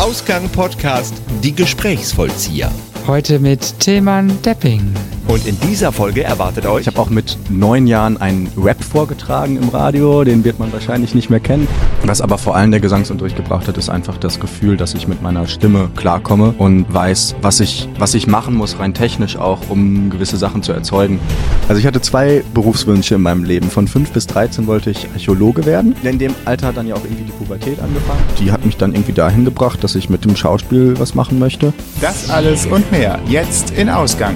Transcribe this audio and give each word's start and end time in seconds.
Ausgang 0.00 0.48
Podcast 0.48 1.12
Die 1.42 1.54
Gesprächsvollzieher. 1.54 2.72
Heute 3.06 3.38
mit 3.38 3.78
Tilman 3.80 4.40
Depping. 4.40 4.94
Und 5.30 5.46
in 5.46 5.56
dieser 5.60 5.92
Folge 5.92 6.24
erwartet 6.24 6.66
euch 6.66 6.80
Ich 6.80 6.86
habe 6.88 6.98
auch 6.98 7.08
mit 7.08 7.38
neun 7.48 7.86
Jahren 7.86 8.20
einen 8.20 8.50
Rap 8.56 8.82
vorgetragen 8.82 9.58
im 9.62 9.68
Radio, 9.68 10.24
den 10.24 10.42
wird 10.42 10.58
man 10.58 10.72
wahrscheinlich 10.72 11.14
nicht 11.14 11.30
mehr 11.30 11.38
kennen. 11.38 11.68
Was 12.02 12.20
aber 12.20 12.36
vor 12.36 12.56
allem 12.56 12.72
der 12.72 12.80
Gesangsunterricht 12.80 13.36
gebracht 13.36 13.68
hat, 13.68 13.78
ist 13.78 13.90
einfach 13.90 14.18
das 14.18 14.40
Gefühl, 14.40 14.76
dass 14.76 14.92
ich 14.94 15.06
mit 15.06 15.22
meiner 15.22 15.46
Stimme 15.46 15.88
klarkomme 15.94 16.52
und 16.58 16.92
weiß, 16.92 17.36
was 17.42 17.60
ich, 17.60 17.88
was 17.96 18.14
ich 18.14 18.26
machen 18.26 18.56
muss, 18.56 18.80
rein 18.80 18.92
technisch 18.92 19.36
auch, 19.36 19.60
um 19.68 20.10
gewisse 20.10 20.36
Sachen 20.36 20.64
zu 20.64 20.72
erzeugen. 20.72 21.20
Also 21.68 21.78
ich 21.78 21.86
hatte 21.86 22.00
zwei 22.00 22.42
Berufswünsche 22.52 23.14
in 23.14 23.22
meinem 23.22 23.44
Leben. 23.44 23.70
Von 23.70 23.86
fünf 23.86 24.10
bis 24.10 24.26
13 24.26 24.66
wollte 24.66 24.90
ich 24.90 25.06
Archäologe 25.12 25.64
werden. 25.64 25.94
In 26.02 26.18
dem 26.18 26.34
Alter 26.44 26.66
hat 26.66 26.76
dann 26.76 26.88
ja 26.88 26.96
auch 26.96 27.04
irgendwie 27.04 27.22
die 27.22 27.32
Pubertät 27.32 27.78
angefangen. 27.78 28.20
Die 28.40 28.50
hat 28.50 28.66
mich 28.66 28.78
dann 28.78 28.94
irgendwie 28.94 29.12
dahin 29.12 29.44
gebracht, 29.44 29.84
dass 29.84 29.94
ich 29.94 30.10
mit 30.10 30.24
dem 30.24 30.34
Schauspiel 30.34 30.98
was 30.98 31.14
machen 31.14 31.38
möchte. 31.38 31.72
Das 32.00 32.30
alles 32.30 32.66
und 32.66 32.90
mehr 32.90 33.20
jetzt 33.28 33.70
in 33.70 33.88
Ausgang. 33.88 34.34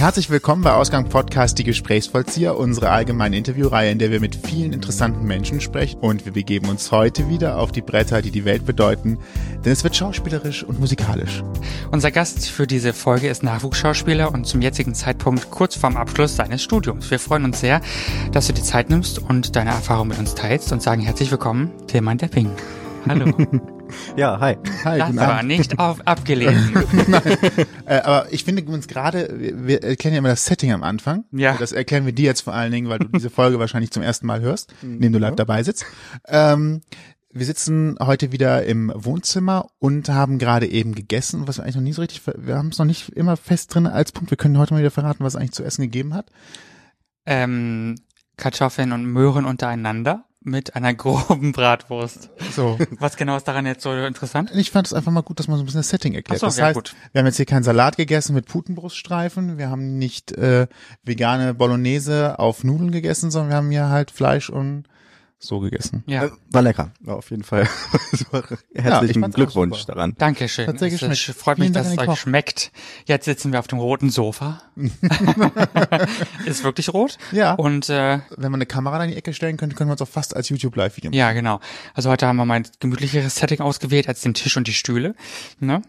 Herzlich 0.00 0.30
willkommen 0.30 0.62
bei 0.62 0.72
Ausgang 0.72 1.10
Podcast 1.10 1.58
Die 1.58 1.62
Gesprächsvollzieher, 1.62 2.56
unsere 2.56 2.88
allgemeine 2.88 3.36
Interviewreihe, 3.36 3.90
in 3.90 3.98
der 3.98 4.10
wir 4.10 4.18
mit 4.18 4.34
vielen 4.34 4.72
interessanten 4.72 5.26
Menschen 5.26 5.60
sprechen. 5.60 6.00
Und 6.00 6.24
wir 6.24 6.32
begeben 6.32 6.70
uns 6.70 6.90
heute 6.90 7.28
wieder 7.28 7.58
auf 7.58 7.70
die 7.70 7.82
Bretter, 7.82 8.22
die 8.22 8.30
die 8.30 8.46
Welt 8.46 8.64
bedeuten, 8.64 9.18
denn 9.62 9.72
es 9.72 9.84
wird 9.84 9.94
schauspielerisch 9.94 10.64
und 10.64 10.80
musikalisch. 10.80 11.42
Unser 11.90 12.10
Gast 12.10 12.48
für 12.48 12.66
diese 12.66 12.94
Folge 12.94 13.28
ist 13.28 13.42
Nachwuchsschauspieler 13.42 14.32
und 14.32 14.46
zum 14.46 14.62
jetzigen 14.62 14.94
Zeitpunkt 14.94 15.50
kurz 15.50 15.76
vorm 15.76 15.98
Abschluss 15.98 16.34
seines 16.34 16.62
Studiums. 16.62 17.10
Wir 17.10 17.18
freuen 17.18 17.44
uns 17.44 17.60
sehr, 17.60 17.82
dass 18.32 18.46
du 18.46 18.54
die 18.54 18.62
Zeit 18.62 18.88
nimmst 18.88 19.18
und 19.18 19.54
deine 19.54 19.68
Erfahrung 19.68 20.08
mit 20.08 20.18
uns 20.18 20.34
teilst 20.34 20.72
und 20.72 20.80
sagen 20.80 21.02
herzlich 21.02 21.30
willkommen, 21.30 21.72
Tilman 21.88 22.16
Depping. 22.16 22.50
Hallo. 23.06 23.34
Ja, 24.16 24.38
hi. 24.40 24.56
Hi, 24.84 24.98
Das 24.98 25.16
war 25.16 25.34
Abend. 25.38 25.48
nicht 25.48 25.78
auf, 25.78 26.00
abgelesen. 26.06 26.74
Äh, 27.86 28.02
aber 28.02 28.32
ich 28.32 28.44
finde 28.44 28.62
uns 28.64 28.86
gerade, 28.86 29.34
wir, 29.36 29.66
wir 29.66 29.82
erklären 29.82 30.14
ja 30.14 30.18
immer 30.20 30.28
das 30.28 30.44
Setting 30.46 30.72
am 30.72 30.84
Anfang. 30.84 31.24
Ja. 31.32 31.56
Das 31.58 31.72
erklären 31.72 32.06
wir 32.06 32.12
dir 32.12 32.26
jetzt 32.26 32.42
vor 32.42 32.54
allen 32.54 32.70
Dingen, 32.70 32.88
weil 32.88 33.00
du 33.00 33.08
diese 33.14 33.30
Folge 33.30 33.58
wahrscheinlich 33.58 33.90
zum 33.90 34.02
ersten 34.04 34.26
Mal 34.26 34.40
hörst, 34.40 34.72
indem 34.82 35.12
du 35.12 35.18
live 35.18 35.34
dabei 35.34 35.64
sitzt. 35.64 35.84
Ähm, 36.28 36.82
wir 37.32 37.46
sitzen 37.46 37.96
heute 38.00 38.30
wieder 38.32 38.64
im 38.64 38.92
Wohnzimmer 38.94 39.66
und 39.80 40.08
haben 40.08 40.38
gerade 40.38 40.66
eben 40.68 40.94
gegessen, 40.94 41.48
was 41.48 41.58
wir 41.58 41.64
eigentlich 41.64 41.76
noch 41.76 41.82
nie 41.82 41.92
so 41.92 42.02
richtig, 42.02 42.22
wir 42.36 42.56
haben 42.56 42.68
es 42.68 42.78
noch 42.78 42.86
nicht 42.86 43.08
immer 43.10 43.36
fest 43.36 43.74
drin 43.74 43.86
als 43.88 44.12
Punkt. 44.12 44.30
Wir 44.30 44.38
können 44.38 44.58
heute 44.58 44.72
mal 44.74 44.80
wieder 44.80 44.90
verraten, 44.92 45.24
was 45.24 45.34
es 45.34 45.40
eigentlich 45.40 45.52
zu 45.52 45.64
essen 45.64 45.82
gegeben 45.82 46.14
hat. 46.14 46.26
ähm, 47.26 47.96
Kartoffeln 48.36 48.92
und 48.92 49.04
Möhren 49.04 49.44
untereinander 49.44 50.24
mit 50.42 50.74
einer 50.74 50.94
groben 50.94 51.52
Bratwurst. 51.52 52.30
So. 52.52 52.78
Was 52.98 53.16
genau 53.16 53.36
ist 53.36 53.46
daran 53.46 53.66
jetzt 53.66 53.82
so 53.82 53.92
interessant? 53.92 54.50
Ich 54.54 54.70
fand 54.70 54.86
es 54.86 54.92
einfach 54.92 55.12
mal 55.12 55.22
gut, 55.22 55.38
dass 55.38 55.48
man 55.48 55.56
so 55.56 55.62
ein 55.62 55.66
bisschen 55.66 55.80
das 55.80 55.88
Setting 55.90 56.14
erklärt. 56.14 56.40
So, 56.40 56.46
das 56.46 56.56
ja, 56.56 56.66
heißt, 56.66 56.74
gut. 56.74 56.94
wir 57.12 57.20
haben 57.20 57.26
jetzt 57.26 57.36
hier 57.36 57.46
keinen 57.46 57.62
Salat 57.62 57.96
gegessen 57.96 58.34
mit 58.34 58.46
Putenbruststreifen, 58.46 59.58
wir 59.58 59.70
haben 59.70 59.98
nicht 59.98 60.32
äh, 60.32 60.66
vegane 61.04 61.54
Bolognese 61.54 62.38
auf 62.38 62.64
Nudeln 62.64 62.90
gegessen, 62.90 63.30
sondern 63.30 63.50
wir 63.50 63.56
haben 63.56 63.70
hier 63.70 63.88
halt 63.88 64.10
Fleisch 64.10 64.50
und 64.50 64.84
so 65.42 65.58
gegessen. 65.60 66.04
Ja. 66.06 66.26
Äh, 66.26 66.30
War 66.50 66.60
lecker, 66.62 66.92
war 67.00 67.16
auf 67.16 67.30
jeden 67.30 67.42
Fall. 67.44 67.66
Herzlichen 68.74 69.24
auch 69.24 69.30
Glückwunsch 69.30 69.86
daran. 69.86 70.14
Dankeschön. 70.18 70.66
Tatsächlich 70.66 71.00
es 71.02 71.08
äh, 71.08 71.16
schmeckt. 71.16 71.40
freut 71.40 71.58
mich, 71.58 71.66
Vielen 71.66 71.72
dass 71.74 71.86
Dank 71.88 71.96
es 71.96 72.02
euch 72.02 72.06
Koch. 72.08 72.16
schmeckt. 72.18 72.72
Jetzt 73.06 73.24
sitzen 73.24 73.50
wir 73.52 73.58
auf 73.58 73.66
dem 73.66 73.78
roten 73.78 74.10
Sofa. 74.10 74.62
ist 76.44 76.62
wirklich 76.64 76.92
rot. 76.92 77.16
Ja. 77.32 77.54
Und 77.54 77.88
äh, 77.88 78.20
Wenn 78.36 78.52
man 78.52 78.58
eine 78.58 78.66
Kamera 78.66 79.02
in 79.04 79.10
die 79.10 79.16
Ecke 79.16 79.32
stellen 79.32 79.56
könnte, 79.56 79.76
können 79.76 79.88
wir 79.88 79.92
uns 79.92 80.02
auch 80.02 80.08
fast 80.08 80.36
als 80.36 80.48
YouTube-Live-Video 80.50 81.10
machen. 81.10 81.18
ja, 81.18 81.32
genau. 81.32 81.60
Also 81.94 82.10
heute 82.10 82.26
haben 82.26 82.36
wir 82.36 82.44
mal 82.44 82.54
ein 82.54 82.68
gemütlicheres 82.80 83.36
Setting 83.36 83.60
ausgewählt 83.60 84.08
als 84.08 84.20
den 84.20 84.34
Tisch 84.34 84.56
und 84.56 84.66
die 84.66 84.72
Stühle. 84.74 85.14
Ne? 85.58 85.82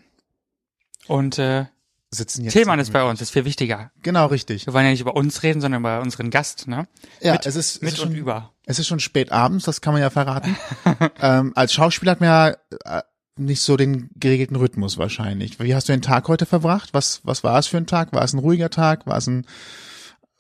Und 1.08 1.40
äh, 1.40 1.66
Sitzen 2.14 2.44
jetzt 2.44 2.54
Thälmann 2.54 2.80
ist 2.80 2.92
bei 2.92 3.04
uns, 3.04 3.22
ist 3.22 3.32
viel 3.32 3.46
wichtiger. 3.46 3.92
Genau, 4.04 4.26
richtig. 4.26 4.66
Wir 4.66 4.74
wollen 4.74 4.84
ja 4.84 4.92
nicht 4.92 5.00
über 5.00 5.16
uns 5.16 5.44
reden, 5.44 5.62
sondern 5.62 5.82
über 5.82 6.02
unseren 6.02 6.30
Gast, 6.30 6.68
ne? 6.68 6.88
Ja, 7.22 7.34
mit, 7.34 7.46
es 7.46 7.56
ist, 7.56 7.78
es 7.78 7.82
mit 7.82 7.94
ist 7.94 8.00
und 8.00 8.10
schon, 8.10 8.18
über. 8.18 8.52
Es 8.66 8.80
ist 8.80 8.88
schon 8.88 9.00
spät 9.00 9.32
abends, 9.32 9.64
das 9.64 9.80
kann 9.80 9.94
man 9.94 10.02
ja 10.02 10.10
verraten. 10.10 10.58
ähm, 11.22 11.54
als 11.56 11.74
Schauspieler 11.74 12.12
hat 12.12 12.20
man 12.20 12.28
ja 12.28 13.00
äh, 13.00 13.04
nicht 13.38 13.62
so 13.62 13.78
den 13.78 14.10
geregelten 14.16 14.58
Rhythmus 14.58 14.98
wahrscheinlich. 14.98 15.60
Wie 15.62 15.74
hast 15.74 15.88
du 15.88 15.94
den 15.94 16.02
Tag 16.02 16.28
heute 16.28 16.46
verbracht? 16.46 16.90
Was, 16.94 17.22
was 17.24 17.46
war 17.46 17.58
es 17.58 17.68
für 17.68 17.78
ein 17.78 17.88
Tag? 17.88 18.12
War 18.12 18.24
es 18.24 18.34
ein 18.34 18.40
ruhiger 18.40 18.70
Tag? 18.70 19.08
War 19.08 19.18
es 19.18 19.28
ein 19.28 19.46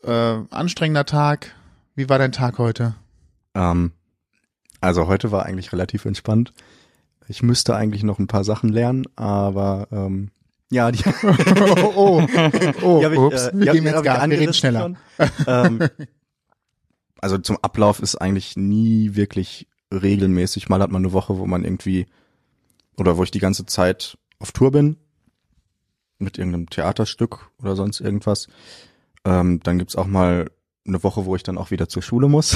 äh, 0.03 0.39
anstrengender 0.49 1.05
Tag? 1.05 1.55
Wie 1.95 2.09
war 2.09 2.19
dein 2.19 2.33
Tag 2.33 2.57
heute? 2.57 2.95
Ähm, 3.55 3.93
also 4.81 5.07
heute 5.07 5.31
war 5.31 5.45
eigentlich 5.45 5.71
relativ 5.71 6.03
entspannt. 6.03 6.53
Ich 7.27 7.43
müsste 7.43 7.77
eigentlich 7.77 8.03
noch 8.03 8.19
ein 8.19 8.27
paar 8.27 8.43
Sachen 8.43 8.69
lernen, 8.69 9.05
aber 9.15 9.87
ähm, 9.91 10.31
ja, 10.71 10.91
die, 10.91 11.03
oh, 11.23 11.91
oh, 11.95 12.27
oh, 12.81 12.99
die 12.99 13.13
ich, 13.13 13.19
ups, 13.19 13.47
äh, 13.47 13.51
wir 13.53 13.71
die 13.73 13.79
jetzt 13.79 14.03
Gas, 14.03 14.29
wir 14.29 14.39
reden 14.39 14.53
schneller. 14.53 14.93
ähm, 15.45 15.81
also 17.21 17.37
zum 17.37 17.57
Ablauf 17.61 17.99
ist 17.99 18.15
eigentlich 18.15 18.55
nie 18.55 19.15
wirklich 19.15 19.67
regelmäßig. 19.93 20.69
Mal 20.69 20.81
hat 20.81 20.89
man 20.89 21.03
eine 21.03 21.11
Woche, 21.13 21.37
wo 21.37 21.45
man 21.45 21.65
irgendwie 21.65 22.07
oder 22.97 23.17
wo 23.17 23.23
ich 23.23 23.31
die 23.31 23.39
ganze 23.39 23.65
Zeit 23.65 24.17
auf 24.39 24.53
Tour 24.53 24.71
bin 24.71 24.95
mit 26.19 26.37
irgendeinem 26.37 26.69
Theaterstück 26.69 27.51
oder 27.61 27.75
sonst 27.75 27.99
irgendwas. 27.99 28.47
Ähm, 29.25 29.59
dann 29.63 29.77
gibt's 29.77 29.97
auch 29.97 30.07
mal 30.07 30.49
eine 30.87 31.03
Woche, 31.03 31.25
wo 31.25 31.35
ich 31.35 31.43
dann 31.43 31.57
auch 31.57 31.71
wieder 31.71 31.89
zur 31.89 32.01
Schule 32.01 32.29
muss. 32.29 32.55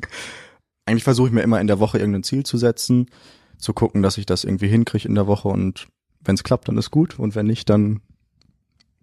Eigentlich 0.86 1.04
versuche 1.04 1.28
ich 1.28 1.34
mir 1.34 1.42
immer 1.42 1.60
in 1.60 1.66
der 1.66 1.80
Woche 1.80 1.98
irgendein 1.98 2.22
Ziel 2.22 2.44
zu 2.44 2.56
setzen, 2.56 3.10
zu 3.58 3.74
gucken, 3.74 4.02
dass 4.02 4.18
ich 4.18 4.26
das 4.26 4.44
irgendwie 4.44 4.68
hinkriege 4.68 5.06
in 5.06 5.14
der 5.14 5.26
Woche 5.26 5.48
und 5.48 5.88
wenn 6.26 6.34
es 6.34 6.44
klappt, 6.44 6.68
dann 6.68 6.76
ist 6.78 6.90
gut 6.90 7.18
und 7.18 7.34
wenn 7.34 7.46
nicht, 7.46 7.68
dann 7.70 8.00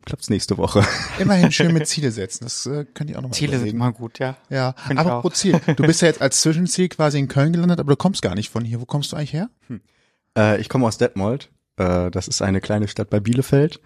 klappt's 0.06 0.30
nächste 0.30 0.58
Woche. 0.58 0.86
Immerhin 1.20 1.52
schön 1.54 1.74
mit 1.74 1.88
Ziele 1.88 2.12
setzen. 2.12 2.44
Das 2.44 2.66
äh, 2.66 2.86
könnt 2.94 3.10
ihr 3.10 3.18
auch 3.18 3.22
nochmal 3.22 3.36
Ziele 3.38 3.52
sind 3.54 3.62
überlegen. 3.62 3.78
immer 3.78 3.92
gut, 3.94 4.20
ja. 4.20 4.36
Ja, 4.50 4.76
Find 4.88 5.00
aber 5.00 5.22
pro 5.22 5.30
Ziel. 5.30 5.60
Du 5.76 5.84
bist 5.84 6.02
ja 6.02 6.08
jetzt 6.08 6.22
als 6.22 6.42
Zwischenziel 6.42 6.90
quasi 6.90 7.20
in 7.20 7.28
Köln 7.28 7.54
gelandet, 7.54 7.80
aber 7.80 7.92
du 7.92 7.96
kommst 7.98 8.22
gar 8.22 8.36
nicht 8.36 8.50
von 8.50 8.66
hier. 8.66 8.82
Wo 8.82 8.86
kommst 8.86 9.12
du 9.12 9.16
eigentlich 9.16 9.34
her? 9.34 9.50
Äh, 10.38 10.60
ich 10.60 10.70
komme 10.70 10.86
aus 10.86 10.98
Detmold. 10.98 11.50
Äh, 11.78 12.12
das 12.12 12.28
ist 12.28 12.42
eine 12.42 12.62
kleine 12.62 12.88
Stadt 12.88 13.10
bei 13.10 13.20
Bielefeld. 13.20 13.80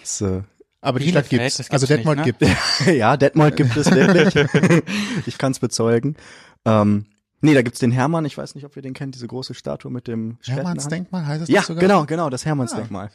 Das, 0.00 0.20
äh, 0.20 0.42
Aber 0.80 0.98
die 0.98 1.06
Bielefeld, 1.06 1.26
Stadt 1.26 1.28
gibt's. 1.30 1.56
gibt's 1.56 1.70
also 1.72 1.86
Detmold 1.86 2.18
nicht, 2.24 2.38
gibt. 2.38 2.86
ja, 2.86 3.16
Detmold 3.16 3.56
gibt 3.56 3.76
es 3.76 3.90
wirklich. 3.90 4.82
ich 5.26 5.38
kann 5.38 5.52
es 5.52 5.58
bezeugen. 5.58 6.16
Ähm, 6.64 7.06
nee, 7.40 7.54
da 7.54 7.62
gibt's 7.62 7.78
den 7.80 7.90
Hermann. 7.92 8.24
Ich 8.24 8.36
weiß 8.38 8.54
nicht, 8.54 8.64
ob 8.64 8.76
ihr 8.76 8.82
den 8.82 8.94
kennt, 8.94 9.14
diese 9.14 9.26
große 9.26 9.54
Statue 9.54 9.90
mit 9.90 10.06
dem 10.08 10.38
Hermannsdenkmal 10.44 11.26
heißt 11.26 11.42
es 11.44 11.48
Ja, 11.48 11.60
das 11.60 11.66
sogar? 11.68 11.80
genau, 11.80 12.04
genau, 12.06 12.30
das 12.30 12.44
Hermannsdenkmal. 12.44 13.10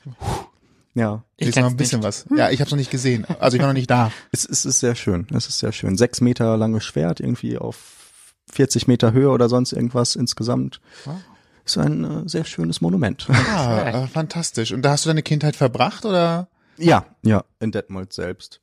Ja, 0.93 1.23
Ich 1.37 1.47
Ich 1.47 1.55
noch 1.55 1.61
kenn's 1.63 1.73
ein 1.73 1.77
bisschen 1.77 1.99
nicht. 1.99 2.07
was. 2.07 2.25
Ja, 2.35 2.49
ich 2.49 2.59
habe 2.59 2.69
noch 2.71 2.77
nicht 2.77 2.91
gesehen. 2.91 3.25
Also 3.39 3.55
ich 3.55 3.61
war 3.61 3.67
noch 3.69 3.73
nicht 3.73 3.89
da. 3.89 4.11
es, 4.31 4.45
es 4.45 4.65
ist 4.65 4.79
sehr 4.81 4.95
schön. 4.95 5.25
Es 5.33 5.47
ist 5.47 5.59
sehr 5.59 5.71
schön. 5.71 5.97
Sechs 5.97 6.19
Meter 6.21 6.57
langes 6.57 6.83
Schwert, 6.83 7.19
irgendwie 7.21 7.57
auf 7.57 8.23
40 8.51 8.87
Meter 8.87 9.13
Höhe 9.13 9.29
oder 9.29 9.47
sonst 9.47 9.71
irgendwas 9.71 10.15
insgesamt. 10.17 10.81
Wow. 11.05 11.15
Ist 11.63 11.77
ein 11.77 12.03
äh, 12.03 12.27
sehr 12.29 12.43
schönes 12.43 12.81
Monument. 12.81 13.27
Ah, 13.29 14.03
äh, 14.03 14.07
fantastisch. 14.07 14.73
Und 14.73 14.81
da 14.81 14.91
hast 14.91 15.05
du 15.05 15.09
deine 15.09 15.23
Kindheit 15.23 15.55
verbracht 15.55 16.05
oder? 16.05 16.47
ja, 16.77 17.05
ja, 17.21 17.43
in 17.59 17.71
Detmold 17.71 18.11
selbst. 18.11 18.59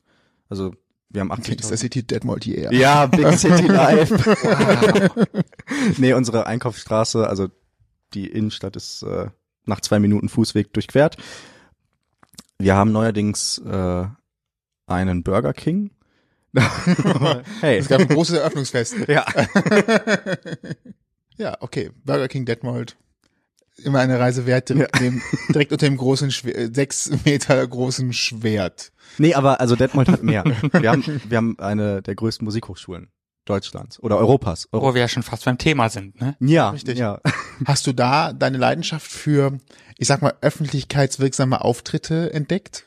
Also 0.51 0.75
wir 1.11 1.21
haben 1.21 1.31
Okay, 1.31 1.41
80 1.53 1.57
das 1.59 1.71
ist 1.71 1.81
City 1.81 2.03
Detmold 2.03 2.45
hier. 2.45 2.73
Ja, 2.73 3.07
Big 3.07 3.33
City 3.39 3.67
Life. 3.67 4.15
nee, 5.99 6.13
unsere 6.13 6.47
Einkaufsstraße, 6.47 7.27
also 7.27 7.49
die 8.15 8.27
Innenstadt 8.27 8.77
ist 8.77 9.03
äh, 9.03 9.29
nach 9.65 9.81
zwei 9.81 9.99
Minuten 9.99 10.29
Fußweg 10.29 10.73
durchquert. 10.73 11.17
Wir 12.59 12.75
haben 12.75 12.93
neuerdings 12.93 13.59
äh, 13.59 14.07
einen 14.87 15.23
Burger 15.23 15.53
King. 15.53 15.91
hey. 17.61 17.79
Es 17.79 17.89
gab 17.89 18.01
ein 18.01 18.09
großes 18.09 18.37
Eröffnungsfest. 18.37 19.09
Ja. 19.09 19.25
Ja, 21.39 21.57
okay. 21.61 21.91
Burger 22.05 22.29
King 22.29 22.45
Detmold. 22.45 22.97
Immer 23.85 24.01
eine 24.01 24.19
Reise 24.19 24.45
wert, 24.47 24.69
direkt, 24.69 25.01
dem, 25.01 25.23
direkt 25.51 25.73
unter 25.73 25.87
dem 25.87 25.97
großen, 25.97 26.31
Schwer- 26.31 26.57
äh, 26.59 26.71
sechs 26.75 27.11
Meter 27.25 27.67
großen 27.67 28.13
Schwert. 28.13 28.93
Nee, 29.19 29.35
aber 29.35 29.61
also 29.61 29.77
Detmold 29.77 30.09
hat 30.09 30.23
mehr. 30.23 30.45
Wir 30.73 30.91
haben, 30.91 31.21
wir 31.29 31.37
haben 31.37 31.59
eine 31.59 32.03
der 32.03 32.15
größten 32.15 32.45
Musikhochschulen 32.45 33.09
Deutschlands 33.45 33.99
oder 34.03 34.19
Europas. 34.19 34.69
Euro 34.73 34.87
Wo 34.89 34.95
wir 34.95 35.01
ja 35.01 35.09
schon 35.09 35.23
fast 35.23 35.45
beim 35.45 35.57
Thema 35.59 35.89
sind, 35.89 36.21
ne? 36.21 36.37
ja, 36.41 36.71
Richtig. 36.71 36.99
Ja. 36.99 37.21
Hast 37.65 37.87
du 37.87 37.93
da 37.93 38.33
deine 38.33 38.59
Leidenschaft 38.59 39.07
für, 39.11 39.59
ich 39.97 40.07
sag 40.07 40.21
mal, 40.23 40.35
öffentlichkeitswirksame 40.43 41.61
Auftritte 41.65 42.33
entdeckt? 42.35 42.85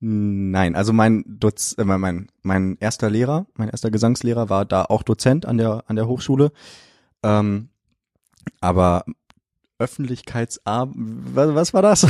Nein, 0.00 0.74
also 0.74 0.92
mein 0.94 1.22
Doz, 1.26 1.74
äh, 1.78 1.84
mein- 1.84 2.00
mein 2.00 2.28
mein 2.42 2.76
erster 2.80 3.10
Lehrer, 3.10 3.46
mein 3.54 3.68
erster 3.68 3.90
Gesangslehrer 3.90 4.48
war 4.48 4.64
da 4.64 4.84
auch 4.86 5.02
Dozent 5.02 5.44
an 5.46 5.58
der 5.58 5.84
an 5.86 5.96
der 5.96 6.06
Hochschule. 6.08 6.50
Ähm, 7.22 7.68
aber 8.60 9.04
Öffentlichkeitsab 9.80 10.90
was, 10.94 11.54
was 11.54 11.74
war 11.74 11.82
das? 11.82 12.06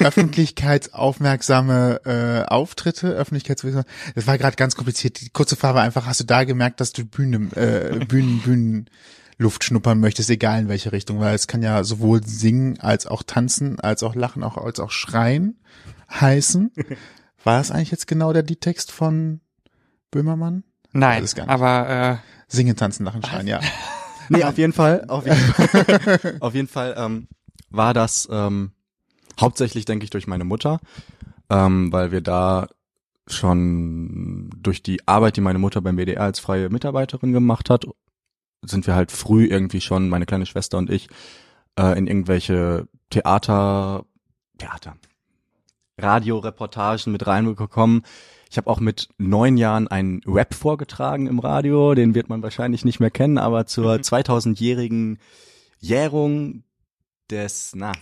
Öffentlichkeitsaufmerksame 0.00 2.00
äh, 2.04 2.42
Auftritte, 2.48 3.10
Öffentlichkeitswirksame. 3.10 3.84
Das 4.14 4.26
war 4.26 4.38
gerade 4.38 4.56
ganz 4.56 4.74
kompliziert. 4.74 5.20
Die 5.20 5.28
kurze 5.28 5.56
Frage 5.56 5.76
war 5.76 5.82
einfach, 5.82 6.06
hast 6.06 6.20
du 6.20 6.24
da 6.24 6.44
gemerkt, 6.44 6.80
dass 6.80 6.92
du 6.92 7.04
Bühnen, 7.04 7.52
äh, 7.52 8.04
Bühnen, 8.08 8.40
Bühnen 8.40 8.90
Luft 9.36 9.64
schnuppern 9.64 10.00
möchtest, 10.00 10.30
egal 10.30 10.60
in 10.60 10.68
welche 10.68 10.92
Richtung, 10.92 11.20
weil 11.20 11.34
es 11.34 11.46
kann 11.46 11.62
ja 11.62 11.84
sowohl 11.84 12.24
singen 12.24 12.80
als 12.80 13.06
auch 13.06 13.22
tanzen, 13.22 13.78
als 13.80 14.02
auch 14.02 14.14
lachen, 14.14 14.42
auch 14.42 14.56
als 14.56 14.80
auch 14.80 14.90
schreien 14.90 15.60
heißen. 16.10 16.72
War 17.44 17.58
das 17.58 17.70
eigentlich 17.70 17.90
jetzt 17.90 18.06
genau 18.06 18.32
der 18.32 18.42
Liedtext 18.42 18.92
von 18.92 19.40
Böhmermann? 20.10 20.64
Nein, 20.92 21.24
aber 21.46 21.88
äh, 21.88 22.16
Singen, 22.48 22.76
tanzen, 22.76 23.04
lachen, 23.04 23.22
schreien, 23.22 23.46
ja. 23.46 23.60
Nee, 24.30 24.44
auf 24.44 24.58
jeden 24.58 24.72
Fall, 24.72 25.04
auf 25.08 25.26
jeden 25.26 25.36
Fall, 25.36 26.36
auf 26.40 26.54
jeden 26.54 26.68
Fall 26.68 26.94
ähm, 26.96 27.26
war 27.68 27.92
das 27.94 28.28
ähm, 28.30 28.70
hauptsächlich, 29.40 29.84
denke 29.84 30.04
ich, 30.04 30.10
durch 30.10 30.28
meine 30.28 30.44
Mutter, 30.44 30.80
ähm, 31.50 31.92
weil 31.92 32.12
wir 32.12 32.20
da 32.20 32.68
schon 33.26 34.50
durch 34.56 34.82
die 34.82 35.06
Arbeit, 35.06 35.36
die 35.36 35.40
meine 35.40 35.58
Mutter 35.58 35.80
beim 35.80 35.96
WDR 35.96 36.22
als 36.22 36.38
freie 36.38 36.70
Mitarbeiterin 36.70 37.32
gemacht 37.32 37.70
hat, 37.70 37.86
sind 38.62 38.86
wir 38.86 38.94
halt 38.94 39.10
früh 39.10 39.46
irgendwie 39.46 39.80
schon, 39.80 40.08
meine 40.08 40.26
kleine 40.26 40.46
Schwester 40.46 40.78
und 40.78 40.90
ich, 40.90 41.08
äh, 41.76 41.98
in 41.98 42.06
irgendwelche 42.06 42.86
Theater, 43.10 44.04
Theater, 44.58 44.96
Radioreportagen 45.98 47.12
mit 47.12 47.26
reingekommen. 47.26 48.02
Ich 48.50 48.56
habe 48.56 48.68
auch 48.68 48.80
mit 48.80 49.08
neun 49.16 49.56
Jahren 49.56 49.86
einen 49.86 50.22
Rap 50.26 50.54
vorgetragen 50.54 51.28
im 51.28 51.38
Radio, 51.38 51.94
den 51.94 52.16
wird 52.16 52.28
man 52.28 52.42
wahrscheinlich 52.42 52.84
nicht 52.84 52.98
mehr 52.98 53.12
kennen, 53.12 53.38
aber 53.38 53.66
zur 53.66 53.94
2000-jährigen 53.94 55.20
Jährung 55.78 56.64
des, 57.30 57.74
na, 57.76 57.92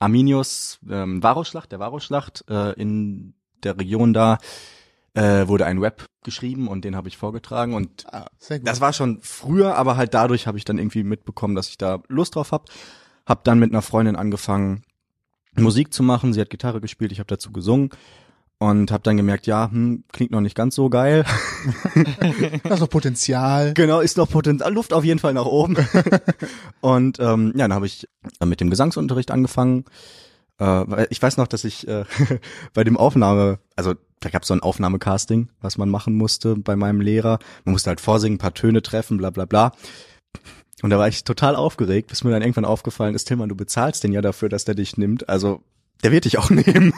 Arminius 0.00 0.80
ähm, 0.90 1.22
Varusschlacht, 1.22 1.70
der 1.70 1.78
Varusschlacht 1.78 2.44
äh, 2.50 2.72
in 2.72 3.34
der 3.62 3.78
Region 3.78 4.12
da 4.12 4.38
äh, 5.14 5.46
wurde 5.46 5.66
ein 5.66 5.78
Rap 5.78 6.04
geschrieben 6.24 6.66
und 6.66 6.84
den 6.84 6.96
habe 6.96 7.06
ich 7.06 7.16
vorgetragen. 7.16 7.74
Und 7.74 8.12
Ah, 8.12 8.26
das 8.62 8.80
war 8.80 8.92
schon 8.92 9.20
früher, 9.22 9.76
aber 9.76 9.96
halt 9.96 10.14
dadurch 10.14 10.48
habe 10.48 10.58
ich 10.58 10.64
dann 10.64 10.78
irgendwie 10.78 11.04
mitbekommen, 11.04 11.54
dass 11.54 11.68
ich 11.68 11.78
da 11.78 12.02
Lust 12.08 12.34
drauf 12.34 12.50
hab. 12.50 12.70
Hab 13.24 13.44
dann 13.44 13.60
mit 13.60 13.70
einer 13.70 13.82
Freundin 13.82 14.16
angefangen, 14.16 14.82
Musik 15.54 15.92
zu 15.92 16.02
machen. 16.02 16.32
Sie 16.32 16.40
hat 16.40 16.50
Gitarre 16.50 16.80
gespielt, 16.80 17.12
ich 17.12 17.20
habe 17.20 17.28
dazu 17.28 17.52
gesungen 17.52 17.90
und 18.60 18.92
habe 18.92 19.02
dann 19.02 19.16
gemerkt, 19.16 19.46
ja, 19.46 19.70
hm, 19.70 20.04
klingt 20.12 20.32
noch 20.32 20.42
nicht 20.42 20.54
ganz 20.54 20.74
so 20.74 20.90
geil. 20.90 21.24
das 22.62 22.74
ist 22.74 22.80
noch 22.80 22.90
Potenzial. 22.90 23.72
genau, 23.72 24.00
ist 24.00 24.18
noch 24.18 24.28
Potenzial, 24.28 24.72
Luft 24.72 24.92
auf 24.92 25.02
jeden 25.02 25.18
Fall 25.18 25.32
nach 25.32 25.46
oben. 25.46 25.78
und 26.80 27.18
ähm, 27.20 27.52
ja, 27.56 27.64
dann 27.64 27.74
habe 27.74 27.86
ich 27.86 28.06
äh, 28.38 28.44
mit 28.44 28.60
dem 28.60 28.68
Gesangsunterricht 28.68 29.30
angefangen. 29.30 29.86
Äh, 30.60 31.06
ich 31.08 31.22
weiß 31.22 31.38
noch, 31.38 31.46
dass 31.46 31.64
ich 31.64 31.88
äh, 31.88 32.04
bei 32.74 32.84
dem 32.84 32.98
Aufnahme, 32.98 33.60
also 33.76 33.94
da 34.20 34.28
gab 34.28 34.42
es 34.42 34.48
so 34.48 34.54
ein 34.54 34.62
Aufnahmecasting, 34.62 35.48
was 35.62 35.78
man 35.78 35.88
machen 35.88 36.14
musste 36.14 36.54
bei 36.54 36.76
meinem 36.76 37.00
Lehrer. 37.00 37.38
Man 37.64 37.72
musste 37.72 37.88
halt 37.88 38.02
vorsingen, 38.02 38.36
ein 38.36 38.40
paar 38.40 38.52
Töne 38.52 38.82
treffen, 38.82 39.16
bla 39.16 39.30
bla 39.30 39.46
bla. 39.46 39.72
Und 40.82 40.90
da 40.90 40.98
war 40.98 41.08
ich 41.08 41.24
total 41.24 41.56
aufgeregt, 41.56 42.08
bis 42.08 42.24
mir 42.24 42.30
dann 42.30 42.42
irgendwann 42.42 42.66
aufgefallen 42.66 43.14
ist, 43.14 43.24
Tillmann, 43.24 43.48
du 43.48 43.56
bezahlst 43.56 44.04
den 44.04 44.12
ja 44.12 44.20
dafür, 44.20 44.50
dass 44.50 44.66
der 44.66 44.74
dich 44.74 44.98
nimmt. 44.98 45.30
Also 45.30 45.62
der 46.02 46.12
wird 46.12 46.24
dich 46.24 46.38
auch 46.38 46.50
nehmen. 46.50 46.92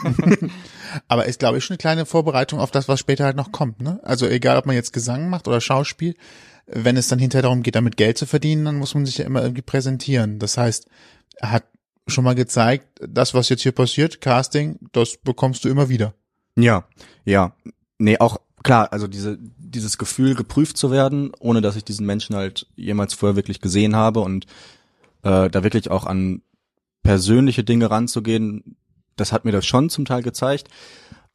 Aber 1.07 1.25
ist, 1.25 1.39
glaube 1.39 1.57
ich, 1.57 1.65
schon 1.65 1.73
eine 1.73 1.79
kleine 1.79 2.05
Vorbereitung 2.05 2.59
auf 2.59 2.71
das, 2.71 2.87
was 2.87 2.99
später 2.99 3.25
halt 3.25 3.35
noch 3.35 3.51
kommt. 3.51 3.81
Ne? 3.81 3.99
Also 4.03 4.27
egal, 4.27 4.57
ob 4.57 4.65
man 4.65 4.75
jetzt 4.75 4.93
Gesang 4.93 5.29
macht 5.29 5.47
oder 5.47 5.61
Schauspiel, 5.61 6.15
wenn 6.65 6.97
es 6.97 7.07
dann 7.07 7.19
hinterher 7.19 7.43
darum 7.43 7.63
geht, 7.63 7.75
damit 7.75 7.97
Geld 7.97 8.17
zu 8.17 8.25
verdienen, 8.25 8.65
dann 8.65 8.77
muss 8.77 8.95
man 8.95 9.05
sich 9.05 9.17
ja 9.17 9.25
immer 9.25 9.41
irgendwie 9.41 9.61
präsentieren. 9.61 10.39
Das 10.39 10.57
heißt, 10.57 10.87
er 11.37 11.51
hat 11.51 11.63
schon 12.07 12.23
mal 12.23 12.35
gezeigt, 12.35 12.99
das, 13.07 13.33
was 13.33 13.49
jetzt 13.49 13.63
hier 13.63 13.71
passiert, 13.71 14.21
Casting, 14.21 14.79
das 14.91 15.17
bekommst 15.17 15.63
du 15.65 15.69
immer 15.69 15.89
wieder. 15.89 16.13
Ja, 16.55 16.85
ja. 17.25 17.55
Nee, 17.97 18.17
auch 18.19 18.37
klar, 18.63 18.91
also 18.91 19.07
diese, 19.07 19.37
dieses 19.39 19.97
Gefühl, 19.97 20.35
geprüft 20.35 20.77
zu 20.77 20.91
werden, 20.91 21.31
ohne 21.39 21.61
dass 21.61 21.75
ich 21.75 21.83
diesen 21.83 22.05
Menschen 22.05 22.35
halt 22.35 22.67
jemals 22.75 23.13
vorher 23.13 23.35
wirklich 23.35 23.61
gesehen 23.61 23.95
habe 23.95 24.19
und 24.19 24.45
äh, 25.23 25.49
da 25.49 25.63
wirklich 25.63 25.91
auch 25.91 26.05
an 26.05 26.41
persönliche 27.03 27.63
Dinge 27.63 27.89
ranzugehen, 27.91 28.77
das 29.15 29.31
hat 29.31 29.45
mir 29.45 29.51
das 29.51 29.65
schon 29.65 29.89
zum 29.89 30.05
Teil 30.05 30.21
gezeigt. 30.23 30.67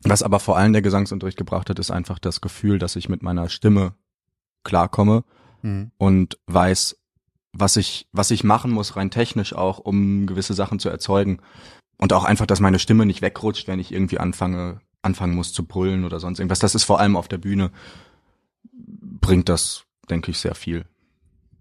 Was 0.04 0.22
aber 0.22 0.38
vor 0.38 0.56
allem 0.56 0.72
der 0.72 0.82
Gesangsunterricht 0.82 1.38
gebracht 1.38 1.70
hat, 1.70 1.78
ist 1.78 1.90
einfach 1.90 2.19
das 2.19 2.40
Gefühl, 2.40 2.78
dass 2.78 2.96
ich 2.96 3.08
mit 3.08 3.22
meiner 3.22 3.48
Stimme 3.48 3.94
klarkomme 4.64 5.25
Mhm. 5.62 5.90
und 5.98 6.38
weiß, 6.46 6.96
was 7.52 7.76
ich, 7.76 8.06
was 8.12 8.30
ich 8.30 8.44
machen 8.44 8.70
muss, 8.70 8.96
rein 8.96 9.10
technisch 9.10 9.54
auch, 9.54 9.78
um 9.78 10.26
gewisse 10.26 10.54
Sachen 10.54 10.78
zu 10.78 10.88
erzeugen. 10.88 11.40
Und 11.96 12.12
auch 12.12 12.25
einfach, 12.25 12.46
dass 12.46 12.60
meine 12.60 12.78
Stimme 12.78 13.06
nicht 13.06 13.22
wegrutscht, 13.22 13.66
wenn 13.66 13.81
ich 13.81 13.92
irgendwie 13.92 14.19
anfange, 14.19 14.81
anfangen 15.02 15.34
muss 15.34 15.52
zu 15.52 15.66
brüllen 15.66 16.04
oder 16.04 16.20
sonst 16.20 16.38
irgendwas. 16.38 16.60
Das 16.60 16.76
ist 16.76 16.84
vor 16.84 17.00
allem 17.00 17.16
auf 17.16 17.26
der 17.26 17.38
Bühne, 17.38 17.72
bringt 18.72 19.48
das, 19.48 19.84
denke 20.08 20.31
ich, 20.31 20.38
sehr 20.38 20.54
viel. 20.54 20.84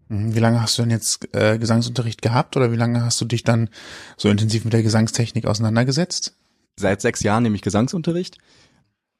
Mhm. 0.09 0.35
Wie 0.35 0.39
lange 0.39 0.61
hast 0.61 0.77
du 0.77 0.83
denn 0.83 0.91
jetzt 0.91 1.33
äh, 1.35 1.57
Gesangsunterricht 1.57 2.21
gehabt 2.21 2.55
oder 2.57 2.71
wie 2.71 2.77
lange 2.77 3.03
hast 3.03 3.19
du 3.21 3.25
dich 3.25 3.43
dann 3.43 3.69
so 4.15 4.29
intensiv 4.29 4.63
mit 4.63 4.73
der 4.73 4.83
Gesangstechnik 4.83 5.45
auseinandergesetzt? 5.45 6.35
Seit 6.77 7.01
sechs 7.01 7.23
Jahren 7.23 7.43
nehme 7.43 7.55
ich 7.55 7.61
Gesangsunterricht. 7.61 8.37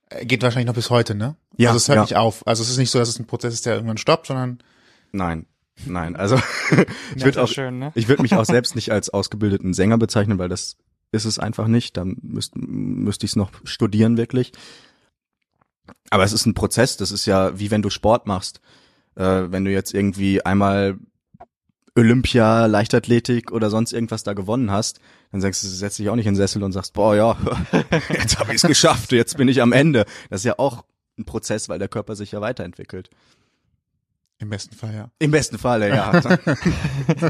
Äh, 0.09 0.25
Geht 0.25 0.43
wahrscheinlich 0.43 0.67
noch 0.67 0.75
bis 0.75 0.89
heute, 0.89 1.15
ne? 1.15 1.35
Ja, 1.57 1.69
Also 1.69 1.77
es 1.77 1.87
hört 1.87 1.95
ja. 1.97 2.01
nicht 2.03 2.15
auf. 2.15 2.45
Also 2.45 2.63
es 2.63 2.69
ist 2.69 2.77
nicht 2.77 2.91
so, 2.91 2.99
dass 2.99 3.09
es 3.09 3.19
ein 3.19 3.27
Prozess 3.27 3.53
ist, 3.53 3.65
der 3.65 3.75
irgendwann 3.75 3.97
stoppt, 3.97 4.27
sondern 4.27 4.59
Nein, 5.11 5.45
nein. 5.85 6.15
Also 6.15 6.39
ich 7.15 7.23
würde 7.23 7.41
auch, 7.41 7.47
schön, 7.47 7.79
ne? 7.79 7.91
ich 7.95 8.07
würde 8.07 8.21
mich 8.21 8.35
auch 8.35 8.45
selbst 8.45 8.75
nicht 8.75 8.91
als 8.91 9.09
ausgebildeten 9.09 9.73
Sänger 9.73 9.97
bezeichnen, 9.97 10.37
weil 10.37 10.49
das 10.49 10.77
ist 11.11 11.25
es 11.25 11.39
einfach 11.39 11.67
nicht. 11.67 11.97
Dann 11.97 12.17
müsste 12.21 12.59
müsste 12.59 13.25
ich 13.25 13.31
es 13.31 13.35
noch 13.35 13.51
studieren 13.63 14.17
wirklich. 14.17 14.51
Aber 16.09 16.23
es 16.23 16.33
ist 16.33 16.45
ein 16.45 16.53
Prozess. 16.53 16.97
Das 16.97 17.11
ist 17.11 17.25
ja 17.25 17.57
wie 17.59 17.71
wenn 17.71 17.81
du 17.81 17.89
Sport 17.89 18.27
machst. 18.27 18.61
Äh, 19.17 19.51
wenn 19.51 19.65
du 19.65 19.71
jetzt 19.71 19.93
irgendwie 19.93 20.45
einmal 20.45 20.97
Olympia, 21.95 22.67
Leichtathletik 22.67 23.51
oder 23.51 23.69
sonst 23.69 23.91
irgendwas 23.91 24.23
da 24.23 24.33
gewonnen 24.33 24.69
hast, 24.69 24.99
dann 25.31 25.41
sagst 25.41 25.63
du, 25.63 25.67
setzt 25.67 25.97
dich 25.97 26.09
auch 26.09 26.15
nicht 26.15 26.27
in 26.27 26.33
den 26.33 26.37
Sessel 26.37 26.63
und 26.63 26.71
sagst, 26.71 26.93
boah, 26.93 27.15
ja, 27.15 27.37
jetzt 28.09 28.39
habe 28.39 28.51
ich 28.51 28.63
es 28.63 28.67
geschafft, 28.67 29.11
jetzt 29.11 29.37
bin 29.37 29.47
ich 29.47 29.61
am 29.61 29.73
Ende. 29.73 30.05
Das 30.29 30.41
ist 30.41 30.45
ja 30.45 30.59
auch 30.59 30.85
ein 31.17 31.25
Prozess, 31.25 31.67
weil 31.69 31.79
der 31.79 31.87
Körper 31.87 32.15
sich 32.15 32.31
ja 32.31 32.41
weiterentwickelt. 32.41 33.09
Im 34.39 34.49
besten 34.49 34.75
Fall, 34.75 34.93
ja. 34.93 35.09
Im 35.17 35.31
besten 35.31 35.57
Falle, 35.57 35.89
ja. 35.89 36.11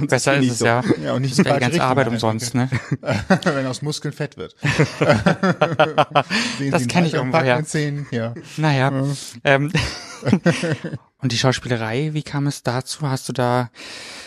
Besser 0.10 0.34
ist 0.36 0.40
nicht 0.42 0.52
es 0.52 0.60
so. 0.60 0.66
ja. 0.66 0.84
Ja, 1.02 1.14
und 1.14 1.22
nicht 1.22 1.38
Das 1.38 1.46
die 1.46 1.50
ganze 1.50 1.68
Richtung 1.68 1.82
Arbeit 1.82 2.08
umsonst, 2.10 2.54
ne? 2.54 2.70
Wenn 3.44 3.66
aus 3.66 3.82
Muskeln 3.82 4.14
Fett 4.14 4.36
wird. 4.38 4.56
Das 6.70 6.82
Sie 6.82 6.88
kenn 6.88 7.06
ich 7.06 7.18
einen 7.18 7.32
irgendwo, 7.32 7.38
ja. 7.46 7.64
Szenen, 7.64 8.08
ja. 8.12 8.34
Naja. 8.58 8.92
Ja. 8.92 9.06
Ähm, 9.44 9.72
und 11.20 11.32
die 11.32 11.38
Schauspielerei, 11.38 12.10
wie 12.14 12.24
kam 12.24 12.48
es 12.48 12.64
dazu? 12.64 13.10
Hast 13.10 13.30
du 13.30 13.34
da 13.34 13.70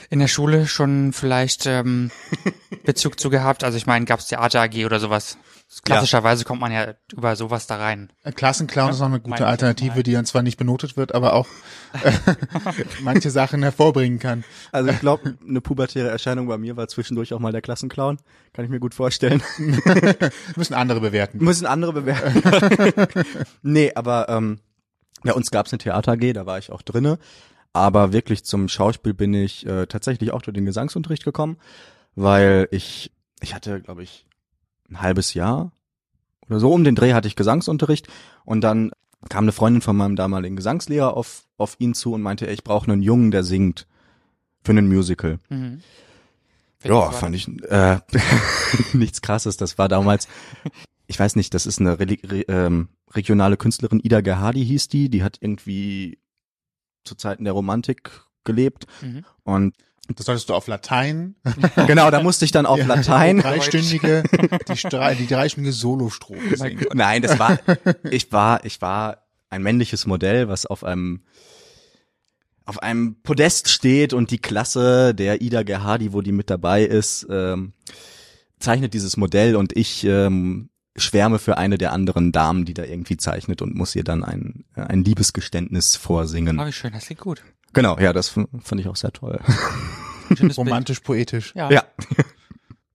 in 0.08 0.18
der 0.18 0.28
Schule 0.28 0.66
schon 0.66 1.12
vielleicht 1.12 1.66
ähm, 1.66 2.10
Bezug 2.84 3.20
zu 3.20 3.28
gehabt? 3.30 3.62
Also 3.64 3.76
ich 3.76 3.86
meine, 3.86 4.06
gab 4.06 4.20
es 4.20 4.26
Theater 4.26 4.62
AG 4.62 4.84
oder 4.86 5.00
sowas? 5.00 5.36
Klassischerweise 5.84 6.44
kommt 6.44 6.60
man 6.60 6.72
ja 6.72 6.94
über 7.12 7.36
sowas 7.36 7.68
da 7.68 7.76
rein. 7.76 8.12
Ein 8.24 8.34
Klassenclown 8.34 8.90
ist 8.90 8.98
noch 8.98 9.06
eine 9.06 9.20
gute 9.20 9.46
Alternative, 9.46 10.02
die 10.02 10.12
dann 10.12 10.26
zwar 10.26 10.42
nicht 10.42 10.56
benotet 10.56 10.96
wird, 10.96 11.14
aber 11.14 11.34
auch 11.34 11.46
äh, 12.02 12.12
manche 13.02 13.30
Sachen 13.30 13.62
hervorbringen 13.62 14.18
kann. 14.18 14.42
Also 14.72 14.90
ich 14.90 14.98
glaube, 14.98 15.36
eine 15.46 15.60
pubertäre 15.60 16.08
Erscheinung 16.08 16.48
bei 16.48 16.58
mir 16.58 16.76
war 16.76 16.88
zwischendurch 16.88 17.32
auch 17.34 17.38
mal 17.38 17.52
der 17.52 17.62
Klassenclown. 17.62 18.18
Kann 18.52 18.64
ich 18.64 18.70
mir 18.70 18.80
gut 18.80 18.94
vorstellen. 18.94 19.42
Müssen 20.56 20.74
andere 20.74 21.00
bewerten. 21.00 21.38
Müssen 21.38 21.66
andere 21.66 21.92
bewerten. 21.92 23.24
nee, 23.62 23.92
aber 23.94 24.28
ähm, 24.28 24.58
bei 25.22 25.32
uns 25.32 25.52
gab's 25.52 25.72
eine 25.72 25.78
Theater 25.78 26.12
AG, 26.12 26.32
da 26.32 26.46
war 26.46 26.58
ich 26.58 26.72
auch 26.72 26.82
drinne. 26.82 27.20
Aber 27.72 28.12
wirklich 28.12 28.44
zum 28.44 28.66
Schauspiel 28.66 29.14
bin 29.14 29.34
ich 29.34 29.64
äh, 29.66 29.86
tatsächlich 29.86 30.32
auch 30.32 30.42
durch 30.42 30.54
den 30.54 30.66
Gesangsunterricht 30.66 31.24
gekommen, 31.24 31.58
weil 32.16 32.66
ich, 32.72 33.12
ich 33.40 33.54
hatte, 33.54 33.80
glaube 33.80 34.02
ich, 34.02 34.26
ein 34.90 35.00
halbes 35.00 35.34
Jahr 35.34 35.72
oder 36.48 36.60
so 36.60 36.72
um 36.72 36.84
den 36.84 36.94
Dreh 36.94 37.12
hatte 37.12 37.28
ich 37.28 37.36
Gesangsunterricht 37.36 38.08
und 38.44 38.60
dann 38.62 38.90
kam 39.28 39.44
eine 39.44 39.52
Freundin 39.52 39.82
von 39.82 39.96
meinem 39.96 40.16
damaligen 40.16 40.56
Gesangslehrer 40.56 41.16
auf, 41.16 41.44
auf 41.58 41.76
ihn 41.78 41.94
zu 41.94 42.14
und 42.14 42.22
meinte, 42.22 42.46
ey, 42.48 42.54
ich 42.54 42.64
brauche 42.64 42.90
einen 42.90 43.02
Jungen, 43.02 43.30
der 43.30 43.44
singt 43.44 43.86
für 44.64 44.72
einen 44.72 44.88
Musical. 44.88 45.38
Mhm. 45.50 45.82
Ja, 46.82 47.10
fand 47.10 47.36
ich 47.36 47.46
äh, 47.70 47.98
nichts 48.94 49.20
krasses. 49.20 49.58
Das 49.58 49.76
war 49.76 49.88
damals, 49.88 50.26
ich 51.06 51.18
weiß 51.20 51.36
nicht, 51.36 51.52
das 51.52 51.66
ist 51.66 51.78
eine 51.80 51.98
Reli 51.98 52.18
re, 52.24 52.40
ähm, 52.48 52.88
regionale 53.12 53.58
Künstlerin, 53.58 54.00
Ida 54.02 54.22
Gerhardi 54.22 54.64
hieß 54.64 54.88
die, 54.88 55.10
die 55.10 55.22
hat 55.22 55.36
irgendwie 55.40 56.18
zu 57.04 57.14
Zeiten 57.14 57.44
der 57.44 57.52
Romantik 57.52 58.10
gelebt 58.44 58.86
Mhm. 59.02 59.24
und 59.42 59.76
Das 60.16 60.26
solltest 60.26 60.48
du 60.48 60.54
auf 60.54 60.66
Latein. 60.66 61.36
genau, 61.86 62.10
da 62.10 62.22
musste 62.22 62.44
ich 62.44 62.52
dann 62.52 62.66
auf 62.66 62.78
Ja, 62.78 62.86
Latein. 62.86 63.36
Die 63.36 63.42
dreistündige, 63.42 64.22
die, 64.68 65.16
die 65.18 65.26
dreistündige 65.26 65.72
Solostrophe 65.72 66.56
singen. 66.56 66.86
Nein, 66.94 67.22
das 67.22 67.38
war, 67.38 67.58
ich 68.10 68.30
war, 68.32 68.64
ich 68.64 68.80
war 68.80 69.18
ein 69.50 69.62
männliches 69.62 70.06
Modell, 70.06 70.48
was 70.48 70.66
auf 70.66 70.84
einem 70.84 71.22
auf 72.66 72.82
einem 72.82 73.16
Podest 73.22 73.68
steht 73.68 74.12
und 74.12 74.30
die 74.30 74.38
Klasse 74.38 75.12
der 75.12 75.42
Ida 75.42 75.64
Gerhardi, 75.64 76.12
wo 76.12 76.20
die 76.20 76.30
mit 76.30 76.50
dabei 76.50 76.84
ist, 76.84 77.26
ähm, 77.28 77.72
zeichnet 78.60 78.94
dieses 78.94 79.16
Modell 79.16 79.56
und 79.56 79.76
ich 79.76 80.04
ähm, 80.04 80.70
schwärme 80.96 81.40
für 81.40 81.58
eine 81.58 81.78
der 81.78 81.92
anderen 81.92 82.30
Damen, 82.30 82.64
die 82.64 82.74
da 82.74 82.84
irgendwie 82.84 83.16
zeichnet 83.16 83.60
und 83.60 83.74
muss 83.74 83.96
ihr 83.96 84.04
dann 84.04 84.22
ein, 84.22 84.64
ein 84.74 85.02
Liebesgeständnis 85.02 85.96
vorsingen. 85.96 86.60
Oh, 86.60 86.66
wie 86.66 86.72
schön, 86.72 86.92
das 86.92 87.06
klingt 87.06 87.20
gut. 87.22 87.42
Genau, 87.72 87.98
ja, 87.98 88.12
das 88.12 88.28
fand 88.28 88.80
ich 88.80 88.88
auch 88.88 88.96
sehr 88.96 89.12
toll. 89.12 89.40
Ein 90.30 90.36
schönes 90.36 90.56
Bild. 90.56 90.66
Romantisch, 90.68 91.00
poetisch. 91.00 91.52
Ja. 91.54 91.70
Ja. 91.70 91.84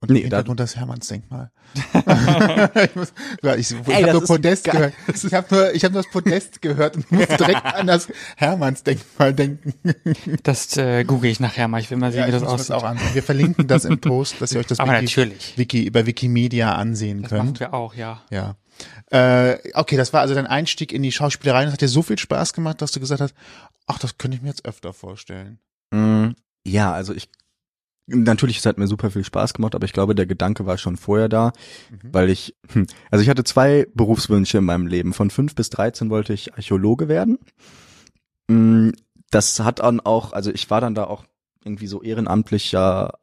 Und 0.02 0.10
im 0.10 0.16
Nee, 0.16 0.20
da- 0.22 0.38
Hintergrund 0.38 0.60
das 0.60 0.76
Hermannsdenkmal. 0.76 1.52
ich 2.84 2.96
muss, 2.96 3.14
ja, 3.42 3.56
ich, 3.56 3.72
ich 3.72 3.78
habe 3.88 4.04
das 4.06 4.14
nur 4.14 4.26
Podest 4.26 4.64
gehört. 4.66 4.94
Ich 5.24 5.34
habe 5.34 5.48
nur, 5.56 5.74
ich 5.74 5.84
habe 5.84 5.94
nur 5.94 6.04
das 6.04 6.12
Podest 6.12 6.62
gehört 6.62 6.96
und 6.98 7.12
musste 7.12 7.38
direkt 7.38 7.66
an 7.66 7.88
das 7.88 8.08
Hermannsdenkmal 8.36 9.34
denken. 9.34 9.74
Das 10.44 10.78
äh, 10.78 11.04
google 11.06 11.32
ich 11.32 11.40
nachher 11.40 11.68
mal. 11.68 11.80
Ich 11.82 11.90
will 11.90 11.98
mal 11.98 12.12
sehen, 12.12 12.22
Ja, 12.22 12.28
wie 12.28 12.32
das 12.32 12.42
muss 12.44 12.52
aussieht. 12.52 12.70
das 12.70 12.78
auch 12.78 12.84
ansehen. 12.84 13.14
Wir 13.14 13.24
verlinken 13.24 13.68
das 13.68 13.86
im 13.86 14.00
Post, 14.00 14.36
dass 14.42 14.52
ihr 14.52 14.60
euch 14.60 14.68
das 14.68 14.80
Aber 14.80 14.92
Wiki, 14.94 15.04
natürlich. 15.06 15.58
Wiki 15.58 15.84
über 15.86 16.06
Wikimedia 16.06 16.76
ansehen 16.76 17.24
Das 17.24 17.32
machen 17.32 17.46
könnt. 17.48 17.60
wir 17.62 17.74
auch, 17.74 17.96
ja. 17.96 18.22
Ja. 18.30 18.58
Äh, 19.10 19.58
okay, 19.74 19.96
das 19.98 20.14
war 20.14 20.22
also 20.22 20.36
dein 20.36 20.48
Einstieg 20.48 20.92
in 20.92 21.02
die 21.02 21.12
Schauspielerei. 21.14 21.64
Das 21.64 21.74
hat 21.74 21.82
dir 21.82 21.88
so 21.88 22.04
viel 22.04 22.20
Spaß 22.20 22.54
gemacht, 22.54 22.82
dass 22.82 22.92
du 22.92 23.00
gesagt 23.00 23.22
hast, 23.22 23.34
ach, 23.88 23.98
das 23.98 24.18
könnte 24.18 24.36
ich 24.38 24.44
mir 24.44 24.50
jetzt 24.50 24.66
öfter 24.66 24.94
vorstellen. 24.94 25.60
Mm, 25.92 26.30
Ja, 26.66 26.94
also 26.94 27.14
ich 27.14 27.30
natürlich, 28.08 28.58
es 28.60 28.66
hat 28.68 28.78
mir 28.78 28.88
super 28.88 29.10
viel 29.10 29.24
Spaß 29.24 29.54
gemacht, 29.56 29.74
aber 29.74 29.86
ich 29.86 29.94
glaube, 29.94 30.14
der 30.14 30.28
Gedanke 30.28 30.66
war 30.68 30.78
schon 30.78 30.96
vorher 30.98 31.28
da, 31.30 31.54
Mhm. 31.90 32.10
weil 32.14 32.30
ich, 32.30 32.56
hm, 32.72 32.86
also 33.10 33.24
ich 33.24 33.30
hatte 33.30 33.44
zwei 33.44 33.88
Berufswünsche 33.96 34.60
in 34.60 34.66
meinem 34.66 34.86
Leben. 34.88 35.14
Von 35.14 35.32
fünf 35.32 35.56
bis 35.56 35.70
13 35.72 36.10
wollte 36.12 36.34
ich 36.34 36.54
Archäologe 36.54 37.08
werden. 37.08 37.40
Mm, 38.48 38.92
Das 39.32 39.60
hat 39.60 39.80
dann 39.80 40.00
auch, 40.00 40.34
also 40.34 40.52
ich 40.52 40.70
war 40.70 40.80
dann 40.82 40.94
da 40.96 41.06
auch 41.06 41.26
irgendwie 41.66 41.88
so 41.88 42.02
ehrenamtlicher 42.04 43.18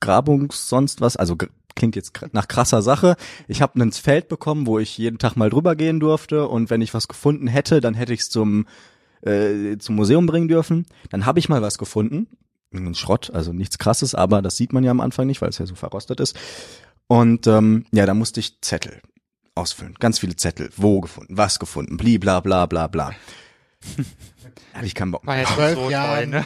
Grabungs 0.00 0.68
sonst 0.68 1.00
was, 1.00 1.16
also 1.16 1.36
klingt 1.74 1.96
jetzt 1.96 2.12
nach 2.32 2.46
krasser 2.48 2.82
Sache. 2.82 3.16
Ich 3.48 3.62
habe 3.62 3.80
ein 3.80 3.90
Feld 3.92 4.28
bekommen, 4.28 4.66
wo 4.66 4.78
ich 4.78 4.98
jeden 4.98 5.18
Tag 5.18 5.36
mal 5.36 5.48
drüber 5.50 5.74
gehen 5.74 6.00
durfte 6.00 6.46
und 6.48 6.68
wenn 6.70 6.82
ich 6.82 6.92
was 6.94 7.08
gefunden 7.08 7.46
hätte, 7.48 7.80
dann 7.80 7.94
hätte 7.94 8.12
ich 8.12 8.20
es 8.20 8.30
zum 8.30 8.66
äh, 9.22 9.78
zum 9.78 9.96
Museum 9.96 10.26
bringen 10.26 10.48
dürfen. 10.48 10.86
Dann 11.10 11.24
habe 11.26 11.38
ich 11.40 11.48
mal 11.48 11.62
was 11.62 11.78
gefunden, 11.78 12.28
ein 12.72 12.94
Schrott, 12.94 13.30
also 13.32 13.52
nichts 13.52 13.78
Krasses, 13.78 14.14
aber 14.14 14.42
das 14.42 14.56
sieht 14.56 14.72
man 14.72 14.84
ja 14.84 14.90
am 14.90 15.00
Anfang 15.00 15.26
nicht, 15.26 15.40
weil 15.40 15.48
es 15.48 15.58
ja 15.58 15.66
so 15.66 15.74
verrostet 15.74 16.20
ist. 16.20 16.36
Und 17.06 17.46
ähm, 17.46 17.86
ja, 17.92 18.04
da 18.06 18.14
musste 18.14 18.40
ich 18.40 18.60
Zettel 18.60 19.00
ausfüllen, 19.54 19.94
ganz 19.98 20.18
viele 20.18 20.36
Zettel, 20.36 20.70
wo 20.76 21.00
gefunden, 21.00 21.36
was 21.36 21.58
gefunden, 21.58 21.96
bli 21.96 22.18
bla 22.18 22.40
bla 22.40 22.66
bla 22.66 22.86
bla. 22.86 23.12
Hatte 24.74 24.86
ich 24.86 24.94
keinen 24.94 25.12
Bock. 25.12 25.26
War 25.26 25.38
jetzt 25.38 25.52
Zwölf 25.54 25.78
so 25.78 25.90
Jahren. 25.90 26.30
ne? 26.30 26.44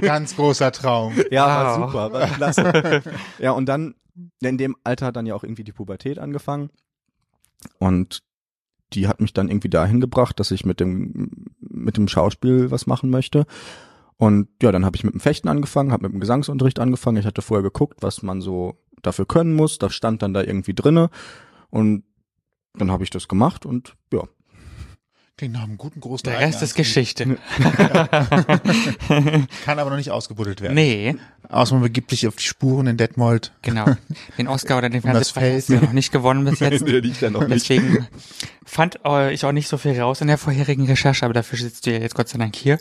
Ganz 0.00 0.36
großer 0.36 0.72
Traum. 0.72 1.14
Ja, 1.30 1.46
war 1.46 1.80
Wow. 1.80 1.86
super, 1.88 2.12
war 2.12 2.26
klasse. 2.34 3.02
ja, 3.38 3.52
und 3.52 3.66
dann, 3.66 3.94
in 4.42 4.58
dem 4.58 4.76
Alter 4.84 5.06
hat 5.06 5.16
dann 5.16 5.26
ja 5.26 5.34
auch 5.34 5.44
irgendwie 5.44 5.64
die 5.64 5.72
Pubertät 5.72 6.18
angefangen. 6.18 6.70
Und 7.78 8.22
die 8.92 9.06
hat 9.06 9.20
mich 9.20 9.32
dann 9.32 9.48
irgendwie 9.48 9.68
dahin 9.68 10.00
gebracht, 10.00 10.40
dass 10.40 10.50
ich 10.50 10.64
mit 10.64 10.80
dem, 10.80 11.46
mit 11.60 11.96
dem 11.96 12.08
Schauspiel 12.08 12.70
was 12.70 12.86
machen 12.86 13.10
möchte. 13.10 13.46
Und 14.20 14.48
ja, 14.62 14.70
dann 14.70 14.84
habe 14.84 14.96
ich 14.98 15.02
mit 15.04 15.14
dem 15.14 15.20
Fechten 15.20 15.48
angefangen, 15.48 15.92
habe 15.92 16.02
mit 16.02 16.12
dem 16.12 16.20
Gesangsunterricht 16.20 16.78
angefangen. 16.78 17.16
Ich 17.16 17.24
hatte 17.24 17.40
vorher 17.40 17.62
geguckt, 17.62 18.02
was 18.02 18.20
man 18.22 18.42
so 18.42 18.78
dafür 19.00 19.24
können 19.24 19.54
muss. 19.54 19.78
Das 19.78 19.94
stand 19.94 20.20
dann 20.20 20.34
da 20.34 20.42
irgendwie 20.42 20.74
drinne. 20.74 21.08
Und 21.70 22.04
dann 22.74 22.90
habe 22.90 23.02
ich 23.02 23.08
das 23.08 23.28
gemacht 23.28 23.64
und 23.64 23.94
ja. 24.12 24.24
Klingt 25.38 25.54
nach 25.54 25.62
einem 25.62 25.78
guten 25.78 26.00
großen 26.00 26.24
Der 26.28 26.38
Rest 26.38 26.60
ist 26.60 26.74
Geschichte. 26.74 27.24
Kann 29.64 29.78
aber 29.78 29.88
noch 29.88 29.96
nicht 29.96 30.10
ausgebuddelt 30.10 30.60
werden. 30.60 30.74
nee, 30.74 31.16
Außer 31.48 31.74
man 31.76 31.82
begibt 31.82 32.10
sich 32.10 32.28
auf 32.28 32.36
die 32.36 32.44
Spuren 32.44 32.86
in 32.88 32.98
Detmold. 32.98 33.52
genau. 33.62 33.86
Den 34.36 34.48
Oscar 34.48 34.76
oder 34.78 34.90
den 34.90 35.02
Um 35.02 35.10
Fernsehpreis 35.10 35.54
hast 35.54 35.68
du 35.68 35.72
Feld. 35.72 35.80
ja 35.82 35.86
noch 35.86 35.94
nicht 35.94 36.12
gewonnen 36.12 36.44
bis 36.44 36.60
jetzt. 36.60 36.86
Der 36.86 37.00
liegt 37.00 37.22
ja 37.22 37.30
noch 37.30 37.48
Deswegen 37.48 38.06
fand 38.66 39.00
äh, 39.06 39.32
ich 39.32 39.46
auch 39.46 39.52
nicht 39.52 39.68
so 39.68 39.78
viel 39.78 39.98
raus 39.98 40.20
in 40.20 40.26
der 40.28 40.36
vorherigen 40.36 40.84
Recherche, 40.86 41.24
aber 41.24 41.32
dafür 41.32 41.58
sitzt 41.58 41.86
du 41.86 41.92
ja 41.92 41.98
jetzt 42.00 42.14
Gott 42.14 42.28
sei 42.28 42.36
Dank 42.38 42.54
hier. 42.54 42.76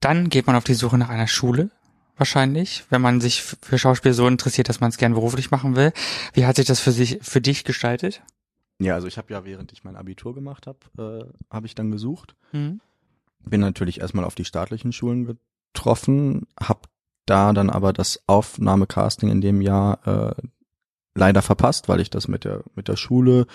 Dann 0.00 0.30
geht 0.30 0.46
man 0.46 0.56
auf 0.56 0.64
die 0.64 0.74
Suche 0.74 0.98
nach 0.98 1.10
einer 1.10 1.26
Schule, 1.26 1.70
wahrscheinlich, 2.16 2.84
wenn 2.90 3.00
man 3.00 3.20
sich 3.20 3.42
für 3.42 3.78
Schauspiel 3.78 4.12
so 4.12 4.26
interessiert, 4.26 4.68
dass 4.68 4.80
man 4.80 4.90
es 4.90 4.98
gern 4.98 5.14
beruflich 5.14 5.50
machen 5.50 5.76
will. 5.76 5.92
Wie 6.32 6.46
hat 6.46 6.56
sich 6.56 6.66
das 6.66 6.80
für 6.80 6.92
sich 6.92 7.18
für 7.22 7.40
dich 7.40 7.64
gestaltet? 7.64 8.22
Ja, 8.78 8.94
also 8.94 9.06
ich 9.06 9.18
habe 9.18 9.32
ja, 9.32 9.44
während 9.44 9.72
ich 9.72 9.84
mein 9.84 9.96
Abitur 9.96 10.34
gemacht 10.34 10.66
habe, 10.66 10.78
äh, 11.28 11.54
habe 11.54 11.66
ich 11.66 11.74
dann 11.74 11.90
gesucht. 11.90 12.34
Mhm. 12.52 12.80
bin 13.44 13.60
natürlich 13.60 14.00
erstmal 14.00 14.24
auf 14.24 14.34
die 14.34 14.44
staatlichen 14.44 14.92
Schulen 14.92 15.38
getroffen, 15.72 16.46
habe 16.58 16.80
da 17.26 17.52
dann 17.52 17.70
aber 17.70 17.92
das 17.92 18.22
Aufnahmecasting 18.26 19.30
in 19.30 19.40
dem 19.40 19.60
Jahr 19.60 20.06
äh, 20.06 20.42
leider 21.14 21.42
verpasst, 21.42 21.88
weil 21.88 22.00
ich 22.00 22.10
das 22.10 22.26
mit 22.26 22.44
der 22.44 22.64
mit 22.74 22.88
der 22.88 22.96
Schule 22.96 23.46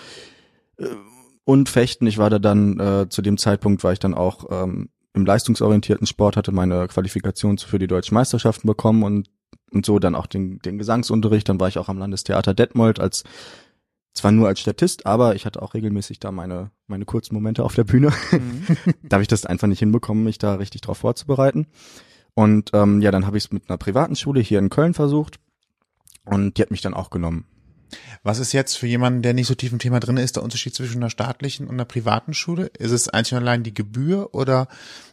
äh, 0.78 0.86
und 1.44 1.68
Fechten, 1.68 2.06
ich 2.06 2.18
war 2.18 2.30
da 2.30 2.38
dann 2.38 2.78
äh, 2.80 3.08
zu 3.08 3.22
dem 3.22 3.36
Zeitpunkt 3.36 3.84
war 3.84 3.92
ich 3.92 3.98
dann 3.98 4.14
auch 4.14 4.46
ähm, 4.50 4.90
im 5.16 5.24
leistungsorientierten 5.24 6.06
Sport, 6.06 6.36
hatte 6.36 6.52
meine 6.52 6.86
Qualifikation 6.88 7.58
für 7.58 7.78
die 7.78 7.86
deutschen 7.86 8.14
Meisterschaften 8.14 8.68
bekommen 8.68 9.02
und 9.02 9.30
und 9.72 9.84
so 9.84 9.98
dann 9.98 10.14
auch 10.14 10.26
den 10.26 10.60
den 10.60 10.78
Gesangsunterricht, 10.78 11.48
dann 11.48 11.58
war 11.58 11.68
ich 11.68 11.78
auch 11.78 11.88
am 11.88 11.98
Landestheater 11.98 12.54
Detmold 12.54 13.00
als 13.00 13.24
zwar 14.12 14.30
nur 14.30 14.48
als 14.48 14.60
Statist, 14.60 15.06
aber 15.06 15.34
ich 15.34 15.44
hatte 15.44 15.60
auch 15.60 15.74
regelmäßig 15.74 16.20
da 16.20 16.30
meine 16.30 16.70
meine 16.86 17.06
kurzen 17.06 17.34
Momente 17.34 17.64
auf 17.64 17.74
der 17.74 17.84
Bühne 17.84 18.12
Mhm. 18.30 18.66
da 19.02 19.16
habe 19.16 19.22
ich 19.22 19.28
das 19.28 19.46
einfach 19.46 19.66
nicht 19.66 19.80
hinbekommen, 19.80 20.22
mich 20.22 20.38
da 20.38 20.54
richtig 20.54 20.82
drauf 20.82 20.98
vorzubereiten. 20.98 21.66
Und 22.34 22.70
ähm, 22.74 23.00
ja, 23.00 23.10
dann 23.10 23.26
habe 23.26 23.38
ich 23.38 23.44
es 23.44 23.52
mit 23.52 23.68
einer 23.68 23.78
privaten 23.78 24.14
Schule 24.14 24.40
hier 24.40 24.58
in 24.58 24.68
Köln 24.68 24.92
versucht 24.92 25.40
und 26.26 26.58
die 26.58 26.62
hat 26.62 26.70
mich 26.70 26.82
dann 26.82 26.94
auch 26.94 27.08
genommen. 27.08 27.46
Was 28.22 28.38
ist 28.38 28.52
jetzt 28.52 28.76
für 28.76 28.86
jemanden, 28.86 29.22
der 29.22 29.34
nicht 29.34 29.46
so 29.46 29.54
tief 29.54 29.72
im 29.72 29.78
Thema 29.78 30.00
drin 30.00 30.16
ist, 30.16 30.36
der 30.36 30.42
Unterschied 30.42 30.74
zwischen 30.74 30.96
einer 30.98 31.10
staatlichen 31.10 31.66
und 31.66 31.74
einer 31.74 31.84
privaten 31.84 32.34
Schule? 32.34 32.66
Ist 32.78 32.90
es 32.90 33.08
einzig 33.08 33.34
und 33.34 33.38
allein 33.42 33.62
die 33.62 33.74
Gebühr 33.74 34.34
oder 34.34 34.66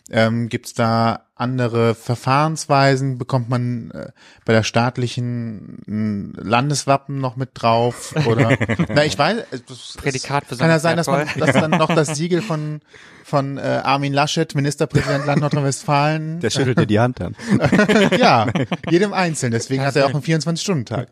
ähm, 0.09 0.49
gibt 0.49 0.65
es 0.65 0.73
da 0.73 1.27
andere 1.35 1.95
Verfahrensweisen? 1.95 3.17
Bekommt 3.17 3.49
man 3.49 3.91
äh, 3.91 4.09
bei 4.45 4.53
der 4.53 4.63
staatlichen 4.63 5.79
ein 5.87 6.33
Landeswappen 6.33 7.19
noch 7.19 7.35
mit 7.35 7.51
drauf? 7.53 8.13
Oder 8.25 8.57
na, 8.89 9.05
ich 9.05 9.17
weiß, 9.17 9.37
es- 9.51 9.61
es 9.69 9.93
Prädikat 9.97 10.49
kann 10.49 10.69
ja 10.69 10.79
sein, 10.79 10.97
dass 10.97 11.07
man 11.07 11.27
dass 11.37 11.53
dann 11.53 11.71
noch 11.71 11.93
das 11.93 12.15
Siegel 12.15 12.41
von 12.41 12.81
von 13.23 13.57
äh, 13.57 13.61
Armin 13.61 14.11
Laschet, 14.13 14.53
Ministerpräsident 14.53 15.25
Land 15.25 15.41
Nordrhein-Westfalen. 15.41 16.39
Der 16.41 16.49
schüttelt 16.49 16.77
dir 16.77 16.85
die 16.85 16.99
Hand 16.99 17.19
dann. 17.19 17.35
ja, 18.19 18.47
jedem 18.89 19.13
einzeln. 19.13 19.51
Deswegen 19.51 19.83
hat 19.83 19.95
er 19.95 20.05
auch 20.07 20.13
einen 20.13 20.21
24-Stunden-Tag. 20.23 21.07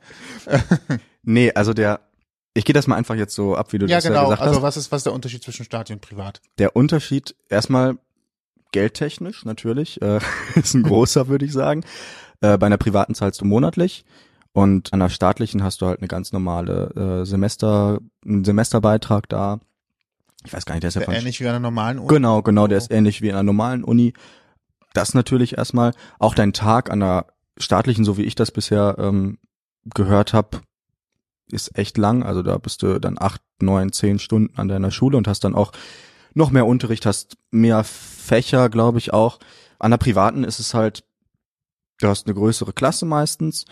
Nee, 1.23 1.51
also 1.53 1.73
der, 1.73 1.99
ich 2.53 2.65
gehe 2.65 2.73
das 2.73 2.87
mal 2.87 2.95
einfach 2.95 3.15
jetzt 3.15 3.35
so 3.35 3.55
ab, 3.55 3.73
wie 3.73 3.77
du 3.77 3.85
Ja, 3.85 3.97
das 3.97 4.03
ja 4.05 4.09
genau. 4.09 4.23
gesagt 4.25 4.41
Also 4.41 4.55
hast. 4.57 4.61
was 4.63 4.77
ist 4.77 4.91
was 4.91 4.97
ist 4.99 5.05
der 5.05 5.13
Unterschied 5.13 5.43
zwischen 5.43 5.65
staatlich 5.65 5.95
und 5.95 6.01
privat? 6.01 6.41
Der 6.57 6.75
Unterschied 6.75 7.35
erstmal 7.49 7.97
geldtechnisch 8.71 9.45
natürlich, 9.45 10.01
äh, 10.01 10.19
ist 10.55 10.73
ein 10.73 10.83
großer, 10.83 11.27
würde 11.27 11.45
ich 11.45 11.53
sagen. 11.53 11.83
Äh, 12.41 12.57
bei 12.57 12.65
einer 12.67 12.77
privaten 12.77 13.13
zahlst 13.15 13.41
du 13.41 13.45
monatlich 13.45 14.05
und 14.53 14.91
an 14.93 15.01
einer 15.01 15.09
staatlichen 15.09 15.63
hast 15.63 15.81
du 15.81 15.85
halt 15.87 15.99
eine 15.99 16.07
ganz 16.07 16.31
normale 16.31 17.21
äh, 17.21 17.25
Semester, 17.25 17.99
einen 18.25 18.43
Semesterbeitrag 18.43 19.29
da. 19.29 19.59
Ich 20.43 20.53
weiß 20.53 20.65
gar 20.65 20.73
nicht, 20.73 20.83
der 20.83 20.87
ist 20.89 20.95
ja 20.95 21.07
ähnlich 21.11 21.39
wie 21.39 21.45
an 21.45 21.51
einer 21.51 21.59
normalen 21.59 21.99
Uni. 21.99 22.07
Genau, 22.07 22.41
genau, 22.41 22.65
der 22.67 22.79
ist 22.79 22.91
ähnlich 22.91 23.21
wie 23.21 23.27
in 23.27 23.33
einer 23.35 23.43
normalen 23.43 23.83
Uni. 23.83 24.13
Das 24.93 25.13
natürlich 25.13 25.57
erstmal. 25.57 25.93
Auch 26.17 26.33
dein 26.33 26.51
Tag 26.51 26.89
an 26.89 26.99
der 26.99 27.27
staatlichen, 27.57 28.03
so 28.03 28.17
wie 28.17 28.23
ich 28.23 28.33
das 28.35 28.51
bisher 28.51 28.95
ähm, 28.97 29.37
gehört 29.93 30.33
habe, 30.33 30.61
ist 31.53 31.77
echt 31.77 31.97
lang. 31.97 32.23
Also 32.23 32.41
da 32.41 32.57
bist 32.57 32.83
du 32.83 32.99
dann 32.99 33.17
acht, 33.19 33.41
neun, 33.61 33.91
zehn 33.91 34.19
Stunden 34.19 34.57
an 34.57 34.67
deiner 34.67 34.91
Schule 34.91 35.17
und 35.17 35.27
hast 35.27 35.43
dann 35.43 35.55
auch 35.55 35.71
noch 36.33 36.51
mehr 36.51 36.65
Unterricht, 36.65 37.05
hast 37.05 37.37
mehr 37.51 37.83
Fächer, 37.83 38.69
glaube 38.69 38.97
ich 38.97 39.13
auch. 39.13 39.39
An 39.79 39.91
der 39.91 39.97
privaten 39.97 40.43
ist 40.43 40.59
es 40.59 40.73
halt, 40.73 41.03
du 41.99 42.07
hast 42.07 42.27
eine 42.27 42.35
größere 42.35 42.73
Klasse 42.73 43.05
meistens. 43.05 43.65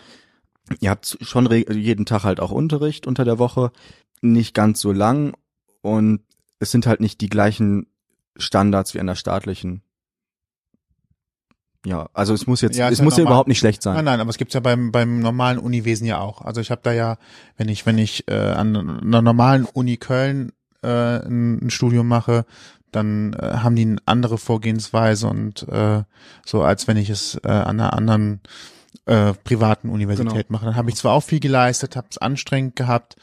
Ihr 0.79 0.89
habt 0.89 1.17
schon 1.21 1.49
jeden 1.51 2.05
Tag 2.05 2.23
halt 2.23 2.39
auch 2.39 2.51
Unterricht 2.51 3.07
unter 3.07 3.25
der 3.25 3.39
Woche. 3.39 3.71
Nicht 4.21 4.53
ganz 4.53 4.81
so 4.81 4.91
lang 4.91 5.33
und 5.81 6.21
es 6.59 6.71
sind 6.71 6.85
halt 6.85 6.99
nicht 6.99 7.21
die 7.21 7.29
gleichen 7.29 7.87
Standards 8.35 8.93
wie 8.93 8.99
an 8.99 9.07
der 9.07 9.15
staatlichen. 9.15 9.81
Ja, 11.85 12.09
also 12.13 12.33
es 12.33 12.45
muss 12.45 12.59
jetzt, 12.61 12.77
Ja, 12.77 12.89
es 12.89 12.97
ja 12.99 13.03
muss 13.05 13.13
ja 13.15 13.19
normal. 13.19 13.31
überhaupt 13.31 13.47
nicht 13.47 13.59
schlecht 13.59 13.81
sein. 13.81 13.95
Nein, 13.95 14.05
nein, 14.05 14.19
aber 14.19 14.29
es 14.29 14.37
gibt's 14.37 14.53
ja 14.53 14.59
beim 14.59 14.91
beim 14.91 15.19
normalen 15.21 15.57
Uniwesen 15.59 16.05
ja 16.05 16.19
auch. 16.19 16.41
Also 16.41 16.59
ich 16.61 16.71
habe 16.71 16.81
da 16.83 16.91
ja, 16.91 17.17
wenn 17.57 17.69
ich 17.69 17.85
wenn 17.85 17.97
ich 17.97 18.27
äh, 18.27 18.33
an 18.35 18.75
einer 18.75 19.21
normalen 19.21 19.65
Uni 19.65 19.95
Köln 19.97 20.51
äh, 20.83 20.87
ein, 20.87 21.65
ein 21.65 21.69
Studium 21.69 22.07
mache, 22.07 22.45
dann 22.91 23.33
äh, 23.33 23.57
haben 23.57 23.75
die 23.75 23.83
eine 23.83 23.97
andere 24.05 24.37
Vorgehensweise 24.37 25.27
und 25.27 25.67
äh, 25.69 26.03
so 26.45 26.63
als 26.63 26.87
wenn 26.87 26.97
ich 26.97 27.09
es 27.09 27.39
äh, 27.43 27.47
an 27.49 27.79
einer 27.79 27.93
anderen 27.93 28.41
äh, 29.05 29.33
privaten 29.43 29.89
Universität 29.89 30.47
Genau. 30.47 30.57
mache. 30.57 30.65
Dann 30.65 30.75
habe 30.75 30.89
ich 30.89 30.95
zwar 30.97 31.13
auch 31.13 31.23
viel 31.23 31.39
geleistet, 31.39 31.95
habe 31.95 32.07
es 32.09 32.17
anstrengend 32.17 32.75
gehabt, 32.75 33.15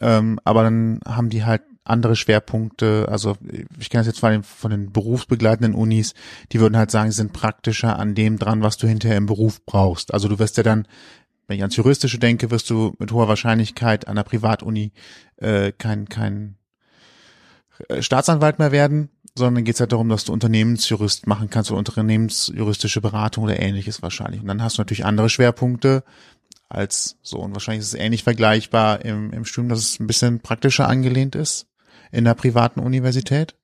ähm, 0.00 0.38
aber 0.44 0.62
dann 0.62 1.00
haben 1.06 1.28
die 1.28 1.44
halt 1.44 1.62
andere 1.88 2.16
Schwerpunkte, 2.16 3.06
also 3.10 3.36
ich 3.78 3.90
kenne 3.90 4.00
das 4.00 4.08
jetzt 4.08 4.20
von 4.20 4.30
den, 4.30 4.42
von 4.42 4.70
den 4.70 4.92
berufsbegleitenden 4.92 5.74
Unis, 5.74 6.14
die 6.52 6.60
würden 6.60 6.76
halt 6.76 6.90
sagen, 6.90 7.10
sie 7.10 7.16
sind 7.16 7.32
praktischer 7.32 7.98
an 7.98 8.14
dem 8.14 8.38
dran, 8.38 8.62
was 8.62 8.76
du 8.76 8.86
hinterher 8.86 9.16
im 9.16 9.26
Beruf 9.26 9.64
brauchst. 9.64 10.12
Also 10.12 10.28
du 10.28 10.38
wirst 10.38 10.56
ja 10.56 10.62
dann, 10.62 10.86
wenn 11.46 11.56
ich 11.56 11.62
ans 11.62 11.76
Juristische 11.76 12.18
denke, 12.18 12.50
wirst 12.50 12.70
du 12.70 12.94
mit 12.98 13.12
hoher 13.12 13.28
Wahrscheinlichkeit 13.28 14.08
an 14.08 14.16
der 14.16 14.22
Privatuni 14.24 14.92
äh, 15.36 15.72
kein, 15.72 16.08
kein 16.08 16.56
äh, 17.88 18.02
Staatsanwalt 18.02 18.58
mehr 18.58 18.72
werden, 18.72 19.10
sondern 19.34 19.64
geht 19.64 19.74
es 19.76 19.80
halt 19.80 19.92
darum, 19.92 20.08
dass 20.08 20.24
du 20.24 20.32
Unternehmensjurist 20.32 21.26
machen 21.26 21.48
kannst 21.48 21.70
oder 21.70 21.78
unternehmensjuristische 21.78 23.00
Beratung 23.00 23.44
oder 23.44 23.60
ähnliches 23.60 24.02
wahrscheinlich. 24.02 24.40
Und 24.40 24.48
dann 24.48 24.62
hast 24.62 24.78
du 24.78 24.82
natürlich 24.82 25.04
andere 25.04 25.30
Schwerpunkte 25.30 26.02
als 26.68 27.16
so. 27.22 27.38
Und 27.38 27.52
wahrscheinlich 27.54 27.82
ist 27.82 27.94
es 27.94 28.00
ähnlich 28.00 28.24
vergleichbar 28.24 29.04
im, 29.04 29.32
im 29.32 29.44
Studium, 29.44 29.70
dass 29.70 29.78
es 29.78 30.00
ein 30.00 30.06
bisschen 30.06 30.40
praktischer 30.40 30.88
angelehnt 30.88 31.34
ist 31.34 31.67
in 32.12 32.24
der 32.24 32.34
privaten 32.34 32.80
Universität. 32.80 33.54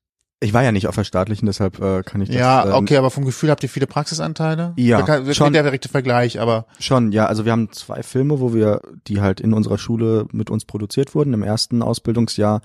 Ich 0.41 0.53
war 0.53 0.63
ja 0.63 0.71
nicht 0.71 0.87
auf 0.87 0.95
der 0.95 1.05
staatlichen, 1.05 1.45
deshalb 1.45 1.79
äh, 1.79 2.03
kann 2.03 2.21
ich 2.21 2.27
das. 2.29 2.37
Ja, 2.37 2.65
ähm, 2.65 2.73
okay, 2.73 2.97
aber 2.97 3.09
vom 3.09 3.25
Gefühl 3.25 3.49
habt 3.49 3.63
ihr 3.63 3.69
viele 3.69 3.87
Praxisanteile? 3.87 4.73
Ja, 4.75 5.01
Das 5.01 5.27
ist 5.27 5.37
schon. 5.37 5.53
der 5.53 5.63
direkte 5.63 5.87
Vergleich, 5.89 6.39
aber 6.39 6.65
Schon, 6.79 7.11
ja. 7.11 7.25
Also 7.25 7.45
wir 7.45 7.53
haben 7.53 7.71
zwei 7.71 8.03
Filme, 8.03 8.39
wo 8.39 8.53
wir, 8.53 8.81
die 9.07 9.21
halt 9.21 9.39
in 9.39 9.53
unserer 9.53 9.77
Schule 9.77 10.27
mit 10.31 10.49
uns 10.49 10.65
produziert 10.65 11.15
wurden. 11.15 11.33
Im 11.33 11.41
ersten 11.41 11.81
Ausbildungsjahr 11.81 12.61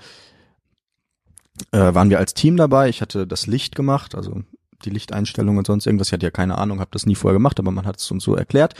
äh, 1.71 1.93
waren 1.93 2.09
wir 2.09 2.19
als 2.19 2.33
Team 2.33 2.57
dabei. 2.57 2.89
Ich 2.89 3.01
hatte 3.01 3.25
das 3.25 3.47
Licht 3.47 3.75
gemacht, 3.75 4.15
also 4.15 4.41
die 4.83 4.89
Lichteinstellung 4.89 5.57
und 5.57 5.65
sonst 5.65 5.85
irgendwas. 5.85 6.09
Ich 6.09 6.13
hatte 6.13 6.25
ja 6.25 6.31
keine 6.31 6.57
Ahnung, 6.57 6.79
habe 6.79 6.91
das 6.91 7.05
nie 7.05 7.15
vorher 7.15 7.37
gemacht, 7.37 7.59
aber 7.59 7.71
man 7.71 7.85
hat 7.85 7.97
es 7.99 8.11
uns 8.11 8.23
so 8.23 8.35
erklärt. 8.35 8.73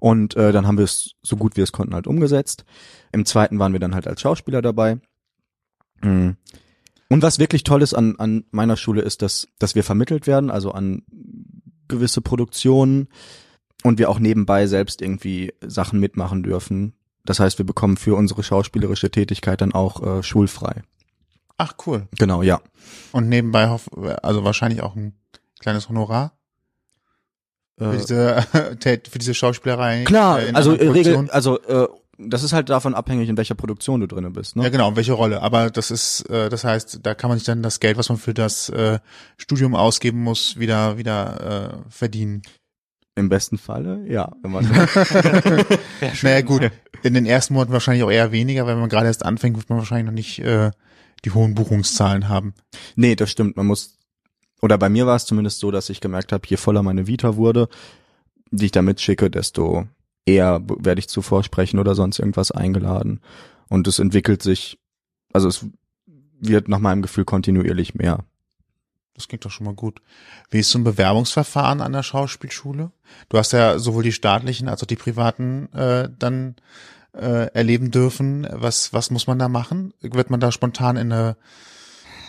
Und 0.00 0.36
äh, 0.36 0.52
dann 0.52 0.66
haben 0.66 0.76
wir 0.76 0.84
es 0.84 1.12
so 1.22 1.36
gut 1.36 1.56
wir 1.56 1.64
es 1.64 1.72
konnten 1.72 1.94
halt 1.94 2.06
umgesetzt. 2.06 2.64
Im 3.12 3.24
zweiten 3.24 3.58
waren 3.58 3.72
wir 3.72 3.80
dann 3.80 3.94
halt 3.94 4.06
als 4.06 4.20
Schauspieler 4.20 4.60
dabei. 4.60 4.98
Mm. 6.04 6.36
Und 7.08 7.22
was 7.22 7.38
wirklich 7.38 7.64
toll 7.64 7.82
ist 7.82 7.94
an, 7.94 8.16
an 8.18 8.44
meiner 8.50 8.76
Schule 8.76 9.02
ist, 9.02 9.22
dass, 9.22 9.48
dass 9.58 9.74
wir 9.74 9.84
vermittelt 9.84 10.26
werden, 10.26 10.50
also 10.50 10.72
an 10.72 11.02
gewisse 11.88 12.20
Produktionen 12.20 13.08
und 13.82 13.98
wir 13.98 14.10
auch 14.10 14.18
nebenbei 14.18 14.66
selbst 14.66 15.02
irgendwie 15.02 15.52
Sachen 15.60 16.00
mitmachen 16.00 16.42
dürfen. 16.42 16.94
Das 17.24 17.40
heißt, 17.40 17.58
wir 17.58 17.66
bekommen 17.66 17.96
für 17.96 18.16
unsere 18.16 18.42
schauspielerische 18.42 19.10
Tätigkeit 19.10 19.60
dann 19.60 19.72
auch 19.72 20.02
äh, 20.02 20.22
schulfrei. 20.22 20.82
ach 21.56 21.74
cool. 21.86 22.08
Genau, 22.18 22.42
ja. 22.42 22.60
Und 23.12 23.28
nebenbei 23.28 23.68
hoff, 23.68 23.88
also 24.22 24.44
wahrscheinlich 24.44 24.82
auch 24.82 24.96
ein 24.96 25.14
kleines 25.60 25.88
Honorar 25.88 26.32
für 27.78 27.92
Äh, 27.92 27.96
diese 27.96 28.46
für 29.10 29.18
diese 29.18 29.34
Schauspielerei. 29.34 30.04
klar, 30.04 30.40
äh, 30.40 30.48
in 30.48 30.56
also 30.56 30.74
äh, 30.74 30.88
Regel, 30.88 31.28
also 31.30 31.60
äh, 31.62 31.88
das 32.18 32.42
ist 32.42 32.52
halt 32.52 32.68
davon 32.70 32.94
abhängig, 32.94 33.28
in 33.28 33.36
welcher 33.36 33.54
Produktion 33.54 34.00
du 34.00 34.06
drinne 34.06 34.30
bist. 34.30 34.56
Ne? 34.56 34.62
Ja, 34.62 34.68
genau, 34.68 34.96
welche 34.96 35.12
Rolle. 35.12 35.42
Aber 35.42 35.70
das 35.70 35.90
ist, 35.90 36.28
äh, 36.30 36.48
das 36.48 36.64
heißt, 36.64 37.00
da 37.02 37.14
kann 37.14 37.28
man 37.28 37.38
sich 37.38 37.46
dann 37.46 37.62
das 37.62 37.80
Geld, 37.80 37.96
was 37.96 38.08
man 38.08 38.18
für 38.18 38.34
das 38.34 38.68
äh, 38.68 38.98
Studium 39.36 39.74
ausgeben 39.74 40.22
muss, 40.22 40.58
wieder 40.58 40.98
wieder 40.98 41.82
äh, 41.86 41.90
verdienen. 41.90 42.42
Im 43.16 43.28
besten 43.28 43.58
Falle, 43.58 44.04
ja. 44.08 44.32
Wenn 44.42 44.50
man. 44.50 44.64
Naja, 46.22 46.40
gut, 46.40 46.70
in 47.04 47.14
den 47.14 47.26
ersten 47.26 47.54
Monaten 47.54 47.72
wahrscheinlich 47.72 48.02
auch 48.02 48.10
eher 48.10 48.32
weniger, 48.32 48.66
weil 48.66 48.74
wenn 48.74 48.80
man 48.80 48.88
gerade 48.88 49.06
erst 49.06 49.24
anfängt, 49.24 49.56
wird 49.56 49.70
man 49.70 49.78
wahrscheinlich 49.78 50.06
noch 50.06 50.12
nicht 50.12 50.40
äh, 50.40 50.72
die 51.24 51.30
hohen 51.30 51.54
Buchungszahlen 51.54 52.28
haben. 52.28 52.54
nee, 52.96 53.14
das 53.14 53.30
stimmt. 53.30 53.56
Man 53.56 53.66
muss, 53.66 53.98
oder 54.60 54.78
bei 54.78 54.88
mir 54.88 55.06
war 55.06 55.14
es 55.14 55.26
zumindest 55.26 55.60
so, 55.60 55.70
dass 55.70 55.90
ich 55.90 56.00
gemerkt 56.00 56.32
habe, 56.32 56.46
je 56.48 56.56
voller 56.56 56.82
meine 56.82 57.06
Vita 57.06 57.36
wurde, 57.36 57.68
die 58.50 58.66
ich 58.66 58.72
da 58.72 58.82
mitschicke, 58.82 59.30
desto 59.30 59.86
eher 60.26 60.62
werde 60.66 60.98
ich 60.98 61.08
zu 61.08 61.22
Vorsprechen 61.22 61.78
oder 61.78 61.94
sonst 61.94 62.18
irgendwas 62.18 62.50
eingeladen. 62.50 63.20
Und 63.68 63.86
es 63.88 63.98
entwickelt 63.98 64.42
sich, 64.42 64.78
also 65.32 65.48
es 65.48 65.66
wird 66.40 66.68
nach 66.68 66.78
meinem 66.78 67.02
Gefühl 67.02 67.24
kontinuierlich 67.24 67.94
mehr. 67.94 68.24
Das 69.14 69.28
klingt 69.28 69.44
doch 69.44 69.50
schon 69.50 69.66
mal 69.66 69.74
gut. 69.74 70.02
Wie 70.50 70.58
ist 70.58 70.70
so 70.70 70.78
ein 70.78 70.84
Bewerbungsverfahren 70.84 71.80
an 71.80 71.92
der 71.92 72.02
Schauspielschule? 72.02 72.90
Du 73.28 73.38
hast 73.38 73.52
ja 73.52 73.78
sowohl 73.78 74.02
die 74.02 74.12
staatlichen 74.12 74.68
als 74.68 74.82
auch 74.82 74.88
die 74.88 74.96
privaten 74.96 75.72
äh, 75.72 76.08
dann 76.18 76.56
äh, 77.12 77.46
erleben 77.52 77.92
dürfen. 77.92 78.46
Was, 78.50 78.92
was 78.92 79.10
muss 79.10 79.28
man 79.28 79.38
da 79.38 79.48
machen? 79.48 79.94
Wird 80.00 80.30
man 80.30 80.40
da 80.40 80.50
spontan 80.50 80.96
in 80.96 81.12
eine, 81.12 81.36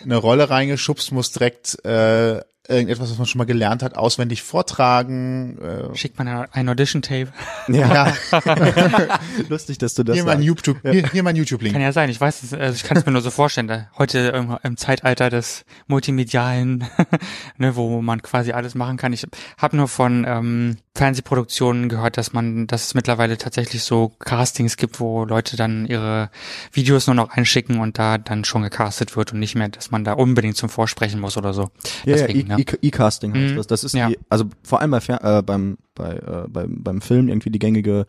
in 0.04 0.12
eine 0.12 0.20
Rolle 0.20 0.48
reingeschubst, 0.48 1.10
muss 1.10 1.32
direkt 1.32 1.84
äh, 1.84 2.40
irgendetwas, 2.68 3.10
was 3.10 3.18
man 3.18 3.26
schon 3.26 3.38
mal 3.38 3.44
gelernt 3.44 3.82
hat, 3.82 3.96
auswendig 3.96 4.42
vortragen? 4.42 5.58
Äh, 5.58 5.96
Schickt 5.96 6.18
man 6.18 6.28
ein 6.28 6.68
Audition-Tape? 6.68 7.28
ja, 7.68 8.12
Lustig, 9.48 9.78
dass 9.78 9.94
du 9.94 10.02
das 10.02 10.14
hier 10.14 10.24
mein 10.24 10.38
sagst. 10.38 10.46
YouTube, 10.46 10.78
hier, 10.82 11.08
hier 11.10 11.22
mein 11.22 11.36
YouTube-Link. 11.36 11.74
Kann 11.74 11.82
ja 11.82 11.92
sein, 11.92 12.10
ich 12.10 12.20
weiß 12.20 12.42
es, 12.42 12.52
also 12.52 12.74
ich 12.74 12.84
kann 12.84 12.96
es 12.96 13.06
mir 13.06 13.12
nur 13.12 13.22
so 13.22 13.30
vorstellen, 13.30 13.86
heute 13.98 14.18
im, 14.18 14.56
im 14.62 14.76
Zeitalter 14.76 15.30
des 15.30 15.64
multimedialen, 15.86 16.84
ne, 17.58 17.76
wo 17.76 18.00
man 18.02 18.22
quasi 18.22 18.52
alles 18.52 18.74
machen 18.74 18.96
kann. 18.96 19.12
Ich 19.12 19.26
habe 19.58 19.76
nur 19.76 19.88
von 19.88 20.24
ähm, 20.26 20.76
Fernsehproduktionen 20.96 21.88
gehört, 21.88 22.16
dass 22.16 22.32
man, 22.32 22.66
dass 22.66 22.86
es 22.86 22.94
mittlerweile 22.94 23.36
tatsächlich 23.36 23.82
so 23.82 24.08
Castings 24.18 24.76
gibt, 24.76 24.98
wo 24.98 25.24
Leute 25.24 25.56
dann 25.56 25.86
ihre 25.86 26.30
Videos 26.72 27.06
nur 27.06 27.14
noch 27.14 27.30
einschicken 27.30 27.78
und 27.80 27.98
da 27.98 28.18
dann 28.18 28.44
schon 28.44 28.62
gecastet 28.62 29.16
wird 29.16 29.32
und 29.32 29.38
nicht 29.38 29.54
mehr, 29.54 29.68
dass 29.68 29.90
man 29.90 30.04
da 30.04 30.14
unbedingt 30.14 30.56
zum 30.56 30.68
Vorsprechen 30.68 31.20
muss 31.20 31.36
oder 31.36 31.52
so. 31.52 31.70
Ja, 32.04 32.16
Deswegen, 32.16 32.48
ja, 32.50 32.55
ja. 32.58 32.64
E-Casting 32.82 33.34
heißt 33.34 33.52
Mhm. 33.52 33.56
das. 33.56 33.66
Das 33.66 33.84
ist 33.84 33.94
Ja. 33.94 34.08
die, 34.08 34.18
also 34.28 34.44
vor 34.62 34.80
allem 34.80 34.90
bei, 34.90 34.98
äh, 35.08 35.42
beim, 35.42 35.78
bei, 35.94 36.12
äh, 36.16 36.48
beim, 36.48 36.82
beim 36.82 37.00
Film 37.00 37.28
irgendwie 37.28 37.50
die 37.50 37.58
gängige, 37.58 38.06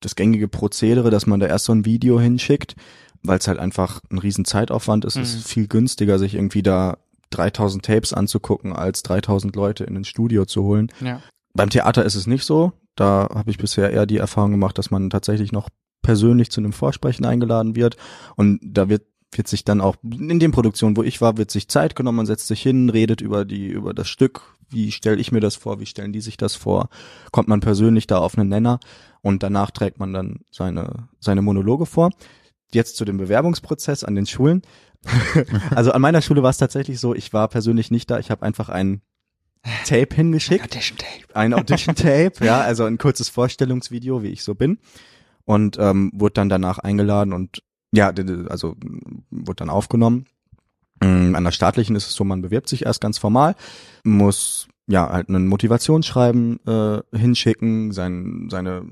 das 0.00 0.14
gängige 0.16 0.48
Prozedere, 0.48 1.10
dass 1.10 1.26
man 1.26 1.40
da 1.40 1.46
erst 1.46 1.64
so 1.66 1.72
ein 1.72 1.84
Video 1.84 2.20
hinschickt, 2.20 2.74
weil 3.22 3.38
es 3.38 3.48
halt 3.48 3.58
einfach 3.58 4.00
ein 4.10 4.18
riesen 4.18 4.44
Zeitaufwand 4.44 5.04
ist. 5.04 5.16
Es 5.16 5.32
Mhm. 5.32 5.38
ist 5.40 5.48
viel 5.48 5.66
günstiger, 5.68 6.18
sich 6.18 6.34
irgendwie 6.34 6.62
da 6.62 6.98
3000 7.30 7.84
Tapes 7.84 8.12
anzugucken, 8.12 8.72
als 8.72 9.02
3000 9.02 9.56
Leute 9.56 9.84
in 9.84 9.96
ein 9.96 10.04
Studio 10.04 10.44
zu 10.44 10.62
holen. 10.62 10.92
Ja. 11.00 11.20
Beim 11.54 11.70
Theater 11.70 12.04
ist 12.04 12.14
es 12.14 12.26
nicht 12.26 12.44
so. 12.44 12.72
Da 12.94 13.28
habe 13.34 13.50
ich 13.50 13.58
bisher 13.58 13.90
eher 13.90 14.06
die 14.06 14.18
Erfahrung 14.18 14.52
gemacht, 14.52 14.78
dass 14.78 14.90
man 14.90 15.10
tatsächlich 15.10 15.50
noch 15.52 15.68
persönlich 16.02 16.50
zu 16.50 16.60
einem 16.60 16.72
Vorsprechen 16.72 17.24
eingeladen 17.26 17.74
wird. 17.74 17.96
Und 18.36 18.60
da 18.62 18.88
wird, 18.88 19.02
wird 19.32 19.48
sich 19.48 19.64
dann 19.64 19.80
auch, 19.80 19.96
in 20.02 20.38
den 20.38 20.52
Produktionen, 20.52 20.96
wo 20.96 21.02
ich 21.02 21.20
war, 21.20 21.36
wird 21.36 21.50
sich 21.50 21.68
Zeit 21.68 21.96
genommen, 21.96 22.16
man 22.16 22.26
setzt 22.26 22.46
sich 22.46 22.62
hin, 22.62 22.90
redet 22.90 23.20
über 23.20 23.44
die, 23.44 23.66
über 23.66 23.92
das 23.92 24.08
Stück, 24.08 24.56
wie 24.70 24.92
stelle 24.92 25.16
ich 25.16 25.32
mir 25.32 25.40
das 25.40 25.56
vor, 25.56 25.80
wie 25.80 25.86
stellen 25.86 26.12
die 26.12 26.20
sich 26.20 26.36
das 26.36 26.54
vor, 26.54 26.88
kommt 27.32 27.48
man 27.48 27.60
persönlich 27.60 28.06
da 28.06 28.18
auf 28.18 28.38
einen 28.38 28.48
Nenner 28.48 28.80
und 29.22 29.42
danach 29.42 29.70
trägt 29.70 29.98
man 29.98 30.12
dann 30.12 30.40
seine, 30.50 31.08
seine 31.20 31.42
Monologe 31.42 31.86
vor. 31.86 32.10
Jetzt 32.72 32.96
zu 32.96 33.04
dem 33.04 33.16
Bewerbungsprozess 33.16 34.04
an 34.04 34.14
den 34.14 34.26
Schulen. 34.26 34.62
also 35.70 35.92
an 35.92 36.02
meiner 36.02 36.22
Schule 36.22 36.42
war 36.42 36.50
es 36.50 36.58
tatsächlich 36.58 36.98
so, 36.98 37.14
ich 37.14 37.32
war 37.32 37.48
persönlich 37.48 37.90
nicht 37.90 38.10
da, 38.10 38.18
ich 38.18 38.30
habe 38.30 38.42
einfach 38.42 38.68
ein 38.68 39.02
Tape 39.84 40.14
hingeschickt 40.14 40.64
Audition-Tape. 40.64 41.34
ein 41.34 41.54
Audition-Tape, 41.54 42.44
ja, 42.44 42.60
also 42.60 42.84
ein 42.84 42.98
kurzes 42.98 43.28
Vorstellungsvideo, 43.28 44.22
wie 44.22 44.28
ich 44.28 44.42
so 44.42 44.54
bin. 44.54 44.78
Und 45.44 45.78
ähm, 45.78 46.10
wurde 46.12 46.34
dann 46.34 46.48
danach 46.48 46.78
eingeladen 46.78 47.32
und 47.32 47.62
ja, 47.92 48.12
also 48.48 48.76
wurde 49.30 49.56
dann 49.56 49.70
aufgenommen. 49.70 50.26
Ähm, 51.00 51.34
An 51.34 51.44
der 51.44 51.52
staatlichen 51.52 51.94
ist 51.96 52.06
es 52.08 52.14
so, 52.14 52.24
man 52.24 52.42
bewirbt 52.42 52.68
sich 52.68 52.86
erst 52.86 53.00
ganz 53.00 53.18
formal, 53.18 53.54
muss 54.04 54.68
ja 54.86 55.08
halt 55.10 55.28
ein 55.28 55.46
Motivationsschreiben 55.46 56.60
äh, 56.66 57.02
hinschicken, 57.16 57.92
sein, 57.92 58.48
seine 58.50 58.86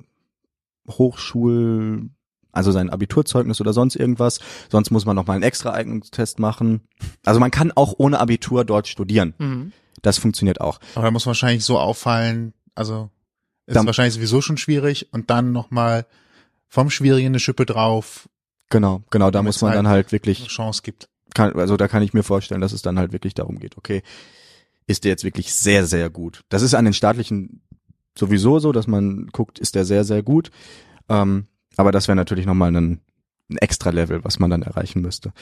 Hochschul, 0.89 2.11
also 2.53 2.71
sein 2.73 2.91
Abiturzeugnis 2.91 3.61
oder 3.61 3.73
sonst 3.73 3.97
irgendwas. 3.97 4.39
Sonst 4.71 4.91
muss 4.91 5.07
man 5.07 5.17
noch 5.17 5.27
mal 5.27 5.35
einen 5.35 5.43
extra 5.43 5.73
Eignungstest 5.73 6.39
machen. 6.39 6.83
Also 7.25 7.41
man 7.41 7.51
kann 7.51 7.73
auch 7.73 7.95
ohne 7.99 8.21
Abitur 8.21 8.65
dort 8.65 8.87
studieren. 8.87 9.35
Mhm. 9.39 9.73
Das 10.03 10.19
funktioniert 10.19 10.61
auch. 10.61 10.81
Aber 10.95 11.05
da 11.07 11.11
muss 11.11 11.27
wahrscheinlich 11.27 11.65
so 11.65 11.79
auffallen, 11.79 12.53
also 12.75 13.11
ist 13.67 13.77
Dann- 13.77 13.87
wahrscheinlich 13.87 14.15
sowieso 14.15 14.41
schon 14.41 14.59
schwierig 14.59 15.09
und 15.13 15.31
dann 15.31 15.53
nochmal 15.53 16.07
vom 16.69 16.91
Schwierigen 16.91 17.29
eine 17.29 17.41
Schippe 17.41 17.65
drauf 17.67 18.29
Genau, 18.71 19.03
genau, 19.11 19.31
da 19.31 19.43
muss 19.43 19.61
man 19.61 19.71
halt 19.71 19.79
dann 19.79 19.89
halt 19.89 20.07
eine 20.07 20.13
wirklich 20.13 20.47
Chance 20.49 20.83
gibt. 20.83 21.09
kann, 21.35 21.53
also 21.55 21.77
da 21.77 21.89
kann 21.89 22.03
ich 22.03 22.15
mir 22.15 22.23
vorstellen, 22.23 22.61
dass 22.61 22.73
es 22.73 22.83
dann 22.83 22.99
halt 22.99 23.13
wirklich 23.13 23.35
darum 23.35 23.59
geht, 23.59 23.77
okay, 23.77 24.03
ist 24.87 25.05
der 25.05 25.11
jetzt 25.11 25.25
wirklich 25.25 25.53
sehr, 25.55 25.87
sehr 25.87 26.11
gut. 26.11 26.43
Das 26.49 26.63
ist 26.63 26.75
an 26.75 26.85
den 26.85 26.95
staatlichen 26.95 27.63
sowieso 28.19 28.59
so, 28.59 28.73
dass 28.73 28.87
man 28.87 29.27
guckt, 29.33 29.59
ist 29.59 29.75
der 29.75 29.85
sehr, 29.85 30.05
sehr 30.05 30.23
gut. 30.23 30.51
Ähm, 31.09 31.47
aber 31.77 31.93
das 31.93 32.09
wäre 32.09 32.17
natürlich 32.17 32.47
nochmal 32.47 32.75
ein, 32.75 33.01
ein 33.51 33.59
extra 33.59 33.91
Level, 33.91 34.25
was 34.25 34.39
man 34.39 34.51
dann 34.51 34.63
erreichen 34.63 35.03
müsste. 35.03 35.33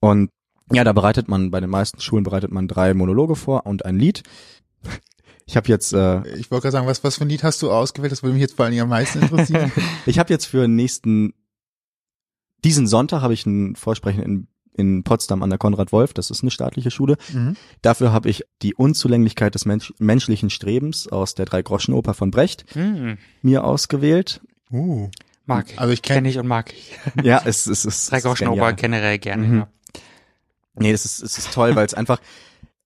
Und 0.00 0.30
ja, 0.72 0.84
da 0.84 0.92
bereitet 0.92 1.28
man, 1.28 1.50
bei 1.50 1.60
den 1.60 1.70
meisten 1.70 2.00
Schulen 2.00 2.24
bereitet 2.24 2.50
man 2.50 2.68
drei 2.68 2.94
Monologe 2.94 3.36
vor 3.36 3.66
und 3.66 3.84
ein 3.84 3.98
Lied. 3.98 4.22
Ich 5.44 5.56
habe 5.56 5.66
jetzt, 5.68 5.92
äh, 5.92 6.20
Ich 6.36 6.52
wollte 6.52 6.62
gerade 6.62 6.70
sagen, 6.70 6.86
was, 6.86 7.02
was 7.02 7.16
für 7.16 7.24
ein 7.24 7.28
Lied 7.28 7.42
hast 7.42 7.60
du 7.62 7.70
ausgewählt? 7.72 8.12
Das 8.12 8.22
würde 8.22 8.34
mich 8.34 8.40
jetzt 8.40 8.54
vor 8.54 8.64
allen 8.64 8.72
Dingen 8.72 8.84
am 8.84 8.88
meisten 8.88 9.20
interessieren. 9.20 9.72
ich 10.06 10.20
habe 10.20 10.32
jetzt 10.32 10.46
für 10.46 10.62
den 10.62 10.76
nächsten, 10.76 11.34
diesen 12.64 12.86
Sonntag 12.86 13.20
habe 13.22 13.34
ich 13.34 13.46
ein 13.46 13.76
Vorsprechen 13.76 14.22
in, 14.22 14.46
in 14.74 15.02
Potsdam 15.04 15.42
an 15.42 15.50
der 15.50 15.58
Konrad 15.58 15.92
Wolf, 15.92 16.14
das 16.14 16.30
ist 16.30 16.42
eine 16.42 16.50
staatliche 16.50 16.90
Schule. 16.90 17.16
mhm. 17.32 17.56
Dafür 17.82 18.12
habe 18.12 18.28
ich 18.30 18.44
die 18.62 18.74
Unzulänglichkeit 18.74 19.54
des 19.54 19.64
Mensch 19.66 19.92
menschlichen 19.98 20.48
Strebens 20.50 21.08
aus 21.08 21.34
der 21.34 21.44
Drei-Groschen-Oper 21.46 22.14
von 22.14 22.30
Brecht 22.30 22.64
Mhm. 22.76 23.18
mir 23.42 23.64
ausgewählt. 23.64 24.40
Uh. 24.70 25.10
Mag 25.44 25.70
ich. 25.72 25.78
Also 25.80 25.92
ich 25.92 26.02
kenne 26.02 26.18
Kenne 26.18 26.28
ich 26.30 26.38
und 26.38 26.46
mag 26.46 26.72
ich. 26.72 26.92
Ja, 27.24 27.42
es, 27.44 27.66
es 27.66 27.84
ist 27.84 28.10
Drei 28.12 28.20
Groschen 28.20 28.46
Oper 28.48 28.72
genial. 28.72 28.74
generell 28.76 29.18
gerne. 29.18 29.46
Mhm. 29.46 29.58
Ja. 29.58 29.68
Nee, 30.76 30.90
es 30.92 31.04
ist, 31.04 31.22
es 31.22 31.36
ist 31.36 31.52
toll, 31.52 31.74
weil 31.76 31.84
es 31.84 31.92
einfach, 31.94 32.20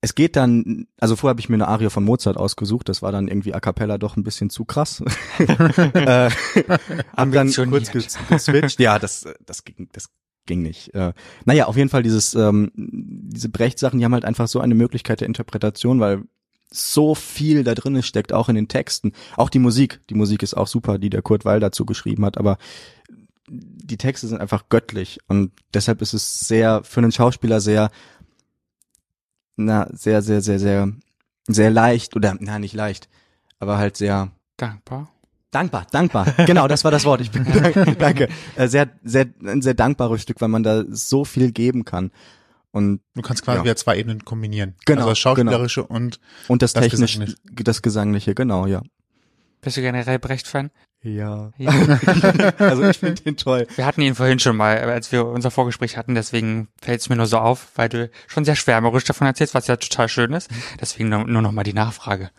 es 0.07 0.15
geht 0.15 0.37
dann, 0.37 0.87
also 1.01 1.17
vorher 1.17 1.31
habe 1.31 1.41
ich 1.41 1.49
mir 1.49 1.55
eine 1.55 1.67
Arie 1.67 1.89
von 1.89 2.05
Mozart 2.05 2.37
ausgesucht, 2.37 2.87
das 2.87 3.01
war 3.01 3.11
dann 3.11 3.27
irgendwie 3.27 3.53
a 3.53 3.59
cappella 3.59 3.97
doch 3.97 4.15
ein 4.15 4.23
bisschen 4.23 4.49
zu 4.49 4.63
krass. 4.63 5.03
äh, 5.37 6.29
hab 7.17 7.31
dann 7.33 7.51
kurz 7.53 7.89
ges- 7.89 8.17
geswitcht. 8.29 8.79
Ja, 8.79 8.99
das, 8.99 9.25
das 9.45 9.65
ging, 9.65 9.89
das 9.91 10.09
ging 10.45 10.61
nicht. 10.61 10.93
Äh, 10.95 11.11
naja, 11.43 11.65
auf 11.65 11.75
jeden 11.75 11.89
Fall 11.89 12.03
dieses, 12.03 12.35
ähm, 12.35 12.71
diese 12.73 13.49
Brecht-Sachen, 13.49 13.99
die 13.99 14.05
haben 14.05 14.13
halt 14.13 14.23
einfach 14.23 14.47
so 14.47 14.61
eine 14.61 14.75
Möglichkeit 14.75 15.19
der 15.19 15.27
Interpretation, 15.27 15.99
weil 15.99 16.23
so 16.71 17.13
viel 17.13 17.65
da 17.65 17.75
drin 17.75 18.01
steckt, 18.01 18.31
auch 18.31 18.47
in 18.47 18.55
den 18.55 18.69
Texten. 18.69 19.11
Auch 19.35 19.49
die 19.49 19.59
Musik. 19.59 19.99
Die 20.09 20.15
Musik 20.15 20.41
ist 20.41 20.53
auch 20.55 20.67
super, 20.67 20.99
die 20.99 21.09
der 21.09 21.21
Kurt 21.21 21.43
Weil 21.43 21.59
dazu 21.59 21.85
geschrieben 21.85 22.23
hat, 22.23 22.37
aber 22.37 22.57
die 23.49 23.97
Texte 23.97 24.27
sind 24.27 24.39
einfach 24.41 24.67
göttlich 24.69 25.19
und 25.27 25.51
deshalb 25.73 26.01
ist 26.01 26.13
es 26.13 26.41
sehr, 26.41 26.83
für 26.83 26.99
einen 26.99 27.13
Schauspieler 27.13 27.61
sehr, 27.61 27.91
na, 29.57 29.87
sehr, 29.91 30.21
sehr, 30.21 30.41
sehr, 30.41 30.59
sehr, 30.59 30.91
sehr 31.47 31.69
leicht 31.69 32.15
oder, 32.15 32.35
na, 32.39 32.57
nicht 32.59 32.73
leicht, 32.73 33.09
aber 33.59 33.77
halt 33.77 33.97
sehr 33.97 34.31
Dankbar. 34.57 35.09
dankbar, 35.51 35.85
dankbar. 35.91 36.25
Genau, 36.45 36.67
das 36.67 36.83
war 36.83 36.91
das 36.91 37.03
Wort. 37.05 37.21
Ich 37.21 37.31
bin, 37.31 37.45
danke. 37.99 38.27
Äh, 38.55 38.67
Sehr, 38.67 38.89
sehr, 39.03 39.25
ein 39.43 39.61
sehr 39.61 39.73
dankbares 39.75 40.21
Stück, 40.21 40.39
weil 40.41 40.49
man 40.49 40.63
da 40.63 40.83
so 40.89 41.25
viel 41.25 41.51
geben 41.51 41.83
kann. 41.85 42.11
Und, 42.71 43.01
Du 43.15 43.21
kannst 43.21 43.43
quasi 43.43 43.57
Ja. 43.59 43.63
wieder 43.63 43.75
zwei 43.75 43.97
Ebenen 43.97 44.23
kombinieren. 44.25 44.75
Genau, 44.85 44.99
Also 45.01 45.09
das 45.11 45.19
Schauspielerische 45.19 45.83
und 45.83 46.19
und 46.47 46.61
das, 46.61 46.73
Das 46.73 46.83
technisch, 46.83 47.13
Gesangliche. 47.19 47.63
das 47.63 47.81
Gesangliche, 47.81 48.35
genau, 48.35 48.65
ja. 48.67 48.81
Bist 49.61 49.77
du 49.77 49.81
generell 49.81 50.19
Brecht-Fan? 50.19 50.71
Ja. 51.03 51.51
Ja. 51.57 51.71
also 52.57 52.83
ich 52.83 52.97
finde 52.97 53.21
den 53.21 53.37
toll. 53.37 53.67
Wir 53.75 53.85
hatten 53.85 54.01
ihn 54.01 54.15
vorhin 54.15 54.39
schon 54.39 54.57
mal, 54.57 54.77
als 54.77 55.11
wir 55.11 55.25
unser 55.25 55.51
Vorgespräch 55.51 55.95
hatten, 55.95 56.15
deswegen 56.15 56.67
fällt 56.81 57.01
es 57.01 57.09
mir 57.09 57.15
nur 57.15 57.27
so 57.27 57.37
auf, 57.37 57.67
weil 57.75 57.89
du 57.89 58.09
schon 58.27 58.45
sehr 58.45 58.55
schwärmerisch 58.55 59.03
davon 59.03 59.27
erzählst, 59.27 59.53
was 59.53 59.67
ja 59.67 59.77
total 59.77 60.09
schön 60.09 60.33
ist. 60.33 60.49
Deswegen 60.81 61.09
nur, 61.09 61.25
nur 61.25 61.41
noch 61.41 61.51
mal 61.51 61.63
die 61.63 61.73
Nachfrage. 61.73 62.31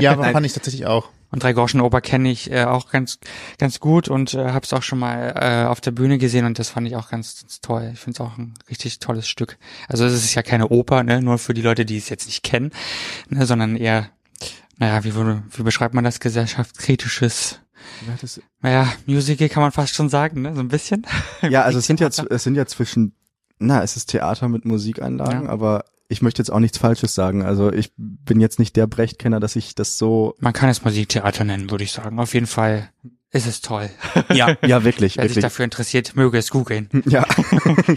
ja, 0.00 0.12
aber 0.12 0.24
fand 0.32 0.46
ich 0.46 0.54
tatsächlich 0.54 0.86
auch. 0.86 1.10
Und 1.30 1.42
drei 1.42 1.52
Groschen 1.52 1.80
Oper 1.80 2.00
kenne 2.00 2.30
ich 2.30 2.50
äh, 2.52 2.64
auch 2.64 2.88
ganz 2.90 3.18
ganz 3.58 3.80
gut 3.80 4.08
und 4.08 4.34
äh, 4.34 4.52
habe 4.52 4.64
es 4.64 4.72
auch 4.72 4.82
schon 4.82 5.00
mal 5.00 5.34
äh, 5.36 5.66
auf 5.66 5.80
der 5.80 5.90
Bühne 5.90 6.18
gesehen 6.18 6.46
und 6.46 6.58
das 6.58 6.70
fand 6.70 6.86
ich 6.86 6.94
auch 6.96 7.10
ganz, 7.10 7.42
ganz 7.42 7.60
toll. 7.60 7.90
Ich 7.92 7.98
finde 7.98 8.16
es 8.16 8.20
auch 8.20 8.38
ein 8.38 8.54
richtig 8.70 9.00
tolles 9.00 9.28
Stück. 9.28 9.58
Also 9.88 10.06
es 10.06 10.14
ist 10.14 10.34
ja 10.34 10.42
keine 10.42 10.68
Oper, 10.68 11.02
ne, 11.02 11.20
nur 11.20 11.38
für 11.38 11.52
die 11.52 11.62
Leute, 11.62 11.84
die 11.84 11.98
es 11.98 12.08
jetzt 12.08 12.26
nicht 12.26 12.42
kennen, 12.42 12.70
ne, 13.28 13.44
sondern 13.44 13.76
eher, 13.76 14.08
naja, 14.78 15.04
wie, 15.04 15.14
wie 15.14 15.62
beschreibt 15.62 15.94
man 15.94 16.04
das 16.04 16.20
gesellschaftskritisches? 16.20 17.60
Naja, 18.60 18.92
Musical 19.06 19.48
kann 19.48 19.62
man 19.62 19.72
fast 19.72 19.94
schon 19.94 20.08
sagen, 20.08 20.42
ne, 20.42 20.54
so 20.54 20.60
ein 20.60 20.68
bisschen. 20.68 21.06
Ja, 21.42 21.62
also 21.62 21.78
es 21.78 21.86
sind 21.86 22.00
ja, 22.00 22.08
es 22.08 22.42
sind 22.42 22.54
ja 22.56 22.66
zwischen, 22.66 23.14
na, 23.58 23.82
es 23.82 23.96
ist 23.96 24.06
Theater 24.06 24.48
mit 24.48 24.64
Musikeinlagen, 24.64 25.44
Ja. 25.44 25.50
aber 25.50 25.84
ich 26.08 26.22
möchte 26.22 26.40
jetzt 26.40 26.50
auch 26.50 26.60
nichts 26.60 26.78
Falsches 26.78 27.14
sagen. 27.14 27.42
Also 27.44 27.72
ich 27.72 27.92
bin 27.96 28.40
jetzt 28.40 28.58
nicht 28.58 28.76
der 28.76 28.86
Brecht-Kenner, 28.86 29.40
dass 29.40 29.56
ich 29.56 29.74
das 29.74 29.98
so, 29.98 30.34
Man 30.40 30.52
kann 30.52 30.68
es 30.68 30.84
Musiktheater 30.84 31.44
nennen, 31.44 31.70
würde 31.70 31.84
ich 31.84 31.92
sagen. 31.92 32.18
Auf 32.18 32.32
jeden 32.34 32.46
Fall 32.46 32.90
ist 33.30 33.46
es 33.46 33.60
toll. 33.60 33.90
ja, 34.32 34.56
ja, 34.66 34.84
wirklich, 34.84 35.16
Wer 35.16 35.24
sich 35.24 35.30
wirklich. 35.32 35.42
dafür 35.42 35.64
interessiert, 35.64 36.14
möge 36.16 36.38
es 36.38 36.50
googeln. 36.50 36.88
Ja, 37.06 37.24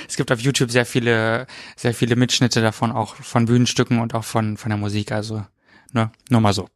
Es 0.08 0.18
gibt 0.18 0.32
auf 0.32 0.39
YouTube 0.39 0.72
sehr 0.72 0.86
viele, 0.86 1.46
sehr 1.76 1.94
viele 1.94 2.15
Mitschnitte 2.15 2.62
davon, 2.62 2.92
auch 2.92 3.15
von 3.15 3.46
Bühnenstücken 3.46 4.00
und 4.00 4.13
auch 4.15 4.24
von, 4.26 4.58
von 4.58 4.70
der 4.70 4.78
Musik. 4.78 5.12
Also, 5.12 5.46
ne, 5.93 6.12
nur 6.30 6.41
mal 6.41 6.54
so. 6.54 6.67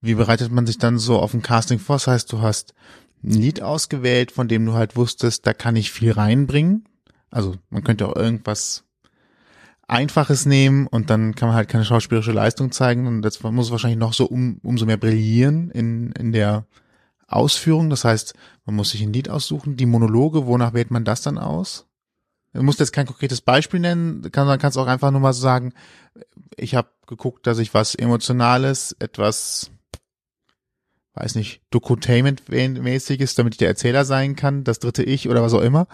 Wie 0.00 0.14
bereitet 0.14 0.52
man 0.52 0.66
sich 0.66 0.78
dann 0.78 0.98
so 0.98 1.18
auf 1.18 1.34
ein 1.34 1.42
Casting 1.42 1.78
vor? 1.78 1.96
Das 1.96 2.06
heißt, 2.06 2.32
du 2.32 2.42
hast 2.42 2.74
ein 3.22 3.32
Lied 3.32 3.62
ausgewählt, 3.62 4.32
von 4.32 4.48
dem 4.48 4.66
du 4.66 4.74
halt 4.74 4.96
wusstest, 4.96 5.46
da 5.46 5.54
kann 5.54 5.76
ich 5.76 5.90
viel 5.90 6.12
reinbringen. 6.12 6.86
Also 7.30 7.56
man 7.70 7.82
könnte 7.82 8.06
auch 8.06 8.16
irgendwas 8.16 8.84
Einfaches 9.88 10.46
nehmen 10.46 10.86
und 10.86 11.10
dann 11.10 11.34
kann 11.34 11.48
man 11.48 11.56
halt 11.56 11.68
keine 11.68 11.84
schauspielerische 11.84 12.32
Leistung 12.32 12.72
zeigen 12.72 13.06
und 13.06 13.22
das 13.22 13.42
muss 13.42 13.70
wahrscheinlich 13.70 13.98
noch 13.98 14.14
so 14.14 14.26
um, 14.26 14.58
umso 14.62 14.86
mehr 14.86 14.96
brillieren 14.96 15.70
in, 15.70 16.12
in 16.12 16.32
der 16.32 16.66
Ausführung. 17.26 17.90
Das 17.90 18.04
heißt, 18.04 18.34
man 18.64 18.76
muss 18.76 18.90
sich 18.90 19.02
ein 19.02 19.12
Lied 19.12 19.28
aussuchen. 19.28 19.76
Die 19.76 19.86
Monologe, 19.86 20.46
wonach 20.46 20.72
wählt 20.72 20.90
man 20.90 21.04
das 21.04 21.22
dann 21.22 21.38
aus? 21.38 21.86
Du 22.52 22.62
musst 22.62 22.78
jetzt 22.78 22.92
kein 22.92 23.06
konkretes 23.06 23.40
Beispiel 23.40 23.80
nennen, 23.80 24.30
kann, 24.30 24.46
dann 24.46 24.60
kannst 24.60 24.76
du 24.76 24.80
auch 24.80 24.86
einfach 24.86 25.10
nur 25.10 25.20
mal 25.20 25.32
so 25.32 25.42
sagen, 25.42 25.72
ich 26.56 26.74
habe 26.74 26.88
geguckt, 27.06 27.46
dass 27.46 27.58
ich 27.58 27.74
was 27.74 27.94
Emotionales, 27.94 28.96
etwas, 28.98 29.70
weiß 31.14 31.34
nicht, 31.34 31.62
Dokutainment-mäßiges, 31.70 33.34
damit 33.34 33.54
ich 33.54 33.58
der 33.58 33.68
Erzähler 33.68 34.04
sein 34.04 34.36
kann, 34.36 34.64
das 34.64 34.78
dritte 34.78 35.02
Ich 35.02 35.28
oder 35.28 35.42
was 35.42 35.54
auch 35.54 35.60
immer. 35.60 35.86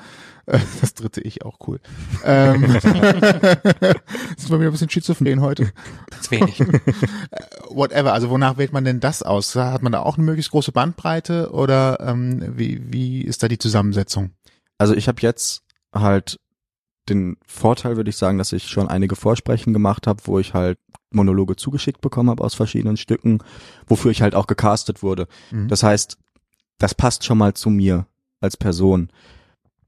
Äh, 0.46 0.59
Das 0.81 0.94
dritte 0.94 1.20
Ich, 1.20 1.44
auch 1.44 1.59
cool. 1.66 1.81
Ähm, 2.25 2.62
das 2.83 2.85
ist 4.37 4.51
mal 4.51 4.59
wieder 4.61 4.70
ein 4.70 4.73
bisschen 4.73 4.90
schizophren 4.90 5.40
heute. 5.40 5.73
Zu 6.23 6.31
wenig. 6.33 6.61
Whatever, 7.70 8.12
also 8.12 8.31
wonach 8.31 8.57
wählt 8.59 8.73
man 8.73 8.85
denn 8.85 9.01
das 9.01 9.23
aus? 9.23 9.55
Hat 9.55 9.83
man 9.83 9.92
da 9.92 10.01
auch 10.01 10.16
eine 10.16 10.25
möglichst 10.25 10.51
große 10.53 10.73
Bandbreite 10.73 11.51
oder 11.53 11.99
ähm, 12.01 12.59
wie, 12.59 12.81
wie 12.92 13.23
ist 13.23 13.42
da 13.42 13.49
die 13.49 13.59
Zusammensetzung? 13.59 14.33
also 14.81 14.94
ich 14.94 15.09
habe 15.09 15.20
jetzt 15.20 15.62
halt 15.92 16.40
den 17.11 17.37
Vorteil, 17.46 17.96
würde 17.96 18.11
ich 18.11 18.16
sagen, 18.16 18.38
dass 18.38 18.53
ich 18.53 18.68
schon 18.68 18.88
einige 18.88 19.16
Vorsprechen 19.16 19.73
gemacht 19.73 20.07
habe, 20.07 20.23
wo 20.25 20.38
ich 20.38 20.55
halt 20.55 20.79
Monologe 21.11 21.57
zugeschickt 21.57 22.01
bekommen 22.01 22.31
habe 22.31 22.44
aus 22.44 22.55
verschiedenen 22.55 22.96
Stücken, 22.96 23.38
wofür 23.87 24.11
ich 24.11 24.23
halt 24.23 24.35
auch 24.35 24.46
gecastet 24.46 25.03
wurde. 25.03 25.27
Mhm. 25.51 25.68
Das 25.68 25.83
heißt, 25.83 26.16
das 26.79 26.94
passt 26.94 27.25
schon 27.25 27.38
mal 27.38 27.55
zu 27.55 27.70
mir 27.70 28.07
als 28.40 28.57
Person. 28.57 29.11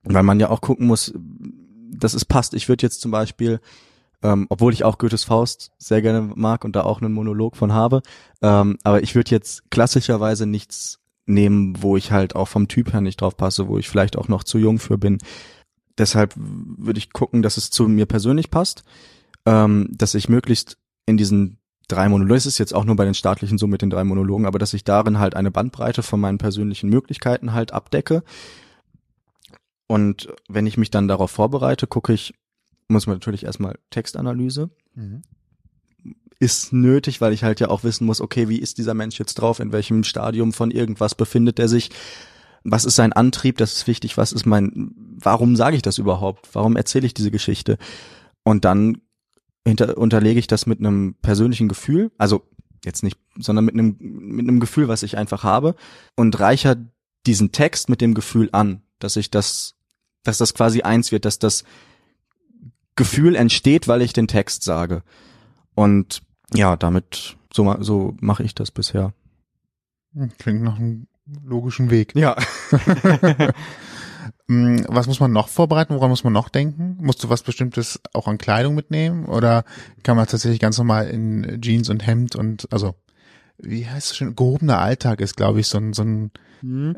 Weil 0.02 0.24
man 0.24 0.40
ja 0.40 0.50
auch 0.50 0.60
gucken 0.60 0.86
muss, 0.86 1.14
dass 1.16 2.14
es 2.14 2.24
passt. 2.24 2.54
Ich 2.54 2.68
würde 2.68 2.84
jetzt 2.84 3.00
zum 3.00 3.10
Beispiel, 3.10 3.60
ähm, 4.22 4.46
obwohl 4.50 4.72
ich 4.72 4.84
auch 4.84 4.98
Goethes 4.98 5.24
Faust 5.24 5.70
sehr 5.78 6.02
gerne 6.02 6.32
mag 6.34 6.64
und 6.64 6.74
da 6.74 6.82
auch 6.82 7.00
einen 7.00 7.14
Monolog 7.14 7.56
von 7.56 7.72
habe, 7.72 8.02
ähm, 8.42 8.78
aber 8.82 9.02
ich 9.02 9.14
würde 9.14 9.30
jetzt 9.30 9.70
klassischerweise 9.70 10.46
nichts 10.46 10.98
nehmen, 11.26 11.80
wo 11.82 11.96
ich 11.96 12.10
halt 12.10 12.34
auch 12.34 12.48
vom 12.48 12.68
Typ 12.68 12.92
her 12.92 13.00
nicht 13.00 13.20
drauf 13.20 13.36
passe, 13.36 13.68
wo 13.68 13.78
ich 13.78 13.88
vielleicht 13.88 14.18
auch 14.18 14.28
noch 14.28 14.42
zu 14.42 14.58
jung 14.58 14.78
für 14.78 14.98
bin. 14.98 15.18
Deshalb 15.98 16.34
würde 16.36 16.98
ich 16.98 17.12
gucken, 17.12 17.42
dass 17.42 17.56
es 17.56 17.70
zu 17.70 17.88
mir 17.88 18.06
persönlich 18.06 18.50
passt, 18.50 18.84
ähm, 19.46 19.88
dass 19.92 20.14
ich 20.14 20.28
möglichst 20.28 20.78
in 21.06 21.16
diesen 21.16 21.58
drei 21.88 22.08
Monologen, 22.08 22.34
das 22.34 22.46
ist 22.46 22.58
jetzt 22.58 22.74
auch 22.74 22.84
nur 22.84 22.96
bei 22.96 23.04
den 23.04 23.14
staatlichen 23.14 23.58
so 23.58 23.66
mit 23.66 23.82
den 23.82 23.90
drei 23.90 24.04
Monologen, 24.04 24.46
aber 24.46 24.58
dass 24.58 24.74
ich 24.74 24.84
darin 24.84 25.18
halt 25.18 25.34
eine 25.34 25.50
Bandbreite 25.50 26.02
von 26.02 26.20
meinen 26.20 26.38
persönlichen 26.38 26.88
Möglichkeiten 26.88 27.52
halt 27.52 27.72
abdecke. 27.72 28.22
Und 29.86 30.28
wenn 30.48 30.66
ich 30.66 30.78
mich 30.78 30.90
dann 30.90 31.08
darauf 31.08 31.30
vorbereite, 31.30 31.86
gucke 31.86 32.14
ich, 32.14 32.34
muss 32.88 33.06
man 33.06 33.16
natürlich 33.16 33.44
erstmal 33.44 33.78
Textanalyse. 33.90 34.70
Mhm. 34.94 35.22
Ist 36.38 36.72
nötig, 36.72 37.20
weil 37.20 37.32
ich 37.32 37.44
halt 37.44 37.60
ja 37.60 37.68
auch 37.68 37.84
wissen 37.84 38.06
muss, 38.06 38.20
okay, 38.20 38.48
wie 38.48 38.58
ist 38.58 38.78
dieser 38.78 38.94
Mensch 38.94 39.18
jetzt 39.18 39.34
drauf, 39.34 39.60
in 39.60 39.72
welchem 39.72 40.02
Stadium 40.02 40.52
von 40.52 40.70
irgendwas 40.70 41.14
befindet 41.14 41.58
er 41.58 41.68
sich, 41.68 41.90
was 42.64 42.84
ist 42.84 42.96
sein 42.96 43.12
Antrieb, 43.12 43.58
das 43.58 43.72
ist 43.74 43.86
wichtig, 43.86 44.16
was 44.16 44.32
ist 44.32 44.46
mein, 44.46 44.92
warum 45.18 45.56
sage 45.56 45.76
ich 45.76 45.82
das 45.82 45.98
überhaupt, 45.98 46.48
warum 46.54 46.76
erzähle 46.76 47.06
ich 47.06 47.14
diese 47.14 47.30
Geschichte? 47.30 47.78
Und 48.44 48.64
dann 48.64 48.98
hinter, 49.66 49.96
unterlege 49.96 50.38
ich 50.38 50.46
das 50.46 50.66
mit 50.66 50.78
einem 50.78 51.14
persönlichen 51.22 51.68
Gefühl, 51.68 52.10
also 52.18 52.42
jetzt 52.84 53.02
nicht, 53.02 53.18
sondern 53.38 53.64
mit 53.64 53.74
einem, 53.74 53.96
mit 53.98 54.48
einem 54.48 54.60
Gefühl, 54.60 54.88
was 54.88 55.02
ich 55.02 55.16
einfach 55.16 55.44
habe 55.44 55.74
und 56.16 56.38
reicher 56.40 56.76
diesen 57.26 57.52
Text 57.52 57.88
mit 57.88 58.00
dem 58.00 58.14
Gefühl 58.14 58.48
an, 58.52 58.82
dass 58.98 59.16
ich 59.16 59.30
das, 59.30 59.76
dass 60.24 60.38
das 60.38 60.54
quasi 60.54 60.82
eins 60.82 61.12
wird, 61.12 61.24
dass 61.24 61.38
das 61.38 61.64
Gefühl 62.96 63.36
entsteht, 63.36 63.88
weil 63.88 64.02
ich 64.02 64.12
den 64.12 64.28
Text 64.28 64.64
sage. 64.64 65.02
Und 65.74 66.22
ja, 66.52 66.76
damit, 66.76 67.36
so, 67.52 67.76
so 67.80 68.16
mache 68.20 68.42
ich 68.42 68.54
das 68.54 68.70
bisher. 68.70 69.14
Klingt 70.38 70.62
nach 70.62 70.78
einem 70.78 71.06
logischen 71.26 71.90
Weg. 71.90 72.14
Ja. 72.14 72.36
Mm, 74.48 74.84
Was 74.88 75.06
muss 75.06 75.20
man 75.20 75.32
noch 75.32 75.48
vorbereiten? 75.48 75.94
Woran 75.94 76.10
muss 76.10 76.24
man 76.24 76.32
noch 76.32 76.48
denken? 76.48 76.96
Musst 77.00 77.22
du 77.22 77.28
was 77.28 77.42
Bestimmtes 77.42 78.00
auch 78.12 78.26
an 78.26 78.38
Kleidung 78.38 78.74
mitnehmen? 78.74 79.26
Oder 79.26 79.64
kann 80.02 80.16
man 80.16 80.26
tatsächlich 80.26 80.60
ganz 80.60 80.78
normal 80.78 81.08
in 81.08 81.60
Jeans 81.60 81.88
und 81.88 82.06
Hemd 82.06 82.36
und, 82.36 82.70
also, 82.72 82.94
wie 83.58 83.86
heißt 83.86 84.10
es 84.10 84.16
schon? 84.16 84.34
Gehobener 84.34 84.78
Alltag 84.78 85.20
ist, 85.20 85.36
glaube 85.36 85.60
ich, 85.60 85.68
so 85.68 85.78
ein, 85.78 85.92
so 85.92 86.02
ein 86.02 86.32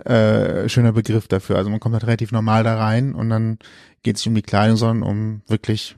äh, 0.04 0.68
schöner 0.68 0.92
Begriff 0.92 1.28
dafür. 1.28 1.56
Also 1.56 1.70
man 1.70 1.80
kommt 1.80 1.94
halt 1.94 2.04
relativ 2.04 2.32
normal 2.32 2.64
da 2.64 2.76
rein 2.76 3.14
und 3.14 3.28
dann 3.30 3.58
geht 4.02 4.16
es 4.16 4.22
nicht 4.22 4.28
um 4.28 4.34
die 4.34 4.42
Kleidung, 4.42 4.76
sondern 4.76 5.08
um 5.08 5.42
wirklich 5.46 5.96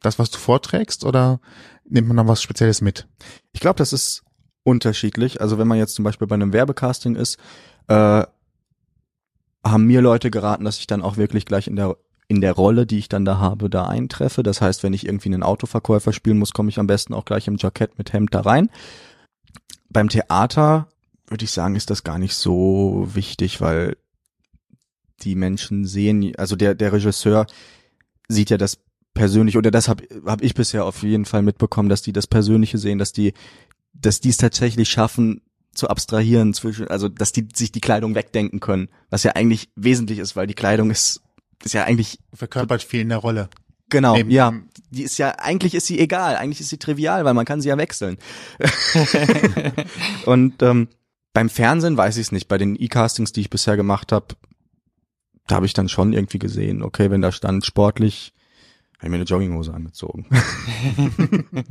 das, 0.00 0.18
was 0.18 0.30
du 0.30 0.38
vorträgst 0.38 1.04
oder 1.04 1.40
nimmt 1.88 2.08
man 2.08 2.16
dann 2.16 2.28
was 2.28 2.42
Spezielles 2.42 2.80
mit? 2.80 3.06
Ich 3.52 3.60
glaube, 3.60 3.78
das 3.78 3.92
ist 3.92 4.23
unterschiedlich. 4.64 5.40
Also 5.40 5.58
wenn 5.58 5.68
man 5.68 5.78
jetzt 5.78 5.94
zum 5.94 6.04
Beispiel 6.04 6.26
bei 6.26 6.34
einem 6.34 6.52
Werbecasting 6.52 7.14
ist, 7.14 7.38
äh, 7.86 8.24
haben 9.64 9.86
mir 9.86 10.00
Leute 10.00 10.30
geraten, 10.30 10.64
dass 10.64 10.78
ich 10.78 10.86
dann 10.86 11.02
auch 11.02 11.16
wirklich 11.16 11.46
gleich 11.46 11.68
in 11.68 11.76
der 11.76 11.96
in 12.26 12.40
der 12.40 12.52
Rolle, 12.52 12.86
die 12.86 12.98
ich 12.98 13.10
dann 13.10 13.26
da 13.26 13.36
habe, 13.36 13.68
da 13.68 13.86
eintreffe. 13.86 14.42
Das 14.42 14.62
heißt, 14.62 14.82
wenn 14.82 14.94
ich 14.94 15.04
irgendwie 15.04 15.28
einen 15.28 15.42
Autoverkäufer 15.42 16.14
spielen 16.14 16.38
muss, 16.38 16.54
komme 16.54 16.70
ich 16.70 16.78
am 16.78 16.86
besten 16.86 17.12
auch 17.12 17.26
gleich 17.26 17.46
im 17.48 17.58
Jackett 17.58 17.98
mit 17.98 18.14
Hemd 18.14 18.34
da 18.34 18.40
rein. 18.40 18.70
Beim 19.90 20.08
Theater 20.08 20.88
würde 21.28 21.44
ich 21.44 21.50
sagen, 21.50 21.76
ist 21.76 21.90
das 21.90 22.02
gar 22.02 22.18
nicht 22.18 22.34
so 22.34 23.08
wichtig, 23.12 23.60
weil 23.60 23.98
die 25.20 25.34
Menschen 25.34 25.84
sehen, 25.84 26.34
also 26.36 26.56
der 26.56 26.74
der 26.74 26.92
Regisseur 26.92 27.46
sieht 28.28 28.48
ja 28.48 28.56
das 28.56 28.78
persönlich 29.12 29.56
oder 29.56 29.70
das 29.70 29.88
habe 29.88 30.04
hab 30.24 30.42
ich 30.42 30.54
bisher 30.54 30.86
auf 30.86 31.02
jeden 31.02 31.26
Fall 31.26 31.42
mitbekommen, 31.42 31.88
dass 31.88 32.02
die 32.02 32.12
das 32.12 32.26
Persönliche 32.26 32.78
sehen, 32.78 32.98
dass 32.98 33.12
die 33.12 33.34
dass 33.94 34.20
die 34.20 34.28
es 34.30 34.36
tatsächlich 34.36 34.88
schaffen 34.90 35.40
zu 35.74 35.88
abstrahieren 35.88 36.54
zwischen, 36.54 36.88
also 36.88 37.08
dass 37.08 37.32
die 37.32 37.48
sich 37.54 37.72
die 37.72 37.80
Kleidung 37.80 38.14
wegdenken 38.14 38.60
können, 38.60 38.88
was 39.10 39.22
ja 39.24 39.32
eigentlich 39.32 39.70
wesentlich 39.76 40.18
ist, 40.18 40.36
weil 40.36 40.46
die 40.46 40.54
Kleidung 40.54 40.90
ist 40.90 41.20
ist 41.64 41.72
ja 41.72 41.84
eigentlich 41.84 42.18
Verkörpert 42.34 42.82
viel 42.82 43.00
in 43.00 43.08
der 43.08 43.18
Rolle. 43.18 43.48
genau, 43.88 44.14
Neben- 44.16 44.30
ja, 44.30 44.52
die 44.90 45.02
ist 45.02 45.16
ja 45.18 45.30
eigentlich 45.38 45.74
ist 45.74 45.86
sie 45.86 45.98
egal, 45.98 46.36
eigentlich 46.36 46.60
ist 46.60 46.68
sie 46.68 46.78
trivial, 46.78 47.24
weil 47.24 47.32
man 47.34 47.46
kann 47.46 47.60
sie 47.62 47.68
ja 47.70 47.78
wechseln. 47.78 48.18
Und 50.26 50.62
ähm, 50.62 50.88
beim 51.32 51.48
Fernsehen 51.48 51.96
weiß 51.96 52.16
ich 52.18 52.26
es 52.26 52.32
nicht. 52.32 52.48
Bei 52.48 52.58
den 52.58 52.76
E-Castings, 52.80 53.32
die 53.32 53.40
ich 53.40 53.50
bisher 53.50 53.76
gemacht 53.76 54.12
habe, 54.12 54.36
da 55.46 55.56
habe 55.56 55.66
ich 55.66 55.72
dann 55.72 55.88
schon 55.88 56.12
irgendwie 56.12 56.38
gesehen, 56.38 56.82
okay, 56.82 57.10
wenn 57.10 57.22
da 57.22 57.32
stand 57.32 57.64
sportlich, 57.64 58.32
habe 58.98 59.06
ich 59.06 59.10
mir 59.10 59.16
eine 59.16 59.24
Jogginghose 59.24 59.72
angezogen. 59.74 60.26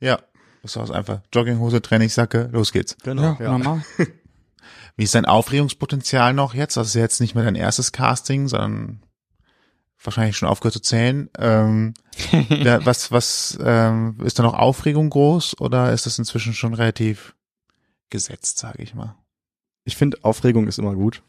Ja. 0.00 0.18
Das 0.62 0.76
ist 0.76 0.90
einfach 0.90 1.20
Jogginghose, 1.32 1.82
Trainingsjacke, 1.82 2.48
los 2.52 2.72
geht's. 2.72 2.96
ja, 3.04 3.12
normal. 3.12 3.84
Wie 4.96 5.04
ist 5.04 5.14
dein 5.14 5.24
Aufregungspotenzial 5.24 6.34
noch 6.34 6.54
jetzt? 6.54 6.76
Das 6.76 6.88
ist 6.88 6.94
ja 6.94 7.00
jetzt 7.00 7.20
nicht 7.20 7.34
mehr 7.34 7.44
dein 7.44 7.56
erstes 7.56 7.92
Casting, 7.92 8.46
sondern 8.46 9.02
wahrscheinlich 10.02 10.36
schon 10.36 10.48
aufgehört 10.48 10.74
zu 10.74 10.80
zählen. 10.80 11.30
Ähm, 11.38 11.94
da, 12.64 12.84
was, 12.84 13.10
was, 13.10 13.58
ähm, 13.62 14.18
ist 14.24 14.38
da 14.38 14.42
noch 14.42 14.54
Aufregung 14.54 15.10
groß 15.10 15.60
oder 15.60 15.92
ist 15.92 16.06
das 16.06 16.18
inzwischen 16.18 16.54
schon 16.54 16.74
relativ 16.74 17.34
gesetzt, 18.10 18.58
sage 18.58 18.82
ich 18.82 18.94
mal? 18.94 19.16
Ich 19.84 19.96
finde, 19.96 20.18
Aufregung 20.22 20.68
ist 20.68 20.78
immer 20.78 20.94
gut, 20.94 21.22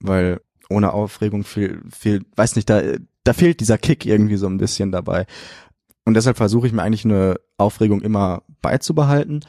weil 0.00 0.40
ohne 0.68 0.92
Aufregung 0.92 1.44
fehlt, 1.44 1.80
fehlt, 1.94 2.26
weiß 2.34 2.56
nicht, 2.56 2.68
da, 2.68 2.82
da 3.24 3.32
fehlt 3.32 3.60
dieser 3.60 3.78
Kick 3.78 4.06
irgendwie 4.06 4.36
so 4.36 4.46
ein 4.46 4.58
bisschen 4.58 4.90
dabei. 4.90 5.26
Und 6.04 6.14
deshalb 6.14 6.36
versuche 6.36 6.66
ich 6.66 6.72
mir 6.72 6.82
eigentlich 6.82 7.04
eine 7.04 7.36
Aufregung 7.58 8.00
immer 8.00 8.42
beizubehalten. 8.60 9.44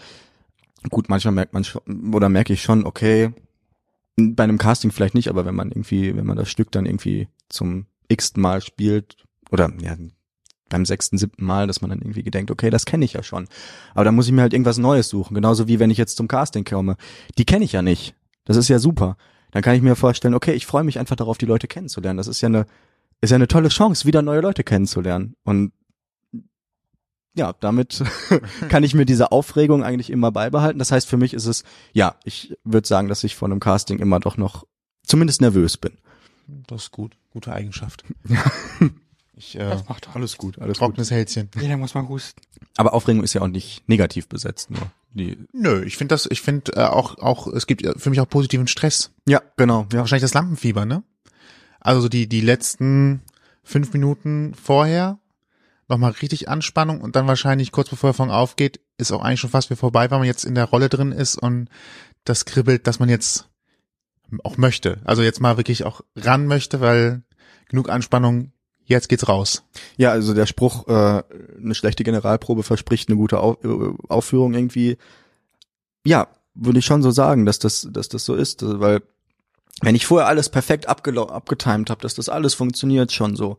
Gut, 0.90 1.10
manchmal 1.10 1.34
merkt 1.34 1.54
man 1.54 1.64
schon, 1.64 2.14
oder 2.14 2.30
merke 2.30 2.54
ich 2.54 2.62
schon, 2.62 2.86
okay, 2.86 3.34
bei 4.16 4.44
einem 4.44 4.58
Casting 4.58 4.92
vielleicht 4.92 5.16
nicht, 5.16 5.30
aber 5.30 5.46
wenn 5.46 5.56
man 5.56 5.72
irgendwie, 5.72 6.16
wenn 6.16 6.26
man 6.26 6.38
das 6.38 6.50
Stück 6.50 6.72
dann 6.72 6.86
irgendwie 6.86 7.28
zum 7.50 7.88
x-ten 8.08 8.42
Mal 8.42 8.62
spielt, 8.62 9.18
oder 9.50 9.72
ja, 9.82 9.96
beim 10.70 10.86
sechsten, 10.86 11.18
siebten 11.18 11.46
Mal, 11.46 11.68
dass 11.68 11.82
man 11.82 11.90
dann 11.92 12.00
irgendwie 12.00 12.24
gedenkt, 12.24 12.52
okay, 12.52 12.70
das 12.70 12.86
kenne 12.86 13.06
ich 13.06 13.14
ja 13.14 13.24
schon. 13.24 13.48
Aber 13.94 14.04
da 14.04 14.12
muss 14.12 14.26
ich 14.26 14.34
mir 14.34 14.42
halt 14.42 14.54
irgendwas 14.54 14.80
Neues 14.80 15.08
suchen. 15.08 15.36
Genauso 15.36 15.68
wie 15.68 15.80
wenn 15.80 15.92
ich 15.92 16.00
jetzt 16.00 16.18
zum 16.18 16.28
Casting 16.28 16.64
komme. 16.64 16.98
Die 17.38 17.46
kenne 17.46 17.64
ich 17.64 17.74
ja 17.74 17.82
nicht. 17.82 18.16
Das 18.46 18.58
ist 18.58 18.70
ja 18.70 18.80
super. 18.80 19.16
Dann 19.52 19.62
kann 19.62 19.76
ich 19.76 19.84
mir 19.84 19.96
vorstellen, 19.96 20.34
okay, 20.34 20.54
ich 20.54 20.66
freue 20.66 20.84
mich 20.84 20.98
einfach 20.98 21.16
darauf, 21.16 21.38
die 21.38 21.46
Leute 21.46 21.68
kennenzulernen. 21.68 22.18
Das 22.18 22.28
ist 22.28 22.42
ja 22.42 22.48
eine, 22.48 22.66
ist 23.22 23.30
ja 23.30 23.36
eine 23.36 23.48
tolle 23.48 23.70
Chance, 23.70 24.06
wieder 24.06 24.24
neue 24.24 24.42
Leute 24.42 24.64
kennenzulernen. 24.64 25.36
Und 25.44 25.74
ja, 27.36 27.54
damit 27.60 28.04
kann 28.70 28.84
ich 28.84 28.94
mir 28.94 29.06
diese 29.06 29.32
Aufregung 29.32 29.84
eigentlich 29.84 30.10
immer 30.10 30.32
beibehalten. 30.32 30.80
Das 30.80 30.92
heißt, 30.92 31.08
für 31.08 31.18
mich 31.18 31.34
ist 31.34 31.46
es, 31.46 31.64
ja, 31.94 32.16
ich 32.24 32.58
würde 32.64 32.88
sagen, 32.88 33.08
dass 33.08 33.24
ich 33.24 33.36
vor 33.36 33.48
einem 33.48 33.60
Casting 33.60 34.00
immer 34.00 34.20
doch 34.20 34.38
noch 34.38 34.66
zumindest 35.06 35.42
nervös 35.42 35.78
bin. 35.78 35.98
Das 36.68 36.84
ist 36.84 36.92
gut. 36.92 37.16
Gute 37.32 37.52
Eigenschaft. 37.54 38.04
Ich, 39.36 39.56
äh, 39.56 39.60
Das 39.60 39.90
macht 39.90 40.06
doch. 40.06 40.16
Alles 40.16 40.38
gut, 40.38 40.60
alles 40.60 40.78
gut. 40.78 40.88
trockenes 40.88 41.10
Hälschen. 41.10 41.50
Jeder 41.60 41.76
muss 41.76 41.96
mal 41.96 42.08
husten. 42.08 42.40
Aber 42.78 42.94
Aufregung 42.94 43.24
ist 43.24 43.34
ja 43.34 43.42
auch 43.42 43.48
nicht 43.48 43.88
negativ 43.90 44.28
besetzt, 44.28 44.70
nur 44.70 44.92
die. 45.12 45.38
Nö, 45.54 45.84
ich 45.84 45.98
finde 45.98 46.14
das, 46.14 46.28
ich 46.30 46.42
finde 46.42 46.74
äh, 46.76 46.84
auch, 46.86 47.18
auch, 47.18 47.48
es 47.48 47.66
gibt 47.68 47.84
für 48.00 48.10
mich 48.10 48.20
auch 48.22 48.30
positiven 48.30 48.68
Stress. 48.68 49.12
Ja, 49.28 49.42
genau, 49.58 49.88
ja. 49.92 50.00
Wahrscheinlich 50.00 50.22
das 50.22 50.34
Lampenfieber, 50.36 50.86
ne? 50.86 51.04
Also 51.80 52.02
so 52.02 52.10
die, 52.10 52.28
die 52.28 52.42
letzten 52.42 53.22
fünf 53.64 53.92
Minuten 53.94 54.54
vorher 54.54 55.20
nochmal 55.88 56.12
richtig 56.12 56.50
Anspannung 56.50 57.02
und 57.02 57.16
dann 57.16 57.28
wahrscheinlich 57.28 57.72
kurz 57.72 57.90
bevor 57.90 58.10
der 58.10 58.16
Fong 58.16 58.32
aufgeht, 58.32 58.80
ist 58.98 59.12
auch 59.12 59.22
eigentlich 59.22 59.40
schon 59.40 59.50
fast 59.50 59.70
wie 59.70 59.76
vorbei, 59.76 60.10
weil 60.12 60.20
man 60.20 60.28
jetzt 60.28 60.46
in 60.46 60.56
der 60.56 60.66
Rolle 60.66 60.90
drin 60.90 61.12
ist 61.12 61.36
und 61.36 61.70
das 62.26 62.46
kribbelt, 62.46 62.88
dass 62.88 63.00
man 63.00 63.10
jetzt 63.10 63.50
auch 64.44 64.58
möchte. 64.58 65.02
Also 65.04 65.22
jetzt 65.22 65.42
mal 65.42 65.58
wirklich 65.58 65.84
auch 65.84 66.02
ran 66.16 66.48
möchte, 66.48 66.82
weil 66.82 67.24
genug 67.70 67.90
Anspannung, 67.90 68.52
jetzt 68.86 69.10
geht's 69.10 69.28
raus. 69.28 69.64
Ja, 69.98 70.12
also 70.12 70.34
der 70.34 70.46
Spruch, 70.46 70.88
äh, 70.88 71.24
eine 71.62 71.76
schlechte 71.76 72.04
Generalprobe 72.04 72.64
verspricht 72.64 73.10
eine 73.10 73.18
gute 73.18 73.40
Au 73.40 73.58
äh, 73.64 73.94
Aufführung 74.10 74.54
irgendwie. 74.54 74.98
Ja, 76.06 76.28
würde 76.56 76.80
ich 76.80 76.86
schon 76.86 77.04
so 77.04 77.12
sagen, 77.12 77.46
dass 77.46 77.60
das, 77.60 77.88
dass 77.92 78.10
das 78.10 78.26
so 78.26 78.36
ist, 78.36 78.64
weil 78.64 79.02
wenn 79.82 79.96
ich 79.96 80.06
vorher 80.06 80.28
alles 80.28 80.50
perfekt 80.50 80.88
abgetimt 80.88 81.90
habe, 81.90 82.02
dass 82.02 82.14
das 82.14 82.30
alles 82.30 82.54
funktioniert 82.54 83.12
schon 83.12 83.36
so, 83.36 83.58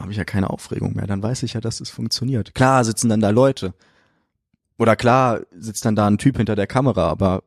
habe 0.00 0.12
ich 0.12 0.18
ja 0.18 0.24
keine 0.24 0.50
Aufregung 0.50 0.94
mehr. 0.94 1.06
Dann 1.06 1.22
weiß 1.22 1.42
ich 1.44 1.54
ja, 1.54 1.60
dass 1.60 1.80
es 1.80 1.90
funktioniert. 1.90 2.54
Klar 2.54 2.84
sitzen 2.84 3.08
dann 3.08 3.20
da 3.20 3.30
Leute. 3.30 3.74
Oder 4.78 4.96
klar 4.96 5.40
sitzt 5.56 5.84
dann 5.84 5.94
da 5.96 6.06
ein 6.06 6.18
Typ 6.18 6.36
hinter 6.38 6.56
der 6.56 6.66
Kamera, 6.66 7.08
aber 7.08 7.42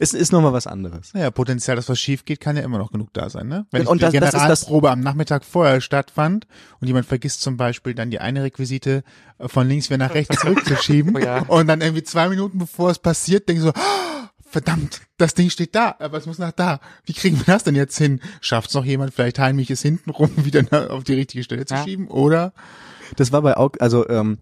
es 0.00 0.12
ist 0.12 0.32
nochmal 0.32 0.52
was 0.52 0.66
anderes. 0.66 1.14
Naja, 1.14 1.30
Potenzial, 1.30 1.76
dass 1.76 1.88
was 1.88 1.98
schief 1.98 2.24
geht, 2.24 2.40
kann 2.40 2.56
ja 2.56 2.62
immer 2.62 2.76
noch 2.78 2.90
genug 2.92 3.12
da 3.14 3.30
sein, 3.30 3.48
ne? 3.48 3.66
Wenn 3.70 3.86
Und 3.86 3.98
die 4.02 4.06
das- 4.06 4.12
das- 4.12 4.32
Generalprobe 4.32 4.90
am 4.90 5.00
Nachmittag 5.00 5.44
vorher 5.44 5.80
stattfand 5.80 6.46
und 6.80 6.86
jemand 6.88 7.06
vergisst 7.06 7.40
zum 7.40 7.56
Beispiel 7.56 7.94
dann 7.94 8.10
die 8.10 8.18
eine 8.20 8.42
Requisite 8.42 9.02
äh, 9.38 9.48
von 9.48 9.66
links 9.68 9.88
wieder 9.88 9.98
nach 9.98 10.14
rechts 10.14 10.36
zurückzuschieben 10.40 11.16
Oh 11.16 11.18
ja. 11.20 11.38
und 11.42 11.66
dann 11.68 11.80
irgendwie 11.80 12.02
zwei 12.02 12.28
Minuten 12.28 12.58
bevor 12.58 12.90
es 12.90 12.98
passiert, 12.98 13.44
so, 13.56 13.70
"Ah, 13.70 14.17
verdammt, 14.50 15.00
das 15.18 15.34
Ding 15.34 15.50
steht 15.50 15.74
da, 15.74 15.96
aber 15.98 16.18
es 16.18 16.26
muss 16.26 16.38
nach 16.38 16.52
da. 16.52 16.80
Wie 17.04 17.12
kriegen 17.12 17.36
wir 17.38 17.44
das 17.46 17.64
denn 17.64 17.74
jetzt 17.74 17.96
hin? 17.98 18.20
Schafft 18.40 18.68
es 18.68 18.74
noch 18.74 18.84
jemand, 18.84 19.14
vielleicht 19.14 19.38
heimlich 19.38 19.70
es 19.70 19.82
hinten 19.82 20.10
rum 20.10 20.30
wieder 20.44 20.90
auf 20.90 21.04
die 21.04 21.14
richtige 21.14 21.44
Stelle 21.44 21.64
zu 21.66 21.74
Ja. 21.74 21.84
schieben? 21.84 22.08
Oder? 22.08 22.52
Das 23.16 23.32
war 23.32 23.42
bei 23.42 23.56
Aug 23.56 23.80
also 23.80 24.08
ähm, 24.08 24.38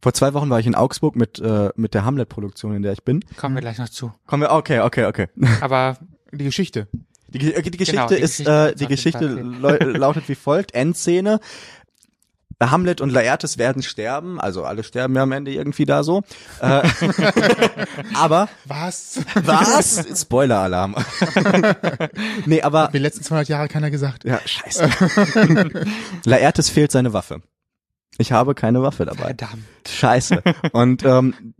vor 0.00 0.12
zwei 0.14 0.32
Wochen 0.34 0.48
war 0.50 0.60
ich 0.60 0.66
in 0.66 0.74
Augsburg 0.74 1.16
mit 1.16 1.38
äh, 1.40 1.70
mit 1.74 1.94
der 1.94 2.04
Hamlet-Produktion, 2.04 2.74
in 2.76 2.82
der 2.82 2.92
ich 2.92 3.02
bin. 3.02 3.24
Kommen 3.36 3.54
wir 3.56 3.62
gleich 3.62 3.78
noch 3.78 3.88
zu. 3.88 4.12
Kommen 4.26 4.42
wir, 4.42 4.52
okay, 4.52 4.80
okay, 4.80 5.06
okay. 5.06 5.26
Aber 5.60 5.96
Die 6.32 6.44
Geschichte. 6.44 6.86
Die, 7.28 7.54
okay, 7.56 7.70
die 7.70 7.76
Geschichte 7.78 7.92
Genau, 7.92 8.08
die 8.08 8.14
ist, 8.14 8.38
Geschichte 8.38 8.72
äh, 8.72 8.74
die 8.76 8.86
Geschichte 8.86 9.26
lautet 9.26 10.28
wie 10.28 10.34
folgt: 10.34 10.72
Endszene. 10.74 11.40
Hamlet 12.60 13.00
und 13.00 13.10
Laertes 13.10 13.56
werden 13.56 13.82
sterben, 13.82 14.40
also 14.40 14.64
alle 14.64 14.82
sterben 14.82 15.14
ja 15.14 15.22
am 15.22 15.30
Ende 15.32 15.52
irgendwie 15.52 15.84
da 15.84 16.02
so. 16.02 16.22
Äh, 16.60 16.82
aber 18.14 18.48
Was? 18.64 19.20
was? 19.34 20.04
Spoiler-Alarm. 20.22 20.96
nee, 22.46 22.60
aber 22.62 22.90
Die 22.92 22.98
letzten 22.98 23.22
200 23.22 23.48
Jahre 23.48 23.68
keiner 23.68 23.90
gesagt. 23.90 24.24
ja, 24.24 24.40
scheiße. 24.44 24.90
Laertes 26.24 26.68
fehlt 26.68 26.90
seine 26.90 27.12
Waffe. 27.12 27.42
Ich 28.18 28.32
habe 28.32 28.54
keine 28.56 28.82
Waffe 28.82 29.04
dabei. 29.04 29.26
verdammt. 29.26 29.62
Scheiße. 29.88 30.42
Und 30.72 31.04
ähm, 31.04 31.54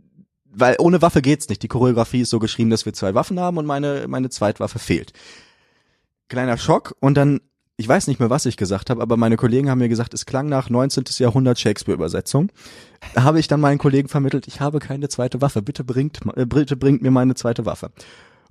weil 0.51 0.75
ohne 0.79 1.01
Waffe 1.01 1.21
geht's 1.21 1.47
nicht. 1.47 1.63
Die 1.63 1.69
Choreografie 1.69 2.21
ist 2.21 2.29
so 2.31 2.39
geschrieben, 2.39 2.69
dass 2.69 2.85
wir 2.85 2.93
zwei 2.93 3.13
Waffen 3.13 3.39
haben 3.39 3.57
und 3.57 3.65
meine 3.65 4.05
meine 4.09 4.29
Zweitwaffe 4.29 4.79
fehlt. 4.79 5.13
Kleiner 6.27 6.57
Schock 6.57 6.95
und 6.99 7.15
dann 7.15 7.39
ich 7.79 7.87
weiß 7.87 8.07
nicht 8.07 8.19
mehr, 8.19 8.29
was 8.29 8.45
ich 8.45 8.57
gesagt 8.57 8.89
habe, 8.89 9.01
aber 9.01 9.15
meine 9.15 9.37
Kollegen 9.37 9.69
haben 9.69 9.77
mir 9.77 9.87
gesagt, 9.87 10.13
es 10.13 10.25
klang 10.25 10.49
nach 10.49 10.69
19. 10.69 11.05
Jahrhundert 11.19 11.59
Shakespeare-Übersetzung. 11.59 12.51
Da 13.13 13.23
habe 13.23 13.39
ich 13.39 13.47
dann 13.47 13.61
meinen 13.61 13.77
Kollegen 13.77 14.09
vermittelt, 14.09 14.49
ich 14.49 14.59
habe 14.59 14.79
keine 14.79 15.07
zweite 15.07 15.39
Waffe, 15.39 15.61
bitte 15.61 15.85
bringt, 15.85 16.19
äh, 16.35 16.45
bitte 16.45 16.75
bringt 16.75 17.01
mir 17.01 17.09
meine 17.09 17.35
zweite 17.35 17.65
Waffe. 17.65 17.91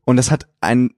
Und 0.06 0.16
das 0.16 0.30
hat 0.30 0.46
ein, 0.62 0.94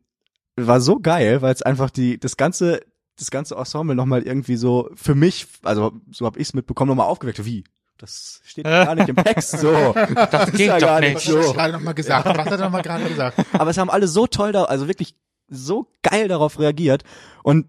war 0.54 0.80
so 0.80 1.00
geil, 1.00 1.42
weil 1.42 1.52
es 1.52 1.62
einfach 1.62 1.90
die, 1.90 2.20
das 2.20 2.36
ganze, 2.36 2.82
das 3.18 3.32
ganze 3.32 3.56
Ensemble 3.56 3.96
nochmal 3.96 4.22
irgendwie 4.22 4.54
so 4.54 4.90
für 4.94 5.16
mich, 5.16 5.48
also 5.64 5.90
so 6.12 6.24
habe 6.24 6.38
ich 6.38 6.46
es 6.46 6.54
mitbekommen, 6.54 6.90
nochmal 6.90 7.08
aufgeweckt. 7.08 7.44
Wie? 7.44 7.64
Das 7.98 8.42
steht 8.44 8.62
gar 8.62 8.94
nicht 8.94 9.08
im 9.08 9.16
Text 9.16 9.58
so. 9.58 9.72
Das 10.30 10.52
geht 10.52 10.70
doch 10.80 11.00
nicht. 11.00 11.16
Was 11.16 11.26
hat 11.26 11.34
er 11.34 11.42
so. 11.42 11.52
gerade 11.52 11.72
nochmal 11.72 11.94
gesagt? 11.94 12.26
Was 12.26 12.38
hat 12.38 12.52
er 12.52 12.58
nochmal 12.58 12.82
gerade 12.82 13.08
gesagt? 13.08 13.44
Aber 13.54 13.70
es 13.70 13.76
haben 13.76 13.90
alle 13.90 14.06
so 14.06 14.28
toll 14.28 14.52
da, 14.52 14.66
also 14.66 14.86
wirklich 14.86 15.16
so 15.48 15.90
geil 16.04 16.28
darauf 16.28 16.60
reagiert 16.60 17.02
und 17.42 17.66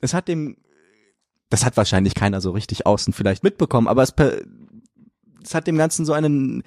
es 0.00 0.14
hat 0.14 0.28
dem, 0.28 0.56
das 1.50 1.64
hat 1.64 1.76
wahrscheinlich 1.76 2.14
keiner 2.14 2.40
so 2.40 2.50
richtig 2.50 2.86
außen 2.86 3.12
vielleicht 3.12 3.42
mitbekommen, 3.42 3.88
aber 3.88 4.02
es, 4.02 4.14
es 5.42 5.54
hat 5.54 5.66
dem 5.66 5.76
Ganzen 5.78 6.04
so 6.04 6.12
einen, 6.12 6.62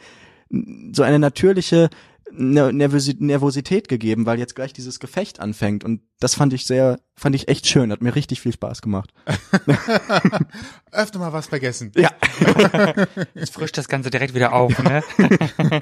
so 0.93 1.03
eine 1.03 1.19
natürliche 1.19 1.89
Nervosi- 2.33 3.17
Nervosität 3.19 3.89
gegeben, 3.89 4.25
weil 4.25 4.39
jetzt 4.39 4.55
gleich 4.55 4.71
dieses 4.71 4.99
Gefecht 5.01 5.39
anfängt 5.41 5.83
und 5.83 6.01
das 6.19 6.33
fand 6.35 6.53
ich 6.53 6.65
sehr, 6.65 6.99
fand 7.15 7.35
ich 7.35 7.49
echt 7.49 7.67
schön, 7.67 7.91
hat 7.91 8.01
mir 8.01 8.15
richtig 8.15 8.39
viel 8.41 8.53
Spaß 8.53 8.81
gemacht. 8.81 9.11
Öfter 10.91 11.19
mal 11.19 11.33
was 11.33 11.47
vergessen. 11.47 11.91
Ja. 11.95 12.09
Jetzt 13.35 13.53
frischt 13.53 13.77
das 13.77 13.87
Ganze 13.89 14.09
direkt 14.11 14.33
wieder 14.33 14.53
auf, 14.53 14.77
ne? 14.81 15.03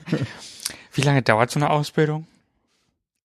Wie 0.93 1.01
lange 1.01 1.21
dauert 1.21 1.51
so 1.51 1.59
eine 1.59 1.69
Ausbildung? 1.69 2.25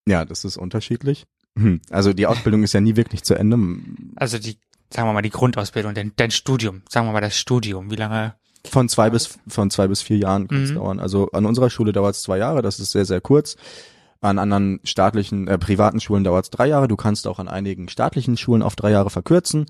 Ja, 0.07 0.25
das 0.27 0.45
ist 0.45 0.59
unterschiedlich. 0.59 1.25
Hm. 1.57 1.81
Also 1.91 2.13
die 2.13 2.27
Ausbildung 2.27 2.63
ist 2.63 2.73
ja 2.73 2.81
nie 2.81 2.97
wirklich 2.97 3.23
zu 3.23 3.35
Ende. 3.35 3.59
Also 4.17 4.39
die, 4.39 4.57
sagen 4.91 5.09
wir 5.09 5.13
mal, 5.13 5.23
die 5.23 5.31
Grundausbildung, 5.31 5.95
dein, 5.95 6.13
dein 6.17 6.31
Studium, 6.31 6.83
sagen 6.89 7.07
wir 7.07 7.13
mal 7.13 7.21
das 7.21 7.37
Studium. 7.37 7.91
Wie 7.91 7.97
lange? 7.97 8.35
Von 8.67 8.89
zwei 8.89 9.11
bis 9.11 9.39
von 9.47 9.71
zwei 9.71 9.87
bis 9.89 10.01
vier 10.03 10.17
Jahren 10.17 10.49
kann 10.49 10.65
es 10.65 10.71
Mhm. 10.71 10.75
dauern. 10.77 11.01
Also 11.01 11.31
an 11.33 11.45
unserer 11.47 11.71
Schule 11.71 11.93
dauert 11.93 12.15
es 12.17 12.23
zwei 12.23 12.39
Jahre, 12.39 12.63
das 12.63 12.81
ist 12.81 12.93
sehr, 12.93 13.05
sehr 13.05 13.21
kurz. 13.21 13.57
An 14.21 14.39
anderen 14.39 14.81
staatlichen, 14.85 15.49
äh, 15.49 15.59
privaten 15.59 16.01
Schulen 16.01 16.25
dauert 16.25 16.47
es 16.47 16.51
drei 16.51 16.67
Jahre. 16.67 16.89
Du 16.89 16.97
kannst 16.97 17.27
auch 17.27 17.39
an 17.39 17.47
einigen 17.47 17.91
staatlichen 17.91 18.39
Schulen 18.39 18.63
auf 18.63 18.75
drei 18.75 18.91
Jahre 18.91 19.11
verkürzen. 19.11 19.67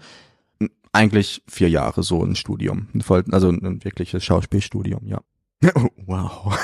Eigentlich 0.93 1.43
vier 1.49 1.69
Jahre 1.69 2.05
so 2.05 2.23
ein 2.23 2.37
Studium. 2.37 2.87
Also 3.33 3.49
ein 3.51 3.83
wirkliches 3.83 4.25
Schauspielstudium, 4.25 5.09
ja. 5.09 5.21
Oh, 5.75 5.89
wow. 6.07 6.59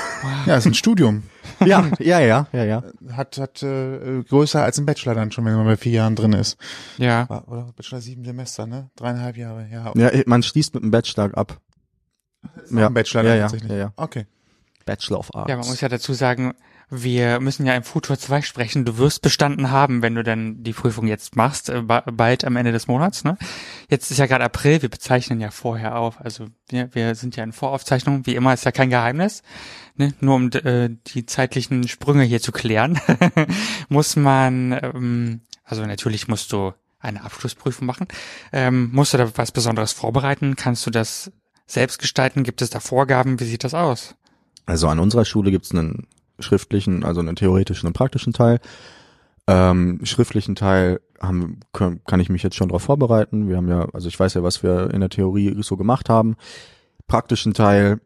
Ja, 0.45 0.57
ist 0.57 0.65
ein 0.67 0.73
Studium. 0.73 1.23
Ja, 1.63 1.87
ja, 1.99 2.19
ja, 2.19 2.47
ja, 2.53 2.63
ja. 2.63 2.83
Hat, 3.11 3.37
hat 3.37 3.61
äh, 3.61 4.23
größer 4.27 4.63
als 4.63 4.79
ein 4.79 4.85
Bachelor 4.87 5.13
dann 5.13 5.31
schon, 5.31 5.45
wenn 5.45 5.55
man 5.55 5.65
bei 5.65 5.77
vier 5.77 5.91
Jahren 5.91 6.15
drin 6.15 6.33
ist. 6.33 6.57
Ja. 6.97 7.29
War- 7.29 7.47
Oder 7.47 7.71
Bachelor 7.75 8.01
sieben 8.01 8.25
Semester, 8.25 8.65
ne? 8.65 8.89
Dreieinhalb 8.95 9.37
Jahre, 9.37 9.67
ja. 9.71 9.91
Ja, 9.95 10.09
man 10.25 10.41
schließt 10.41 10.73
mit 10.73 10.81
dem 10.81 10.89
Bachelor 10.89 11.29
ab. 11.37 11.59
ja. 12.71 12.87
Ein 12.87 12.93
Bachelor 12.95 13.23
ja, 13.25 13.35
ja, 13.35 13.41
tatsächlich. 13.43 13.69
ja, 13.71 13.77
ja. 13.77 13.93
Okay. 13.95 14.25
Bachelor 14.87 15.19
of 15.19 15.35
Arts. 15.35 15.49
Ja, 15.51 15.57
man 15.57 15.67
muss 15.67 15.81
ja 15.81 15.89
dazu 15.89 16.13
sagen, 16.13 16.53
wir 16.93 17.39
müssen 17.39 17.65
ja 17.65 17.73
im 17.75 17.83
Futur 17.83 18.19
2 18.19 18.41
sprechen. 18.41 18.83
Du 18.83 18.97
wirst 18.97 19.21
bestanden 19.21 19.71
haben, 19.71 20.01
wenn 20.01 20.13
du 20.13 20.23
dann 20.23 20.61
die 20.61 20.73
Prüfung 20.73 21.07
jetzt 21.07 21.37
machst, 21.37 21.69
äh, 21.69 21.81
ba- 21.81 22.03
bald 22.11 22.43
am 22.43 22.57
Ende 22.57 22.73
des 22.73 22.87
Monats. 22.87 23.23
Ne? 23.23 23.37
Jetzt 23.89 24.11
ist 24.11 24.17
ja 24.17 24.25
gerade 24.25 24.43
April, 24.43 24.81
wir 24.81 24.89
bezeichnen 24.89 25.39
ja 25.39 25.51
vorher 25.51 25.97
auf. 25.97 26.19
Also 26.19 26.47
wir, 26.69 26.93
wir 26.93 27.15
sind 27.15 27.37
ja 27.37 27.43
in 27.45 27.53
Voraufzeichnung, 27.53 28.25
wie 28.25 28.35
immer 28.35 28.53
ist 28.53 28.65
ja 28.65 28.71
kein 28.73 28.89
Geheimnis. 28.89 29.41
Ne? 29.95 30.13
Nur 30.19 30.35
um 30.35 30.49
äh, 30.51 30.89
die 31.07 31.25
zeitlichen 31.25 31.87
Sprünge 31.87 32.23
hier 32.23 32.41
zu 32.41 32.51
klären, 32.51 32.99
muss 33.89 34.17
man, 34.17 34.73
ähm, 34.83 35.41
also 35.63 35.85
natürlich 35.85 36.27
musst 36.27 36.51
du 36.51 36.73
eine 36.99 37.23
Abschlussprüfung 37.23 37.87
machen. 37.87 38.07
Ähm, 38.51 38.89
musst 38.91 39.13
du 39.13 39.17
da 39.17 39.31
was 39.37 39.51
Besonderes 39.51 39.93
vorbereiten? 39.93 40.55
Kannst 40.57 40.85
du 40.85 40.91
das 40.91 41.31
selbst 41.65 41.99
gestalten? 41.99 42.43
Gibt 42.43 42.61
es 42.61 42.69
da 42.69 42.79
Vorgaben? 42.81 43.39
Wie 43.39 43.45
sieht 43.45 43.63
das 43.63 43.73
aus? 43.73 44.15
Also 44.65 44.87
an 44.89 44.99
unserer 44.99 45.25
Schule 45.25 45.51
gibt's 45.51 45.71
einen 45.71 46.05
schriftlichen, 46.41 47.03
also 47.03 47.19
einen 47.19 47.35
theoretischen 47.35 47.87
und 47.87 47.93
praktischen 47.93 48.33
Teil. 48.33 48.59
Ähm, 49.47 49.99
schriftlichen 50.03 50.55
Teil 50.55 51.01
haben, 51.21 51.59
können, 51.73 52.01
kann 52.05 52.19
ich 52.19 52.29
mich 52.29 52.43
jetzt 52.43 52.55
schon 52.55 52.69
darauf 52.69 52.83
vorbereiten. 52.83 53.47
Wir 53.47 53.57
haben 53.57 53.69
ja, 53.69 53.87
also 53.93 54.07
ich 54.07 54.19
weiß 54.19 54.35
ja, 54.35 54.43
was 54.43 54.63
wir 54.63 54.91
in 54.93 54.99
der 54.99 55.09
Theorie 55.09 55.55
so 55.61 55.77
gemacht 55.77 56.09
haben. 56.09 56.35
Praktischen 57.07 57.53
Teil 57.53 57.99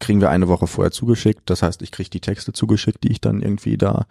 kriegen 0.00 0.20
wir 0.20 0.30
eine 0.30 0.48
Woche 0.48 0.66
vorher 0.66 0.90
zugeschickt. 0.90 1.48
Das 1.48 1.62
heißt, 1.62 1.82
ich 1.82 1.92
kriege 1.92 2.10
die 2.10 2.20
Texte 2.20 2.52
zugeschickt, 2.52 3.04
die 3.04 3.12
ich 3.12 3.20
dann 3.20 3.42
irgendwie 3.42 3.76
da 3.76 4.06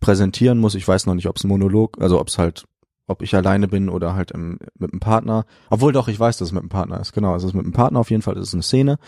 präsentieren 0.00 0.58
muss. 0.58 0.74
Ich 0.74 0.86
weiß 0.86 1.06
noch 1.06 1.14
nicht, 1.14 1.28
ob 1.28 1.36
es 1.36 1.44
Monolog, 1.44 2.00
also 2.00 2.20
ob 2.20 2.28
es 2.28 2.38
halt, 2.38 2.64
ob 3.06 3.22
ich 3.22 3.34
alleine 3.34 3.68
bin 3.68 3.88
oder 3.88 4.14
halt 4.14 4.32
im, 4.32 4.58
mit 4.78 4.92
einem 4.92 5.00
Partner. 5.00 5.46
Obwohl 5.70 5.92
doch, 5.92 6.08
ich 6.08 6.20
weiß, 6.20 6.36
dass 6.38 6.48
es 6.48 6.52
mit 6.52 6.62
einem 6.62 6.68
Partner 6.68 7.00
ist. 7.00 7.12
Genau, 7.12 7.34
es 7.34 7.44
ist 7.44 7.54
mit 7.54 7.64
einem 7.64 7.72
Partner 7.72 8.00
auf 8.00 8.10
jeden 8.10 8.22
Fall, 8.22 8.36
es 8.36 8.48
ist 8.48 8.54
eine 8.54 8.62
Szene. 8.62 8.98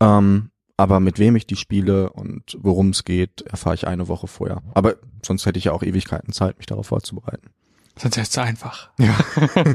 Ähm, 0.00 0.50
aber 0.80 0.98
mit 1.00 1.18
wem 1.18 1.36
ich 1.36 1.46
die 1.46 1.56
spiele 1.56 2.10
und 2.10 2.56
worum 2.60 2.90
es 2.90 3.04
geht, 3.04 3.42
erfahre 3.42 3.74
ich 3.74 3.86
eine 3.86 4.08
Woche 4.08 4.26
vorher. 4.26 4.62
Aber 4.74 4.96
sonst 5.24 5.46
hätte 5.46 5.58
ich 5.58 5.66
ja 5.66 5.72
auch 5.72 5.82
Ewigkeiten 5.82 6.32
Zeit, 6.32 6.56
mich 6.58 6.66
darauf 6.66 6.86
vorzubereiten. 6.88 7.50
Sonst 7.98 8.16
ist 8.16 8.22
es 8.24 8.30
zu 8.30 8.42
einfach. 8.42 8.90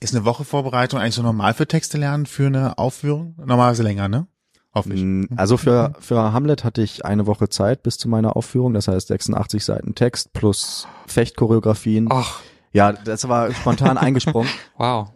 Ist 0.00 0.14
eine 0.14 0.24
Woche 0.24 0.44
Vorbereitung 0.44 1.00
eigentlich 1.00 1.16
so 1.16 1.22
normal 1.22 1.54
für 1.54 1.66
Texte 1.66 1.98
lernen 1.98 2.26
für 2.26 2.46
eine 2.46 2.78
Aufführung? 2.78 3.34
Normalerweise 3.36 3.82
länger, 3.82 4.06
ne? 4.08 4.28
Hoffentlich. 4.72 5.02
Mm, 5.02 5.24
Also 5.36 5.56
für, 5.56 5.94
für 5.98 6.32
Hamlet 6.32 6.62
hatte 6.62 6.82
ich 6.82 7.04
eine 7.04 7.26
Woche 7.26 7.48
Zeit 7.48 7.82
bis 7.82 7.98
zu 7.98 8.08
meiner 8.08 8.36
Aufführung. 8.36 8.74
Das 8.74 8.86
heißt 8.86 9.08
86 9.08 9.64
Seiten 9.64 9.94
Text 9.96 10.32
plus 10.32 10.86
Fechtchoreografien. 11.08 12.06
Ach, 12.12 12.40
Ja, 12.72 12.92
das 12.92 13.28
war 13.28 13.52
spontan 13.52 13.98
eingesprungen. 13.98 14.48
wow. 14.76 15.10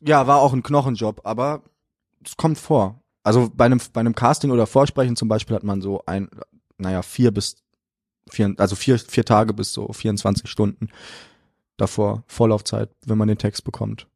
Ja, 0.00 0.26
war 0.26 0.38
auch 0.40 0.52
ein 0.52 0.62
Knochenjob, 0.64 1.20
aber 1.24 1.62
es 2.24 2.36
kommt 2.36 2.58
vor. 2.58 3.00
Also 3.26 3.50
bei 3.52 3.64
einem, 3.64 3.80
bei 3.92 3.98
einem 3.98 4.14
Casting 4.14 4.52
oder 4.52 4.68
Vorsprechen 4.68 5.16
zum 5.16 5.26
Beispiel 5.26 5.56
hat 5.56 5.64
man 5.64 5.82
so 5.82 6.00
ein, 6.06 6.28
naja, 6.78 7.02
vier 7.02 7.32
bis 7.32 7.56
vier, 8.30 8.54
also 8.56 8.76
vier, 8.76 9.00
vier 9.00 9.24
Tage 9.24 9.52
bis 9.52 9.72
so 9.72 9.92
24 9.92 10.48
Stunden 10.48 10.90
davor 11.76 12.22
Vorlaufzeit, 12.28 12.88
wenn 13.04 13.18
man 13.18 13.26
den 13.26 13.36
Text 13.36 13.64
bekommt. 13.64 14.06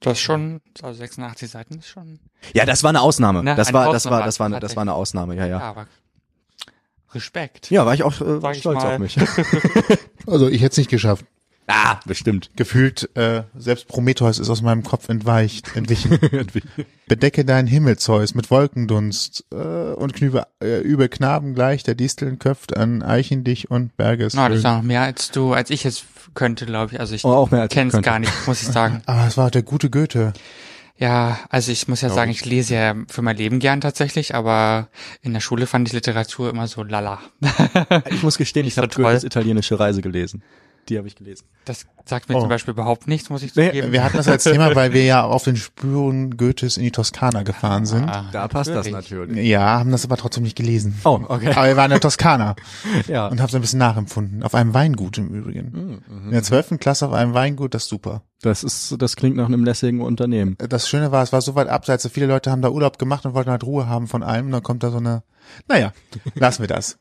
Das 0.00 0.14
ist 0.14 0.24
schon, 0.24 0.60
also 0.82 0.98
86 0.98 1.48
Seiten 1.48 1.78
ist 1.78 1.86
schon, 1.86 2.18
Ja, 2.52 2.66
das 2.66 2.82
war 2.82 2.88
eine 2.88 3.00
Ausnahme. 3.00 3.44
Ne, 3.44 3.54
das 3.54 3.68
eine 3.68 3.74
war, 3.78 3.92
das 3.92 4.06
Ausnahme, 4.06 4.16
war, 4.16 4.24
das 4.26 4.40
war 4.40 4.46
eine, 4.46 4.58
das 4.58 4.74
war 4.74 4.80
eine 4.82 4.94
Ausnahme. 4.94 5.36
Ja, 5.36 5.46
ja, 5.46 5.58
ja. 5.60 5.60
aber 5.60 5.86
Respekt. 7.12 7.70
Ja, 7.70 7.86
war 7.86 7.94
ich 7.94 8.02
auch 8.02 8.20
äh, 8.20 8.50
ich 8.50 8.58
stolz 8.58 8.82
mal. 8.82 8.94
auf 8.94 8.98
mich. 8.98 9.16
Also 10.26 10.48
ich 10.48 10.62
hätte 10.62 10.72
es 10.72 10.78
nicht 10.78 10.90
geschafft. 10.90 11.26
Ah, 11.66 12.00
bestimmt. 12.06 12.50
Gefühlt, 12.56 13.08
äh, 13.16 13.44
selbst 13.56 13.88
Prometheus 13.88 14.38
ist 14.38 14.50
aus 14.50 14.62
meinem 14.62 14.82
Kopf 14.82 15.08
entweicht, 15.08 15.74
entwichen. 15.76 16.18
Bedecke 17.08 17.44
deinen 17.44 17.68
Himmel, 17.68 17.98
Zeus, 17.98 18.34
mit 18.34 18.50
Wolkendunst 18.50 19.44
äh, 19.52 19.56
und 19.56 20.14
knübe, 20.14 20.46
äh, 20.62 20.80
übe 20.80 21.08
Knaben 21.08 21.54
gleich, 21.54 21.82
der 21.82 21.94
Disteln 21.94 22.38
köpft 22.38 22.76
an 22.76 23.02
Eichen 23.02 23.44
dich 23.44 23.70
und 23.70 23.96
Berges. 23.96 24.34
Na, 24.34 24.48
das 24.48 24.58
ist 24.58 24.64
noch 24.64 24.82
mehr 24.82 25.02
als 25.02 25.30
du, 25.30 25.52
als 25.52 25.70
ich 25.70 25.84
es 25.84 26.04
könnte, 26.34 26.66
glaube 26.66 26.94
ich. 26.94 27.00
Also 27.00 27.14
ich 27.14 27.24
Oh, 27.24 27.32
auch 27.32 27.52
ich 27.52 27.68
kenne 27.70 27.90
es 27.92 28.02
gar 28.02 28.18
nicht, 28.18 28.32
muss 28.46 28.62
ich 28.62 28.68
sagen. 28.68 29.02
Aber 29.06 29.26
es 29.26 29.36
war 29.36 29.50
der 29.50 29.62
gute 29.62 29.90
Goethe. 29.90 30.32
Ja, 30.96 31.40
also 31.50 31.72
ich 31.72 31.88
muss 31.88 32.02
ja 32.02 32.08
sagen, 32.08 32.30
ich 32.30 32.44
lese 32.44 32.74
ja 32.74 32.94
für 33.08 33.20
mein 33.20 33.36
Leben 33.36 33.58
gern 33.58 33.80
tatsächlich, 33.80 34.36
aber 34.36 34.88
in 35.22 35.32
der 35.32 35.40
Schule 35.40 35.66
fand 35.66 35.88
ich 35.88 35.92
Literatur 35.92 36.50
immer 36.50 36.68
so 36.68 36.84
lala. 36.84 37.18
Ich 38.10 38.22
muss 38.22 38.38
gestehen, 38.38 38.64
ich 38.66 38.74
so 38.74 38.82
habe 38.82 38.92
toll. 38.92 39.04
Goethes 39.04 39.24
italienische 39.24 39.80
Reise 39.80 40.02
gelesen. 40.02 40.44
Die 40.88 40.98
habe 40.98 41.08
ich 41.08 41.16
gelesen. 41.16 41.44
Das 41.64 41.86
sagt 42.04 42.28
mir 42.28 42.36
Oh. 42.36 42.40
zum 42.40 42.48
Beispiel 42.50 42.72
überhaupt 42.72 43.08
nichts, 43.08 43.30
muss 43.30 43.42
ich 43.42 43.54
Nee, 43.56 43.68
zugeben. 43.68 43.92
Wir 43.92 44.04
hatten 44.04 44.18
das 44.18 44.28
als 44.28 44.44
Thema, 44.44 44.74
weil 44.74 44.92
wir 44.92 45.04
ja 45.04 45.24
auf 45.24 45.44
den 45.44 45.56
Spuren 45.56 46.36
Goethes 46.36 46.76
in 46.76 46.82
die 46.82 46.90
Toskana 46.90 47.42
gefahren 47.42 47.86
sind. 47.86 48.04
Ah, 48.08 48.26
Da 48.32 48.48
passt 48.48 48.68
das 48.70 48.86
natürlich. 48.90 49.28
natürlich. 49.30 49.46
Ja, 49.48 49.78
haben 49.78 49.90
das 49.90 50.04
aber 50.04 50.18
trotzdem 50.18 50.42
nicht 50.42 50.56
gelesen. 50.56 51.00
Oh, 51.04 51.20
okay. 51.26 51.52
Aber 51.54 51.66
wir 51.66 51.76
waren 51.76 51.86
in 51.86 51.90
der 51.92 52.00
Toskana 52.00 52.54
Ja. 53.08 53.28
und 53.28 53.40
haben 53.40 53.48
so 53.48 53.56
ein 53.56 53.62
bisschen 53.62 53.78
nachempfunden. 53.78 54.42
Auf 54.42 54.54
einem 54.54 54.74
Weingut 54.74 55.16
im 55.16 55.28
Übrigen. 55.28 56.02
In 56.26 56.30
der 56.32 56.42
zwölften 56.42 56.78
Klasse 56.78 57.06
auf 57.06 57.14
einem 57.14 57.32
Weingut, 57.32 57.72
das 57.72 57.84
ist 57.84 57.88
super. 57.88 58.22
Das 58.42 58.62
ist, 58.62 58.96
das 59.00 59.16
klingt 59.16 59.36
nach 59.36 59.46
einem 59.46 59.64
lässigen 59.64 60.02
Unternehmen. 60.02 60.56
Das 60.68 60.86
Schöne 60.86 61.10
war, 61.12 61.22
es 61.22 61.32
war 61.32 61.40
so 61.40 61.54
weit 61.54 61.68
abseits, 61.68 62.02
so 62.02 62.10
viele 62.10 62.26
Leute 62.26 62.50
haben 62.50 62.60
da 62.60 62.68
Urlaub 62.68 62.98
gemacht 62.98 63.24
und 63.24 63.32
wollten 63.32 63.50
halt 63.50 63.64
Ruhe 63.64 63.88
haben 63.88 64.06
von 64.06 64.22
allem. 64.22 64.46
Und 64.46 64.52
dann 64.52 64.62
kommt 64.62 64.82
da 64.82 64.90
so 64.90 64.98
eine, 64.98 65.22
naja, 65.66 65.92
lassen 66.34 66.62
wir 66.62 66.66
das. 66.68 66.98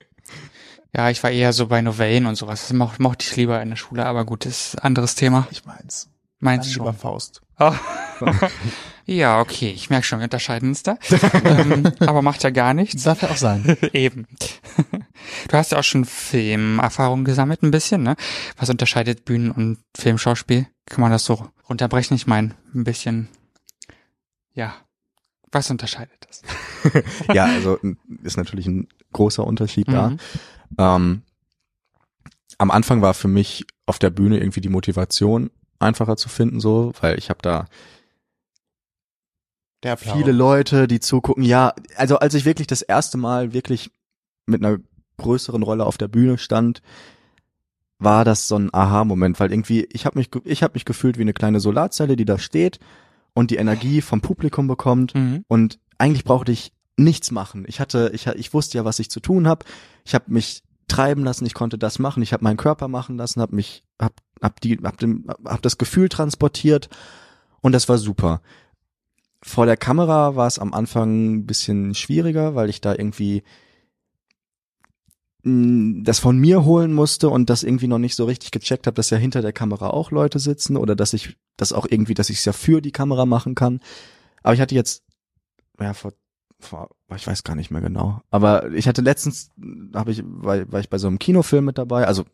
Ja, 0.96 1.10
ich 1.10 1.24
war 1.24 1.32
eher 1.32 1.54
so 1.54 1.68
bei 1.68 1.82
Novellen 1.82 2.28
und 2.28 2.36
sowas. 2.36 2.62
Das 2.62 2.74
moch, 2.74 3.00
mochte 3.00 3.26
ich 3.28 3.36
lieber 3.36 3.62
in 3.62 3.70
der 3.70 3.76
Schule, 3.78 4.06
aber 4.06 4.26
gut, 4.26 4.46
das 4.46 4.68
ist 4.68 4.76
ein 4.76 4.86
anderes 4.86 5.16
Thema. 5.16 5.48
Ich 5.50 5.66
meins. 5.66 6.10
Meinst 6.40 6.68
Dann 6.68 6.74
lieber 6.74 6.92
schon? 6.92 7.00
Faust. 7.00 7.42
Oh. 7.60 7.74
ja, 9.06 9.40
okay, 9.40 9.72
ich 9.72 9.90
merke 9.90 10.06
schon, 10.06 10.20
wir 10.20 10.26
unterscheiden 10.26 10.70
uns 10.70 10.84
da. 10.84 10.98
ähm, 11.46 11.92
aber 12.00 12.22
macht 12.22 12.44
ja 12.44 12.52
gar 12.52 12.74
nichts. 12.74 13.04
Darf 13.04 13.22
ja 13.24 13.30
auch 13.30 13.38
sein. 13.38 13.78
Eben. 13.94 14.28
Du 15.48 15.58
hast 15.58 15.72
ja 15.72 15.80
auch 15.80 15.84
schon 15.84 16.06
Filmerfahrung 16.06 17.24
gesammelt, 17.24 17.64
ein 17.64 17.72
bisschen, 17.72 18.04
ne? 18.04 18.16
Was 18.58 18.70
unterscheidet 18.70 19.26
Bühnen- 19.26 19.52
und 19.52 19.80
Filmschauspiel? 19.98 20.68
Kann 20.86 21.02
man 21.02 21.12
das 21.12 21.26
so 21.26 21.48
runterbrechen? 21.70 22.16
Ich 22.16 22.28
meine, 22.28 22.52
ein 22.76 22.84
bisschen, 22.84 23.30
ja. 24.54 24.76
Was 25.52 25.70
unterscheidet 25.70 26.28
das? 26.28 26.42
Ja, 27.34 27.46
also 27.46 27.80
ist 28.24 28.38
natürlich 28.38 28.66
ein 28.66 28.88
großer 29.14 29.46
Unterschied 29.46 29.88
da. 29.88 30.18
Ähm, 30.78 31.22
am 32.58 32.72
Anfang 32.72 33.02
war 33.02 33.14
für 33.14 33.28
mich 33.28 33.66
auf 33.86 34.00
der 34.00 34.10
Bühne 34.10 34.38
irgendwie 34.40 34.62
die 34.62 34.70
Motivation 34.70 35.50
einfacher 35.80 36.16
zu 36.18 36.30
finden, 36.30 36.60
so, 36.60 36.94
weil 37.02 37.18
ich 37.18 37.30
habe 37.30 37.40
da 37.42 37.66
viele 40.14 40.32
Leute, 40.32 40.88
die 40.88 41.00
zugucken. 41.00 41.44
Ja, 41.44 41.74
also 41.98 42.18
als 42.20 42.34
ich 42.36 42.46
wirklich 42.46 42.68
das 42.68 42.82
erste 42.82 43.18
Mal 43.18 43.54
wirklich 43.54 43.92
mit 44.46 44.64
einer 44.64 44.78
größeren 45.18 45.62
Rolle 45.64 45.86
auf 45.86 45.98
der 45.98 46.08
Bühne 46.08 46.38
stand, 46.38 46.82
war 48.00 48.24
das 48.26 48.48
so 48.48 48.56
ein 48.58 48.74
Aha-Moment, 48.74 49.40
weil 49.40 49.52
irgendwie 49.52 49.86
ich 49.92 50.06
habe 50.06 50.18
mich 50.18 50.30
ich 50.46 50.64
habe 50.64 50.74
mich 50.74 50.86
gefühlt 50.86 51.18
wie 51.18 51.22
eine 51.22 51.34
kleine 51.34 51.60
Solarzelle, 51.60 52.16
die 52.16 52.26
da 52.26 52.38
steht 52.40 52.80
und 53.34 53.52
die 53.52 53.56
Energie 53.58 54.02
vom 54.02 54.22
Publikum 54.22 54.68
bekommt 54.68 55.16
Mhm. 55.16 55.44
und 55.48 55.80
eigentlich 55.98 56.24
brauchte 56.24 56.52
ich 56.52 56.72
nichts 56.98 57.32
machen. 57.32 57.66
Ich 57.68 57.80
hatte 57.80 58.12
ich 58.14 58.28
ich 58.28 58.54
wusste 58.54 58.78
ja, 58.78 58.86
was 58.86 59.00
ich 59.00 59.10
zu 59.10 59.20
tun 59.20 59.48
habe. 59.48 59.66
Ich 60.06 60.14
habe 60.16 60.26
mich 60.28 60.64
treiben 60.88 61.24
lassen, 61.24 61.46
ich 61.46 61.54
konnte 61.54 61.78
das 61.78 62.00
machen, 62.00 62.22
ich 62.24 62.34
habe 62.34 62.44
meinen 62.44 62.58
Körper 62.58 62.88
machen 62.88 63.18
lassen, 63.18 63.42
habe 63.42 63.56
mich 63.56 63.84
hab 64.00 64.14
hab 64.42 64.60
die 64.62 64.78
hab, 64.84 64.98
dem, 64.98 65.26
hab 65.46 65.62
das 65.62 65.78
Gefühl 65.78 66.10
transportiert 66.10 66.90
und 67.62 67.72
das 67.72 67.90
war 67.90 67.98
super. 67.98 68.42
Vor 69.42 69.66
der 69.66 69.78
Kamera 69.78 70.36
war 70.36 70.48
es 70.48 70.60
am 70.60 70.74
Anfang 70.74 71.36
ein 71.36 71.46
bisschen 71.46 71.96
schwieriger, 71.96 72.56
weil 72.56 72.70
ich 72.70 72.80
da 72.82 72.94
irgendwie 72.94 73.44
mh, 75.44 76.04
das 76.04 76.20
von 76.20 76.38
mir 76.38 76.64
holen 76.66 76.94
musste 76.94 77.30
und 77.30 77.50
das 77.50 77.64
irgendwie 77.64 77.88
noch 77.88 78.00
nicht 78.00 78.16
so 78.16 78.26
richtig 78.26 78.52
gecheckt 78.52 78.88
habe, 78.88 78.96
dass 78.96 79.10
ja 79.10 79.18
hinter 79.18 79.42
der 79.42 79.54
Kamera 79.54 79.90
auch 79.90 80.12
Leute 80.12 80.40
sitzen 80.40 80.78
oder 80.78 80.96
dass 80.96 81.14
ich 81.14 81.38
das 81.58 81.74
auch 81.74 81.86
irgendwie, 81.90 82.14
dass 82.14 82.30
ich 82.30 82.38
es 82.38 82.46
ja 82.46 82.54
für 82.54 82.82
die 82.82 82.92
Kamera 82.92 83.26
machen 83.26 83.56
kann. 83.56 83.80
Aber 84.44 84.54
ich 84.54 84.62
hatte 84.62 84.76
jetzt, 84.76 85.04
ja, 85.80 85.94
vor 85.94 86.14
ich 87.16 87.28
weiß 87.28 87.44
gar 87.44 87.56
nicht 87.56 87.72
mehr 87.72 87.82
genau, 87.82 88.22
aber 88.32 88.72
ich 88.72 88.88
hatte 88.88 89.02
letztens, 89.02 89.50
habe 89.94 90.12
ich, 90.12 90.24
war, 90.26 90.72
war 90.72 90.80
ich 90.80 90.90
bei 90.90 90.98
so 90.98 91.08
einem 91.08 91.20
Kinofilm 91.20 91.66
mit 91.66 91.78
dabei, 91.78 92.08
also 92.08 92.26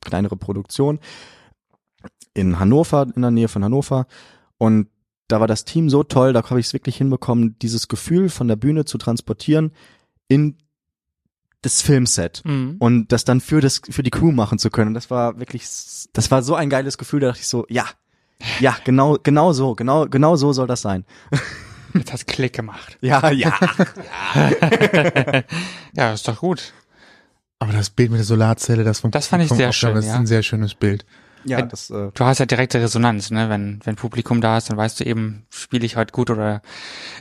kleinere 0.00 0.36
Produktion 0.36 0.98
in 2.34 2.58
Hannover, 2.58 3.06
in 3.14 3.22
der 3.22 3.30
Nähe 3.30 3.48
von 3.48 3.64
Hannover 3.64 4.06
und 4.58 4.88
da 5.28 5.40
war 5.40 5.48
das 5.48 5.64
Team 5.64 5.90
so 5.90 6.04
toll, 6.04 6.32
da 6.32 6.42
habe 6.48 6.60
ich 6.60 6.66
es 6.66 6.72
wirklich 6.72 6.96
hinbekommen, 6.96 7.56
dieses 7.60 7.88
Gefühl 7.88 8.28
von 8.28 8.46
der 8.48 8.56
Bühne 8.56 8.84
zu 8.84 8.96
transportieren 8.98 9.72
in 10.28 10.56
das 11.62 11.82
Filmset 11.82 12.42
Mhm. 12.44 12.76
und 12.78 13.10
das 13.10 13.24
dann 13.24 13.40
für 13.40 13.60
das 13.60 13.80
für 13.90 14.04
die 14.04 14.10
Crew 14.10 14.30
machen 14.30 14.58
zu 14.60 14.70
können. 14.70 14.94
Das 14.94 15.10
war 15.10 15.40
wirklich, 15.40 15.64
das 16.12 16.30
war 16.30 16.42
so 16.44 16.54
ein 16.54 16.70
geiles 16.70 16.96
Gefühl. 16.96 17.18
Da 17.20 17.28
dachte 17.28 17.40
ich 17.40 17.48
so, 17.48 17.66
ja, 17.68 17.86
ja, 18.60 18.76
genau, 18.84 19.16
genau 19.20 19.52
so, 19.52 19.74
genau, 19.74 20.06
genau 20.06 20.36
so 20.36 20.52
soll 20.52 20.68
das 20.68 20.82
sein. 20.82 21.04
Jetzt 21.98 22.12
hast 22.12 22.26
Klick 22.26 22.52
gemacht. 22.54 22.98
Ja, 23.00 23.30
ja. 23.30 23.52
Ja, 25.94 26.12
ist 26.12 26.26
doch 26.28 26.40
gut. 26.40 26.72
Aber 27.58 27.72
das 27.72 27.90
Bild 27.90 28.10
mit 28.10 28.18
der 28.18 28.24
Solarzelle, 28.26 28.84
das 28.84 29.00
vom 29.00 29.10
Das 29.10 29.28
fand 29.28 29.42
ich 29.44 29.48
sehr 29.50 29.72
schön, 29.72 29.94
Das 29.94 30.04
ist 30.04 30.10
ja. 30.10 30.16
ein 30.16 30.26
sehr 30.26 30.42
schönes 30.42 30.74
Bild. 30.74 31.06
ja, 31.44 31.62
das, 31.62 31.88
äh, 31.90 32.10
Du 32.12 32.24
hast 32.24 32.38
ja 32.38 32.46
direkte 32.46 32.80
Resonanz, 32.80 33.30
ne? 33.30 33.48
Wenn, 33.48 33.80
wenn 33.84 33.96
Publikum 33.96 34.40
da 34.40 34.58
ist, 34.58 34.68
dann 34.68 34.76
weißt 34.76 35.00
du 35.00 35.04
eben, 35.04 35.46
spiele 35.50 35.86
ich 35.86 35.96
heute 35.96 36.12
gut 36.12 36.28
oder 36.30 36.60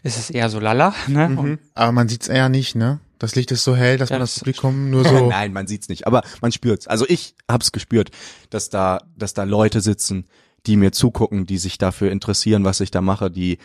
ist 0.04 0.18
es 0.18 0.30
eher 0.30 0.50
so 0.50 0.60
lala, 0.60 0.94
ne? 1.08 1.28
Und 1.38 1.60
Aber 1.74 1.92
man 1.94 2.10
sieht's 2.10 2.28
eher 2.28 2.50
nicht, 2.50 2.76
ne? 2.76 3.00
Das 3.18 3.36
Licht 3.36 3.52
ist 3.52 3.64
so 3.64 3.78
hell, 3.78 3.98
dass 3.98 4.10
Ja, 4.10 4.16
man 4.16 4.22
das 4.22 4.34
das- 4.34 4.40
Publikum 4.40 4.90
nur 4.90 5.06
so. 5.06 5.28
Nein, 5.30 5.54
man 5.54 5.68
sieht's 5.68 5.88
nicht, 5.88 6.06
aber 6.06 6.22
man 6.42 6.52
spürt's. 6.52 6.88
Also 6.88 7.06
ich 7.08 7.34
hab's 7.50 7.72
gespürt, 7.72 8.12
dass 8.50 8.70
da, 8.70 9.00
dass 9.16 9.34
da 9.34 9.44
Leute 9.44 9.80
sitzen, 9.80 10.26
die 10.66 10.76
mir 10.76 10.92
zugucken, 10.92 11.46
die 11.46 11.58
sich 11.60 11.78
dafür 11.78 12.12
interessieren, 12.12 12.66
was 12.66 12.82
ich 12.82 12.92
da 12.92 13.00
mache, 13.00 13.32
die, 13.32 13.60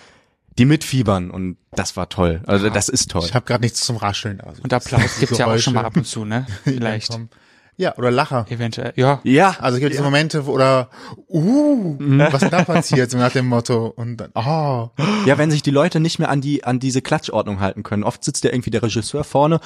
die 0.59 0.65
mitfiebern 0.65 1.31
und 1.31 1.57
das 1.73 1.97
war 1.97 2.09
toll. 2.09 2.43
Also 2.47 2.71
das 2.71 2.89
ist 2.89 3.11
toll. 3.11 3.25
Ich 3.25 3.35
habe 3.35 3.47
gerade 3.47 3.63
nichts 3.63 3.81
zum 3.83 3.97
Rascheln. 3.97 4.41
Also 4.41 4.63
Und 4.63 4.73
Applaus 4.73 5.17
gibt's 5.21 5.39
ja 5.39 5.47
auch 5.47 5.59
schon 5.59 5.75
mal 5.75 5.85
ab 5.85 5.97
und 5.97 6.07
zu, 6.07 6.25
ne? 6.25 6.47
Vielleicht. 6.65 7.19
Ja, 7.77 7.97
oder 7.97 8.11
Lacher. 8.11 8.45
Eventuell. 8.51 8.93
Ja. 8.97 9.21
ja, 9.25 9.57
Also 9.59 9.77
es 9.77 9.81
gibt 9.81 9.93
diese 9.93 10.03
Momente, 10.03 10.45
wo, 10.45 10.53
oder, 10.53 10.91
uh, 11.31 11.97
was 11.99 12.51
da 12.51 12.63
passiert, 12.63 13.11
so 13.11 13.17
nach 13.17 13.33
dem 13.33 13.47
Motto, 13.47 13.87
und 13.87 14.19
dann, 14.19 14.33
oh, 14.35 14.91
ja, 15.25 15.39
wenn 15.39 15.51
sich 15.51 15.63
die 15.63 15.71
Leute 15.71 15.99
nicht 15.99 16.19
mehr 16.19 16.29
an 16.29 16.43
die, 16.43 16.63
an 16.63 16.79
diese 16.79 17.01
Klatschordnung 17.01 17.61
halten 17.61 17.83
können. 17.83 18.05
Oft 18.05 18.23
sitzt 18.23 18.45
ja 18.45 18.53
irgendwie 18.53 18.69
der 18.69 18.83
Regisseur 18.83 19.25
vorne 19.25 19.61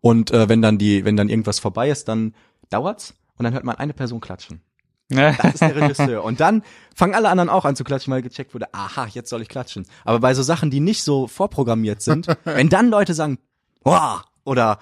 und 0.00 0.32
äh, 0.32 0.48
wenn 0.48 0.60
dann 0.60 0.76
die, 0.76 1.04
wenn 1.04 1.16
dann 1.16 1.28
irgendwas 1.28 1.60
vorbei 1.60 1.88
ist, 1.88 2.08
dann 2.08 2.34
dauert's 2.68 3.14
und 3.36 3.44
dann 3.44 3.54
hört 3.54 3.62
man 3.62 3.76
eine 3.76 3.92
Person 3.92 4.20
klatschen. 4.20 4.60
Ne? 5.08 5.36
Das 5.42 5.54
ist 5.54 5.60
der 5.60 5.76
Regisseur. 5.82 6.24
Und 6.24 6.40
dann 6.40 6.62
fangen 6.94 7.14
alle 7.14 7.28
anderen 7.28 7.50
auch 7.50 7.64
an 7.64 7.76
zu 7.76 7.84
klatschen, 7.84 8.12
weil 8.12 8.22
gecheckt 8.22 8.54
wurde, 8.54 8.72
aha, 8.72 9.06
jetzt 9.10 9.28
soll 9.30 9.42
ich 9.42 9.48
klatschen. 9.48 9.86
Aber 10.04 10.20
bei 10.20 10.34
so 10.34 10.42
Sachen, 10.42 10.70
die 10.70 10.80
nicht 10.80 11.02
so 11.04 11.26
vorprogrammiert 11.26 12.02
sind, 12.02 12.26
wenn 12.44 12.68
dann 12.68 12.88
Leute 12.90 13.14
sagen, 13.14 13.38
wow, 13.82 14.22
oder, 14.44 14.78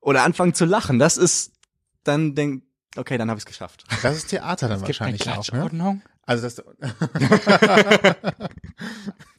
oder 0.00 0.24
anfangen 0.24 0.54
zu 0.54 0.64
lachen, 0.64 0.98
das 0.98 1.16
ist, 1.16 1.52
dann 2.04 2.34
denk, 2.34 2.64
okay, 2.96 3.16
dann 3.18 3.30
habe 3.30 3.38
ich 3.38 3.42
es 3.42 3.46
geschafft. 3.46 3.84
das 4.02 4.16
ist 4.16 4.28
Theater 4.28 4.68
dann 4.68 4.78
Es 4.80 4.84
gibt 4.84 5.00
eine 5.00 5.18
wahrscheinlich 5.18 5.52
auch, 5.54 5.72
ne? 5.72 6.02
Also 6.24 6.44
das, 6.44 6.62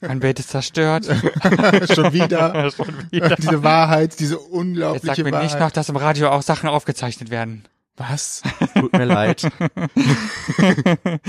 Ein 0.01 0.19
Bild 0.19 0.39
ist 0.39 0.49
zerstört. 0.49 1.05
schon 1.05 2.11
wieder, 2.13 2.71
Schon 2.71 2.87
wieder. 3.09 3.35
diese 3.37 3.63
Wahrheit, 3.63 4.19
diese 4.19 4.35
Jetzt 4.35 4.47
unglaubliche 4.49 5.15
sag 5.15 5.23
mir 5.23 5.31
Wahrheit. 5.31 5.43
nicht 5.45 5.59
noch, 5.59 5.71
dass 5.71 5.87
im 5.89 5.95
Radio 5.95 6.29
auch 6.29 6.41
Sachen 6.41 6.67
aufgezeichnet 6.67 7.29
werden. 7.29 7.63
Was? 7.95 8.41
Tut 8.75 8.93
mir 8.93 9.05
leid. 9.05 9.49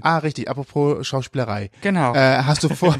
Ah, 0.00 0.18
richtig, 0.18 0.48
apropos 0.48 1.06
Schauspielerei. 1.06 1.70
Genau. 1.80 2.14
Äh, 2.14 2.42
hast 2.44 2.62
du 2.62 2.68
vor, 2.68 2.96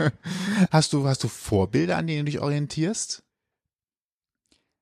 hast 0.70 0.92
du, 0.92 1.06
hast 1.06 1.22
du 1.22 1.28
Vorbilder, 1.28 1.96
an 1.96 2.06
denen 2.06 2.26
du 2.26 2.32
dich 2.32 2.40
orientierst? 2.40 3.22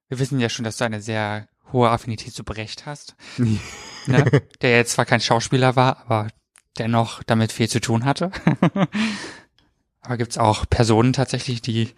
Wir 0.09 0.19
wissen 0.19 0.41
ja 0.41 0.49
schon, 0.49 0.65
dass 0.65 0.79
du 0.79 0.85
eine 0.85 1.03
sehr 1.03 1.49
hohe 1.73 1.91
Affinität 1.91 2.35
zu 2.35 2.45
Brecht 2.45 2.87
hast. 2.87 3.17
ne? 3.37 4.43
Der 4.63 4.77
jetzt 4.77 4.93
zwar 4.93 5.05
kein 5.05 5.21
Schauspieler 5.21 5.77
war, 5.77 5.99
aber 6.01 6.29
dennoch 6.79 7.23
damit 7.23 7.53
viel 7.53 7.69
zu 7.69 7.81
tun 7.81 8.05
hatte. 8.05 8.31
aber 10.01 10.17
gibt's 10.17 10.39
auch 10.39 10.65
Personen 10.69 11.13
tatsächlich, 11.13 11.61
die 11.61 11.91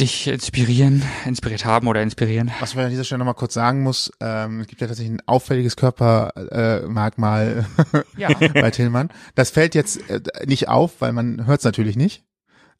dich 0.00 0.26
inspirieren, 0.26 1.02
inspiriert 1.26 1.64
haben 1.64 1.86
oder 1.86 2.02
inspirieren? 2.02 2.50
Was 2.60 2.74
man 2.74 2.84
an 2.86 2.90
dieser 2.90 3.04
Stelle 3.04 3.18
nochmal 3.18 3.34
kurz 3.34 3.54
sagen 3.54 3.82
muss, 3.82 4.10
ähm, 4.20 4.60
es 4.60 4.66
gibt 4.66 4.80
ja 4.80 4.86
tatsächlich 4.86 5.14
ein 5.14 5.22
auffälliges 5.26 5.76
Körpermerkmal 5.76 7.66
äh, 7.92 8.02
Ja. 8.16 8.28
bei 8.54 8.70
Tillmann. 8.70 9.10
Das 9.34 9.50
fällt 9.50 9.74
jetzt 9.74 10.08
äh, 10.10 10.20
nicht 10.46 10.68
auf, 10.68 11.00
weil 11.00 11.12
man 11.12 11.46
hört 11.46 11.60
es 11.60 11.64
natürlich 11.64 11.96
nicht. 11.96 12.24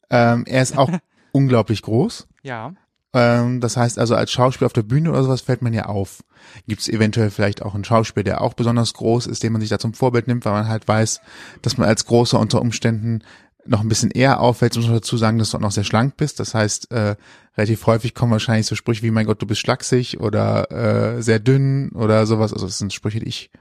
Ähm, 0.09 0.43
er 0.47 0.61
ist 0.61 0.77
auch 0.77 0.89
unglaublich 1.31 1.81
groß. 1.83 2.27
Ja. 2.43 2.73
Ähm, 3.13 3.59
das 3.61 3.77
heißt 3.77 3.99
also, 3.99 4.15
als 4.15 4.31
Schauspieler 4.31 4.67
auf 4.67 4.73
der 4.73 4.83
Bühne 4.83 5.11
oder 5.11 5.23
sowas 5.23 5.41
fällt 5.41 5.61
man 5.61 5.73
ja 5.73 5.85
auf. 5.85 6.23
Gibt 6.67 6.81
es 6.81 6.89
eventuell 6.89 7.29
vielleicht 7.29 7.61
auch 7.61 7.75
einen 7.75 7.83
Schauspieler, 7.83 8.23
der 8.23 8.41
auch 8.41 8.53
besonders 8.53 8.93
groß 8.93 9.27
ist, 9.27 9.43
den 9.43 9.51
man 9.51 9.61
sich 9.61 9.69
da 9.69 9.79
zum 9.79 9.93
Vorbild 9.93 10.27
nimmt, 10.27 10.45
weil 10.45 10.53
man 10.53 10.67
halt 10.67 10.87
weiß, 10.87 11.21
dass 11.61 11.77
man 11.77 11.87
als 11.87 12.05
Großer 12.05 12.39
unter 12.39 12.61
Umständen 12.61 13.21
noch 13.65 13.81
ein 13.81 13.89
bisschen 13.89 14.11
eher 14.11 14.39
auffällt. 14.39 14.75
Muss 14.75 14.85
man 14.85 14.95
dazu 14.95 15.17
sagen, 15.17 15.37
dass 15.37 15.51
du 15.51 15.57
auch 15.57 15.61
noch 15.61 15.71
sehr 15.71 15.83
schlank 15.83 16.17
bist. 16.17 16.39
Das 16.39 16.53
heißt, 16.53 16.91
äh, 16.91 17.15
relativ 17.57 17.85
häufig 17.85 18.13
kommen 18.13 18.31
wahrscheinlich 18.31 18.67
so 18.67 18.75
Sprüche 18.75 19.03
wie, 19.03 19.11
mein 19.11 19.25
Gott, 19.25 19.41
du 19.41 19.45
bist 19.45 19.61
schlaksig 19.61 20.19
oder 20.19 20.71
äh, 20.71 21.21
sehr 21.21 21.39
dünn 21.39 21.89
oder 21.89 22.25
sowas. 22.25 22.53
Also 22.53 22.65
das 22.65 22.77
sind 22.77 22.93
Sprüche, 22.93 23.19
die 23.19 23.27
ich 23.27 23.51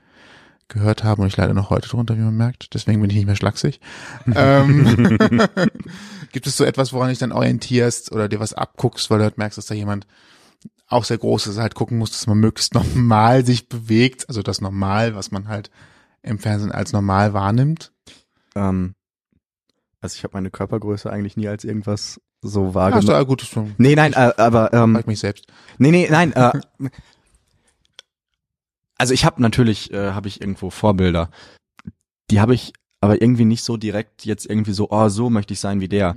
gehört 0.69 1.05
habe 1.05 1.23
und 1.23 1.29
ich 1.29 1.37
leider 1.37 1.53
noch 1.53 1.71
heute 1.71 1.89
drunter, 1.89 2.17
wie 2.17 2.23
man 2.23 2.37
merkt. 2.37 2.75
Deswegen 2.75 3.01
bin 3.01 3.11
ich 3.11 3.17
nicht 3.17 3.27
mehr 3.27 3.37
schlaksig. 3.37 3.81
ähm, 4.35 5.19
gibt 6.33 6.47
es 6.47 6.57
so 6.57 6.65
etwas, 6.65 6.93
woran 6.93 7.11
dich 7.11 7.19
dann 7.19 7.33
orientierst 7.33 8.13
oder 8.13 8.29
dir 8.29 8.41
was 8.41 8.55
abguckst, 8.55 9.11
weil 9.11 9.19
du 9.19 9.25
halt 9.25 9.39
merkst, 9.39 9.59
dass 9.59 9.67
da 9.67 9.75
jemand 9.75 10.07
auch 10.87 11.05
sehr 11.05 11.19
groß 11.19 11.49
ist, 11.49 11.59
halt 11.59 11.75
gucken 11.75 11.99
muss, 11.99 12.13
dass 12.13 12.27
man 12.27 12.39
möglichst 12.39 12.75
normal 12.75 13.45
sich 13.45 13.69
bewegt, 13.69 14.29
also 14.29 14.43
das 14.43 14.61
Normal, 14.61 15.15
was 15.15 15.31
man 15.31 15.49
halt 15.49 15.71
im 16.23 16.39
Fernsehen 16.39 16.73
als 16.73 16.93
normal 16.93 17.33
wahrnimmt. 17.33 17.93
ähm, 18.55 18.95
also 20.01 20.17
ich 20.17 20.25
habe 20.25 20.35
meine 20.35 20.51
Körpergröße 20.51 21.11
eigentlich 21.11 21.37
nie 21.37 21.49
als 21.49 21.65
irgendwas 21.65 22.21
so 22.43 22.67
Hast 22.67 22.71
du 22.71 22.75
wahrgenommen. 22.75 23.11
ah, 23.11 23.23
gut, 23.23 23.43
das 23.43 23.49
frage 23.49 23.75
nee, 23.79 23.95
nein, 23.95 24.13
äh, 24.15 24.33
aber 24.37 24.73
ähm, 24.73 24.97
ich 24.99 25.07
mich 25.07 25.21
selbst. 25.21 25.47
Nee, 25.79 25.91
nee, 25.91 26.09
nein. 26.11 26.33
Äh, 26.33 26.53
also 28.99 29.13
ich 29.13 29.25
habe 29.25 29.43
natürlich, 29.43 29.93
äh, 29.93 30.13
habe 30.13 30.29
ich 30.29 30.41
irgendwo 30.41 30.71
Vorbilder. 30.71 31.31
Die 32.31 32.41
habe 32.41 32.55
ich 32.55 32.73
aber 33.01 33.21
irgendwie 33.21 33.45
nicht 33.45 33.65
so 33.65 33.77
direkt 33.77 34.25
jetzt 34.25 34.47
irgendwie 34.47 34.73
so, 34.73 34.89
oh, 34.91 35.09
so 35.09 35.31
möchte 35.31 35.53
ich 35.53 35.61
sein 35.61 35.81
wie 35.81 35.89
der. 35.89 36.17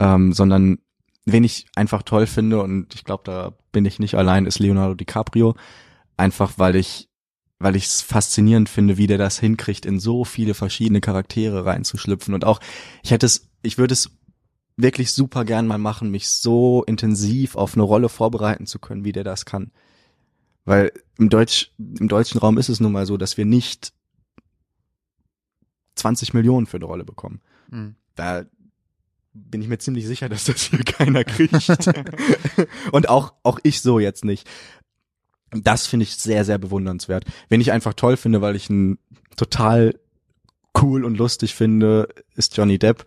Ähm, 0.00 0.32
sondern 0.32 0.78
wen 1.24 1.44
ich 1.44 1.66
einfach 1.76 2.02
toll 2.02 2.26
finde 2.26 2.60
und 2.62 2.94
ich 2.94 3.04
glaube, 3.04 3.22
da 3.24 3.52
bin 3.72 3.84
ich 3.84 3.98
nicht 3.98 4.16
allein, 4.16 4.46
ist 4.46 4.58
Leonardo 4.58 4.94
DiCaprio. 4.94 5.56
Einfach 6.16 6.54
weil 6.56 6.76
ich, 6.76 7.08
weil 7.58 7.76
ich 7.76 7.86
es 7.86 8.02
faszinierend 8.02 8.68
finde, 8.68 8.96
wie 8.96 9.06
der 9.06 9.18
das 9.18 9.38
hinkriegt, 9.38 9.86
in 9.86 9.98
so 10.00 10.24
viele 10.24 10.54
verschiedene 10.54 11.00
Charaktere 11.00 11.64
reinzuschlüpfen. 11.64 12.34
Und 12.34 12.44
auch, 12.44 12.60
ich 13.02 13.10
hätte 13.10 13.26
es, 13.26 13.48
ich 13.62 13.78
würde 13.78 13.92
es 13.92 14.10
wirklich 14.76 15.12
super 15.12 15.44
gern 15.44 15.66
mal 15.66 15.78
machen, 15.78 16.10
mich 16.10 16.28
so 16.28 16.82
intensiv 16.84 17.56
auf 17.56 17.74
eine 17.74 17.84
Rolle 17.84 18.08
vorbereiten 18.08 18.66
zu 18.66 18.78
können, 18.78 19.04
wie 19.04 19.12
der 19.12 19.24
das 19.24 19.44
kann. 19.44 19.70
Weil 20.64 20.92
im 21.18 21.28
Deutsch, 21.28 21.72
im 21.78 22.08
deutschen 22.08 22.38
Raum 22.38 22.58
ist 22.58 22.68
es 22.68 22.80
nun 22.80 22.92
mal 22.92 23.06
so, 23.06 23.16
dass 23.16 23.36
wir 23.36 23.44
nicht 23.44 23.92
20 25.96 26.34
Millionen 26.34 26.66
für 26.66 26.78
eine 26.78 26.86
Rolle 26.86 27.04
bekommen. 27.04 27.40
Hm. 27.70 27.94
Da 28.14 28.44
bin 29.32 29.60
ich 29.62 29.68
mir 29.68 29.78
ziemlich 29.78 30.06
sicher, 30.06 30.28
dass 30.28 30.44
das 30.44 30.62
hier 30.62 30.80
keiner 30.80 31.24
kriegt. 31.24 31.52
Und 32.92 33.08
auch, 33.08 33.34
auch 33.42 33.58
ich 33.62 33.80
so 33.80 33.98
jetzt 33.98 34.24
nicht. 34.24 34.48
Das 35.62 35.86
finde 35.86 36.04
ich 36.04 36.16
sehr, 36.16 36.44
sehr 36.44 36.58
bewundernswert. 36.58 37.24
Wen 37.48 37.60
ich 37.60 37.72
einfach 37.72 37.94
toll 37.94 38.16
finde, 38.16 38.42
weil 38.42 38.56
ich 38.56 38.68
ihn 38.68 38.98
total 39.36 39.94
cool 40.80 41.04
und 41.04 41.16
lustig 41.16 41.54
finde, 41.54 42.08
ist 42.34 42.56
Johnny 42.56 42.78
Depp, 42.78 43.04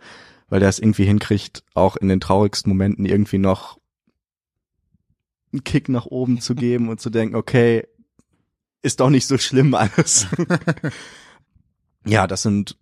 weil 0.48 0.60
der 0.60 0.68
es 0.68 0.78
irgendwie 0.78 1.04
hinkriegt, 1.04 1.62
auch 1.74 1.96
in 1.96 2.08
den 2.08 2.20
traurigsten 2.20 2.70
Momenten 2.70 3.04
irgendwie 3.04 3.38
noch 3.38 3.78
einen 5.52 5.64
Kick 5.64 5.88
nach 5.88 6.06
oben 6.06 6.40
zu 6.40 6.54
geben 6.56 6.88
und 6.88 7.00
zu 7.00 7.10
denken, 7.10 7.36
okay, 7.36 7.86
ist 8.80 9.00
doch 9.00 9.10
nicht 9.10 9.26
so 9.26 9.36
schlimm 9.36 9.74
alles. 9.74 10.26
ja, 12.06 12.26
das 12.26 12.42
sind 12.42 12.76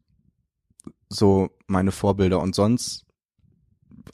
so 1.08 1.50
meine 1.66 1.92
Vorbilder 1.92 2.40
und 2.40 2.54
sonst 2.54 3.04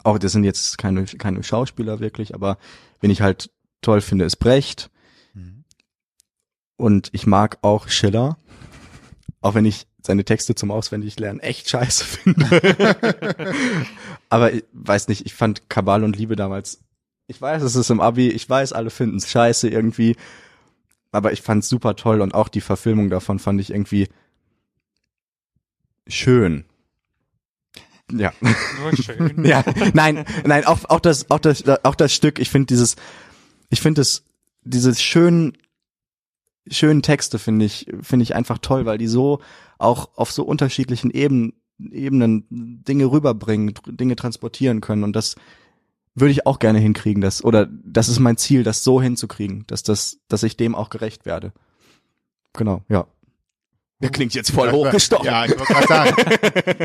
auch 0.05 0.19
das 0.19 0.33
sind 0.33 0.45
jetzt 0.45 0.79
keine 0.79 1.05
keine 1.05 1.43
Schauspieler 1.43 2.01
wirklich, 2.01 2.35
aber 2.35 2.59
wen 3.01 3.11
ich 3.11 3.21
halt 3.21 3.51
toll 3.83 4.01
finde, 4.01 4.25
ist 4.25 4.37
Brecht. 4.37 4.91
Und 6.77 7.11
ich 7.13 7.27
mag 7.27 7.59
auch 7.63 7.89
Schiller, 7.89 8.37
auch 9.41 9.55
wenn 9.55 9.65
ich 9.65 9.87
seine 10.03 10.25
Texte 10.25 10.55
zum 10.55 10.71
Auswendiglernen 10.71 11.41
echt 11.41 11.69
scheiße 11.69 12.05
finde. 12.05 12.97
aber 14.29 14.53
ich 14.53 14.65
weiß 14.73 15.09
nicht, 15.09 15.27
ich 15.27 15.35
fand 15.35 15.69
Kabal 15.69 16.05
und 16.05 16.17
Liebe 16.17 16.37
damals, 16.37 16.81
ich 17.29 17.41
weiß, 17.41 17.63
es 17.63 17.77
ist 17.77 17.91
im 17.91 18.01
Abi, 18.01 18.29
ich 18.29 18.49
weiß, 18.49 18.73
alle 18.73 18.91
finden 18.91 19.17
es 19.17 19.31
scheiße 19.31 19.69
irgendwie, 19.69 20.17
aber 21.13 21.33
ich 21.33 21.43
fand's 21.43 21.69
super 21.69 21.95
toll 21.95 22.21
und 22.21 22.35
auch 22.35 22.49
die 22.49 22.61
Verfilmung 22.61 23.11
davon 23.11 23.39
fand 23.39 23.61
ich 23.61 23.71
irgendwie 23.71 24.09
schön. 26.09 26.65
Ja. 28.11 28.33
Nur 28.41 28.97
schön. 28.97 29.45
Ja, 29.45 29.65
nein, 29.95 30.25
nein, 30.45 30.65
auch, 30.65 30.85
auch 30.89 31.01
das, 31.01 31.31
auch 31.31 31.39
das, 31.39 31.65
auch 31.85 31.95
das 31.95 32.13
Stück, 32.13 32.39
ich 32.39 32.51
finde 32.51 32.67
dieses, 32.67 32.97
ich 33.71 33.81
finde 33.81 34.03
es, 34.03 34.25
diese 34.65 34.95
schönen, 34.95 35.57
schönen 36.69 37.03
Texte 37.03 37.39
finde 37.39 37.65
ich, 37.65 37.87
finde 38.03 38.23
ich 38.23 38.35
einfach 38.35 38.59
toll, 38.59 38.87
weil 38.87 38.99
die 38.99 39.09
so 39.09 39.41
auch 39.79 40.11
auf 40.17 40.33
so 40.33 40.45
unterschiedlichen 40.45 41.11
Ebenen, 41.11 41.55
Ebenen 41.79 42.47
Dinge 42.87 43.07
rüberbringen, 43.07 43.75
Dinge 43.87 44.17
transportieren 44.17 44.81
können 44.81 45.05
und 45.05 45.17
das 45.17 45.35
würde 46.15 46.33
ich 46.33 46.47
auch 46.47 46.59
gerne 46.59 46.79
hinkriegen, 46.79 47.23
das, 47.23 47.43
oder 47.43 47.67
das 47.67 48.09
ist 48.09 48.19
mein 48.19 48.37
Ziel, 48.37 48.65
das 48.65 48.85
so 48.85 49.01
hinzukriegen, 49.01 49.65
dass 49.67 49.83
das, 49.83 50.19
dass 50.29 50.43
ich 50.43 50.57
dem 50.57 50.75
auch 50.75 50.91
gerecht 50.91 51.25
werde. 51.25 51.53
Genau, 52.53 52.83
ja. 52.89 53.07
Der 54.03 54.11
klingt 54.11 54.35
jetzt 54.35 54.51
voll 54.51 54.73
hochgestochen. 54.73 55.27
Ja, 55.27 55.45
ich 55.45 55.57
wollte 55.57 55.73
gerade 55.73 55.87
sagen. 55.87 56.17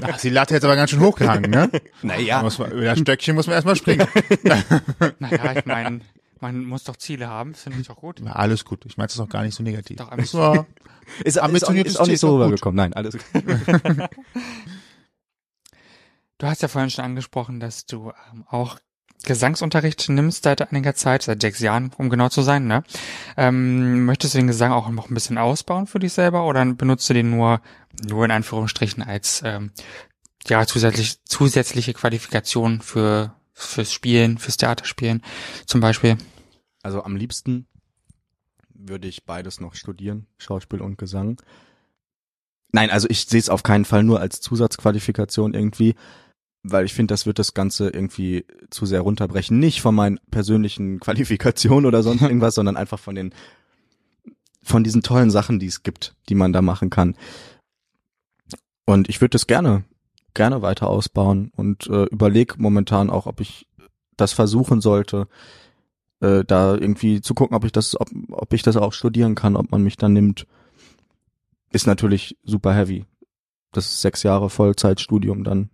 Da 0.02 0.08
ist 0.10 0.24
die 0.24 0.30
Latte 0.30 0.54
jetzt 0.54 0.64
aber 0.64 0.76
ganz 0.76 0.92
schön 0.92 1.00
hochgehangen, 1.00 1.50
ne? 1.50 1.70
Naja. 2.04 2.44
Muss 2.44 2.60
man, 2.60 2.72
über 2.72 2.84
das 2.84 3.00
Stöckchen 3.00 3.34
muss 3.36 3.48
man 3.48 3.56
erstmal 3.56 3.76
springen. 3.76 4.08
Naja, 5.20 5.54
ich 5.58 5.66
meine, 5.66 6.02
man 6.42 6.66
muss 6.66 6.84
doch 6.84 6.96
Ziele 6.96 7.28
haben, 7.28 7.54
finde 7.54 7.80
ich 7.80 7.88
doch 7.88 7.98
gut. 7.98 8.20
Na, 8.22 8.34
alles 8.34 8.66
gut. 8.66 8.86
Ich 8.86 8.98
meine, 8.98 9.08
das 9.08 9.16
ist 9.16 9.22
auch 9.22 9.30
gar 9.30 9.44
nicht 9.44 9.56
so 9.56 9.64
negativ. 9.64 9.98
Doch, 9.98 10.16
das 10.16 10.34
war, 10.34 10.66
Ist, 11.20 11.26
ist, 11.26 11.40
auch, 11.40 11.46
Ambitioniertes 11.46 11.94
ist 11.94 12.00
auch 12.00 12.08
nicht 12.08 12.20
so 12.20 12.36
rübergekommen. 12.36 12.76
Nein, 12.76 12.94
alles 12.94 13.18
gut. 13.18 13.44
Du 16.40 16.46
hast 16.46 16.62
ja 16.62 16.68
vorhin 16.68 16.92
schon 16.92 17.04
angesprochen, 17.04 17.60
dass 17.60 17.88
du 17.88 18.12
ähm, 18.32 18.46
auch 18.48 18.78
Gesangsunterricht 19.24 20.08
nimmst 20.10 20.44
seit 20.44 20.72
einiger 20.72 20.94
Zeit, 20.94 21.24
seit 21.24 21.42
sechs 21.42 21.60
Jahren, 21.60 21.92
um 21.98 22.10
genau 22.12 22.30
zu 22.30 22.44
sein, 22.44 22.68
ne? 22.68 22.84
Ähm, 23.36 24.06
möchtest 24.06 24.36
du 24.36 24.38
den 24.38 24.48
Gesang 24.48 24.72
auch 24.72 24.88
noch 24.90 25.10
ein 25.10 25.16
bisschen 25.16 25.40
ausbauen 25.40 25.88
für 25.88 25.98
dich 25.98 26.14
selber 26.14 26.46
oder 26.46 26.64
benutzt 26.66 27.10
du 27.10 27.16
den 27.16 27.32
nur, 27.32 27.62
nur 28.08 28.24
in 28.24 28.30
Anführungsstrichen 28.30 29.02
als 29.02 29.42
ähm, 29.44 29.72
ja 30.46 30.66
zusätzlich, 30.68 31.24
zusätzliche 31.26 31.94
Qualifikation 31.94 32.82
für 32.82 33.34
fürs 33.58 33.92
Spielen, 33.92 34.38
fürs 34.38 34.58
Theaterspielen 34.58 35.24
zum 35.66 35.82
Beispiel? 35.82 36.18
Also 36.84 37.04
am 37.04 37.16
liebsten 37.16 37.66
würde 38.74 39.08
ich 39.08 39.26
beides 39.26 39.60
noch 39.60 39.74
studieren, 39.74 40.28
Schauspiel 40.38 40.80
und 40.80 40.98
Gesang. 40.98 41.42
Nein, 42.72 42.92
also 42.92 43.10
ich 43.10 43.26
sehe 43.26 43.40
es 43.40 43.50
auf 43.50 43.64
keinen 43.64 43.86
Fall 43.86 44.04
nur 44.04 44.20
als 44.20 44.42
Zusatzqualifikation 44.42 45.56
irgendwie, 45.56 45.96
weil 46.62 46.86
ich 46.86 46.94
finde, 46.94 47.14
das 47.14 47.26
wird 47.26 47.40
das 47.40 47.56
Ganze 47.56 47.90
irgendwie 47.90 48.46
zu 48.70 48.86
sehr 48.86 49.02
runterbrechen. 49.02 49.58
Nicht 49.58 49.82
von 49.82 49.96
meinen 49.96 50.20
persönlichen 50.30 51.00
Qualifikationen 51.00 51.88
oder 51.88 52.04
sonst 52.04 52.22
irgendwas, 52.24 52.56
sondern 52.56 52.78
einfach 52.78 53.00
von 53.00 53.16
den, 53.16 53.34
von 54.62 54.84
diesen 54.84 55.02
tollen 55.02 55.32
Sachen, 55.32 55.60
die 55.60 55.68
es 55.68 55.82
gibt, 55.82 56.16
die 56.30 56.36
man 56.36 56.54
da 56.54 56.62
machen 56.62 56.92
kann. 56.92 57.18
Und 58.86 59.10
ich 59.10 59.20
würde 59.20 59.32
das 59.32 59.48
gerne, 59.48 59.84
gerne 60.38 60.62
weiter 60.62 60.88
ausbauen 60.88 61.52
und 61.58 61.88
äh, 61.88 62.04
überleg 62.06 62.58
momentan 62.58 63.10
auch, 63.10 63.26
ob 63.26 63.42
ich 63.42 63.68
das 64.16 64.32
versuchen 64.32 64.80
sollte, 64.80 65.28
äh, 66.22 66.46
da 66.46 66.76
irgendwie 66.76 67.20
zu 67.20 67.34
gucken, 67.34 67.58
ob 67.58 67.66
ich 67.66 67.74
das, 67.74 68.00
ob, 68.00 68.08
ob 68.32 68.54
ich 68.54 68.64
das 68.64 68.78
auch 68.78 68.94
studieren 68.94 69.36
kann, 69.36 69.58
ob 69.58 69.72
man 69.72 69.84
mich 69.84 69.98
dann 69.98 70.14
nimmt. 70.14 70.48
Ist 71.74 71.88
natürlich 71.88 72.38
super 72.44 72.74
heavy. 72.74 73.06
Das 73.74 73.86
ist 73.86 74.02
sechs 74.02 74.24
Jahre 74.24 74.50
Vollzeitstudium 74.50 75.44
dann. 75.44 75.70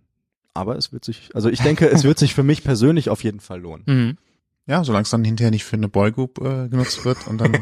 Aber 0.52 0.76
es 0.76 0.92
wird 0.92 1.04
sich, 1.04 1.30
also 1.34 1.48
ich 1.48 1.60
denke, 1.60 1.88
es 1.88 2.04
wird 2.04 2.18
sich 2.18 2.34
für 2.34 2.42
mich 2.42 2.64
persönlich 2.64 3.10
auf 3.10 3.22
jeden 3.22 3.40
Fall 3.40 3.60
lohnen. 3.60 3.84
Mhm. 3.94 4.18
Ja, 4.66 4.82
solange 4.82 5.02
es 5.02 5.10
dann 5.10 5.24
hinterher 5.24 5.50
nicht 5.50 5.64
für 5.64 5.76
eine 5.76 5.88
Boygroup 5.88 6.38
äh, 6.38 6.68
genutzt 6.68 7.04
wird 7.04 7.26
und 7.26 7.38
dann 7.38 7.52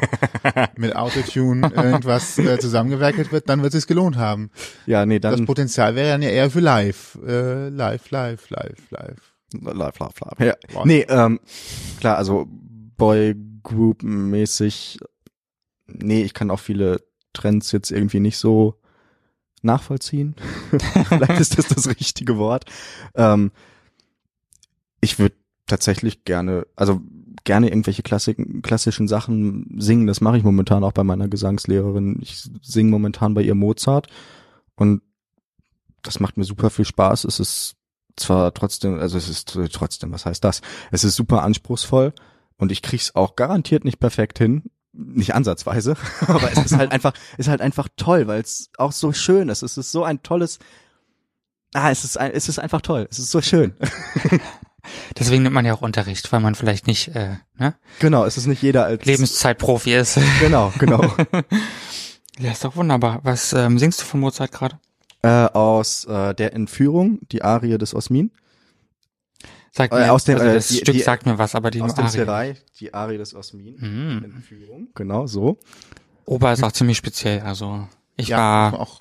mit 0.77 0.95
Autotune 0.95 1.73
irgendwas 1.75 2.39
äh, 2.39 2.59
zusammengewerkelt 2.59 3.33
wird, 3.33 3.49
dann 3.49 3.63
wird 3.63 3.75
es 3.75 3.89
gelohnt 3.89 4.17
haben. 4.17 4.51
Ja, 4.87 5.05
nee, 5.05 5.19
Das 5.19 5.35
dann 5.35 5.47
Potenzial 5.47 5.97
wäre 5.97 6.11
dann 6.11 6.23
ja 6.23 6.31
eher 6.31 6.51
für 6.51 6.61
live. 6.61 7.19
Äh, 7.27 7.71
live, 7.71 8.09
live, 8.11 8.49
live, 8.51 8.91
live. 8.91 9.35
live, 9.53 9.99
live, 9.99 10.21
live. 10.21 10.39
Ja. 10.39 10.55
Wow. 10.73 10.85
Nee, 10.85 11.05
ähm, 11.09 11.41
klar, 11.99 12.19
also 12.19 12.47
Boygroup-mäßig, 12.97 14.99
nee, 15.89 16.23
ich 16.23 16.35
kann 16.35 16.53
auch 16.53 16.61
viele 16.61 17.03
Trends 17.33 17.73
jetzt 17.73 17.91
irgendwie 17.91 18.21
nicht 18.21 18.39
so 18.39 18.79
nachvollziehen. 19.63 20.37
Vielleicht 21.09 21.41
ist 21.41 21.59
das 21.59 21.67
das 21.67 21.89
richtige 21.89 22.39
Wort. 22.39 22.67
Ähm, 23.17 23.51
ich 25.01 25.19
würde 25.19 25.35
tatsächlich 25.73 26.25
gerne, 26.25 26.67
also 26.77 27.01
gerne 27.45 27.69
irgendwelche 27.69 28.03
Klassik, 28.03 28.37
klassischen 28.63 29.09
Sachen 29.09 29.75
singen. 29.79 30.07
Das 30.07 30.21
mache 30.21 30.37
ich 30.37 30.45
momentan 30.45 30.85
auch 30.85 30.93
bei 30.93 31.03
meiner 31.03 31.29
Gesangslehrerin. 31.29 32.19
Ich 32.21 32.47
singe 32.61 32.91
momentan 32.91 33.33
bei 33.33 33.41
ihr 33.41 33.55
Mozart 33.55 34.09
und 34.77 35.01
das 36.03 36.21
macht 36.21 36.37
mir 36.37 36.45
super 36.45 36.69
viel 36.69 36.85
Spaß. 36.85 37.25
Es 37.25 37.41
ist 37.41 37.77
zwar 38.17 38.53
trotzdem, 38.53 38.99
also 38.99 39.17
es 39.17 39.31
ist 39.31 39.59
trotzdem, 39.73 40.13
was 40.13 40.27
heißt 40.27 40.45
das? 40.45 40.61
Es 40.91 41.05
ist 41.05 41.17
super 41.17 41.43
anspruchsvoll 41.43 42.13
und 42.59 42.71
ich 42.71 42.83
krieg's 42.83 43.15
auch 43.15 43.35
garantiert 43.35 43.87
nicht 43.87 43.99
perfekt 43.99 44.39
hin, 44.39 44.65
nicht 44.93 45.35
ansatzweise, 45.35 45.97
aber 46.27 46.53
es 46.53 46.67
ist 46.67 46.77
halt 46.77 46.93
einfach, 46.93 47.15
ist 47.39 47.49
halt 47.49 47.63
einfach 47.63 47.89
toll, 47.97 48.27
weil 48.27 48.43
es 48.43 48.69
auch 48.77 48.93
so 48.93 49.15
schön 49.15 49.49
ist. 49.49 49.63
Es 49.63 49.79
ist 49.79 49.91
so 49.91 50.05
ein 50.05 50.23
tolles, 50.23 50.59
ah, 51.73 51.91
es 51.91 52.05
ist, 52.05 52.19
ein, 52.19 52.33
es 52.33 52.51
ist 52.51 52.59
einfach 52.59 52.83
toll. 52.83 53.09
Es 53.11 53.19
ist 53.19 53.31
so 53.31 53.41
schön. 53.41 53.75
Deswegen 55.19 55.43
nimmt 55.45 55.55
man 55.55 55.65
ja 55.65 55.75
auch 55.75 55.83
Unterricht, 55.83 56.33
weil 56.33 56.41
man 56.41 56.55
vielleicht 56.55 56.87
nicht 56.87 57.09
äh, 57.15 57.37
ne, 57.59 57.75
genau, 58.01 58.25
es 58.25 58.37
ist 58.37 58.47
nicht 58.47 58.63
jeder 58.63 58.85
als 58.85 59.05
Lebenszeitprofi 59.05 59.95
ist. 59.95 60.19
Genau, 60.41 60.73
genau. 60.79 61.03
ja, 62.39 62.51
ist 62.53 62.65
doch 62.65 62.75
wunderbar. 62.77 63.21
Was 63.23 63.53
ähm, 63.53 63.79
singst 63.79 64.01
du 64.01 64.05
von 64.05 64.21
Mozart 64.21 64.53
gerade? 64.53 64.79
äh, 65.25 65.29
aus 65.29 66.05
äh, 66.07 66.35
der 66.35 66.53
Entführung, 66.55 67.21
die 67.31 67.43
Arie 67.43 67.79
des 67.79 67.95
Osmin. 67.95 68.33
Sag 69.71 69.93
Äh, 69.93 70.01
mir, 70.01 70.13
aus 70.13 70.25
dem, 70.25 70.37
also 70.39 70.49
äh, 70.51 70.55
das 70.55 70.69
die- 70.69 70.79
Stück 70.79 70.95
die- 70.95 71.01
sagt 71.03 71.27
mir 71.27 71.39
was, 71.39 71.55
aber 71.55 71.71
die 71.71 71.81
Aus 71.81 71.95
dem 71.95 72.05
Arie. 72.07 72.11
Serai, 72.11 72.57
die 72.81 72.93
Arie 72.93 73.19
des 73.19 73.33
Osmin. 73.35 73.77
Mhm. 73.79 74.25
Entführung, 74.25 74.89
genau 74.95 75.27
so. 75.29 75.59
Ober 76.25 76.53
ist 76.53 76.63
auch 76.65 76.73
ziemlich 76.73 76.97
speziell. 76.99 77.41
Also 77.41 77.87
ich 78.17 78.29
Ja, 78.29 78.39
war 78.73 78.81
auch 78.81 79.01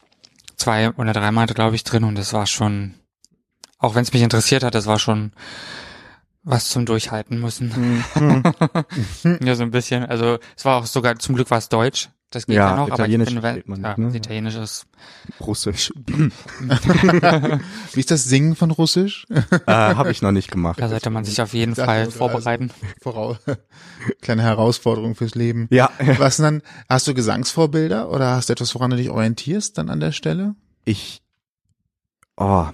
zwei 0.58 0.92
oder 0.92 1.12
drei 1.14 1.32
Monate, 1.32 1.56
glaube 1.56 1.76
ich, 1.76 1.84
drin 1.84 2.04
und 2.04 2.18
es 2.20 2.34
war 2.34 2.46
schon, 2.46 2.94
auch 3.82 3.96
wenn 3.96 4.04
es 4.04 4.14
mich 4.14 4.22
interessiert 4.22 4.64
hat, 4.64 4.76
es 4.76 4.86
war 4.86 5.00
schon 5.00 5.34
was 6.44 6.70
zum 6.70 6.86
Durchhalten 6.86 7.40
müssen. 7.40 8.04
Mhm. 8.16 8.44
ja, 9.46 9.56
so 9.56 9.64
ein 9.64 9.72
bisschen. 9.72 10.06
Also 10.06 10.40
es 10.56 10.66
war 10.66 10.78
auch 10.78 10.86
sogar, 10.86 11.20
zum 11.20 11.36
Glück 11.36 11.52
war 11.52 11.58
es 11.58 11.70
Deutsch. 11.70 12.10
Das 12.32 12.46
geht 12.46 12.56
Ja, 12.56 12.70
ja, 12.70 12.76
noch, 12.78 12.84
aber 12.92 13.08
ich 13.08 13.14
Italienisch 13.14 13.34
versteht 13.34 13.68
man 13.68 13.84
ja, 13.84 13.90
nicht, 13.90 13.98
ne? 13.98 14.18
Italienisch 14.18 14.56
ist 14.56 14.86
Russisch. 15.42 15.92
Wie 17.94 18.00
ist 18.00 18.10
das 18.10 18.24
Singen 18.24 18.56
von 18.56 18.72
Russisch? 18.72 19.28
äh, 19.30 19.50
Habe 19.68 20.12
ich 20.12 20.22
noch 20.22 20.32
nicht 20.32 20.50
gemacht. 20.50 20.80
Da 20.80 20.88
sollte 20.88 21.10
man 21.10 21.26
sich 21.26 21.42
auf 21.42 21.54
jeden 21.54 21.74
dachte 21.74 21.86
Fall 21.88 22.10
vorbereiten. 22.10 22.72
Voraus 23.02 23.36
Kleine 24.22 24.44
Herausforderung 24.44 25.16
fürs 25.16 25.36
Leben. 25.36 25.68
Ja, 25.72 25.92
Was 26.20 26.38
denn 26.38 26.46
dann? 26.46 26.62
Hast 26.88 27.06
du 27.06 27.14
Gesangsvorbilder 27.14 28.10
oder 28.10 28.32
hast 28.32 28.48
du 28.48 28.54
etwas, 28.54 28.74
woran 28.76 28.92
du 28.92 28.96
dich 28.98 29.10
orientierst 29.10 29.78
dann 29.78 29.90
an 29.90 30.00
der 30.00 30.14
Stelle? 30.14 30.56
ich, 30.86 31.22
oh, 32.38 32.68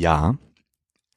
ja, 0.00 0.36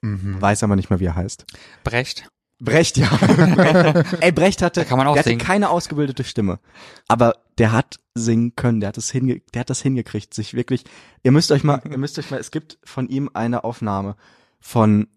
Mhm. 0.02 0.42
weiß 0.42 0.64
aber 0.64 0.78
nicht 0.78 0.90
mehr, 0.90 1.00
wie 1.02 1.06
er 1.08 1.16
heißt. 1.16 1.46
Brecht. 1.84 2.30
Brecht, 2.62 2.96
ja. 2.98 3.10
Ey, 4.22 4.32
Brecht 4.32 4.62
hatte, 4.62 4.82
Da 4.82 4.86
kann 4.86 4.98
man 4.98 5.08
auch 5.08 5.14
der 5.14 5.20
hatte 5.22 5.30
singen. 5.30 5.42
keine 5.42 5.70
ausgebildete 5.70 6.24
Stimme. 6.24 6.60
Aber 7.08 7.36
der 7.58 7.72
hat 7.74 8.00
singen 8.16 8.56
können, 8.56 8.80
der 8.80 8.90
hat 8.90 8.98
es 8.98 9.12
hinge 9.12 9.42
der 9.54 9.62
hat 9.62 9.70
das 9.70 9.82
hingekriegt, 9.82 10.34
sich 10.34 10.54
wirklich, 10.54 10.84
ihr 11.24 11.32
müsst 11.32 11.52
euch 11.52 11.64
mal, 11.64 11.82
ihr 11.90 11.98
müsst 11.98 12.18
euch 12.20 12.32
mal, 12.32 12.40
es 12.40 12.52
gibt 12.52 12.78
von 12.84 13.08
ihm 13.10 13.30
eine 13.34 13.64
Aufnahme 13.66 14.16
von, 14.62 15.08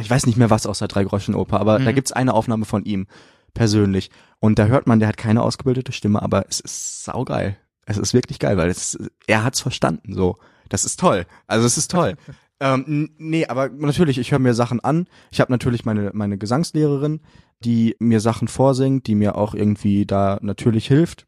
ich 0.00 0.08
weiß 0.10 0.26
nicht 0.26 0.36
mehr 0.38 0.50
was 0.50 0.66
aus 0.66 0.78
der 0.80 0.88
Drei-Groschen-Oper, 0.88 1.60
aber 1.60 1.78
da 1.78 1.90
Mhm. 1.90 1.94
gibt's 1.94 2.12
eine 2.12 2.32
Aufnahme 2.34 2.64
von 2.64 2.84
ihm, 2.84 3.06
persönlich. 3.54 4.10
Und 4.40 4.58
da 4.58 4.64
hört 4.66 4.86
man, 4.86 4.98
der 4.98 5.08
hat 5.08 5.16
keine 5.18 5.42
ausgebildete 5.42 5.92
Stimme, 5.92 6.22
aber 6.22 6.46
es 6.48 6.60
ist 6.60 7.04
saugeil. 7.04 7.56
Es 7.84 7.98
ist 7.98 8.14
wirklich 8.14 8.38
geil, 8.38 8.56
weil 8.56 8.70
es, 8.70 8.98
er 9.26 9.44
hat's 9.44 9.60
verstanden, 9.60 10.14
so. 10.14 10.36
Das 10.70 10.84
ist 10.86 10.98
toll. 11.00 11.26
Also 11.46 11.66
es 11.66 11.76
ist 11.76 11.90
toll. 11.90 12.16
ähm, 12.62 13.10
nee, 13.18 13.44
aber 13.46 13.70
natürlich, 13.70 14.18
ich 14.18 14.30
höre 14.30 14.38
mir 14.38 14.54
Sachen 14.54 14.78
an. 14.78 15.08
Ich 15.32 15.40
habe 15.40 15.50
natürlich 15.50 15.84
meine, 15.84 16.12
meine 16.14 16.38
Gesangslehrerin, 16.38 17.20
die 17.64 17.96
mir 17.98 18.20
Sachen 18.20 18.46
vorsingt, 18.46 19.08
die 19.08 19.16
mir 19.16 19.34
auch 19.34 19.54
irgendwie 19.54 20.06
da 20.06 20.38
natürlich 20.42 20.86
hilft. 20.86 21.26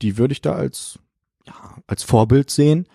Die 0.00 0.16
würde 0.16 0.32
ich 0.32 0.40
da 0.40 0.52
als, 0.52 1.00
ja, 1.46 1.52
als 1.86 2.02
Vorbild 2.02 2.48
sehen. 2.48 2.88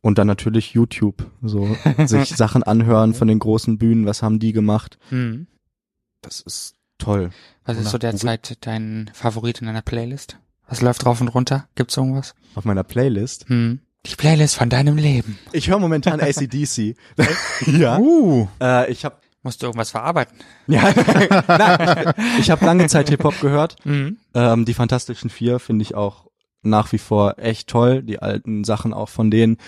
Und 0.00 0.18
dann 0.18 0.26
natürlich 0.26 0.72
YouTube, 0.72 1.30
so 1.42 1.76
sich 2.06 2.30
Sachen 2.30 2.64
anhören 2.64 3.14
von 3.14 3.28
den 3.28 3.38
großen 3.38 3.78
Bühnen, 3.78 4.04
was 4.04 4.24
haben 4.24 4.40
die 4.40 4.52
gemacht. 4.52 4.98
Hm. 5.10 5.46
Das 6.22 6.40
ist 6.40 6.74
toll. 6.98 7.30
Was 7.64 7.78
ist 7.78 7.90
so 7.90 7.98
derzeit 7.98 8.66
dein 8.66 9.12
Favorit 9.14 9.60
in 9.60 9.68
deiner 9.68 9.82
Playlist? 9.82 10.40
Was 10.66 10.80
läuft 10.80 11.04
drauf 11.04 11.20
und 11.20 11.28
runter? 11.28 11.68
Gibt's 11.76 11.96
irgendwas? 11.96 12.34
Auf 12.56 12.64
meiner 12.64 12.82
Playlist. 12.82 13.48
Hm. 13.48 13.80
Die 14.06 14.14
Playlist 14.16 14.56
von 14.56 14.68
deinem 14.70 14.96
Leben. 14.96 15.38
Ich 15.52 15.68
höre 15.68 15.78
momentan 15.78 16.20
ACDC. 16.20 16.96
ja. 17.66 17.98
Uh, 17.98 18.48
Äh, 18.60 18.90
ich 18.90 19.04
habe 19.04 19.16
Musst 19.42 19.62
du 19.62 19.66
irgendwas 19.66 19.92
verarbeiten? 19.92 20.36
ja, 20.66 20.92
Nein, 21.46 22.14
ich, 22.40 22.50
habe 22.50 22.64
lange 22.66 22.88
Zeit 22.88 23.10
Hip-Hop 23.10 23.40
gehört. 23.40 23.76
Mhm. 23.84 24.16
Ähm, 24.34 24.64
die 24.64 24.74
Fantastischen 24.74 25.30
Vier 25.30 25.60
finde 25.60 25.82
ich 25.84 25.94
auch 25.94 26.26
nach 26.62 26.90
wie 26.90 26.98
vor 26.98 27.38
echt 27.38 27.68
toll. 27.68 28.02
Die 28.02 28.18
alten 28.20 28.64
Sachen 28.64 28.92
auch 28.92 29.08
von 29.08 29.30
denen, 29.30 29.58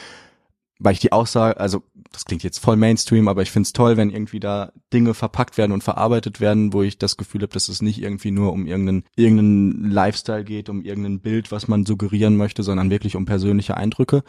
weil 0.81 0.95
ich 0.95 0.99
die 0.99 1.13
Aussage, 1.13 1.61
also 1.61 1.85
das 2.13 2.25
klingt 2.25 2.43
jetzt 2.43 2.59
voll 2.59 2.77
Mainstream, 2.77 3.29
aber 3.29 3.43
ich 3.43 3.51
find's 3.51 3.73
toll, 3.73 3.97
wenn 3.97 4.11
irgendwie 4.11 4.41
da 4.41 4.73
Dinge 4.93 5.15
verpackt 5.15 5.59
werden 5.59 5.73
und 5.73 5.85
verarbeitet 5.85 6.41
werden, 6.41 6.73
wo 6.73 6.83
ich 6.83 6.99
das 6.99 7.17
Gefühl 7.17 7.43
habe, 7.43 7.53
dass 7.53 7.69
es 7.69 7.83
nicht 7.83 8.01
irgendwie 8.01 8.31
nur 8.31 8.53
um 8.53 8.67
irgendeinen, 8.67 9.05
irgendeinen 9.17 9.91
Lifestyle 9.91 10.45
geht, 10.45 10.69
um 10.69 10.83
irgendein 10.83 11.21
Bild, 11.21 11.53
was 11.53 11.69
man 11.69 11.85
suggerieren 11.85 12.37
möchte, 12.37 12.63
sondern 12.63 12.91
wirklich 12.91 13.17
um 13.17 13.27
persönliche 13.27 13.77
Eindrücke. 13.77 14.23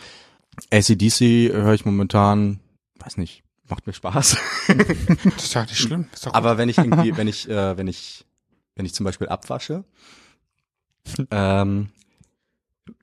ACDC 0.72 1.54
höre 1.54 1.74
ich 1.74 1.86
momentan, 1.86 2.60
weiß 3.00 3.18
nicht, 3.18 3.44
macht 3.68 3.88
mir 3.88 3.94
Spaß. 3.94 4.38
Das 4.68 5.44
ist 5.44 5.54
ja 5.54 5.62
nicht 5.64 5.78
schlimm. 5.78 6.08
Ist 6.14 6.26
doch. 6.26 6.34
Aber 6.34 6.58
wenn 6.58 6.70
ich 6.70 6.78
irgendwie, 6.78 7.16
wenn 7.18 7.28
ich, 7.28 7.50
äh, 7.50 7.78
wenn 7.78 7.88
ich, 7.88 8.26
wenn 8.76 8.86
ich 8.86 8.94
zum 8.94 9.04
Beispiel 9.04 9.28
abwasche, 9.28 9.84
ähm, 11.32 11.90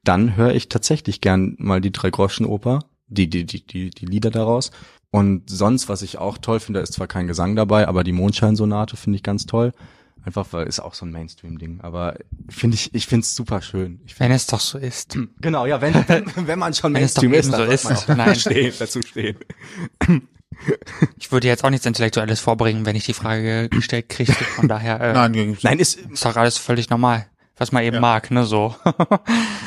dann 0.05 0.37
höre 0.37 0.55
ich 0.55 0.69
tatsächlich 0.69 1.21
gern 1.21 1.57
mal 1.59 1.81
die 1.81 1.93
Drei-Groschen-Oper, 1.93 2.81
die, 3.09 3.29
die, 3.29 3.45
die, 3.45 3.67
die, 3.67 3.91
die 3.91 4.07
Lieder 4.07 4.31
daraus. 4.31 4.71
Und 5.11 5.49
sonst, 5.49 5.89
was 5.89 6.03
ich 6.03 6.19
auch 6.19 6.39
toll 6.39 6.61
finde, 6.61 6.81
ist 6.81 6.93
zwar 6.95 7.07
kein 7.07 7.27
Gesang 7.27 7.57
dabei, 7.57 7.89
aber 7.89 8.05
die 8.05 8.13
Mondscheinsonate 8.13 8.97
finde 8.97 9.17
ich 9.17 9.23
ganz 9.23 9.47
toll. 9.47 9.73
Einfach 10.25 10.47
weil 10.51 10.67
ist 10.67 10.81
auch 10.81 10.95
so 10.95 11.07
ein 11.07 11.13
Mainstream-Ding. 11.13 11.81
Aber 11.83 12.17
finde 12.49 12.75
ich, 12.75 12.93
ich 12.95 13.07
finde 13.07 13.23
es 13.25 13.37
super 13.37 13.63
schön. 13.63 14.01
Ich 14.07 14.19
Wenn 14.19 14.33
es 14.33 14.47
doch 14.49 14.59
so 14.61 14.77
ist. 14.79 15.17
Genau, 15.41 15.67
ja, 15.67 15.81
wenn, 15.81 15.95
wenn 15.95 16.59
man 16.59 16.75
schon 16.75 16.93
Wenn 16.95 17.05
es 17.05 17.15
doch 17.15 17.23
Mainstream 17.23 17.33
ist, 17.33 17.53
dann 17.53 17.61
so 17.67 17.71
muss 17.71 17.85
man 17.85 17.93
ist. 17.95 18.11
auch 18.11 18.17
Nein. 18.17 18.35
stehen, 18.35 18.73
dazu 18.79 19.03
stehen. 19.03 19.37
Ich 21.19 21.31
würde 21.33 21.49
jetzt 21.49 21.65
auch 21.65 21.71
nichts 21.71 21.85
Intellektuelles 21.85 22.41
vorbringen, 22.41 22.87
wenn 22.87 22.97
ich 22.97 23.05
die 23.05 23.13
Frage 23.13 23.69
gestellt 23.69 24.09
kriegte. 24.09 24.33
Von 24.43 24.69
daher 24.69 24.99
äh, 25.03 25.13
Nein, 25.13 25.57
Nein, 25.63 25.79
ist, 25.79 25.97
ist 26.01 26.25
doch 26.25 26.35
alles 26.37 26.57
völlig 26.57 26.89
normal. 26.89 27.27
Was 27.59 27.73
man 27.73 27.85
eben 27.85 27.97
Ja. 27.97 28.01
mag, 28.01 28.31
ne, 28.31 28.45
so. 28.47 28.75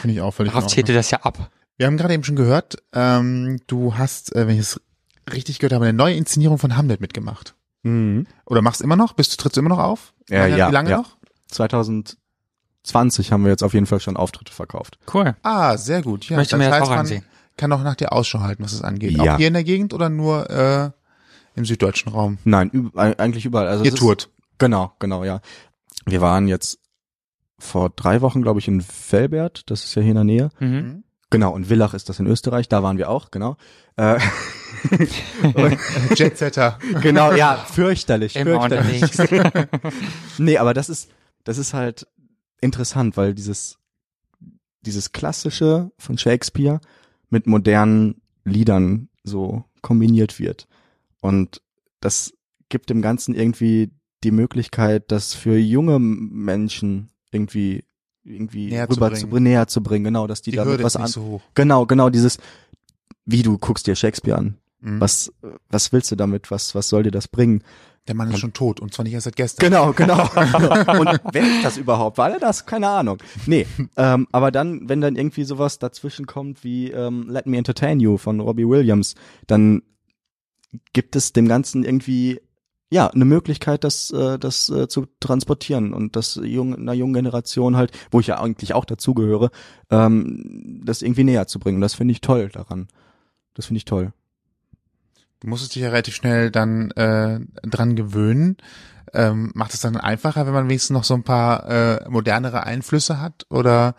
finde 0.01 0.15
ich 0.15 0.21
auch 0.21 0.31
völlig 0.33 0.51
Darauf 0.51 0.63
Ordnung. 0.63 0.75
zählte 0.75 0.93
das 0.93 1.11
ja 1.11 1.19
ab. 1.21 1.51
Wir 1.79 1.87
haben 1.87 1.95
gerade 1.97 2.13
eben 2.13 2.23
schon 2.25 2.35
gehört, 2.35 2.75
ähm, 2.93 3.59
du 3.67 3.97
hast, 3.97 4.35
äh, 4.35 4.45
wenn 4.47 4.55
ich 4.55 4.59
es 4.61 4.81
richtig 5.33 5.59
gehört 5.59 5.73
habe, 5.73 5.85
eine 5.85 5.93
neue 5.97 6.13
Inszenierung 6.15 6.57
von 6.57 6.75
Hamlet 6.75 6.99
mitgemacht. 7.01 7.55
mhm. 7.83 8.27
Oder 8.45 8.61
machst 8.61 8.81
du 8.81 8.83
immer 8.83 8.95
noch? 8.97 9.13
Bist 9.13 9.31
du 9.31 9.37
trittst 9.37 9.55
du 9.55 9.61
immer 9.61 9.69
noch 9.69 9.79
auf? 9.79 10.13
Ja, 10.29 10.45
Wie 10.47 10.57
ja, 10.57 10.69
lange 10.69 10.89
ja. 10.89 10.97
noch? 10.97 11.17
2020 12.83 13.31
haben 13.31 13.43
wir 13.43 13.51
jetzt 13.51 13.63
auf 13.63 13.73
jeden 13.73 13.85
Fall 13.85 13.99
schon 13.99 14.17
Auftritte 14.17 14.51
verkauft. 14.53 14.97
Cool. 15.13 15.35
Ah, 15.43 15.77
sehr 15.77 16.01
gut. 16.01 16.25
Ja, 16.25 16.31
Ich 16.31 16.37
möchte 16.37 16.57
mir 16.57 16.69
das 16.69 16.81
auch 16.81 16.89
man 16.89 16.99
ansehen. 16.99 17.23
kann 17.57 17.71
auch 17.71 17.83
nach 17.83 17.95
dir 17.95 18.11
Ausschau 18.11 18.39
halten, 18.41 18.63
was 18.63 18.73
es 18.73 18.81
angeht. 18.81 19.11
Ja. 19.11 19.33
Auch 19.33 19.37
hier 19.37 19.47
in 19.47 19.53
der 19.53 19.63
Gegend 19.63 19.93
oder 19.93 20.09
nur 20.09 20.49
äh, 20.49 20.89
im 21.55 21.65
süddeutschen 21.65 22.11
Raum? 22.11 22.37
Nein, 22.43 22.69
üb 22.73 22.97
eigentlich 22.97 23.45
überall. 23.45 23.67
Also 23.67 23.83
Ihr 23.83 23.89
es 23.89 23.93
ist- 23.95 23.99
tourt. 23.99 24.29
Genau, 24.57 24.91
genau, 24.99 25.23
ja. 25.23 25.39
Wir 26.05 26.19
waren 26.19 26.47
jetzt 26.49 26.79
vor 27.57 27.89
drei 27.91 28.19
Wochen, 28.21 28.41
glaube 28.41 28.59
ich, 28.59 28.67
in 28.67 28.83
Velbert, 29.09 29.63
das 29.71 29.85
ist 29.85 29.95
ja 29.95 30.01
hier 30.01 30.11
in 30.11 30.15
der 30.15 30.23
Nähe. 30.25 30.49
Mhm. 30.59 31.03
Genau, 31.31 31.53
und 31.53 31.65
Villach 31.69 31.93
ist 31.93 32.09
das 32.09 32.19
in 32.19 32.25
Österreich, 32.25 32.69
da 32.69 32.81
waren 32.81 32.97
wir 32.97 33.09
auch, 33.09 33.29
genau. 33.29 33.55
Äh, 33.97 34.19
Jetsetter. 36.15 36.79
genau, 37.01 37.33
ja, 37.33 37.55
fürchterlich, 37.57 38.35
Immer 38.35 38.67
fürchterlich. 38.67 39.03
unterwegs. 39.03 39.67
Nee, 40.39 40.57
aber 40.57 40.73
das 40.73 40.89
ist, 40.89 41.11
das 41.43 41.57
ist 41.57 41.73
halt 41.73 42.07
interessant, 42.61 43.15
weil 43.17 43.33
dieses, 43.35 43.77
dieses 44.81 45.11
klassische 45.11 45.91
von 45.97 46.17
Shakespeare 46.17 46.79
mit 47.29 47.45
modernen 47.45 48.21
Liedern 48.43 49.09
so 49.23 49.65
kombiniert 49.81 50.39
wird. 50.39 50.67
Und 51.21 51.61
das 51.99 52.33
gibt 52.69 52.89
dem 52.89 53.01
Ganzen 53.01 53.35
irgendwie 53.35 53.91
die 54.23 54.31
Möglichkeit, 54.31 55.11
das 55.11 55.33
für 55.33 55.57
junge 55.57 55.99
Menschen 55.99 57.09
irgendwie 57.31 57.83
irgendwie 58.29 58.67
Näher 58.69 58.87
zu 58.87 58.95
rüber 58.95 59.07
bringen. 59.09 59.19
zu 59.21 59.27
bringen, 59.27 59.43
näher 59.43 59.67
zu 59.67 59.83
bringen, 59.83 60.03
genau, 60.05 60.27
dass 60.27 60.41
die, 60.41 60.51
Die 60.51 60.57
damit 60.57 60.83
was 60.83 60.95
an, 60.95 61.07
so 61.07 61.41
genau, 61.55 61.85
genau 61.85 62.09
dieses, 62.09 62.37
wie 63.25 63.43
du 63.43 63.57
guckst 63.57 63.87
dir 63.87 63.95
Shakespeare 63.95 64.37
an, 64.37 64.57
Mhm. 64.81 65.01
was, 65.01 65.31
was 65.69 65.91
willst 65.91 66.09
du 66.11 66.15
damit, 66.15 66.51
was, 66.51 66.73
was 66.73 66.87
soll 66.87 67.03
dir 67.03 67.11
das 67.11 67.27
bringen? 67.27 67.63
Der 68.07 68.15
Mann 68.15 68.31
ist 68.31 68.39
schon 68.39 68.53
tot 68.53 68.79
und 68.79 68.93
zwar 68.93 69.03
nicht 69.03 69.13
erst 69.13 69.25
seit 69.25 69.35
gestern. 69.35 69.69
Genau, 69.69 69.91
genau. 69.93 70.23
Und 70.99 71.19
wer 71.31 71.43
ist 71.43 71.63
das 71.63 71.77
überhaupt? 71.77 72.17
War 72.17 72.31
er 72.31 72.39
das? 72.39 72.65
Keine 72.65 72.87
Ahnung. 72.87 73.17
Nee, 73.45 73.67
ähm, 73.97 74.25
aber 74.31 74.49
dann, 74.51 74.87
wenn 74.89 74.99
dann 75.01 75.15
irgendwie 75.15 75.43
sowas 75.43 75.77
dazwischen 75.77 76.25
kommt 76.25 76.63
wie 76.63 76.89
ähm, 76.89 77.29
Let 77.29 77.45
Me 77.45 77.57
Entertain 77.57 77.99
You 77.99 78.17
von 78.17 78.39
Robbie 78.39 78.67
Williams, 78.67 79.13
dann 79.45 79.83
gibt 80.93 81.15
es 81.15 81.33
dem 81.33 81.47
Ganzen 81.47 81.83
irgendwie 81.83 82.39
ja 82.89 83.07
eine 83.07 83.25
Möglichkeit, 83.25 83.83
das, 83.83 84.11
äh, 84.11 84.39
das 84.39 84.69
äh, 84.69 84.87
zu 84.87 85.07
transportieren 85.19 85.93
und 85.93 86.15
das 86.15 86.39
jung, 86.41 86.75
einer 86.75 86.93
jungen 86.93 87.13
Generation 87.13 87.75
halt, 87.75 87.91
wo 88.11 88.19
ich 88.19 88.27
ja 88.27 88.41
eigentlich 88.41 88.73
auch 88.73 88.85
dazugehöre, 88.85 89.51
ähm, 89.89 90.81
das 90.83 91.01
irgendwie 91.01 91.23
näher 91.23 91.47
zu 91.47 91.59
bringen. 91.59 91.81
Das 91.81 91.93
finde 91.93 92.13
ich 92.13 92.21
toll 92.21 92.49
daran. 92.49 92.87
Das 93.53 93.67
finde 93.67 93.77
ich 93.77 93.85
toll. 93.85 94.13
Du 95.39 95.47
musstest 95.47 95.75
dich 95.75 95.83
ja 95.83 95.89
relativ 95.89 96.15
schnell 96.15 96.51
dann 96.51 96.91
äh, 96.91 97.39
dran 97.63 97.95
gewöhnen. 97.95 98.57
Ähm, 99.13 99.51
macht 99.55 99.73
es 99.73 99.81
dann 99.81 99.97
einfacher, 99.97 100.45
wenn 100.45 100.53
man 100.53 100.69
wenigstens 100.69 100.93
noch 100.93 101.03
so 101.03 101.13
ein 101.13 101.23
paar 101.23 101.67
äh, 101.69 102.09
modernere 102.09 102.63
Einflüsse 102.63 103.21
hat? 103.21 103.45
Oder 103.49 103.95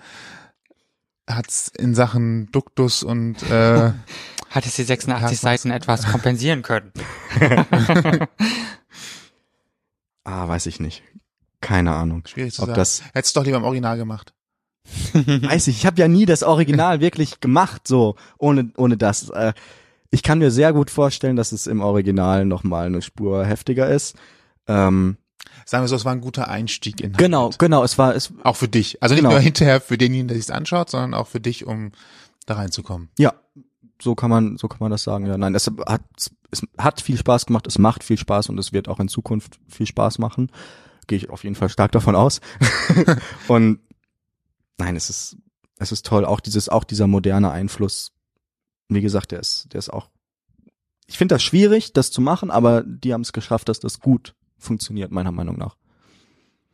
hat's 1.29 1.69
in 1.69 1.95
Sachen 1.95 2.51
Duktus 2.53 3.03
und 3.03 3.43
äh, 3.51 3.93
Hat 4.51 4.67
es 4.67 4.75
die 4.77 4.83
86 4.83 5.31
Ja, 5.31 5.37
Seiten 5.43 5.71
etwas 5.71 6.07
kompensieren 6.11 6.63
können? 6.63 6.93
Ah, 10.25 10.47
weiß 10.49 10.67
ich 10.67 10.81
nicht. 10.81 11.03
Keine 11.61 11.95
Ahnung. 11.95 12.23
schwierig 12.27 12.55
zu 12.55 12.63
Ob 12.63 12.67
sagen. 12.69 12.77
das 12.79 13.03
Hättest 13.15 13.35
du 13.35 13.41
doch 13.41 13.47
lieber 13.47 13.57
im 13.59 13.65
Original 13.65 13.97
gemacht. 13.97 14.35
weiß 15.15 15.69
ich, 15.69 15.79
ich 15.79 15.87
habe 15.87 16.01
ja 16.01 16.09
nie 16.09 16.27
das 16.27 16.43
Original 16.43 17.01
wirklich 17.01 17.41
gemacht, 17.41 17.87
so 17.87 18.17
ohne 18.39 18.71
ohne 18.77 18.97
das. 18.97 19.29
Äh, 19.31 19.53
ich 20.11 20.23
kann 20.23 20.39
mir 20.39 20.51
sehr 20.51 20.73
gut 20.73 20.91
vorstellen, 20.91 21.37
dass 21.37 21.53
es 21.53 21.67
im 21.67 21.81
Original 21.81 22.45
noch 22.45 22.65
mal 22.65 22.87
eine 22.87 23.03
Spur 23.03 23.45
heftiger 23.45 23.89
ist. 23.89 24.17
Ähm, 24.67 25.17
Sagen 25.65 25.85
wir 25.85 25.89
so, 25.89 25.97
es 25.97 26.05
war 26.05 26.13
ein 26.13 26.21
guter 26.21 26.49
Einstieg 26.49 27.01
in 27.01 27.13
genau, 27.13 27.51
genau. 27.59 27.83
Es 27.85 27.97
war 27.99 28.15
es 28.15 28.33
Auch 28.43 28.57
für 28.57 28.69
dich. 28.69 29.03
Also 29.03 29.15
nicht 29.15 29.23
Genau. 29.23 29.33
nur 29.35 29.41
hinterher 29.41 29.81
für 29.81 29.97
denjenigen, 29.99 30.29
der 30.29 30.37
sich's 30.37 30.51
anschaut, 30.51 30.91
sondern 30.91 31.15
auch 31.15 31.29
für 31.29 31.41
dich, 31.41 31.67
um 31.67 31.93
da 32.47 32.55
reinzukommen. 32.55 33.09
ja 33.19 33.33
so 34.03 34.15
kann 34.15 34.31
man 34.31 34.57
so 34.57 34.69
kann 34.69 34.79
man 34.81 34.91
das 34.91 35.03
sagen. 35.03 35.27
Ja, 35.27 35.37
nein, 35.37 35.55
es 35.55 35.71
hat 35.87 36.03
es 36.51 36.63
hat 36.79 37.01
viel 37.01 37.17
Spaß 37.17 37.47
gemacht. 37.47 37.67
Es 37.67 37.79
macht 37.79 38.05
viel 38.05 38.19
Spaß 38.19 38.49
und 38.49 38.59
es 38.59 38.73
wird 38.73 38.89
auch 38.89 39.01
in 39.01 39.09
Zukunft 39.09 39.61
viel 39.69 39.87
Spaß 39.87 40.19
machen. 40.19 40.51
Gehe 41.07 41.19
ich 41.19 41.31
auf 41.31 41.45
jeden 41.45 41.57
Fall 41.57 41.69
stark 41.69 41.93
davon 41.93 42.17
aus. 42.17 42.41
und 43.49 43.81
nein, 44.79 44.97
es 44.97 45.11
ist 45.11 45.37
es 45.79 45.93
ist 45.93 46.07
toll. 46.07 46.25
Auch 46.25 46.41
dieses 46.41 46.69
auch 46.69 46.85
dieser 46.85 47.07
moderne 47.07 47.51
Einfluss. 47.51 48.13
Wie 48.89 49.01
gesagt, 49.01 49.33
der 49.33 49.41
ist 49.41 49.69
der 49.73 49.79
ist 49.79 49.91
auch 49.91 50.11
ich 51.07 51.19
finde 51.19 51.35
das 51.35 51.43
schwierig, 51.43 51.93
das 51.93 52.13
zu 52.13 52.21
machen, 52.21 52.53
aber 52.53 52.85
die 52.85 53.13
haben 53.13 53.23
es 53.23 53.33
geschafft, 53.33 53.69
dass 53.69 53.81
das 53.81 53.99
gut 53.99 54.37
funktioniert, 54.59 55.11
meiner 55.11 55.33
Meinung 55.33 55.59
nach. 55.59 55.77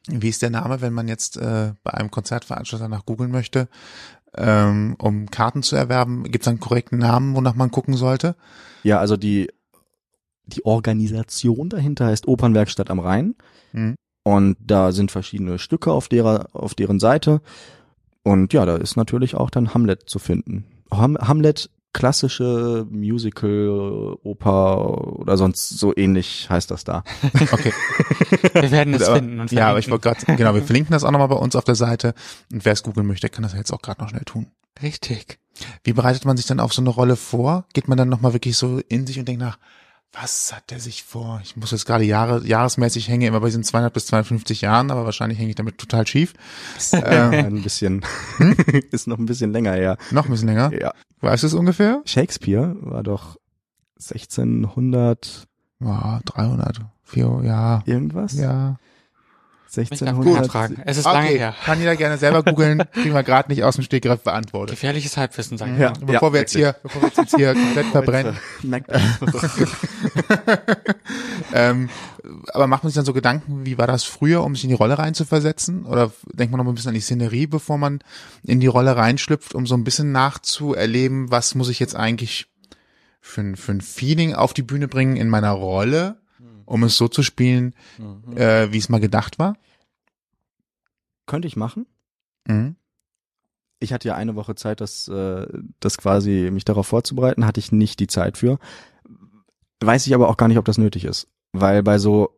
Wie 0.08 0.28
ist 0.28 0.42
der 0.42 0.50
Name, 0.50 0.82
wenn 0.82 0.92
man 0.92 1.08
jetzt 1.08 1.36
äh, 1.38 1.72
bei 1.82 1.94
einem 1.94 2.10
Konzertveranstalter 2.10 2.88
nach 2.88 3.06
googeln 3.06 3.30
möchte, 3.30 3.68
ähm, 4.36 4.96
um 4.98 5.30
Karten 5.30 5.62
zu 5.62 5.76
erwerben? 5.76 6.24
Gibt 6.24 6.44
es 6.44 6.48
einen 6.48 6.60
korrekten 6.60 6.98
Namen, 6.98 7.34
wonach 7.34 7.54
man 7.54 7.70
gucken 7.70 7.94
sollte? 7.94 8.36
Ja, 8.82 8.98
also 8.98 9.16
die, 9.16 9.50
die 10.44 10.64
Organisation 10.64 11.68
dahinter 11.68 12.06
heißt 12.06 12.28
Opernwerkstatt 12.28 12.90
am 12.90 13.00
Rhein. 13.00 13.34
Mhm. 13.72 13.96
Und 14.22 14.56
da 14.60 14.92
sind 14.92 15.10
verschiedene 15.12 15.58
Stücke 15.58 15.92
auf 15.92 16.08
derer, 16.08 16.48
auf 16.52 16.74
deren 16.74 16.98
Seite. 16.98 17.40
Und 18.24 18.52
ja, 18.52 18.66
da 18.66 18.76
ist 18.76 18.96
natürlich 18.96 19.36
auch 19.36 19.50
dann 19.50 19.72
Hamlet 19.72 20.08
zu 20.10 20.18
finden. 20.18 20.64
Ham 20.90 21.16
Hamlet, 21.16 21.70
klassische 21.92 22.86
Musical, 22.90 24.16
Oper 24.22 25.18
oder 25.18 25.36
sonst 25.36 25.70
so 25.70 25.96
ähnlich 25.96 26.48
heißt 26.50 26.70
das 26.70 26.84
da. 26.84 27.02
Okay. 27.52 27.72
Wir 28.52 28.70
werden 28.70 28.94
es 28.94 29.08
finden 29.08 29.40
und 29.40 29.52
ja, 29.52 29.70
aber 29.70 29.78
ich 29.78 29.90
wollte 29.90 30.10
gerade, 30.10 30.36
genau, 30.36 30.54
wir 30.54 30.62
verlinken 30.62 30.92
das 30.92 31.04
auch 31.04 31.10
nochmal 31.10 31.28
bei 31.28 31.36
uns 31.36 31.56
auf 31.56 31.64
der 31.64 31.74
Seite. 31.74 32.14
Und 32.52 32.64
wer 32.64 32.72
es 32.72 32.82
googeln 32.82 33.06
möchte, 33.06 33.28
kann 33.28 33.42
das 33.42 33.54
jetzt 33.54 33.72
auch 33.72 33.82
gerade 33.82 34.02
noch 34.02 34.10
schnell 34.10 34.24
tun. 34.24 34.46
Richtig. 34.82 35.38
Wie 35.84 35.92
bereitet 35.92 36.24
man 36.24 36.36
sich 36.36 36.46
dann 36.46 36.60
auf 36.60 36.72
so 36.72 36.82
eine 36.82 36.90
Rolle 36.90 37.16
vor? 37.16 37.64
Geht 37.72 37.88
man 37.88 37.96
dann 37.96 38.08
nochmal 38.08 38.32
wirklich 38.32 38.56
so 38.56 38.80
in 38.88 39.06
sich 39.06 39.18
und 39.18 39.26
denkt 39.26 39.40
nach, 39.40 39.58
was 40.20 40.52
hat 40.54 40.70
der 40.70 40.80
sich 40.80 41.02
vor? 41.04 41.40
Ich 41.44 41.56
muss 41.56 41.70
jetzt 41.72 41.84
gerade 41.86 42.04
Jahre, 42.04 42.44
jahresmäßig 42.46 43.08
hänge 43.08 43.26
immer 43.26 43.40
bei 43.40 43.46
diesen 43.46 43.64
200 43.64 43.92
bis 43.92 44.06
250 44.06 44.62
Jahren, 44.62 44.90
aber 44.90 45.04
wahrscheinlich 45.04 45.38
hänge 45.38 45.50
ich 45.50 45.54
damit 45.56 45.78
total 45.78 46.06
schief. 46.06 46.32
ähm, 46.92 47.32
ein 47.32 47.62
bisschen, 47.62 48.02
ist 48.90 49.06
noch 49.06 49.18
ein 49.18 49.26
bisschen 49.26 49.52
länger 49.52 49.72
her. 49.72 49.98
noch 50.10 50.24
ein 50.26 50.30
bisschen 50.30 50.48
länger. 50.48 50.72
Ja. 50.72 50.92
Weißt 51.20 51.42
du 51.42 51.46
es 51.48 51.54
ungefähr? 51.54 52.02
Shakespeare 52.04 52.76
war 52.80 53.02
doch 53.02 53.36
1600 54.00 55.46
Ja, 55.80 56.20
300, 56.24 56.80
4, 57.04 57.40
ja, 57.44 57.82
irgendwas? 57.86 58.34
ja. 58.34 58.76
Mich 59.76 59.88
darf 59.90 60.00
1600. 60.00 60.34
keiner 60.36 60.48
fragen. 60.48 60.82
Es 60.86 60.96
ist 60.96 61.04
lange 61.04 61.26
Okay, 61.28 61.38
her. 61.38 61.54
kann 61.64 61.78
jeder 61.80 61.96
gerne 61.96 62.16
selber 62.18 62.42
googeln, 62.42 62.82
kriegen 62.92 63.14
wir 63.14 63.22
gerade 63.22 63.50
nicht 63.50 63.64
aus 63.64 63.74
dem 63.74 63.84
Stegreif 63.84 64.20
beantwortet. 64.22 64.76
Gefährliches 64.76 65.16
Halbwissen, 65.16 65.58
sagen 65.58 65.78
Ja. 65.78 65.92
wir. 66.00 66.06
Bevor 66.06 66.32
wir 66.32 66.40
jetzt 66.40 66.52
hier, 66.54 66.76
bevor 66.82 67.02
wir 67.02 67.08
uns 67.08 67.16
jetzt 67.16 67.36
hier 67.36 67.52
komplett 67.54 67.86
verbrennen. 67.92 68.36
Merkt- 68.62 68.90
Ähm, 71.52 71.88
aber 72.52 72.66
macht 72.66 72.82
man 72.82 72.90
sich 72.90 72.96
dann 72.96 73.04
so 73.04 73.12
Gedanken, 73.12 73.64
wie 73.66 73.78
war 73.78 73.86
das 73.86 74.04
früher, 74.04 74.42
um 74.42 74.54
sich 74.54 74.64
in 74.64 74.70
die 74.70 74.74
Rolle 74.76 74.98
reinzuversetzen? 74.98 75.86
Oder 75.86 76.10
denkt 76.32 76.50
man 76.50 76.58
noch 76.58 76.64
mal 76.64 76.72
ein 76.72 76.74
bisschen 76.74 76.88
an 76.88 76.94
die 76.94 77.00
Szenerie, 77.00 77.46
bevor 77.46 77.78
man 77.78 78.00
in 78.42 78.60
die 78.60 78.66
Rolle 78.66 78.96
reinschlüpft, 78.96 79.54
um 79.54 79.66
so 79.66 79.74
ein 79.76 79.84
bisschen 79.84 80.12
nachzuerleben, 80.12 81.30
was 81.30 81.54
muss 81.54 81.68
ich 81.68 81.78
jetzt 81.78 81.94
eigentlich 81.94 82.46
für 83.20 83.40
ein, 83.42 83.56
für 83.56 83.72
ein 83.72 83.80
Feeling 83.80 84.34
auf 84.34 84.54
die 84.54 84.62
Bühne 84.62 84.88
bringen 84.88 85.16
in 85.16 85.28
meiner 85.28 85.52
Rolle, 85.52 86.16
um 86.66 86.82
es 86.84 86.96
so 86.96 87.08
zu 87.08 87.22
spielen, 87.22 87.74
äh, 88.34 88.68
wie 88.70 88.78
es 88.78 88.88
mal 88.88 89.00
gedacht 89.00 89.38
war? 89.38 89.56
Könnte 91.26 91.48
ich 91.48 91.56
machen. 91.56 91.86
Mhm. 92.46 92.76
Ich 93.78 93.92
hatte 93.92 94.08
ja 94.08 94.14
eine 94.14 94.36
Woche 94.36 94.54
Zeit, 94.54 94.80
das, 94.80 95.08
äh, 95.08 95.46
das 95.80 95.98
quasi 95.98 96.50
mich 96.52 96.64
darauf 96.64 96.86
vorzubereiten, 96.86 97.46
hatte 97.46 97.60
ich 97.60 97.72
nicht 97.72 98.00
die 98.00 98.06
Zeit 98.06 98.38
für. 98.38 98.58
Weiß 99.80 100.06
ich 100.06 100.14
aber 100.14 100.28
auch 100.28 100.36
gar 100.36 100.48
nicht, 100.48 100.58
ob 100.58 100.64
das 100.64 100.78
nötig 100.78 101.04
ist. 101.04 101.28
Weil 101.52 101.82
bei 101.82 101.98
so, 101.98 102.30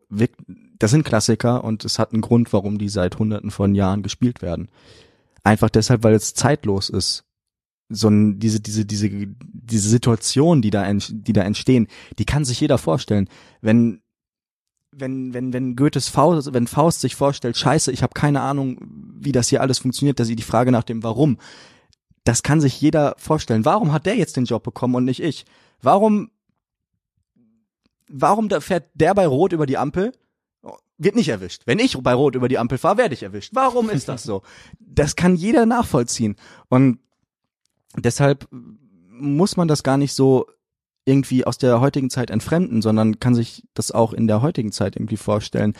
das 0.78 0.90
sind 0.90 1.04
Klassiker 1.04 1.64
und 1.64 1.84
es 1.84 1.98
hat 1.98 2.12
einen 2.12 2.22
Grund, 2.22 2.52
warum 2.52 2.78
die 2.78 2.88
seit 2.88 3.18
hunderten 3.18 3.50
von 3.50 3.74
Jahren 3.74 4.02
gespielt 4.02 4.42
werden. 4.42 4.68
Einfach 5.44 5.70
deshalb, 5.70 6.02
weil 6.02 6.14
es 6.14 6.34
zeitlos 6.34 6.90
ist. 6.90 7.24
So 7.88 8.08
ein, 8.08 8.38
diese, 8.38 8.60
diese, 8.60 8.84
diese, 8.84 9.08
diese 9.08 9.88
Situation, 9.88 10.60
die 10.60 10.70
da, 10.70 10.84
ent, 10.84 11.10
die 11.10 11.32
da 11.32 11.42
entstehen, 11.42 11.88
die 12.18 12.26
kann 12.26 12.44
sich 12.44 12.60
jeder 12.60 12.76
vorstellen. 12.76 13.28
Wenn, 13.62 14.02
wenn, 14.98 15.34
wenn, 15.34 15.52
wenn 15.52 15.76
Goethes 15.76 16.08
Faust, 16.08 16.52
wenn 16.52 16.66
Faust 16.66 17.00
sich 17.00 17.16
vorstellt, 17.16 17.56
scheiße, 17.56 17.92
ich 17.92 18.02
habe 18.02 18.14
keine 18.14 18.40
Ahnung, 18.40 18.78
wie 19.20 19.32
das 19.32 19.48
hier 19.48 19.60
alles 19.60 19.78
funktioniert, 19.78 20.20
dass 20.20 20.28
sie 20.28 20.36
die 20.36 20.42
Frage 20.42 20.72
nach 20.72 20.84
dem 20.84 21.02
Warum, 21.02 21.38
das 22.24 22.42
kann 22.42 22.60
sich 22.60 22.80
jeder 22.80 23.14
vorstellen. 23.18 23.64
Warum 23.64 23.92
hat 23.92 24.06
der 24.06 24.16
jetzt 24.16 24.36
den 24.36 24.44
Job 24.44 24.62
bekommen 24.62 24.94
und 24.94 25.04
nicht 25.04 25.22
ich? 25.22 25.46
Warum, 25.80 26.30
warum 28.08 28.50
fährt 28.50 28.90
der 28.94 29.14
bei 29.14 29.26
Rot 29.26 29.52
über 29.52 29.66
die 29.66 29.78
Ampel? 29.78 30.12
Wird 30.98 31.14
nicht 31.14 31.28
erwischt. 31.28 31.62
Wenn 31.64 31.78
ich 31.78 31.96
bei 31.96 32.12
Rot 32.12 32.34
über 32.34 32.48
die 32.48 32.58
Ampel 32.58 32.76
fahre, 32.76 32.98
werde 32.98 33.14
ich 33.14 33.22
erwischt. 33.22 33.52
Warum 33.54 33.88
ist 33.88 34.08
das 34.08 34.24
so? 34.24 34.42
Das 34.80 35.14
kann 35.14 35.36
jeder 35.36 35.64
nachvollziehen. 35.64 36.36
Und 36.68 36.98
deshalb 37.96 38.48
muss 38.50 39.56
man 39.56 39.68
das 39.68 39.82
gar 39.82 39.96
nicht 39.96 40.12
so 40.12 40.46
irgendwie 41.08 41.44
aus 41.46 41.58
der 41.58 41.80
heutigen 41.80 42.10
Zeit 42.10 42.30
entfremden, 42.30 42.82
sondern 42.82 43.18
kann 43.18 43.34
sich 43.34 43.64
das 43.74 43.90
auch 43.90 44.12
in 44.12 44.26
der 44.28 44.42
heutigen 44.42 44.72
Zeit 44.72 44.94
irgendwie 44.94 45.16
vorstellen. 45.16 45.72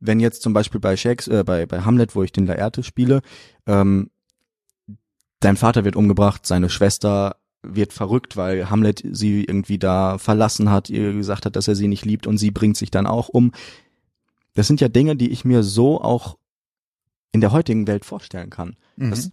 Wenn 0.00 0.18
jetzt 0.18 0.42
zum 0.42 0.54
Beispiel 0.54 0.80
bei 0.80 0.96
Shakespeare, 0.96 1.40
äh, 1.40 1.44
bei, 1.44 1.66
bei 1.66 1.82
Hamlet, 1.82 2.16
wo 2.16 2.22
ich 2.22 2.32
den 2.32 2.46
Laerte 2.46 2.82
spiele, 2.82 3.20
ähm, 3.66 4.10
dein 5.40 5.56
Vater 5.56 5.84
wird 5.84 5.94
umgebracht, 5.94 6.46
seine 6.46 6.70
Schwester 6.70 7.36
wird 7.62 7.92
verrückt, 7.92 8.36
weil 8.36 8.70
Hamlet 8.70 9.02
sie 9.10 9.44
irgendwie 9.44 9.78
da 9.78 10.18
verlassen 10.18 10.70
hat, 10.70 10.88
ihr 10.88 11.12
gesagt 11.12 11.44
hat, 11.44 11.56
dass 11.56 11.68
er 11.68 11.74
sie 11.74 11.88
nicht 11.88 12.04
liebt 12.04 12.26
und 12.26 12.38
sie 12.38 12.50
bringt 12.50 12.76
sich 12.76 12.90
dann 12.90 13.06
auch 13.06 13.28
um. 13.28 13.52
Das 14.54 14.66
sind 14.66 14.80
ja 14.80 14.88
Dinge, 14.88 15.16
die 15.16 15.30
ich 15.30 15.44
mir 15.44 15.62
so 15.62 16.00
auch 16.00 16.38
in 17.32 17.42
der 17.42 17.52
heutigen 17.52 17.86
Welt 17.86 18.04
vorstellen 18.06 18.50
kann. 18.50 18.76
Mhm. 18.96 19.10
Das 19.10 19.30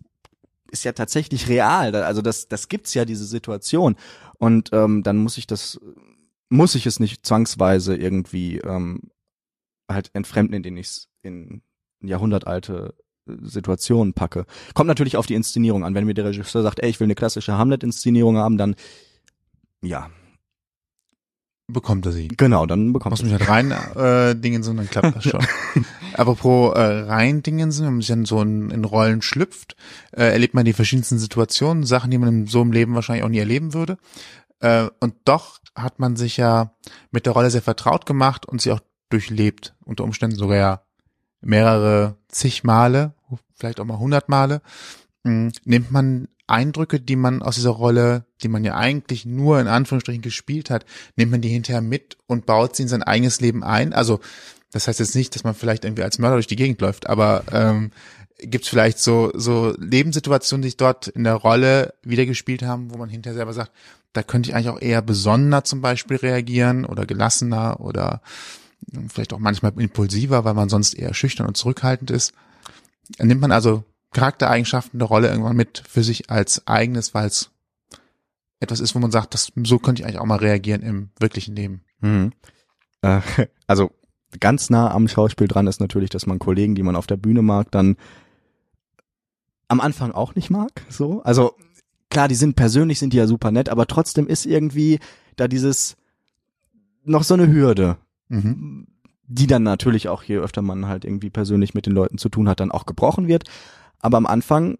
ist 0.73 0.83
ja 0.83 0.91
tatsächlich 0.91 1.47
real. 1.47 1.95
Also 1.95 2.21
das, 2.21 2.47
das 2.47 2.67
gibt's 2.67 2.93
ja 2.95 3.05
diese 3.05 3.25
Situation. 3.25 3.95
Und 4.43 4.71
ähm, 4.73 5.03
dann 5.03 5.19
muss 5.19 5.37
ich 5.37 5.47
das, 5.47 5.79
muss 6.49 6.75
ich 6.75 6.85
es 6.85 6.99
nicht 6.99 7.25
zwangsweise 7.25 7.95
irgendwie 7.95 8.57
ähm, 8.57 8.99
halt 9.89 10.09
entfremden, 10.11 10.53
indem 10.53 10.75
ich 10.75 10.87
es 10.87 11.07
in 11.21 11.61
jahrhundertalte 12.01 12.93
Situationen 13.25 14.11
packe. 14.11 14.45
Kommt 14.73 14.89
natürlich 14.89 15.15
auf 15.15 15.27
die 15.27 15.35
Inszenierung 15.35 15.85
an. 15.85 15.95
Wenn 15.95 16.05
mir 16.05 16.13
der 16.13 16.25
Regisseur 16.25 16.61
sagt, 16.61 16.81
ey, 16.81 16.89
ich 16.89 16.99
will 16.99 17.05
eine 17.05 17.15
klassische 17.15 17.57
Hamlet-Inszenierung 17.57 18.35
haben, 18.35 18.57
dann 18.57 18.75
ja. 19.81 20.09
Bekommt 21.67 22.05
er 22.05 22.11
sie. 22.11 22.27
Genau, 22.27 22.65
dann 22.65 22.91
bekommt 22.91 23.13
er 23.13 23.17
sie. 23.17 23.23
Muss 23.23 23.31
mich 23.31 23.47
halt 23.47 23.49
rein 23.49 23.71
äh, 23.71 24.35
dingen 24.35 24.63
sind, 24.63 24.77
dann 24.77 24.89
klappt 24.89 25.15
das 25.15 25.23
schon. 25.23 25.45
Apropos 26.13 26.75
äh, 26.75 26.79
rein 26.79 27.41
dingen 27.41 27.71
sind, 27.71 27.85
wenn 27.85 27.93
man 27.93 28.01
sich 28.01 28.09
dann 28.09 28.25
so 28.25 28.41
in, 28.41 28.69
in 28.69 28.83
Rollen 28.83 29.21
schlüpft, 29.21 29.75
äh, 30.11 30.25
erlebt 30.25 30.53
man 30.53 30.65
die 30.65 30.73
verschiedensten 30.73 31.19
Situationen, 31.19 31.85
Sachen, 31.85 32.11
die 32.11 32.17
man 32.17 32.47
so 32.47 32.61
im 32.61 32.73
Leben 32.73 32.95
wahrscheinlich 32.95 33.23
auch 33.23 33.29
nie 33.29 33.39
erleben 33.39 33.73
würde. 33.73 33.97
Äh, 34.59 34.89
und 34.99 35.15
doch 35.25 35.59
hat 35.75 35.99
man 35.99 36.15
sich 36.15 36.37
ja 36.37 36.73
mit 37.11 37.25
der 37.25 37.33
Rolle 37.33 37.49
sehr 37.49 37.61
vertraut 37.61 38.05
gemacht 38.05 38.45
und 38.45 38.61
sie 38.61 38.71
auch 38.71 38.81
durchlebt, 39.09 39.75
unter 39.85 40.03
Umständen 40.03 40.35
sogar 40.35 40.57
ja 40.57 40.81
mehrere 41.41 42.17
zig 42.27 42.63
Male, 42.63 43.13
vielleicht 43.55 43.79
auch 43.79 43.85
mal 43.85 43.99
hundert 43.99 44.29
Male, 44.29 44.61
hm, 45.23 45.51
nimmt 45.65 45.91
man 45.91 46.27
Eindrücke, 46.47 46.99
die 46.99 47.15
man 47.15 47.41
aus 47.41 47.55
dieser 47.55 47.71
Rolle, 47.71 48.25
die 48.43 48.47
man 48.49 48.63
ja 48.63 48.75
eigentlich 48.75 49.25
nur 49.25 49.59
in 49.59 49.67
Anführungsstrichen 49.67 50.21
gespielt 50.21 50.69
hat, 50.69 50.85
nimmt 51.15 51.31
man 51.31 51.41
die 51.41 51.49
hinterher 51.49 51.81
mit 51.81 52.17
und 52.27 52.45
baut 52.45 52.75
sie 52.75 52.83
in 52.83 52.89
sein 52.89 53.03
eigenes 53.03 53.41
Leben 53.41 53.63
ein. 53.63 53.93
Also 53.93 54.19
das 54.71 54.87
heißt 54.87 54.99
jetzt 54.99 55.15
nicht, 55.15 55.35
dass 55.35 55.43
man 55.43 55.53
vielleicht 55.53 55.85
irgendwie 55.85 56.03
als 56.03 56.19
Mörder 56.19 56.35
durch 56.35 56.47
die 56.47 56.55
Gegend 56.55 56.81
läuft, 56.81 57.07
aber 57.07 57.43
ähm, 57.51 57.91
gibt 58.39 58.65
es 58.65 58.69
vielleicht 58.69 58.99
so 58.99 59.31
so 59.35 59.75
Lebenssituationen, 59.79 60.63
die 60.63 60.69
sich 60.69 60.77
dort 60.77 61.07
in 61.07 61.23
der 61.23 61.35
Rolle 61.35 61.93
wiedergespielt 62.01 62.63
haben, 62.63 62.91
wo 62.91 62.97
man 62.97 63.09
hinterher 63.09 63.35
selber 63.35 63.53
sagt, 63.53 63.71
da 64.13 64.23
könnte 64.23 64.49
ich 64.49 64.55
eigentlich 64.55 64.69
auch 64.69 64.81
eher 64.81 65.01
besonderer 65.01 65.63
zum 65.63 65.81
Beispiel 65.81 66.17
reagieren 66.17 66.85
oder 66.85 67.05
gelassener 67.05 67.79
oder 67.79 68.21
vielleicht 69.09 69.33
auch 69.33 69.39
manchmal 69.39 69.73
impulsiver, 69.77 70.43
weil 70.43 70.53
man 70.53 70.69
sonst 70.69 70.93
eher 70.93 71.13
schüchtern 71.13 71.47
und 71.47 71.57
zurückhaltend 71.57 72.11
ist. 72.11 72.33
Nimmt 73.19 73.41
man 73.41 73.51
also 73.51 73.83
Charaktereigenschaften 74.13 74.99
der 74.99 75.07
Rolle 75.07 75.29
irgendwann 75.29 75.55
mit 75.55 75.83
für 75.87 76.03
sich 76.03 76.29
als 76.29 76.67
eigenes, 76.67 77.13
weil 77.13 77.27
es 77.27 77.49
etwas 78.63 78.79
ist, 78.79 78.95
wo 78.95 78.99
man 78.99 79.11
sagt, 79.11 79.33
das, 79.33 79.51
so 79.63 79.79
könnte 79.79 80.01
ich 80.01 80.05
eigentlich 80.05 80.19
auch 80.19 80.25
mal 80.25 80.37
reagieren 80.37 80.81
im 80.81 81.09
wirklichen 81.19 81.55
Leben. 81.55 81.81
Mhm. 81.99 82.31
Äh, 83.01 83.21
also 83.67 83.91
ganz 84.39 84.69
nah 84.69 84.91
am 84.91 85.07
Schauspiel 85.07 85.47
dran 85.47 85.67
ist 85.67 85.79
natürlich, 85.79 86.09
dass 86.09 86.25
man 86.25 86.39
Kollegen, 86.39 86.75
die 86.75 86.83
man 86.83 86.95
auf 86.95 87.07
der 87.07 87.17
Bühne 87.17 87.41
mag, 87.41 87.69
dann 87.71 87.97
am 89.67 89.79
Anfang 89.79 90.11
auch 90.11 90.35
nicht 90.35 90.49
mag. 90.49 90.83
So, 90.89 91.21
also 91.23 91.53
klar, 92.09 92.27
die 92.27 92.35
sind 92.35 92.55
persönlich 92.55 92.99
sind 92.99 93.13
die 93.13 93.17
ja 93.17 93.27
super 93.27 93.51
nett, 93.51 93.69
aber 93.69 93.85
trotzdem 93.87 94.27
ist 94.27 94.45
irgendwie 94.45 94.99
da 95.35 95.47
dieses 95.47 95.95
noch 97.03 97.23
so 97.23 97.33
eine 97.33 97.51
Hürde 97.51 97.97
mhm. 98.33 98.87
die 99.27 99.47
dann 99.47 99.63
natürlich 99.63 100.09
auch, 100.09 100.23
je 100.23 100.37
öfter 100.37 100.61
man 100.61 100.87
halt 100.87 101.05
irgendwie 101.05 101.29
persönlich 101.29 101.73
mit 101.73 101.85
den 101.85 101.93
Leuten 101.93 102.17
zu 102.17 102.29
tun 102.29 102.49
hat, 102.49 102.59
dann 102.59 102.71
auch 102.71 102.85
gebrochen 102.85 103.27
wird. 103.27 103.43
Aber 103.99 104.17
am 104.17 104.25
Anfang 104.25 104.77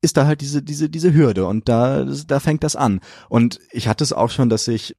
ist 0.00 0.16
da 0.16 0.26
halt 0.26 0.40
diese, 0.40 0.62
diese, 0.62 0.88
diese 0.88 1.12
Hürde 1.12 1.46
und 1.46 1.68
da, 1.68 2.04
da 2.04 2.40
fängt 2.40 2.64
das 2.64 2.76
an. 2.76 3.00
Und 3.28 3.60
ich 3.70 3.88
hatte 3.88 4.04
es 4.04 4.12
auch 4.12 4.30
schon, 4.30 4.48
dass 4.48 4.68
ich, 4.68 4.96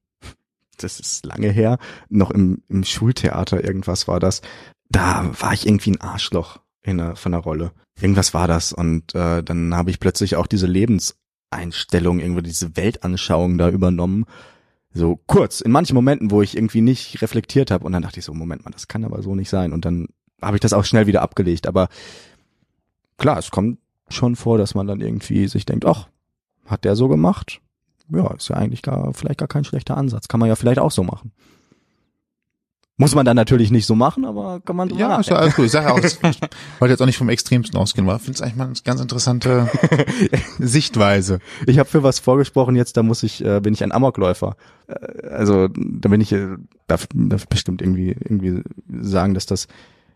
das 0.76 1.00
ist 1.00 1.24
lange 1.24 1.50
her, 1.50 1.78
noch 2.08 2.30
im, 2.30 2.62
im 2.68 2.84
Schultheater 2.84 3.64
irgendwas 3.64 4.08
war 4.08 4.20
das, 4.20 4.42
da 4.88 5.30
war 5.38 5.52
ich 5.52 5.66
irgendwie 5.66 5.92
ein 5.92 6.00
Arschloch 6.00 6.60
in 6.82 6.98
der, 6.98 7.16
von 7.16 7.32
der 7.32 7.40
Rolle. 7.40 7.72
Irgendwas 8.00 8.34
war 8.34 8.48
das. 8.48 8.72
Und 8.72 9.14
äh, 9.14 9.42
dann 9.42 9.74
habe 9.74 9.90
ich 9.90 10.00
plötzlich 10.00 10.36
auch 10.36 10.46
diese 10.46 10.66
Lebenseinstellung, 10.66 12.18
irgendwie 12.18 12.42
diese 12.42 12.76
Weltanschauung 12.76 13.58
da 13.58 13.68
übernommen 13.68 14.26
so 14.92 15.20
kurz, 15.26 15.60
in 15.60 15.70
manchen 15.70 15.94
Momenten, 15.94 16.30
wo 16.30 16.42
ich 16.42 16.56
irgendwie 16.56 16.80
nicht 16.80 17.22
reflektiert 17.22 17.70
habe 17.70 17.84
und 17.84 17.92
dann 17.92 18.02
dachte 18.02 18.18
ich 18.18 18.24
so, 18.24 18.34
Moment 18.34 18.64
mal, 18.64 18.72
das 18.72 18.88
kann 18.88 19.04
aber 19.04 19.22
so 19.22 19.34
nicht 19.34 19.48
sein 19.48 19.72
und 19.72 19.84
dann 19.84 20.08
habe 20.42 20.56
ich 20.56 20.60
das 20.60 20.72
auch 20.72 20.84
schnell 20.84 21.06
wieder 21.06 21.22
abgelegt, 21.22 21.66
aber 21.66 21.88
klar, 23.16 23.38
es 23.38 23.50
kommt 23.50 23.78
schon 24.10 24.36
vor, 24.36 24.58
dass 24.58 24.74
man 24.74 24.86
dann 24.86 25.00
irgendwie 25.00 25.48
sich 25.48 25.66
denkt, 25.66 25.84
ach, 25.84 26.08
hat 26.66 26.84
der 26.84 26.96
so 26.96 27.08
gemacht? 27.08 27.60
Ja, 28.12 28.34
ist 28.34 28.48
ja 28.48 28.56
eigentlich 28.56 28.82
gar, 28.82 29.12
vielleicht 29.14 29.38
gar 29.38 29.48
kein 29.48 29.64
schlechter 29.64 29.96
Ansatz. 29.96 30.28
Kann 30.28 30.40
man 30.40 30.48
ja 30.48 30.56
vielleicht 30.56 30.80
auch 30.80 30.90
so 30.90 31.04
machen. 31.04 31.32
Muss 33.00 33.14
man 33.14 33.24
dann 33.24 33.36
natürlich 33.36 33.70
nicht 33.70 33.86
so 33.86 33.94
machen, 33.94 34.26
aber 34.26 34.60
kann 34.60 34.76
man 34.76 34.90
drüber 34.90 35.00
Ja, 35.00 35.20
ist 35.20 35.30
ja 35.30 35.36
alles 35.36 35.56
gut. 35.56 35.64
Ich 35.64 35.72
sage 35.72 35.90
auch, 35.90 35.98
ich 36.04 36.22
wollte 36.22 36.92
jetzt 36.92 37.00
auch 37.00 37.06
nicht 37.06 37.16
vom 37.16 37.30
Extremsten 37.30 37.78
ausgehen, 37.78 38.06
aber 38.06 38.16
ich 38.16 38.22
finde 38.22 38.36
es 38.36 38.42
eigentlich 38.42 38.56
mal 38.56 38.66
eine 38.66 38.74
ganz 38.84 39.00
interessante 39.00 39.70
Sichtweise. 40.58 41.38
Ich 41.66 41.78
habe 41.78 41.88
für 41.88 42.02
was 42.02 42.18
vorgesprochen 42.18 42.76
jetzt, 42.76 42.98
da 42.98 43.02
muss 43.02 43.22
ich, 43.22 43.42
äh, 43.42 43.60
bin 43.60 43.72
ich 43.72 43.82
ein 43.82 43.92
Amokläufer. 43.92 44.54
Äh, 44.86 45.28
also 45.28 45.68
da 45.68 46.10
bin 46.10 46.20
ich, 46.20 46.30
äh, 46.32 46.58
darf, 46.88 47.06
darf 47.14 47.46
bestimmt 47.48 47.80
irgendwie 47.80 48.10
irgendwie 48.10 48.62
sagen, 49.00 49.32
dass 49.32 49.46
das 49.46 49.66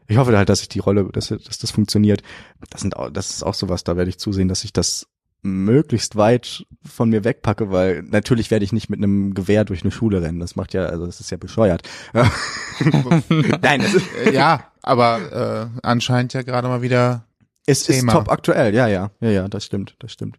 ich 0.06 0.16
hoffe 0.16 0.36
halt, 0.36 0.48
dass 0.48 0.60
ich 0.60 0.68
die 0.68 0.80
Rolle, 0.80 1.08
dass, 1.12 1.28
dass 1.28 1.58
das 1.58 1.70
funktioniert. 1.70 2.22
Das 2.70 2.82
sind 2.82 2.96
auch, 2.96 3.10
das 3.10 3.30
ist 3.30 3.42
auch 3.42 3.54
sowas, 3.54 3.84
da 3.84 3.96
werde 3.96 4.10
ich 4.10 4.18
zusehen, 4.18 4.48
dass 4.48 4.64
ich 4.64 4.72
das 4.72 5.06
möglichst 5.44 6.16
weit 6.16 6.64
von 6.84 7.10
mir 7.10 7.22
wegpacke, 7.22 7.70
weil 7.70 8.02
natürlich 8.02 8.50
werde 8.50 8.64
ich 8.64 8.72
nicht 8.72 8.88
mit 8.88 8.98
einem 8.98 9.34
Gewehr 9.34 9.64
durch 9.64 9.82
eine 9.82 9.90
Schule 9.90 10.22
rennen. 10.22 10.40
Das 10.40 10.56
macht 10.56 10.72
ja, 10.72 10.86
also 10.86 11.04
das 11.04 11.20
ist 11.20 11.30
ja 11.30 11.36
bescheuert. 11.36 11.82
Nein, 12.12 13.82
das 13.82 13.94
ist 13.94 14.06
ja, 14.32 14.72
aber 14.82 15.70
äh, 15.74 15.80
anscheinend 15.86 16.32
ja 16.32 16.42
gerade 16.42 16.68
mal 16.68 16.82
wieder. 16.82 17.26
Es 17.66 17.84
Thema. 17.84 18.12
ist 18.12 18.18
top 18.18 18.30
aktuell, 18.30 18.74
ja, 18.74 18.88
ja, 18.88 19.10
ja, 19.20 19.30
ja, 19.30 19.48
das 19.48 19.64
stimmt, 19.64 19.96
das 19.98 20.12
stimmt. 20.12 20.38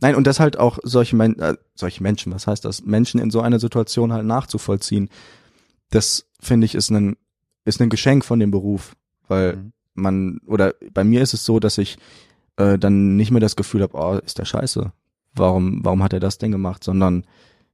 Nein, 0.00 0.14
und 0.14 0.26
das 0.26 0.38
halt 0.38 0.56
auch 0.56 0.78
solche, 0.82 1.16
Men 1.16 1.38
äh, 1.40 1.56
solche 1.74 2.02
Menschen, 2.02 2.32
was 2.32 2.46
heißt 2.46 2.64
das, 2.64 2.84
Menschen 2.84 3.20
in 3.20 3.30
so 3.30 3.40
einer 3.40 3.58
Situation 3.58 4.12
halt 4.12 4.24
nachzuvollziehen, 4.24 5.08
das 5.90 6.26
finde 6.40 6.64
ich 6.66 6.76
ist 6.76 6.90
ein 6.90 7.16
ist 7.68 7.80
ein 7.80 7.90
Geschenk 7.90 8.24
von 8.24 8.40
dem 8.40 8.50
Beruf, 8.50 8.96
weil 9.28 9.56
mhm. 9.56 9.72
man 9.94 10.40
oder 10.46 10.74
bei 10.92 11.04
mir 11.04 11.22
ist 11.22 11.34
es 11.34 11.44
so, 11.44 11.60
dass 11.60 11.78
ich 11.78 11.98
äh, 12.56 12.78
dann 12.78 13.16
nicht 13.16 13.30
mehr 13.30 13.40
das 13.40 13.56
Gefühl 13.56 13.82
habe, 13.82 13.96
oh, 13.96 14.18
ist 14.18 14.38
der 14.38 14.44
scheiße. 14.44 14.92
Warum, 15.34 15.84
warum 15.84 16.02
hat 16.02 16.12
er 16.12 16.20
das 16.20 16.38
denn 16.38 16.50
gemacht? 16.50 16.82
Sondern 16.82 17.24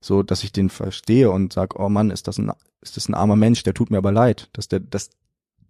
so, 0.01 0.23
dass 0.23 0.45
ich 0.45 0.53
den 0.53 0.69
verstehe 0.69 1.31
und 1.31 1.53
sag, 1.53 1.79
oh 1.79 1.89
Mann, 1.89 2.11
ist 2.11 2.29
das 2.29 2.39
ein, 2.39 2.53
ist 2.83 2.97
das 2.97 3.09
ein 3.09 3.15
armer 3.15 3.37
Mensch, 3.37 3.63
der 3.63 3.73
tut 3.73 3.91
mir 3.91 3.99
aber 3.99 4.13
leid, 4.13 4.51
dass 4.53 4.69
der, 4.69 4.81
dass, 4.81 5.11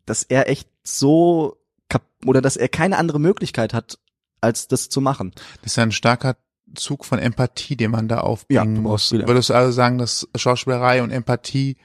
dass 0.06 0.24
er 0.24 0.48
echt 0.48 0.68
so 0.82 1.56
kap 1.88 2.02
oder 2.26 2.40
dass 2.40 2.56
er 2.56 2.68
keine 2.68 2.98
andere 2.98 3.20
Möglichkeit 3.20 3.72
hat, 3.72 3.98
als 4.40 4.66
das 4.68 4.88
zu 4.88 5.00
machen. 5.00 5.32
Das 5.62 5.72
ist 5.72 5.76
ja 5.76 5.84
ein 5.84 5.92
starker 5.92 6.36
Zug 6.74 7.04
von 7.04 7.18
Empathie, 7.18 7.76
den 7.76 7.92
man 7.92 8.08
da 8.08 8.20
aufbringen 8.20 8.76
ja, 8.76 8.80
muss. 8.80 9.12
Würdest 9.12 9.50
du 9.50 9.54
also 9.54 9.70
sagen, 9.70 9.98
dass 9.98 10.28
Schauspielerei 10.34 11.02
und 11.02 11.10
Empathie 11.10 11.76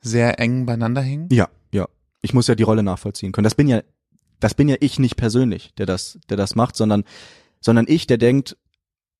sehr 0.00 0.38
eng 0.38 0.66
beieinander 0.66 1.00
hängen? 1.00 1.28
Ja, 1.32 1.44
ja. 1.44 1.48
Ich 2.26 2.34
muss 2.34 2.48
ja 2.48 2.54
die 2.54 2.64
Rolle 2.64 2.82
nachvollziehen 2.82 3.32
können. 3.32 3.44
Das 3.44 3.54
bin 3.54 3.68
ja 3.68 3.82
das 4.40 4.54
bin 4.54 4.68
ja 4.68 4.76
ich 4.80 4.98
nicht 4.98 5.16
persönlich, 5.16 5.72
der 5.78 5.86
das, 5.86 6.18
der 6.28 6.36
das 6.36 6.54
macht, 6.54 6.76
sondern, 6.76 7.04
sondern 7.60 7.86
ich, 7.88 8.06
der 8.06 8.18
denkt, 8.18 8.56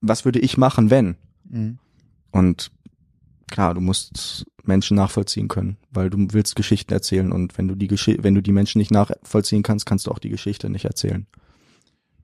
was 0.00 0.24
würde 0.24 0.38
ich 0.38 0.56
machen, 0.56 0.90
wenn? 0.90 1.16
Mhm. 1.44 1.78
Und 2.32 2.70
klar, 3.50 3.74
du 3.74 3.80
musst 3.80 4.46
Menschen 4.64 4.96
nachvollziehen 4.96 5.48
können, 5.48 5.78
weil 5.90 6.10
du 6.10 6.28
willst 6.32 6.56
Geschichten 6.56 6.92
erzählen 6.92 7.32
und 7.32 7.56
wenn 7.56 7.68
du 7.68 7.74
die 7.74 7.86
Gesch 7.86 8.08
wenn 8.18 8.34
du 8.34 8.42
die 8.42 8.52
Menschen 8.52 8.78
nicht 8.78 8.90
nachvollziehen 8.90 9.62
kannst, 9.62 9.86
kannst 9.86 10.06
du 10.06 10.10
auch 10.10 10.18
die 10.18 10.28
Geschichte 10.28 10.68
nicht 10.68 10.84
erzählen. 10.84 11.26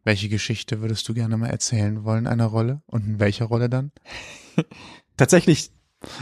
Welche 0.04 0.28
Geschichte 0.28 0.80
würdest 0.80 1.08
du 1.08 1.14
gerne 1.14 1.36
mal 1.36 1.46
erzählen 1.46 2.02
wollen, 2.02 2.26
einer 2.26 2.46
Rolle? 2.46 2.82
Und 2.86 3.06
in 3.06 3.20
welcher 3.20 3.44
Rolle 3.44 3.70
dann? 3.70 3.92
Tatsächlich, 5.16 5.70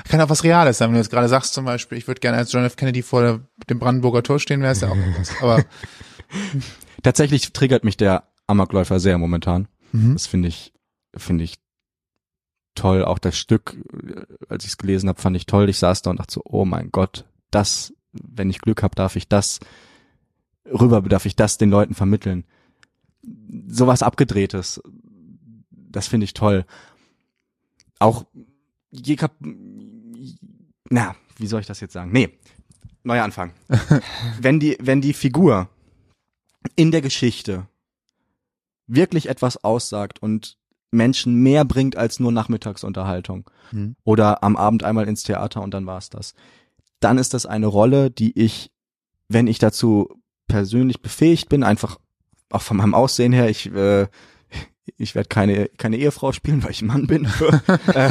Kann 0.09 0.21
auch 0.21 0.29
was 0.29 0.45
Reales 0.45 0.79
sein, 0.79 0.89
wenn 0.89 0.95
du 0.95 1.01
jetzt 1.01 1.11
gerade 1.11 1.29
sagst 1.29 1.55
zum 1.55 1.65
Beispiel, 1.65 1.99
ich 1.99 2.07
würde 2.07 2.21
gerne 2.21 2.39
als 2.39 2.53
John 2.53 2.65
F. 2.65 2.77
Kennedy 2.77 3.03
vor 3.03 3.41
dem 3.69 3.79
Brandenburger 3.79 4.23
Tor 4.23 4.39
stehen, 4.39 4.63
wäre 4.63 4.73
es 4.73 4.81
ja 4.81 4.89
auch 4.89 4.97
was. 5.19 5.33
Aber 5.43 5.65
tatsächlich 7.03 7.53
triggert 7.53 7.85
mich 7.85 7.97
der 7.97 8.25
Amokläufer 8.47 9.01
sehr 9.01 9.19
momentan. 9.19 9.69
mhm. 9.93 10.13
Das 10.15 10.27
finde 10.27 10.49
ich, 10.49 10.73
finde 11.17 11.45
ich 11.45 11.59
toll. 12.75 13.05
Auch 13.05 13.19
das 13.19 13.37
Stück, 13.39 13.77
als 14.49 14.65
ich 14.65 14.73
es 14.73 14.79
gelesen 14.79 15.09
habe, 15.09 15.21
fand 15.21 15.37
ich 15.37 15.47
toll. 15.47 15.69
Ich 15.69 15.79
saß 15.79 16.03
da 16.03 16.11
und 16.11 16.21
dachte 16.21 16.35
so, 16.35 16.43
oh 16.45 16.65
mein 16.65 16.91
Gott, 16.91 17.25
das, 17.51 17.93
wenn 18.13 18.51
ich 18.51 18.61
Glück 18.61 18.83
habe, 18.83 18.95
darf 18.95 19.17
ich 19.17 19.29
das 19.29 19.61
rüber, 20.67 21.03
darf 21.03 21.27
ich 21.27 21.37
das 21.37 21.59
den 21.59 21.71
Leuten 21.71 21.95
vermitteln. 21.95 22.45
Sowas 23.67 24.03
abgedrehtes, 24.03 24.81
das 25.71 26.09
finde 26.09 26.25
ich 26.25 26.35
toll. 26.35 26.65
Auch 27.99 28.25
je 28.91 29.17
kap 29.17 29.33
na, 30.91 31.15
wie 31.37 31.47
soll 31.47 31.61
ich 31.61 31.67
das 31.67 31.81
jetzt 31.81 31.93
sagen? 31.93 32.11
Nee, 32.13 32.31
neuer 33.05 33.23
Anfang. 33.25 33.53
wenn 34.41 34.61
die, 34.61 34.77
wenn 34.81 35.01
die 35.01 35.13
Figur 35.13 35.69
in 36.77 36.91
der 36.91 37.01
Geschichte 37.01 37.67
wirklich 38.87 39.29
etwas 39.29 39.63
aussagt 39.63 40.21
und 40.21 40.57
Menschen 40.91 41.37
mehr 41.37 41.65
bringt 41.65 41.97
als 41.97 42.19
nur 42.19 42.33
Nachmittagsunterhaltung 42.33 43.49
Mhm. 43.73 43.95
oder 44.03 44.43
am 44.43 44.57
Abend 44.57 44.83
einmal 44.83 45.07
ins 45.07 45.23
Theater 45.23 45.63
und 45.63 45.73
dann 45.73 45.87
war's 45.87 46.11
das. 46.11 46.35
Dann 46.99 47.19
ist 47.19 47.35
das 47.35 47.47
eine 47.47 47.67
Rolle, 47.69 48.11
die 48.11 48.37
ich, 48.37 48.73
wenn 49.29 49.47
ich 49.47 49.61
dazu 49.61 50.09
persönlich 50.49 51.01
befähigt 51.01 51.49
bin, 51.49 51.63
einfach 51.63 52.01
auch 52.51 52.63
von 52.63 52.79
meinem 52.79 52.95
Aussehen 52.95 53.33
her, 53.33 53.49
ich 53.49 53.73
äh, 53.73 54.09
ich 54.97 55.15
werde 55.15 55.29
keine 55.29 55.69
keine 55.79 55.97
Ehefrau 55.97 56.33
spielen, 56.33 56.63
weil 56.63 56.71
ich 56.71 56.83
ein 56.83 56.87
Mann 56.87 57.07
bin. 57.07 57.25
äh, 57.95 58.11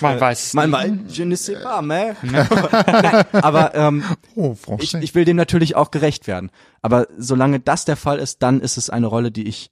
Man 0.00 0.20
weiß 0.20 0.46
es 0.46 0.54
man, 0.54 0.70
man, 0.70 1.04
je 1.08 1.24
ne 1.24 1.36
sais 1.36 1.60
pas, 1.62 1.82
mais. 1.82 2.16
Nein, 2.22 3.24
aber 3.32 3.74
ähm, 3.74 4.04
Oh, 4.34 4.56
ich, 4.80 4.94
ich 4.94 5.14
will 5.14 5.24
dem 5.24 5.36
natürlich 5.36 5.76
auch 5.76 5.90
gerecht 5.90 6.26
werden. 6.26 6.50
Aber 6.80 7.06
solange 7.16 7.60
das 7.60 7.84
der 7.84 7.96
Fall 7.96 8.18
ist, 8.18 8.42
dann 8.42 8.60
ist 8.60 8.76
es 8.76 8.90
eine 8.90 9.06
Rolle, 9.06 9.30
die 9.30 9.46
ich 9.46 9.70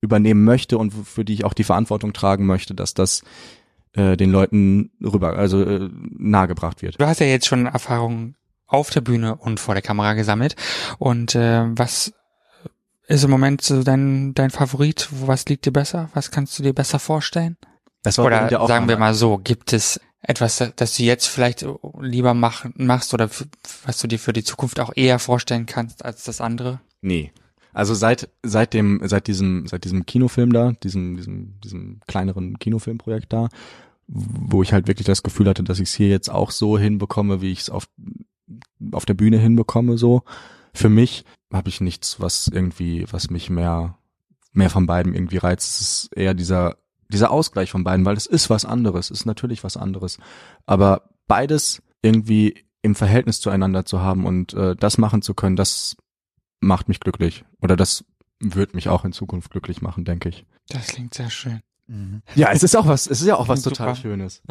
übernehmen 0.00 0.44
möchte 0.44 0.78
und 0.78 0.92
für 0.92 1.24
die 1.24 1.34
ich 1.34 1.44
auch 1.44 1.54
die 1.54 1.64
Verantwortung 1.64 2.12
tragen 2.12 2.44
möchte, 2.46 2.74
dass 2.74 2.94
das 2.94 3.22
äh, 3.94 4.16
den 4.16 4.30
Leuten 4.32 4.90
rüber, 5.02 5.36
also 5.36 5.62
äh, 5.62 5.88
nahegebracht 6.18 6.82
wird. 6.82 7.00
Du 7.00 7.06
hast 7.06 7.20
ja 7.20 7.26
jetzt 7.26 7.46
schon 7.46 7.66
Erfahrungen 7.66 8.36
auf 8.66 8.90
der 8.90 9.02
Bühne 9.02 9.36
und 9.36 9.60
vor 9.60 9.74
der 9.74 9.82
Kamera 9.82 10.14
gesammelt. 10.14 10.56
Und 10.98 11.34
äh, 11.34 11.64
was 11.76 12.12
ist 13.12 13.24
im 13.24 13.30
Moment 13.30 13.62
so 13.62 13.82
dein, 13.82 14.34
dein 14.34 14.50
Favorit? 14.50 15.08
Was 15.26 15.46
liegt 15.46 15.66
dir 15.66 15.72
besser? 15.72 16.08
Was 16.14 16.30
kannst 16.30 16.58
du 16.58 16.62
dir 16.62 16.72
besser 16.72 16.98
vorstellen? 16.98 17.56
Das 18.02 18.18
war 18.18 18.24
Oder 18.26 18.48
der 18.48 18.66
sagen 18.66 18.88
wir 18.88 18.96
mal 18.98 19.14
so, 19.14 19.38
gibt 19.38 19.72
es 19.72 20.00
etwas, 20.22 20.62
das- 20.76 20.96
du 20.96 21.02
jetzt 21.02 21.26
vielleicht 21.26 21.64
lieber 22.00 22.34
mach, 22.34 22.64
machst 22.76 23.12
oder 23.14 23.28
was 23.84 23.98
du 23.98 24.06
dir 24.08 24.18
für 24.18 24.32
die 24.32 24.44
Zukunft 24.44 24.80
auch 24.80 24.92
eher 24.94 25.18
vorstellen 25.18 25.66
kannst 25.66 26.04
als 26.04 26.24
das 26.24 26.40
andere? 26.40 26.80
Nee. 27.00 27.32
Also 27.74 27.94
seit 27.94 28.28
seit 28.42 28.74
dem 28.74 29.00
seit 29.04 29.26
diesem 29.28 29.66
seit 29.66 29.84
diesem 29.84 30.04
Kinofilm 30.04 30.52
da, 30.52 30.72
diesem 30.82 31.16
diesem 31.16 31.60
diesem 31.60 32.00
kleineren 32.06 32.58
Kinofilmprojekt 32.58 33.32
da, 33.32 33.48
wo 34.06 34.62
ich 34.62 34.72
halt 34.72 34.88
wirklich 34.88 35.06
das 35.06 35.22
Gefühl 35.22 35.48
hatte, 35.48 35.62
dass 35.62 35.78
ich 35.80 35.88
es 35.88 35.94
hier 35.94 36.08
jetzt 36.08 36.30
auch 36.30 36.50
so 36.50 36.78
hinbekomme, 36.78 37.40
wie 37.40 37.50
ich 37.52 37.60
es 37.60 37.70
auf 37.70 37.86
auf 38.92 39.06
der 39.06 39.14
Bühne 39.14 39.38
hinbekomme 39.38 39.96
so. 39.96 40.22
Für 40.74 40.88
mich 40.88 41.24
habe 41.52 41.68
ich 41.68 41.80
nichts, 41.80 42.20
was 42.20 42.48
irgendwie 42.48 43.06
was 43.10 43.30
mich 43.30 43.50
mehr 43.50 43.98
mehr 44.52 44.70
von 44.70 44.86
beiden 44.86 45.14
irgendwie 45.14 45.38
reizt. 45.38 45.70
Es 45.70 45.80
ist 45.80 46.16
eher 46.16 46.34
dieser 46.34 46.76
dieser 47.08 47.30
Ausgleich 47.30 47.70
von 47.70 47.84
beiden, 47.84 48.06
weil 48.06 48.16
es 48.16 48.26
ist 48.26 48.48
was 48.50 48.64
anderes, 48.64 49.10
ist 49.10 49.26
natürlich 49.26 49.64
was 49.64 49.76
anderes, 49.76 50.18
aber 50.66 51.10
beides 51.26 51.82
irgendwie 52.00 52.64
im 52.82 52.94
Verhältnis 52.94 53.40
zueinander 53.40 53.84
zu 53.84 54.00
haben 54.00 54.26
und 54.26 54.54
äh, 54.54 54.74
das 54.76 54.98
machen 54.98 55.22
zu 55.22 55.34
können, 55.34 55.56
das 55.56 55.96
macht 56.60 56.88
mich 56.88 57.00
glücklich. 57.00 57.44
Oder 57.60 57.76
das 57.76 58.04
wird 58.40 58.74
mich 58.74 58.88
auch 58.88 59.04
in 59.04 59.12
Zukunft 59.12 59.50
glücklich 59.50 59.82
machen, 59.82 60.04
denke 60.04 60.28
ich. 60.28 60.44
Das 60.68 60.88
klingt 60.88 61.14
sehr 61.14 61.30
schön. 61.30 61.60
Mhm. 61.86 62.22
Ja, 62.34 62.50
es 62.50 62.62
ist 62.62 62.76
auch 62.76 62.86
was, 62.86 63.06
es 63.06 63.20
ist 63.20 63.26
ja 63.26 63.36
auch 63.36 63.48
was 63.48 63.62
Super. 63.62 63.76
total 63.76 63.96
Schönes. 63.96 64.42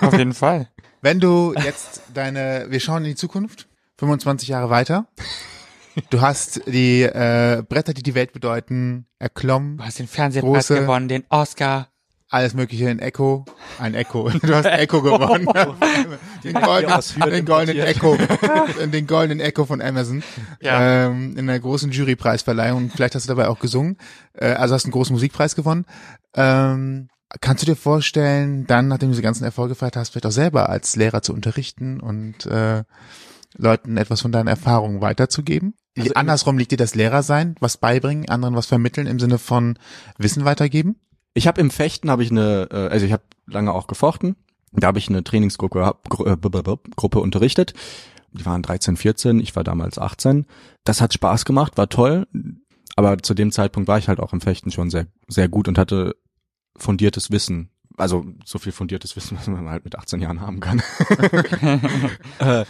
Auf 0.00 0.16
jeden 0.16 0.34
Fall. 0.34 0.68
Wenn 1.00 1.20
du 1.20 1.54
jetzt 1.54 2.02
deine, 2.12 2.66
wir 2.68 2.80
schauen 2.80 3.04
in 3.04 3.10
die 3.10 3.14
Zukunft, 3.14 3.68
25 3.98 4.48
Jahre 4.48 4.70
weiter. 4.70 5.06
Du 6.10 6.20
hast 6.20 6.62
die 6.66 7.02
äh, 7.02 7.62
Bretter, 7.68 7.92
die 7.94 8.02
die 8.02 8.14
Welt 8.14 8.32
bedeuten, 8.32 9.06
erklommen, 9.18 9.78
Du 9.78 9.84
hast 9.84 9.98
den 9.98 10.08
Fernsehpreis 10.08 10.70
Große- 10.70 10.80
gewonnen, 10.80 11.08
den 11.08 11.24
Oscar. 11.28 11.88
alles 12.30 12.54
mögliche 12.54 12.88
in 12.90 12.98
Echo, 12.98 13.44
ein 13.78 13.94
Echo. 13.94 14.28
Du 14.42 14.54
hast 14.54 14.66
Echo 14.66 15.02
gewonnen. 15.02 15.46
den 16.44 16.54
goldenen, 16.54 17.30
den 17.30 17.44
goldenen 17.44 17.86
Echo, 17.86 18.16
den 18.92 19.06
goldenen 19.06 19.40
Echo 19.40 19.64
von 19.64 19.80
Amazon. 19.80 20.22
Ja. 20.60 21.06
Ähm, 21.06 21.32
in 21.36 21.48
einer 21.48 21.58
großen 21.58 21.90
Jurypreisverleihung. 21.90 22.90
Vielleicht 22.90 23.14
hast 23.14 23.24
du 23.26 23.28
dabei 23.34 23.48
auch 23.48 23.58
gesungen. 23.58 23.96
Äh, 24.34 24.52
also 24.52 24.74
hast 24.74 24.84
einen 24.84 24.92
großen 24.92 25.14
Musikpreis 25.14 25.56
gewonnen. 25.56 25.86
Ähm, 26.34 27.08
kannst 27.40 27.62
du 27.62 27.66
dir 27.66 27.76
vorstellen, 27.76 28.66
dann, 28.66 28.88
nachdem 28.88 29.08
du 29.08 29.12
diese 29.12 29.22
ganzen 29.22 29.44
Erfolge 29.44 29.70
gefeiert 29.74 29.96
hast, 29.96 30.10
vielleicht 30.10 30.26
auch 30.26 30.30
selber 30.30 30.68
als 30.68 30.96
Lehrer 30.96 31.22
zu 31.22 31.32
unterrichten 31.32 31.98
und 32.00 32.46
äh, 32.46 32.84
Leuten 33.56 33.96
etwas 33.96 34.20
von 34.20 34.32
deinen 34.32 34.48
Erfahrungen 34.48 35.00
weiterzugeben? 35.00 35.74
Also- 36.02 36.14
Andersrum 36.14 36.58
liegt 36.58 36.72
dir 36.72 36.76
das 36.76 36.94
Lehrer 36.94 37.22
sein, 37.22 37.56
was 37.60 37.76
beibringen, 37.76 38.28
anderen 38.28 38.54
was 38.54 38.66
vermitteln 38.66 39.06
im 39.06 39.20
Sinne 39.20 39.38
von 39.38 39.78
Wissen 40.18 40.44
weitergeben? 40.44 40.96
Ich 41.34 41.46
habe 41.46 41.60
im 41.60 41.70
Fechten 41.70 42.10
habe 42.10 42.22
ich 42.22 42.30
eine, 42.30 42.68
äh, 42.70 42.88
also 42.88 43.06
ich 43.06 43.12
habe 43.12 43.22
lange 43.46 43.72
auch 43.72 43.86
gefochten. 43.86 44.36
Da 44.72 44.88
habe 44.88 44.98
ich 44.98 45.08
eine 45.08 45.24
Trainingsgruppe 45.24 45.94
äh, 46.24 46.36
Gruppe 46.96 47.20
unterrichtet. 47.20 47.74
Die 48.32 48.44
waren 48.44 48.62
13, 48.62 48.96
14, 48.96 49.40
ich 49.40 49.56
war 49.56 49.64
damals 49.64 49.98
18. 49.98 50.46
Das 50.84 51.00
hat 51.00 51.14
Spaß 51.14 51.44
gemacht, 51.44 51.78
war 51.78 51.88
toll. 51.88 52.26
Aber 52.96 53.18
zu 53.18 53.34
dem 53.34 53.52
Zeitpunkt 53.52 53.88
war 53.88 53.98
ich 53.98 54.08
halt 54.08 54.20
auch 54.20 54.32
im 54.32 54.40
Fechten 54.40 54.70
schon 54.70 54.90
sehr, 54.90 55.06
sehr 55.28 55.48
gut 55.48 55.68
und 55.68 55.78
hatte 55.78 56.16
fundiertes 56.76 57.30
Wissen. 57.30 57.70
Also 57.96 58.26
so 58.44 58.58
viel 58.58 58.72
fundiertes 58.72 59.16
Wissen, 59.16 59.36
was 59.38 59.46
man 59.46 59.68
halt 59.68 59.84
mit 59.84 59.96
18 59.96 60.20
Jahren 60.20 60.40
haben 60.40 60.60
kann. 60.60 60.82
äh, 62.40 62.64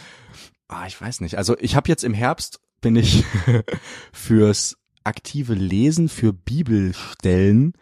ah, 0.68 0.86
ich 0.86 1.00
weiß 1.00 1.20
nicht. 1.20 1.36
Also 1.36 1.56
ich 1.58 1.74
habe 1.74 1.88
jetzt 1.88 2.04
im 2.04 2.14
Herbst 2.14 2.60
bin 2.80 2.96
ich 2.96 3.24
fürs 4.12 4.76
aktive 5.04 5.54
Lesen 5.54 6.08
für 6.08 6.32
Bibelstellen 6.32 7.72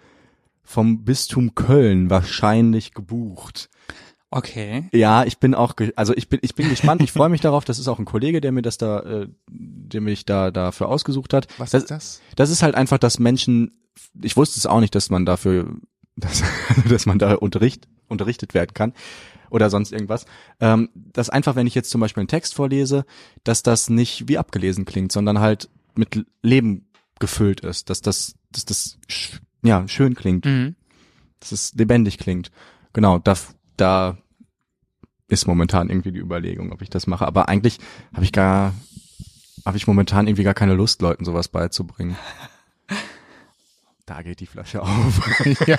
vom 0.62 1.04
Bistum 1.04 1.54
Köln 1.54 2.10
wahrscheinlich 2.10 2.92
gebucht. 2.92 3.68
Okay. 4.30 4.88
Ja, 4.92 5.24
ich 5.24 5.38
bin 5.38 5.54
auch, 5.54 5.74
also 5.94 6.14
ich 6.14 6.28
bin, 6.28 6.40
ich 6.42 6.54
bin 6.54 6.68
gespannt. 6.68 7.00
Ich 7.02 7.12
freue 7.12 7.28
mich 7.28 7.40
darauf. 7.42 7.64
Das 7.64 7.78
ist 7.78 7.88
auch 7.88 7.98
ein 7.98 8.04
Kollege, 8.04 8.40
der 8.40 8.52
mir 8.52 8.62
das 8.62 8.76
da, 8.76 9.00
äh, 9.00 9.28
der 9.48 10.00
mich 10.00 10.24
da 10.24 10.50
dafür 10.50 10.88
ausgesucht 10.88 11.32
hat. 11.32 11.46
Was 11.58 11.70
das, 11.70 11.84
ist 11.84 11.90
das? 11.90 12.20
Das 12.34 12.50
ist 12.50 12.62
halt 12.62 12.74
einfach, 12.74 12.98
dass 12.98 13.18
Menschen. 13.18 13.78
Ich 14.20 14.36
wusste 14.36 14.58
es 14.58 14.66
auch 14.66 14.80
nicht, 14.80 14.94
dass 14.94 15.10
man 15.10 15.24
dafür, 15.24 15.76
dass, 16.16 16.42
dass 16.88 17.06
man 17.06 17.18
da 17.18 17.34
unterricht, 17.34 17.86
unterrichtet 18.08 18.52
werden 18.54 18.74
kann 18.74 18.92
oder 19.50 19.70
sonst 19.70 19.92
irgendwas. 19.92 20.26
Ähm, 20.60 20.88
dass 20.94 21.30
einfach, 21.30 21.56
wenn 21.56 21.66
ich 21.66 21.74
jetzt 21.74 21.90
zum 21.90 22.00
Beispiel 22.00 22.22
einen 22.22 22.28
Text 22.28 22.54
vorlese, 22.54 23.04
dass 23.44 23.62
das 23.62 23.90
nicht 23.90 24.28
wie 24.28 24.38
abgelesen 24.38 24.84
klingt, 24.84 25.12
sondern 25.12 25.40
halt 25.40 25.68
mit 25.94 26.26
Leben 26.42 26.88
gefüllt 27.18 27.60
ist, 27.60 27.88
dass 27.90 28.02
das, 28.02 28.34
dass 28.52 28.64
das 28.64 28.98
ja 29.62 29.86
schön 29.88 30.14
klingt 30.14 30.44
Mhm. 30.44 30.76
dass 31.40 31.52
es 31.52 31.74
lebendig 31.74 32.18
klingt. 32.18 32.50
Genau, 32.92 33.18
da, 33.18 33.34
da 33.76 34.18
ist 35.28 35.46
momentan 35.46 35.88
irgendwie 35.90 36.12
die 36.12 36.20
Überlegung, 36.20 36.72
ob 36.72 36.82
ich 36.82 36.90
das 36.90 37.06
mache. 37.06 37.26
Aber 37.26 37.48
eigentlich 37.48 37.78
habe 38.14 38.24
ich 38.24 38.32
gar, 38.32 38.74
habe 39.64 39.76
ich 39.76 39.86
momentan 39.86 40.26
irgendwie 40.26 40.44
gar 40.44 40.54
keine 40.54 40.74
Lust, 40.74 41.02
Leuten 41.02 41.24
sowas 41.24 41.48
beizubringen. 41.48 42.16
Da 44.06 44.22
geht 44.22 44.38
die 44.38 44.46
Flasche 44.46 44.82
auf. 44.82 45.20
ja, 45.66 45.76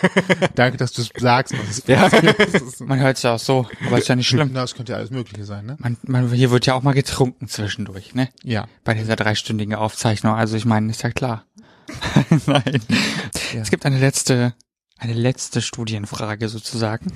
danke, 0.53 0.77
dass 0.77 0.91
du 0.91 1.01
es 1.01 1.09
sagst. 1.15 1.55
Ja. 1.87 2.09
Man 2.79 2.99
hört 2.99 3.15
es 3.15 3.23
ja 3.23 3.35
auch 3.35 3.39
so, 3.39 3.65
aber 3.85 3.99
ist 3.99 4.09
ja 4.09 4.17
nicht 4.17 4.27
schlimm. 4.27 4.49
Na, 4.51 4.61
das 4.61 4.75
könnte 4.75 4.91
ja 4.91 4.97
alles 4.97 5.11
Mögliche 5.11 5.45
sein, 5.45 5.65
ne? 5.65 5.77
Man, 5.79 5.95
man, 6.03 6.29
hier 6.33 6.51
wird 6.51 6.65
ja 6.65 6.73
auch 6.73 6.83
mal 6.83 6.93
getrunken 6.93 7.47
zwischendurch, 7.47 8.15
ne? 8.15 8.27
Ja. 8.43 8.67
Bei 8.83 8.95
dieser 8.95 9.15
dreistündigen 9.15 9.75
Aufzeichnung. 9.75 10.35
Also 10.35 10.57
ich 10.57 10.65
meine, 10.65 10.91
ist 10.91 11.03
ja 11.03 11.11
klar. 11.11 11.45
Nein. 12.45 12.81
Ja. 13.53 13.61
Es 13.61 13.69
gibt 13.69 13.85
eine 13.85 13.97
letzte, 13.97 14.53
eine 14.97 15.13
letzte 15.13 15.61
Studienfrage 15.61 16.49
sozusagen. 16.49 17.13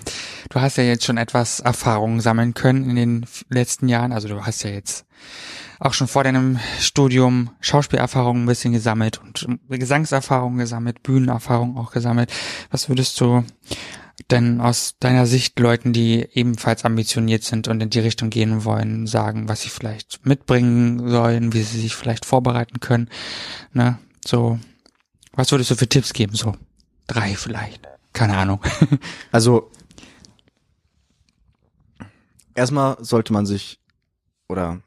Du 0.49 0.61
hast 0.61 0.77
ja 0.77 0.85
jetzt 0.85 1.03
schon 1.03 1.17
etwas 1.17 1.59
Erfahrung 1.59 2.21
sammeln 2.21 2.53
können 2.53 2.89
in 2.89 2.95
den 2.95 3.25
letzten 3.49 3.89
Jahren. 3.89 4.13
Also 4.13 4.29
du 4.29 4.45
hast 4.45 4.63
ja 4.63 4.69
jetzt 4.69 5.05
auch 5.81 5.93
schon 5.93 6.07
vor 6.07 6.23
deinem 6.23 6.59
Studium 6.79 7.49
Schauspielerfahrung 7.59 8.43
ein 8.43 8.45
bisschen 8.45 8.71
gesammelt 8.71 9.19
und 9.19 9.59
Gesangserfahrung 9.67 10.57
gesammelt, 10.57 11.01
Bühnenerfahrung 11.01 11.75
auch 11.75 11.91
gesammelt. 11.91 12.31
Was 12.69 12.87
würdest 12.87 13.19
du 13.19 13.43
denn 14.29 14.61
aus 14.61 14.93
deiner 14.99 15.25
Sicht 15.25 15.59
Leuten, 15.59 15.91
die 15.91 16.27
ebenfalls 16.33 16.85
ambitioniert 16.85 17.43
sind 17.43 17.67
und 17.67 17.81
in 17.81 17.89
die 17.89 17.99
Richtung 17.99 18.29
gehen 18.29 18.63
wollen, 18.63 19.07
sagen, 19.07 19.49
was 19.49 19.61
sie 19.61 19.69
vielleicht 19.69 20.23
mitbringen 20.23 21.09
sollen, 21.09 21.51
wie 21.51 21.63
sie 21.63 21.81
sich 21.81 21.95
vielleicht 21.95 22.25
vorbereiten 22.25 22.79
können? 22.79 23.09
Ne? 23.73 23.97
So 24.23 24.59
Was 25.33 25.51
würdest 25.51 25.71
du 25.71 25.75
für 25.75 25.89
Tipps 25.89 26.13
geben? 26.13 26.35
So 26.35 26.55
drei 27.07 27.33
vielleicht. 27.33 27.87
Keine 28.13 28.37
Ahnung. 28.37 28.61
Also 29.31 29.71
erstmal 32.53 33.03
sollte 33.03 33.33
man 33.33 33.47
sich 33.47 33.79
oder 34.47 34.81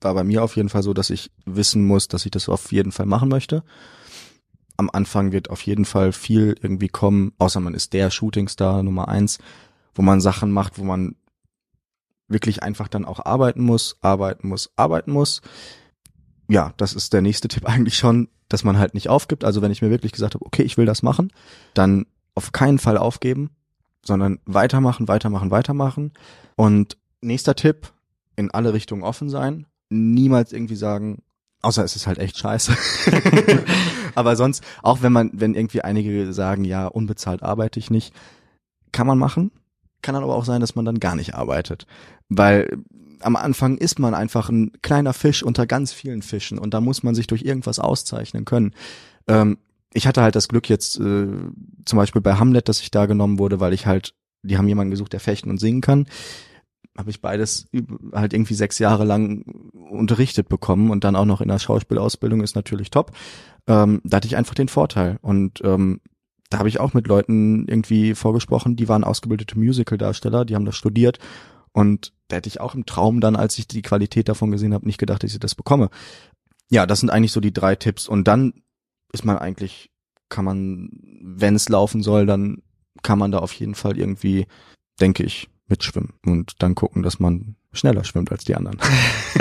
war 0.00 0.14
bei 0.14 0.24
mir 0.24 0.44
auf 0.44 0.56
jeden 0.56 0.68
Fall 0.68 0.82
so, 0.82 0.94
dass 0.94 1.10
ich 1.10 1.30
wissen 1.44 1.86
muss, 1.86 2.08
dass 2.08 2.24
ich 2.24 2.30
das 2.30 2.48
auf 2.48 2.72
jeden 2.72 2.92
Fall 2.92 3.06
machen 3.06 3.28
möchte. 3.28 3.62
Am 4.76 4.90
Anfang 4.92 5.32
wird 5.32 5.50
auf 5.50 5.62
jeden 5.62 5.84
Fall 5.84 6.12
viel 6.12 6.54
irgendwie 6.60 6.88
kommen, 6.88 7.32
außer 7.38 7.60
man 7.60 7.74
ist 7.74 7.92
der 7.92 8.10
Shootingstar 8.10 8.82
Nummer 8.82 9.08
eins, 9.08 9.38
wo 9.94 10.02
man 10.02 10.20
Sachen 10.20 10.52
macht, 10.52 10.78
wo 10.78 10.84
man 10.84 11.16
wirklich 12.28 12.62
einfach 12.62 12.88
dann 12.88 13.04
auch 13.04 13.24
arbeiten 13.24 13.62
muss, 13.62 13.96
arbeiten 14.02 14.48
muss, 14.48 14.70
arbeiten 14.76 15.10
muss. 15.10 15.40
Ja, 16.48 16.72
das 16.76 16.92
ist 16.92 17.12
der 17.12 17.22
nächste 17.22 17.48
Tipp 17.48 17.66
eigentlich 17.66 17.96
schon, 17.96 18.28
dass 18.48 18.64
man 18.64 18.78
halt 18.78 18.94
nicht 18.94 19.08
aufgibt. 19.08 19.44
Also 19.44 19.62
wenn 19.62 19.72
ich 19.72 19.82
mir 19.82 19.90
wirklich 19.90 20.12
gesagt 20.12 20.34
habe, 20.34 20.46
okay, 20.46 20.62
ich 20.62 20.76
will 20.76 20.86
das 20.86 21.02
machen, 21.02 21.32
dann 21.74 22.06
auf 22.34 22.52
keinen 22.52 22.78
Fall 22.78 22.96
aufgeben, 22.96 23.50
sondern 24.04 24.38
weitermachen, 24.46 25.08
weitermachen, 25.08 25.50
weitermachen. 25.50 26.12
Und 26.54 26.96
nächster 27.20 27.56
Tipp, 27.56 27.92
in 28.38 28.50
alle 28.50 28.72
Richtungen 28.72 29.02
offen 29.02 29.28
sein. 29.28 29.66
Niemals 29.90 30.52
irgendwie 30.52 30.76
sagen, 30.76 31.22
außer 31.60 31.84
es 31.84 31.96
ist 31.96 32.06
halt 32.06 32.18
echt 32.18 32.38
scheiße. 32.38 32.76
Aber 34.14 34.36
sonst, 34.36 34.62
auch 34.82 35.02
wenn 35.02 35.12
man, 35.12 35.30
wenn 35.32 35.54
irgendwie 35.54 35.82
einige 35.82 36.32
sagen, 36.32 36.64
ja, 36.64 36.86
unbezahlt 36.86 37.42
arbeite 37.42 37.78
ich 37.78 37.90
nicht, 37.90 38.14
kann 38.92 39.06
man 39.06 39.18
machen. 39.18 39.50
Kann 40.00 40.14
dann 40.14 40.22
aber 40.22 40.36
auch 40.36 40.44
sein, 40.44 40.60
dass 40.60 40.76
man 40.76 40.84
dann 40.84 41.00
gar 41.00 41.16
nicht 41.16 41.34
arbeitet. 41.34 41.86
Weil 42.28 42.78
am 43.20 43.34
Anfang 43.34 43.78
ist 43.78 43.98
man 43.98 44.14
einfach 44.14 44.48
ein 44.48 44.70
kleiner 44.80 45.12
Fisch 45.12 45.42
unter 45.42 45.66
ganz 45.66 45.92
vielen 45.92 46.22
Fischen 46.22 46.58
und 46.58 46.72
da 46.72 46.80
muss 46.80 47.02
man 47.02 47.16
sich 47.16 47.26
durch 47.26 47.42
irgendwas 47.42 47.80
auszeichnen 47.80 48.44
können. 48.44 48.74
Ähm, 49.26 49.58
ich 49.92 50.06
hatte 50.06 50.22
halt 50.22 50.36
das 50.36 50.46
Glück 50.46 50.68
jetzt 50.68 51.00
äh, 51.00 51.26
zum 51.84 51.96
Beispiel 51.96 52.22
bei 52.22 52.34
Hamlet, 52.34 52.68
dass 52.68 52.80
ich 52.80 52.92
da 52.92 53.06
genommen 53.06 53.40
wurde, 53.40 53.58
weil 53.58 53.72
ich 53.72 53.86
halt, 53.86 54.14
die 54.42 54.56
haben 54.56 54.68
jemanden 54.68 54.92
gesucht, 54.92 55.12
der 55.12 55.20
fechten 55.20 55.50
und 55.50 55.58
singen 55.58 55.80
kann. 55.80 56.06
Habe 56.98 57.10
ich 57.10 57.20
beides 57.20 57.68
halt 58.12 58.32
irgendwie 58.32 58.54
sechs 58.54 58.80
Jahre 58.80 59.04
lang 59.04 59.44
unterrichtet 59.72 60.48
bekommen 60.48 60.90
und 60.90 61.04
dann 61.04 61.14
auch 61.14 61.24
noch 61.24 61.40
in 61.40 61.48
der 61.48 61.60
Schauspielausbildung 61.60 62.42
ist 62.42 62.56
natürlich 62.56 62.90
top. 62.90 63.12
Ähm, 63.68 64.00
da 64.02 64.16
hatte 64.16 64.26
ich 64.26 64.36
einfach 64.36 64.54
den 64.54 64.68
Vorteil 64.68 65.18
und 65.22 65.60
ähm, 65.62 66.00
da 66.50 66.58
habe 66.58 66.68
ich 66.68 66.80
auch 66.80 66.94
mit 66.94 67.06
Leuten 67.06 67.68
irgendwie 67.68 68.14
vorgesprochen, 68.14 68.74
die 68.74 68.88
waren 68.88 69.04
ausgebildete 69.04 69.58
Musical-Darsteller, 69.58 70.44
die 70.44 70.56
haben 70.56 70.64
das 70.64 70.76
studiert 70.76 71.18
und 71.72 72.12
da 72.26 72.36
hätte 72.36 72.48
ich 72.48 72.60
auch 72.60 72.74
im 72.74 72.84
Traum 72.84 73.20
dann, 73.20 73.36
als 73.36 73.58
ich 73.58 73.68
die 73.68 73.82
Qualität 73.82 74.28
davon 74.28 74.50
gesehen 74.50 74.74
habe, 74.74 74.86
nicht 74.86 74.98
gedacht, 74.98 75.22
dass 75.22 75.32
ich 75.32 75.38
das 75.38 75.54
bekomme. 75.54 75.90
Ja, 76.70 76.84
das 76.84 77.00
sind 77.00 77.10
eigentlich 77.10 77.32
so 77.32 77.40
die 77.40 77.52
drei 77.52 77.76
Tipps 77.76 78.08
und 78.08 78.26
dann 78.26 78.54
ist 79.12 79.24
man 79.24 79.38
eigentlich, 79.38 79.90
kann 80.28 80.44
man, 80.44 80.90
wenn 81.22 81.54
es 81.54 81.68
laufen 81.68 82.02
soll, 82.02 82.26
dann 82.26 82.62
kann 83.02 83.18
man 83.18 83.30
da 83.30 83.38
auf 83.38 83.52
jeden 83.52 83.74
Fall 83.74 83.96
irgendwie, 83.96 84.46
denke 85.00 85.22
ich, 85.22 85.48
mitschwimmen 85.68 86.14
und 86.24 86.62
dann 86.62 86.74
gucken, 86.74 87.02
dass 87.02 87.20
man 87.20 87.56
schneller 87.72 88.04
schwimmt 88.04 88.32
als 88.32 88.44
die 88.44 88.54
anderen. 88.54 88.78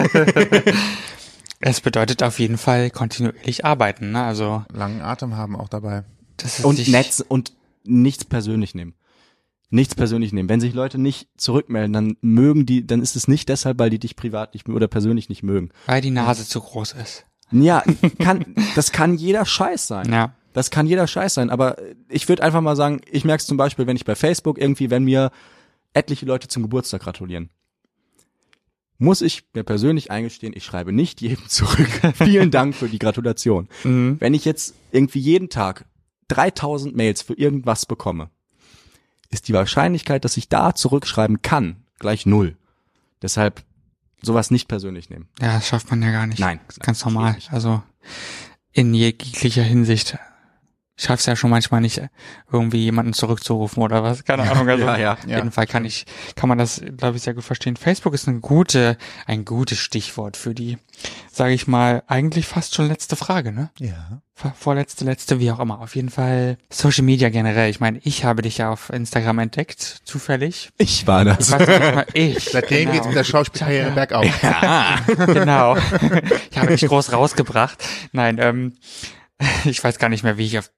es 1.59 1.81
bedeutet 1.81 2.23
auf 2.23 2.39
jeden 2.39 2.57
Fall 2.57 2.89
kontinuierlich 2.89 3.65
arbeiten, 3.65 4.11
ne? 4.11 4.23
Also 4.23 4.63
Langen 4.71 5.01
Atem 5.01 5.35
haben 5.35 5.55
auch 5.55 5.69
dabei. 5.69 6.03
das 6.37 6.59
ist 6.59 6.65
und 6.65 6.87
Netz 6.87 7.23
und 7.27 7.53
nichts 7.83 8.25
persönlich 8.25 8.75
nehmen. 8.75 8.93
Nichts 9.69 9.95
persönlich 9.95 10.31
nehmen. 10.31 10.47
Wenn 10.47 10.61
sich 10.61 10.73
Leute 10.73 10.97
nicht 10.97 11.27
zurückmelden, 11.35 11.91
dann 11.91 12.17
mögen 12.21 12.65
die, 12.65 12.87
dann 12.87 13.01
ist 13.01 13.17
es 13.17 13.27
nicht 13.27 13.49
deshalb, 13.49 13.79
weil 13.79 13.89
die 13.89 13.99
dich 13.99 14.15
privat 14.15 14.53
nicht 14.53 14.69
oder 14.69 14.87
persönlich 14.87 15.27
nicht 15.27 15.43
mögen. 15.43 15.71
weil 15.87 16.01
die 16.01 16.11
Nase 16.11 16.47
zu 16.47 16.61
groß 16.61 16.93
ist. 16.93 17.25
Ja, 17.51 17.83
kann, 18.19 18.55
das 18.75 18.91
kann 18.91 19.15
jeder 19.15 19.45
Scheiß 19.45 19.87
sein. 19.87 20.11
Ja. 20.11 20.33
Das 20.53 20.71
kann 20.71 20.87
jeder 20.87 21.05
Scheiß 21.05 21.35
sein, 21.35 21.49
aber 21.49 21.77
ich 22.09 22.27
würde 22.27 22.43
einfach 22.43 22.61
mal 22.61 22.75
sagen, 22.75 23.01
ich 23.11 23.25
merke 23.25 23.41
es 23.41 23.47
zum 23.47 23.57
Beispiel, 23.57 23.85
wenn 23.85 23.95
ich 23.95 24.05
bei 24.05 24.15
Facebook 24.15 24.57
irgendwie, 24.57 24.89
wenn 24.89 25.03
mir 25.03 25.31
etliche 25.97 26.25
Leute 26.25 26.47
zum 26.47 26.63
Geburtstag 26.63 27.01
gratulieren, 27.01 27.49
muss 28.99 29.21
ich 29.21 29.43
mir 29.53 29.63
persönlich 29.63 30.09
eingestehen, 30.11 30.53
ich 30.55 30.63
schreibe 30.63 30.91
nicht 30.91 31.21
jedem 31.21 31.47
zurück. 31.49 31.89
Vielen 32.15 32.51
Dank 32.51 32.75
für 32.75 32.89
die 32.89 32.99
Gratulation. 32.99 33.67
Mhm. 33.83 34.17
Wenn 34.19 34.33
ich 34.33 34.45
jetzt 34.45 34.75
irgendwie 34.91 35.19
jeden 35.19 35.49
Tag 35.49 35.85
3000 36.29 36.95
Mails 36.95 37.21
für 37.21 37.33
irgendwas 37.33 37.85
bekomme, 37.85 38.29
ist 39.29 39.47
die 39.47 39.53
Wahrscheinlichkeit, 39.53 40.23
dass 40.25 40.37
ich 40.37 40.49
da 40.49 40.73
zurückschreiben 40.73 41.41
kann, 41.41 41.83
gleich 41.99 42.25
null. 42.25 42.55
Deshalb 43.21 43.63
sowas 44.21 44.51
nicht 44.51 44.67
persönlich 44.67 45.09
nehmen. 45.09 45.27
Ja, 45.39 45.55
das 45.55 45.67
schafft 45.67 45.89
man 45.89 46.01
ja 46.01 46.11
gar 46.11 46.27
nicht. 46.27 46.39
Nein, 46.39 46.59
Das 46.67 46.77
ist 46.77 46.83
ganz 46.83 47.03
normal. 47.03 47.37
Also 47.49 47.81
in 48.71 48.93
jeglicher 48.93 49.63
Hinsicht. 49.63 50.17
Ich 50.99 51.03
schaff's 51.05 51.27
ja 51.27 51.35
schon 51.35 51.51
manchmal 51.51 51.81
nicht, 51.81 52.01
irgendwie 52.51 52.79
jemanden 52.83 53.13
zurückzurufen 53.13 53.83
oder 53.83 54.01
was. 54.03 54.23
Keine 54.25 54.49
Ahnung. 54.49 54.67
Also 54.67 54.83
ja, 54.85 54.97
ja, 54.97 55.13
auf 55.13 55.19
jeden 55.27 55.31
ja. 55.45 55.51
Fall 55.51 55.67
kann 55.67 55.85
ich, 55.85 56.05
kann 56.35 56.49
man 56.49 56.57
das, 56.57 56.81
glaube 56.97 57.17
ich, 57.17 57.23
sehr 57.23 57.35
gut 57.35 57.43
verstehen. 57.43 57.75
Facebook 57.77 58.15
ist 58.15 58.27
eine 58.27 58.39
gute, 58.39 58.97
ein 59.27 59.45
gutes 59.45 59.77
Stichwort 59.77 60.37
für 60.37 60.55
die, 60.55 60.79
sage 61.31 61.53
ich 61.53 61.67
mal, 61.67 62.01
eigentlich 62.07 62.47
fast 62.47 62.73
schon 62.73 62.87
letzte 62.87 63.15
Frage, 63.15 63.51
ne? 63.51 63.69
Ja. 63.79 64.21
Vor- 64.33 64.53
Vorletzte, 64.57 65.05
letzte, 65.05 65.39
wie 65.39 65.51
auch 65.51 65.59
immer. 65.59 65.81
Auf 65.81 65.95
jeden 65.95 66.09
Fall 66.09 66.57
Social 66.71 67.03
Media 67.03 67.29
generell. 67.29 67.69
Ich 67.69 67.79
meine, 67.79 67.99
ich 68.03 68.23
habe 68.25 68.41
dich 68.41 68.57
ja 68.57 68.71
auf 68.71 68.89
Instagram 68.91 69.39
entdeckt, 69.39 69.81
zufällig. 70.03 70.69
Ich 70.77 71.05
war 71.05 71.25
das. 71.25 71.49
Ich 71.49 71.59
weiß 71.59 72.05
ich. 72.13 72.43
Seitdem 72.45 72.79
genau. 72.79 72.91
geht's 72.93 73.07
mit 73.07 73.15
der 73.15 73.23
Schauspielkarriere 73.23 73.89
Ja. 73.89 73.93
bergauf. 73.93 74.25
genau. 75.27 75.77
ich 76.51 76.57
habe 76.57 76.75
dich 76.75 76.87
groß 76.87 77.13
rausgebracht. 77.13 77.83
Nein, 78.11 78.37
ähm, 78.39 78.73
ich 79.65 79.83
weiß 79.83 79.99
gar 79.99 80.09
nicht 80.09 80.23
mehr, 80.23 80.37
wie 80.37 80.45
ich 80.45 80.57
auf 80.59 80.71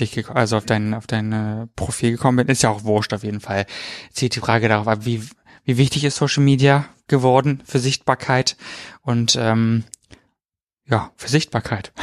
dich 0.00 0.28
also 0.28 0.56
auf 0.56 0.66
dein 0.66 0.94
auf 0.94 1.06
dein 1.06 1.32
äh, 1.32 1.66
Profil 1.76 2.12
gekommen 2.12 2.38
bin. 2.38 2.48
Ist 2.48 2.62
ja 2.62 2.70
auch 2.70 2.84
wurscht 2.84 3.12
auf 3.12 3.22
jeden 3.22 3.40
Fall. 3.40 3.66
Zieht 4.12 4.34
die 4.34 4.40
Frage 4.40 4.68
darauf 4.68 4.88
ab, 4.88 5.00
wie 5.04 5.22
wie 5.64 5.76
wichtig 5.76 6.04
ist 6.04 6.16
Social 6.16 6.42
Media 6.42 6.86
geworden 7.06 7.62
für 7.64 7.78
Sichtbarkeit 7.78 8.56
und 9.02 9.36
ähm, 9.38 9.84
ja 10.86 11.12
für 11.16 11.28
Sichtbarkeit. 11.28 11.92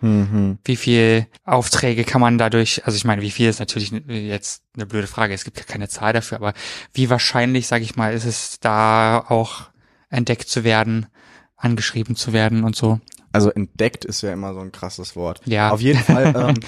Mhm. 0.00 0.58
Wie 0.64 0.74
viel 0.74 1.26
Aufträge 1.44 2.02
kann 2.02 2.20
man 2.20 2.38
dadurch, 2.38 2.84
also 2.86 2.96
ich 2.96 3.04
meine, 3.04 3.22
wie 3.22 3.30
viel 3.30 3.48
ist 3.48 3.60
natürlich 3.60 3.92
jetzt 4.08 4.64
eine 4.74 4.84
blöde 4.84 5.06
Frage, 5.06 5.32
es 5.32 5.44
gibt 5.44 5.58
ja 5.58 5.64
keine 5.64 5.88
Zahl 5.88 6.12
dafür, 6.12 6.38
aber 6.38 6.54
wie 6.92 7.08
wahrscheinlich, 7.08 7.68
sage 7.68 7.84
ich 7.84 7.94
mal, 7.94 8.12
ist 8.12 8.24
es 8.24 8.58
da 8.58 9.24
auch 9.28 9.70
entdeckt 10.08 10.48
zu 10.48 10.64
werden, 10.64 11.06
angeschrieben 11.56 12.16
zu 12.16 12.32
werden 12.32 12.64
und 12.64 12.74
so. 12.74 13.00
Also 13.32 13.50
entdeckt 13.50 14.04
ist 14.04 14.22
ja 14.22 14.32
immer 14.32 14.54
so 14.54 14.60
ein 14.60 14.72
krasses 14.72 15.14
Wort. 15.14 15.40
Ja. 15.44 15.70
Auf 15.70 15.80
jeden 15.80 16.00
Fall, 16.00 16.34
ähm, 16.56 16.60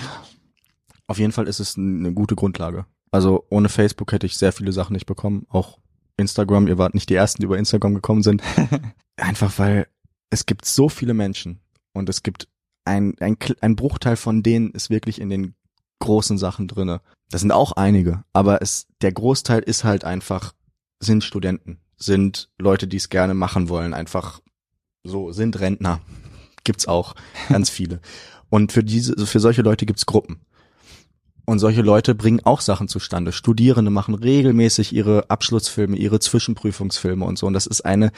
auf 1.12 1.18
jeden 1.18 1.32
Fall 1.32 1.46
ist 1.46 1.60
es 1.60 1.76
eine 1.76 2.14
gute 2.14 2.34
Grundlage. 2.34 2.86
Also 3.10 3.44
ohne 3.50 3.68
Facebook 3.68 4.12
hätte 4.12 4.24
ich 4.24 4.38
sehr 4.38 4.50
viele 4.50 4.72
Sachen 4.72 4.94
nicht 4.94 5.04
bekommen. 5.04 5.44
Auch 5.50 5.78
Instagram, 6.16 6.68
ihr 6.68 6.78
wart 6.78 6.94
nicht 6.94 7.10
die 7.10 7.14
ersten, 7.14 7.42
die 7.42 7.44
über 7.44 7.58
Instagram 7.58 7.94
gekommen 7.94 8.22
sind. 8.22 8.42
Einfach 9.18 9.58
weil 9.58 9.88
es 10.30 10.46
gibt 10.46 10.64
so 10.64 10.88
viele 10.88 11.12
Menschen 11.12 11.60
und 11.92 12.08
es 12.08 12.22
gibt 12.22 12.48
ein, 12.86 13.14
ein, 13.20 13.36
ein 13.60 13.76
Bruchteil 13.76 14.16
von 14.16 14.42
denen 14.42 14.70
ist 14.70 14.88
wirklich 14.88 15.20
in 15.20 15.28
den 15.28 15.54
großen 15.98 16.38
Sachen 16.38 16.66
drinne. 16.66 17.02
Das 17.28 17.42
sind 17.42 17.52
auch 17.52 17.72
einige, 17.72 18.24
aber 18.32 18.62
es, 18.62 18.86
der 19.02 19.12
Großteil 19.12 19.60
ist 19.60 19.84
halt 19.84 20.06
einfach, 20.06 20.54
sind 20.98 21.24
Studenten, 21.24 21.78
sind 21.98 22.48
Leute, 22.58 22.88
die 22.88 22.96
es 22.96 23.10
gerne 23.10 23.34
machen 23.34 23.68
wollen, 23.68 23.92
einfach 23.92 24.40
so, 25.04 25.30
sind 25.30 25.60
Rentner. 25.60 26.00
Gibt's 26.64 26.88
auch 26.88 27.14
ganz 27.50 27.68
viele. 27.70 28.00
Und 28.48 28.72
für 28.72 28.82
diese, 28.82 29.26
für 29.26 29.40
solche 29.40 29.60
Leute 29.60 29.84
gibt's 29.84 30.06
Gruppen. 30.06 30.40
Und 31.44 31.58
solche 31.58 31.82
Leute 31.82 32.14
bringen 32.14 32.40
auch 32.44 32.60
Sachen 32.60 32.88
zustande. 32.88 33.32
Studierende 33.32 33.90
machen 33.90 34.14
regelmäßig 34.14 34.92
ihre 34.92 35.28
Abschlussfilme, 35.28 35.96
ihre 35.96 36.20
Zwischenprüfungsfilme 36.20 37.24
und 37.24 37.38
so. 37.38 37.46
Und 37.46 37.52
das 37.54 37.66
ist 37.66 37.84
eine 37.84 38.12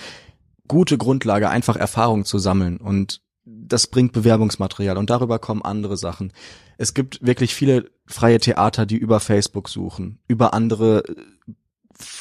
gute 0.69 0.99
Grundlage, 0.99 1.49
einfach 1.49 1.77
Erfahrung 1.77 2.25
zu 2.25 2.39
sammeln. 2.39 2.77
Und 2.77 3.23
das 3.45 3.87
bringt 3.87 4.13
Bewerbungsmaterial 4.13 4.97
und 4.97 5.11
darüber 5.11 5.39
kommen 5.39 5.63
andere 5.63 5.97
Sachen. 5.97 6.33
Es 6.79 6.95
gibt 6.95 7.25
wirklich 7.25 7.55
viele 7.55 7.91
freie 8.07 8.39
Theater, 8.39 8.87
die 8.87 8.97
über 8.97 9.21
Facebook 9.21 9.69
suchen, 9.69 10.19
über 10.29 10.55
andere 10.55 11.05
äh, 11.07 11.53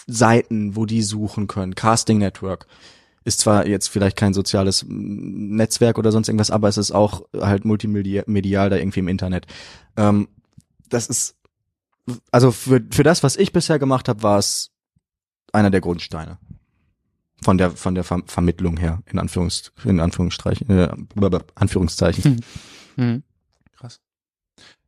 Seiten, 0.08 0.76
wo 0.76 0.86
die 0.86 1.02
suchen 1.02 1.48
können. 1.48 1.76
Casting 1.76 2.20
Network 2.20 2.68
ist 3.24 3.40
zwar 3.40 3.68
jetzt 3.68 3.88
vielleicht 3.88 4.18
kein 4.18 4.34
soziales 4.34 4.84
mm, 4.84 5.56
Netzwerk 5.56 5.98
oder 5.98 6.12
sonst 6.12 6.28
irgendwas, 6.28 6.52
aber 6.52 6.68
es 6.68 6.78
ist 6.78 6.92
auch 6.92 7.24
halt 7.36 7.66
multimedial 7.66 8.70
da 8.70 8.76
irgendwie 8.76 9.00
im 9.00 9.08
Internet. 9.08 9.48
Ähm, 9.98 10.28
das 10.94 11.08
ist, 11.08 11.36
also 12.32 12.52
für, 12.52 12.82
für 12.92 13.04
das, 13.04 13.24
was 13.24 13.36
ich 13.36 13.54
bisher 13.54 13.80
gemacht 13.80 14.08
habe, 14.08 14.24
war 14.24 14.38
es 14.38 14.72
einer 15.52 15.70
der 15.70 15.82
Grundsteine. 15.82 16.38
Von 17.44 17.58
der, 17.58 17.72
von 17.72 17.94
der 17.94 18.06
Ver 18.06 18.22
Vermittlung 18.26 18.78
her, 18.78 19.04
in 19.06 19.20
Anführungs, 19.20 19.74
in 19.84 20.00
Anführungsstreichen, 20.00 20.70
äh, 20.70 20.90
Anführungszeichen. 21.56 22.42
Hm. 22.96 23.24
Krass. 23.76 24.00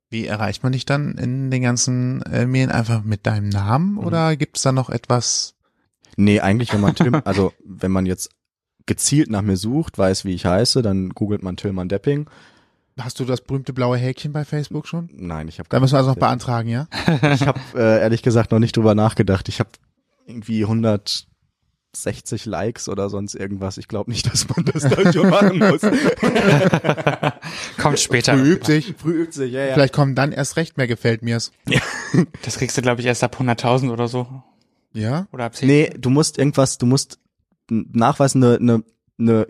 Wie 0.09 0.25
erreicht 0.25 0.63
man 0.63 0.71
dich 0.71 0.85
dann 0.85 1.17
in 1.17 1.51
den 1.51 1.61
ganzen 1.61 2.21
äh, 2.21 2.45
Medien 2.45 2.71
einfach 2.71 3.03
mit 3.03 3.25
deinem 3.25 3.49
Namen 3.49 3.97
oder 3.97 4.37
gibt's 4.37 4.61
da 4.61 4.71
noch 4.71 4.89
etwas? 4.89 5.55
Nee, 6.15 6.39
eigentlich, 6.39 6.71
wenn 6.71 6.79
man 6.81 6.95
Tim, 6.95 7.21
also 7.25 7.51
wenn 7.65 7.91
man 7.91 8.05
jetzt 8.05 8.29
gezielt 8.85 9.29
nach 9.29 9.41
mir 9.41 9.57
sucht, 9.57 9.97
weiß, 9.97 10.23
wie 10.23 10.33
ich 10.33 10.45
heiße, 10.45 10.81
dann 10.81 11.09
googelt 11.09 11.43
man 11.43 11.57
Tillmann 11.57 11.89
Depping. 11.89 12.29
Hast 12.99 13.19
du 13.19 13.25
das 13.25 13.41
berühmte 13.41 13.73
blaue 13.73 13.97
Häkchen 13.97 14.31
bei 14.31 14.45
Facebook 14.45 14.87
schon? 14.87 15.09
Nein, 15.13 15.49
ich 15.49 15.59
habe 15.59 15.67
Da 15.69 15.81
müssen 15.81 15.93
wir 15.93 15.97
also 15.97 16.11
noch 16.11 16.17
beantragen, 16.17 16.69
ja? 16.69 16.87
Ich 17.33 17.45
habe 17.45 17.59
äh, 17.75 17.99
ehrlich 18.01 18.21
gesagt 18.21 18.51
noch 18.51 18.59
nicht 18.59 18.77
drüber 18.77 18.95
nachgedacht. 18.95 19.49
Ich 19.49 19.59
habe 19.59 19.69
irgendwie 20.25 20.63
160 20.63 22.45
Likes 22.45 22.87
oder 22.87 23.09
sonst 23.09 23.35
irgendwas. 23.35 23.77
Ich 23.77 23.89
glaube 23.89 24.11
nicht, 24.11 24.31
dass 24.31 24.47
man 24.47 24.63
das 24.63 24.83
da 24.83 25.11
schon 25.11 25.29
machen 25.29 25.59
muss. 25.59 25.81
Kommt 27.77 27.99
später. 27.99 28.37
Früh 28.37 28.53
übt 28.53 28.65
sich. 28.65 28.95
Früh 28.97 29.23
übt 29.23 29.33
sich, 29.33 29.51
ja, 29.51 29.65
ja. 29.65 29.73
Vielleicht 29.73 29.93
kommen 29.93 30.15
dann 30.15 30.31
erst 30.31 30.55
recht 30.55 30.77
mehr 30.77 30.87
gefällt 30.87 31.21
mir's. 31.21 31.51
Das 32.43 32.57
kriegst 32.57 32.77
du, 32.77 32.81
glaube 32.81 33.01
ich, 33.01 33.07
erst 33.07 33.25
ab 33.25 33.35
100.000 33.37 33.91
oder 33.91 34.07
so. 34.07 34.41
Ja? 34.93 35.27
Oder 35.33 35.43
ab 35.45 35.55
10. 35.55 35.67
Nee, 35.67 35.89
du 35.97 36.09
musst 36.09 36.37
irgendwas, 36.37 36.77
du 36.77 36.85
musst 36.85 37.19
nachweisen, 37.69 38.41
eine, 38.41 38.55
eine, 38.55 38.83
eine 39.19 39.47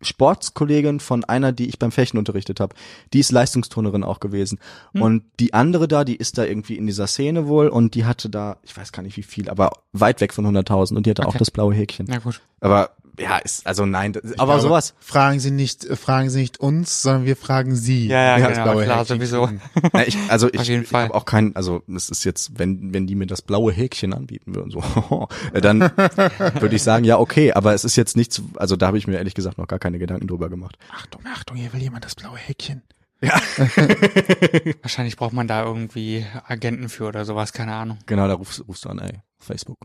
Sportskollegin 0.00 1.00
von 1.00 1.24
einer, 1.24 1.52
die 1.52 1.68
ich 1.68 1.78
beim 1.78 1.92
Fechten 1.92 2.18
unterrichtet 2.18 2.60
habe, 2.60 2.74
die 3.12 3.20
ist 3.20 3.32
Leistungsturnerin 3.32 4.04
auch 4.04 4.20
gewesen. 4.20 4.58
Hm. 4.92 5.02
Und 5.02 5.22
die 5.40 5.54
andere 5.54 5.88
da, 5.88 6.04
die 6.04 6.16
ist 6.16 6.38
da 6.38 6.44
irgendwie 6.44 6.76
in 6.76 6.86
dieser 6.86 7.06
Szene 7.06 7.46
wohl 7.46 7.68
und 7.68 7.94
die 7.94 8.04
hatte 8.04 8.30
da, 8.30 8.58
ich 8.62 8.76
weiß 8.76 8.92
gar 8.92 9.02
nicht 9.02 9.16
wie 9.16 9.22
viel, 9.22 9.48
aber 9.50 9.70
weit 9.92 10.20
weg 10.20 10.32
von 10.32 10.46
100.000 10.46 10.96
und 10.96 11.06
die 11.06 11.10
hatte 11.10 11.22
auch 11.22 11.28
Okay. 11.30 11.38
das 11.38 11.50
blaue 11.50 11.74
Häkchen. 11.74 12.06
Na 12.08 12.18
gut. 12.18 12.40
Aber 12.60 12.90
ja, 13.20 13.38
ist, 13.38 13.66
also 13.66 13.84
nein, 13.86 14.12
das, 14.12 14.22
aber 14.38 14.54
glaube, 14.54 14.60
sowas. 14.60 14.94
Fragen 14.98 15.40
Sie 15.40 15.50
nicht, 15.50 15.84
äh, 15.84 15.96
fragen 15.96 16.30
Sie 16.30 16.40
nicht 16.40 16.58
uns, 16.58 17.02
sondern 17.02 17.26
wir 17.26 17.36
fragen 17.36 17.74
Sie. 17.74 18.06
Ja, 18.06 18.38
ja, 18.38 18.48
wie 18.48 18.52
genau, 18.52 18.72
blaue 18.72 18.84
klar, 18.84 19.00
Häkchen 19.00 19.16
sowieso. 19.16 19.50
Na, 19.92 20.06
ich, 20.06 20.16
also 20.28 20.48
ich, 20.52 20.68
ich 20.68 20.92
habe 20.92 21.14
auch 21.14 21.24
kein, 21.24 21.54
also 21.54 21.82
es 21.94 22.08
ist 22.08 22.24
jetzt, 22.24 22.58
wenn 22.58 22.94
wenn 22.94 23.06
die 23.06 23.14
mir 23.14 23.26
das 23.26 23.42
blaue 23.42 23.72
Häkchen 23.72 24.14
anbieten 24.14 24.54
würden, 24.54 24.70
so, 24.70 25.28
äh, 25.52 25.60
dann 25.60 25.80
würde 25.80 26.74
ich 26.74 26.82
sagen, 26.82 27.04
ja 27.04 27.18
okay, 27.18 27.52
aber 27.52 27.74
es 27.74 27.84
ist 27.84 27.96
jetzt 27.96 28.16
nichts, 28.16 28.42
also 28.56 28.76
da 28.76 28.86
habe 28.86 28.98
ich 28.98 29.06
mir 29.06 29.18
ehrlich 29.18 29.34
gesagt 29.34 29.58
noch 29.58 29.68
gar 29.68 29.78
keine 29.78 29.98
Gedanken 29.98 30.26
drüber 30.26 30.48
gemacht. 30.48 30.76
Achtung, 30.92 31.22
Achtung, 31.32 31.56
hier 31.56 31.72
will 31.72 31.82
jemand 31.82 32.04
das 32.04 32.14
blaue 32.14 32.38
Häkchen. 32.38 32.82
Wahrscheinlich 34.82 35.16
braucht 35.16 35.34
man 35.34 35.46
da 35.46 35.62
irgendwie 35.62 36.24
Agenten 36.46 36.88
für 36.88 37.08
oder 37.08 37.26
sowas, 37.26 37.52
keine 37.52 37.74
Ahnung. 37.74 37.98
Genau, 38.06 38.26
da 38.26 38.34
rufst, 38.34 38.66
rufst 38.66 38.86
du 38.86 38.88
an, 38.88 38.98
ey, 38.98 39.20
Facebook, 39.38 39.78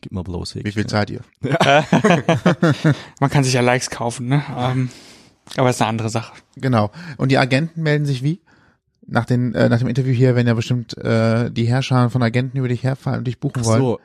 gib 0.00 0.12
mal 0.12 0.22
blaues 0.22 0.54
Häkchen. 0.54 0.66
Wie 0.68 0.72
viel 0.72 0.86
zahlt 0.86 1.10
ihr? 1.10 1.20
Man 3.20 3.30
kann 3.30 3.44
sich 3.44 3.54
ja 3.54 3.60
Likes 3.60 3.90
kaufen, 3.90 4.28
ne? 4.28 4.42
Ähm, 4.56 4.90
aber 5.56 5.70
ist 5.70 5.80
eine 5.80 5.88
andere 5.88 6.10
Sache. 6.10 6.32
Genau. 6.56 6.90
Und 7.16 7.30
die 7.30 7.38
Agenten 7.38 7.82
melden 7.82 8.04
sich 8.06 8.22
wie? 8.22 8.40
Nach, 9.06 9.24
den, 9.24 9.54
äh, 9.54 9.68
nach 9.70 9.78
dem 9.78 9.88
Interview 9.88 10.12
hier, 10.12 10.34
wenn 10.36 10.46
ja 10.46 10.52
bestimmt 10.54 10.96
äh, 10.98 11.50
die 11.50 11.64
Herrscher 11.66 12.10
von 12.10 12.22
Agenten 12.22 12.58
über 12.58 12.68
dich 12.68 12.82
herfallen 12.82 13.18
und 13.20 13.26
dich 13.26 13.40
buchen 13.40 13.62
Ach 13.62 13.66
wollen. 13.66 13.80
so. 13.80 14.00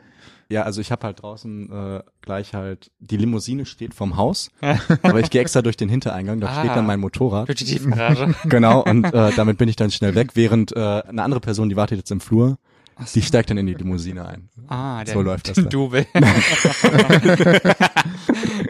Ja, 0.50 0.64
also 0.64 0.82
ich 0.82 0.92
habe 0.92 1.06
halt 1.08 1.22
draußen 1.22 1.72
äh, 1.72 2.02
gleich 2.22 2.54
halt, 2.54 2.92
die 3.00 3.18
Limousine 3.18 3.66
steht 3.66 3.94
vorm 3.94 4.18
Haus, 4.18 4.52
aber 5.02 5.20
ich 5.20 5.30
gehe 5.30 5.42
extra 5.42 5.62
durch 5.62 5.78
den 5.78 5.90
Hintereingang, 5.90 6.40
da 6.40 6.48
Ah. 6.48 6.60
steht 6.60 6.76
dann 6.76 6.86
mein 6.86 7.00
Motorrad. 7.00 7.48
Durch 7.48 7.58
die 7.58 7.66
Tiefgarage. 7.66 8.36
Genau, 8.46 8.82
und 8.84 9.06
äh, 9.06 9.32
damit 9.36 9.58
bin 9.58 9.68
ich 9.68 9.76
dann 9.78 9.90
schnell 9.90 10.16
weg, 10.16 10.32
während 10.36 10.72
äh, 10.74 10.80
eine 10.80 11.24
andere 11.24 11.40
Person, 11.42 11.70
die 11.70 11.76
wartet 11.76 11.98
jetzt 11.98 12.12
im 12.12 12.20
Flur, 12.22 12.58
Ach 12.60 12.73
so. 13.00 13.06
die 13.20 13.22
steigt 13.22 13.50
dann 13.50 13.58
in 13.58 13.66
die 13.68 13.74
Limousine 13.74 14.28
ein. 14.28 14.50
Ah, 14.68 15.04
der 15.04 15.14
So 15.14 15.22
läuft 15.22 15.50
das 15.50 15.56
dann. 15.56 15.70
Double. 15.70 16.06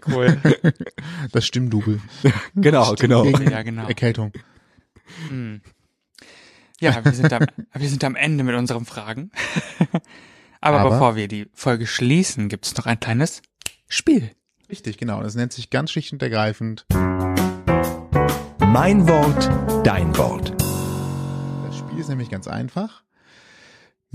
cool. 0.07 0.41
Das 1.31 1.45
Stimmdubel. 1.45 2.01
Genau, 2.55 2.93
genau. 2.95 3.25
Ja, 3.25 3.61
genau. 3.63 3.87
Erkältung. 3.87 4.31
Hm. 5.29 5.61
Ja, 6.79 7.03
wir 7.05 7.11
sind, 7.13 7.31
am, 7.31 7.45
wir 7.73 7.89
sind 7.89 8.03
am 8.03 8.15
Ende 8.15 8.43
mit 8.43 8.55
unseren 8.55 8.85
Fragen. 8.85 9.31
Aber, 10.61 10.79
Aber- 10.79 10.89
bevor 10.91 11.15
wir 11.15 11.27
die 11.27 11.47
Folge 11.53 11.87
schließen, 11.87 12.49
gibt 12.49 12.65
es 12.65 12.75
noch 12.77 12.85
ein 12.85 12.99
kleines 12.99 13.41
Spiel. 13.87 14.31
Richtig, 14.69 14.97
genau. 14.97 15.21
Das 15.21 15.35
nennt 15.35 15.53
sich 15.53 15.69
ganz 15.69 15.91
schlicht 15.91 16.13
und 16.13 16.21
ergreifend. 16.23 16.85
Mein 18.59 19.07
Wort, 19.07 19.85
dein 19.85 20.15
Wort. 20.17 20.51
Das 21.67 21.77
Spiel 21.77 21.99
ist 21.99 22.09
nämlich 22.09 22.29
ganz 22.29 22.47
einfach. 22.47 23.02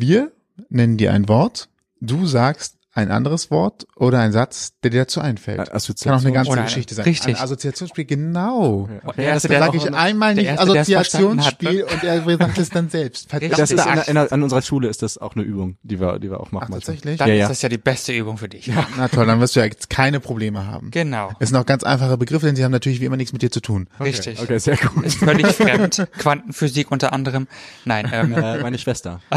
Wir 0.00 0.30
nennen 0.68 0.96
dir 0.96 1.12
ein 1.12 1.28
Wort, 1.28 1.68
du 2.00 2.24
sagst 2.24 2.77
ein 2.98 3.10
anderes 3.10 3.50
Wort 3.50 3.86
oder 3.96 4.18
ein 4.20 4.32
Satz, 4.32 4.72
der 4.82 4.90
dir 4.90 5.00
dazu 5.02 5.20
einfällt. 5.20 5.58
Kann 5.58 6.14
auch 6.14 6.20
eine 6.20 6.32
ganze 6.32 6.50
Oder 6.50 6.60
eine- 6.60 6.68
Geschichte 6.68 6.94
sein. 6.94 7.04
richtig. 7.04 7.36
Ein 7.36 7.42
Assoziationsspiel, 7.42 8.04
genau. 8.04 8.88
Der 8.88 9.00
Das 9.06 9.16
erste, 9.18 9.48
der 9.48 9.58
sage 9.60 9.76
ich 9.76 9.94
einmal 9.94 10.34
der 10.34 10.42
nicht 10.44 10.50
Erste, 10.52 10.72
der 10.72 10.82
es 10.82 10.88
verstanden 10.90 11.44
hat, 11.44 11.54
Assoziationsspiel 11.62 11.82
und 11.84 12.04
er 12.04 12.36
sagt 12.38 12.58
es 12.58 12.70
dann 12.70 12.90
selbst. 12.90 13.32
Richtig. 13.32 13.50
Das 13.56 13.70
ist 13.70 13.84
in, 14.08 14.16
Axt. 14.16 14.32
an 14.32 14.42
unserer 14.42 14.62
Schule 14.62 14.88
ist 14.88 15.02
das 15.02 15.16
auch 15.18 15.34
eine 15.36 15.44
Übung, 15.44 15.76
die 15.82 16.00
wir, 16.00 16.18
die 16.18 16.30
wir 16.30 16.40
auch 16.40 16.52
machen. 16.52 16.66
Ach, 16.70 16.74
tatsächlich? 16.74 17.18
Dann 17.18 17.28
Ja, 17.28 17.34
ist 17.34 17.40
ja. 17.40 17.48
das 17.48 17.62
ja 17.62 17.68
die 17.68 17.78
beste 17.78 18.12
Übung 18.12 18.36
für 18.38 18.48
dich. 18.48 18.70
Na 18.96 19.08
toll, 19.08 19.26
dann 19.26 19.40
wirst 19.40 19.54
du 19.56 19.60
ja 19.60 19.66
jetzt 19.66 19.88
keine 19.90 20.20
Probleme 20.20 20.66
haben. 20.66 20.90
Genau. 20.90 21.30
Es 21.38 21.48
sind 21.50 21.56
auch 21.58 21.66
ganz 21.66 21.84
einfache 21.84 22.18
Begriffe, 22.18 22.46
denn 22.46 22.56
sie 22.56 22.64
haben 22.64 22.72
natürlich 22.72 23.00
wie 23.00 23.04
immer 23.04 23.16
nichts 23.16 23.32
mit 23.32 23.42
dir 23.42 23.50
zu 23.50 23.60
tun. 23.60 23.88
Richtig. 24.00 24.40
Okay, 24.40 24.58
sehr 24.58 24.76
gut. 24.76 25.04
Ist 25.04 25.18
völlig 25.18 25.46
fremd. 25.46 26.06
Quantenphysik 26.18 26.90
unter 26.90 27.12
anderem. 27.12 27.46
Nein, 27.84 28.10
ähm, 28.12 28.32
Äh, 28.32 28.58
meine 28.58 28.78
Schwester. 28.78 29.20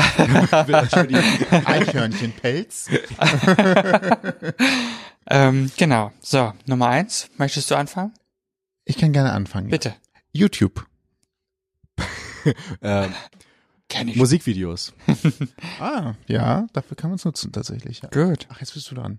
Eichhörnchenpelz. 1.66 2.88
ähm, 5.30 5.72
genau. 5.78 6.12
So, 6.22 6.54
Nummer 6.66 6.88
eins. 6.88 7.30
Möchtest 7.38 7.70
du 7.72 7.76
anfangen? 7.76 8.14
Ich 8.86 8.98
kann 8.98 9.14
gerne 9.14 9.32
anfangen. 9.34 9.68
ja. 9.68 9.72
Bitte. 9.72 9.96
YouTube. 10.34 10.86
äh, 12.82 13.08
ich. 14.10 14.16
Musikvideos. 14.16 14.94
Ah, 15.80 16.14
ja, 16.28 16.68
dafür 16.74 16.96
kann 16.96 17.10
man 17.10 17.16
es 17.18 17.26
nutzen 17.26 17.52
tatsächlich. 17.52 18.02
Ja. 18.02 18.10
Gut. 18.10 18.48
Ach, 18.50 18.60
jetzt 18.60 18.74
bist 18.74 18.90
du 18.92 18.96
dran. 18.96 19.18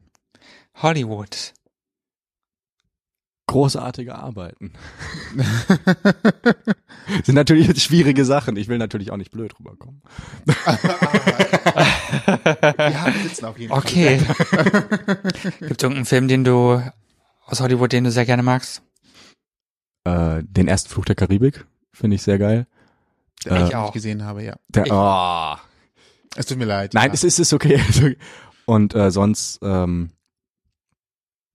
Hollywood. 0.76 1.52
Großartige 3.52 4.14
Arbeiten. 4.14 4.72
Sind 7.24 7.34
natürlich 7.34 7.66
jetzt 7.68 7.82
schwierige 7.82 8.24
Sachen. 8.24 8.56
Ich 8.56 8.68
will 8.68 8.78
natürlich 8.78 9.10
auch 9.10 9.16
nicht 9.16 9.30
blöd 9.30 9.52
rüberkommen. 9.58 10.02
Ja, 12.78 13.06
wir 13.06 13.22
sitzen 13.22 13.46
auf 13.46 13.58
jeden 13.58 13.72
Okay. 13.72 14.18
Gibt 14.18 15.80
es 15.80 15.82
irgendeinen 15.82 16.04
Film, 16.04 16.28
den 16.28 16.44
du 16.44 16.82
aus 17.46 17.60
Hollywood, 17.60 17.92
den 17.92 18.04
du 18.04 18.10
sehr 18.10 18.26
gerne 18.26 18.42
magst? 18.42 18.82
Äh, 20.04 20.42
den 20.42 20.68
ersten 20.68 20.90
Fluch 20.90 21.04
der 21.04 21.14
Karibik 21.14 21.64
finde 21.92 22.16
ich 22.16 22.22
sehr 22.22 22.38
geil. 22.38 22.66
Fall. 23.42 23.58
Den 23.58 23.64
Äh, 23.64 23.68
ich 23.68 23.76
auch. 23.76 23.82
nicht 23.84 23.94
gesehen 23.94 24.24
habe, 24.24 24.42
ja. 24.42 24.56
Der, 24.68 24.86
oh. 24.90 25.56
Es 26.36 26.46
tut 26.46 26.58
mir 26.58 26.64
leid. 26.64 26.94
Nein, 26.94 27.08
ja. 27.08 27.14
es 27.14 27.24
ist, 27.24 27.34
es 27.34 27.48
ist 27.48 27.52
okay. 27.52 27.80
Und 28.66 28.94
äh, 28.94 29.10
sonst 29.10 29.58
ähm, 29.62 30.10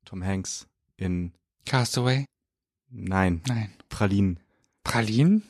Tom 0.06 0.24
Hanks 0.24 0.68
in 0.98 1.34
Castaway? 1.68 2.26
Nein, 2.90 3.42
Nein. 3.48 3.74
Pralinen. 3.90 4.40
Pralinen? 4.84 5.44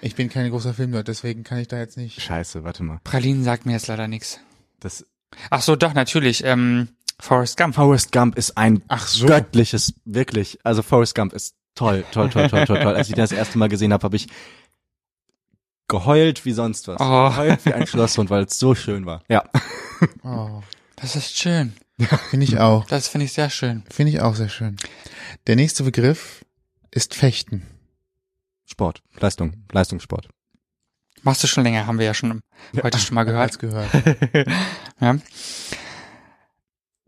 Ich 0.00 0.14
bin 0.14 0.28
kein 0.28 0.50
großer 0.50 0.74
Filmnerd, 0.74 1.08
deswegen 1.08 1.42
kann 1.42 1.58
ich 1.58 1.68
da 1.68 1.78
jetzt 1.78 1.96
nicht. 1.96 2.20
Scheiße, 2.20 2.62
warte 2.64 2.82
mal. 2.84 3.00
Pralinen 3.02 3.42
sagt 3.42 3.66
mir 3.66 3.72
jetzt 3.72 3.88
leider 3.88 4.06
nichts. 4.06 4.38
Das 4.80 5.04
Ach 5.50 5.60
so, 5.62 5.74
doch, 5.76 5.92
natürlich. 5.94 6.44
Ähm, 6.44 6.88
Forrest 7.20 7.56
Gump. 7.56 7.74
Forrest 7.74 8.12
Gump 8.12 8.36
ist 8.38 8.56
ein 8.56 8.82
Ach 8.88 9.06
so. 9.08 9.26
göttliches, 9.26 9.94
wirklich. 10.04 10.58
Also 10.64 10.82
Forrest 10.82 11.14
Gump 11.14 11.32
ist 11.32 11.54
toll, 11.74 12.04
toll, 12.12 12.30
toll, 12.30 12.48
toll, 12.48 12.64
toll, 12.64 12.80
toll. 12.80 12.94
Als 12.94 13.08
ich 13.08 13.14
den 13.14 13.22
das 13.22 13.32
erste 13.32 13.58
Mal 13.58 13.68
gesehen 13.68 13.92
habe, 13.92 14.04
habe 14.04 14.16
ich 14.16 14.28
geheult 15.88 16.44
wie 16.44 16.52
sonst 16.52 16.86
was. 16.88 17.00
Oh. 17.00 17.28
Geheult 17.30 17.64
wie 17.66 17.72
ein 17.74 17.86
Schlosshund, 17.86 18.30
weil 18.30 18.44
es 18.44 18.58
so 18.58 18.74
schön 18.74 19.04
war. 19.06 19.22
Ja. 19.28 19.44
Oh, 20.22 20.62
Das 20.96 21.16
ist 21.16 21.36
schön. 21.36 21.74
finde 22.30 22.44
ich 22.44 22.58
auch. 22.58 22.86
Das 22.86 23.08
finde 23.08 23.26
ich 23.26 23.32
sehr 23.32 23.50
schön. 23.50 23.82
Finde 23.90 24.12
ich 24.12 24.20
auch 24.20 24.34
sehr 24.34 24.48
schön. 24.48 24.76
Der 25.46 25.56
nächste 25.56 25.82
Begriff 25.82 26.44
ist 26.90 27.14
Fechten. 27.14 27.66
Sport, 28.66 29.02
Leistung, 29.18 29.64
Leistungssport. 29.72 30.28
Machst 31.22 31.42
du 31.42 31.46
schon 31.46 31.64
länger, 31.64 31.86
haben 31.86 31.98
wir 31.98 32.06
ja 32.06 32.14
schon 32.14 32.40
heute 32.82 32.98
schon 32.98 33.14
mal 33.14 33.24
gehört. 33.24 33.42
Als 33.42 33.58
gehört. 33.58 33.88
ja. 35.00 35.16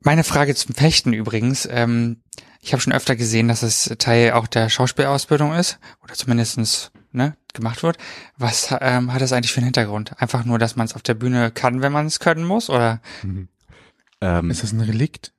Meine 0.02 0.24
Frage 0.24 0.54
zum 0.54 0.74
Fechten 0.74 1.12
übrigens. 1.12 1.68
Ähm, 1.70 2.22
ich 2.60 2.72
habe 2.72 2.82
schon 2.82 2.92
öfter 2.92 3.16
gesehen, 3.16 3.48
dass 3.48 3.62
es 3.62 3.94
Teil 3.98 4.32
auch 4.32 4.46
der 4.46 4.68
Schauspielausbildung 4.68 5.54
ist 5.54 5.78
oder 6.02 6.14
zumindestens 6.14 6.90
ne, 7.12 7.36
gemacht 7.54 7.82
wird. 7.82 7.96
Was 8.36 8.74
ähm, 8.80 9.12
hat 9.12 9.20
das 9.20 9.32
eigentlich 9.32 9.52
für 9.52 9.58
einen 9.58 9.66
Hintergrund? 9.66 10.20
Einfach 10.20 10.44
nur, 10.44 10.58
dass 10.58 10.76
man 10.76 10.86
es 10.86 10.94
auf 10.94 11.02
der 11.02 11.14
Bühne 11.14 11.50
kann, 11.50 11.82
wenn 11.82 11.92
man 11.92 12.06
es 12.06 12.18
können 12.18 12.44
muss? 12.44 12.68
Oder? 12.68 13.00
Ähm, 14.20 14.50
Ist 14.50 14.62
das 14.62 14.72
ein 14.72 14.80
Relikt? 14.80 15.32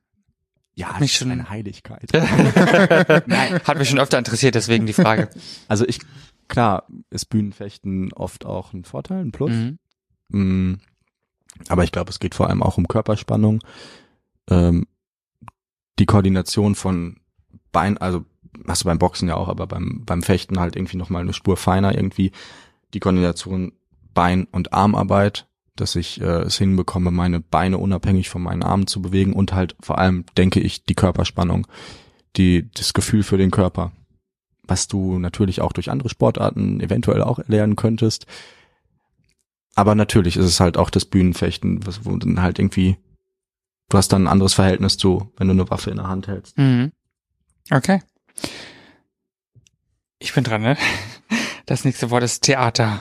ja, 0.74 0.96
mich 0.98 1.12
schon- 1.14 1.30
eine 1.30 1.50
Heiligkeit. 1.50 2.12
Hat 2.14 3.78
mich 3.78 3.88
schon 3.90 3.98
öfter 4.00 4.18
interessiert, 4.18 4.54
deswegen 4.54 4.86
die 4.86 4.92
Frage. 4.94 5.28
Also 5.68 5.86
ich, 5.86 6.00
klar, 6.48 6.86
ist 7.10 7.26
Bühnenfechten 7.26 8.12
oft 8.14 8.44
auch 8.46 8.72
ein 8.72 8.84
Vorteil, 8.84 9.20
ein 9.20 9.32
Plus. 9.32 9.50
Mhm. 9.50 9.78
Mm, 10.30 10.80
Aber 11.68 11.84
ich 11.84 11.92
glaube, 11.92 12.10
es 12.10 12.18
geht 12.20 12.34
vor 12.34 12.48
allem 12.48 12.62
auch 12.62 12.78
um 12.78 12.88
Körperspannung. 12.88 13.60
Ähm, 14.48 14.86
die 15.98 16.06
Koordination 16.06 16.74
von 16.74 17.20
Bein, 17.70 17.98
also 17.98 18.24
hast 18.66 18.82
du 18.82 18.86
beim 18.86 18.98
Boxen 18.98 19.28
ja 19.28 19.36
auch, 19.36 19.48
aber 19.48 19.66
beim, 19.66 20.02
beim 20.04 20.22
Fechten 20.22 20.58
halt 20.58 20.74
irgendwie 20.76 20.96
nochmal 20.96 21.22
eine 21.22 21.32
Spur 21.34 21.56
feiner 21.58 21.94
irgendwie. 21.94 22.32
Die 22.94 23.00
Koordination 23.00 23.72
Bein- 24.14 24.46
und 24.52 24.72
Armarbeit, 24.72 25.46
dass 25.76 25.96
ich 25.96 26.20
äh, 26.20 26.42
es 26.42 26.58
hinbekomme, 26.58 27.10
meine 27.10 27.40
Beine 27.40 27.78
unabhängig 27.78 28.28
von 28.28 28.42
meinen 28.42 28.62
Armen 28.62 28.86
zu 28.86 29.00
bewegen 29.02 29.32
und 29.32 29.52
halt 29.52 29.76
vor 29.80 29.98
allem, 29.98 30.24
denke 30.36 30.60
ich, 30.60 30.84
die 30.84 30.94
Körperspannung, 30.94 31.66
die, 32.36 32.70
das 32.72 32.92
Gefühl 32.92 33.22
für 33.22 33.38
den 33.38 33.50
Körper. 33.50 33.92
was 34.64 34.88
du 34.88 35.18
natürlich 35.18 35.60
auch 35.60 35.72
durch 35.72 35.90
andere 35.90 36.08
Sportarten 36.08 36.80
eventuell 36.80 37.22
auch 37.22 37.38
erlernen 37.38 37.76
könntest. 37.76 38.26
Aber 39.74 39.94
natürlich 39.94 40.36
ist 40.36 40.44
es 40.44 40.60
halt 40.60 40.76
auch 40.76 40.90
das 40.90 41.04
Bühnenfechten, 41.04 41.84
was, 41.86 42.04
wo 42.04 42.16
dann 42.16 42.40
halt 42.42 42.58
irgendwie, 42.58 42.96
du 43.88 43.98
hast 43.98 44.08
dann 44.12 44.24
ein 44.24 44.32
anderes 44.32 44.54
Verhältnis 44.54 44.96
zu, 44.96 45.32
wenn 45.36 45.48
du 45.48 45.52
eine 45.52 45.70
Waffe 45.70 45.90
in 45.90 45.96
der 45.96 46.08
Hand 46.08 46.28
hältst. 46.28 46.56
Mhm. 46.58 46.92
Okay. 47.70 48.02
Ich 50.18 50.34
bin 50.34 50.44
dran, 50.44 50.62
ne? 50.62 50.76
Das 51.66 51.84
nächste 51.84 52.10
Wort 52.10 52.22
ist 52.22 52.42
Theater. 52.42 53.00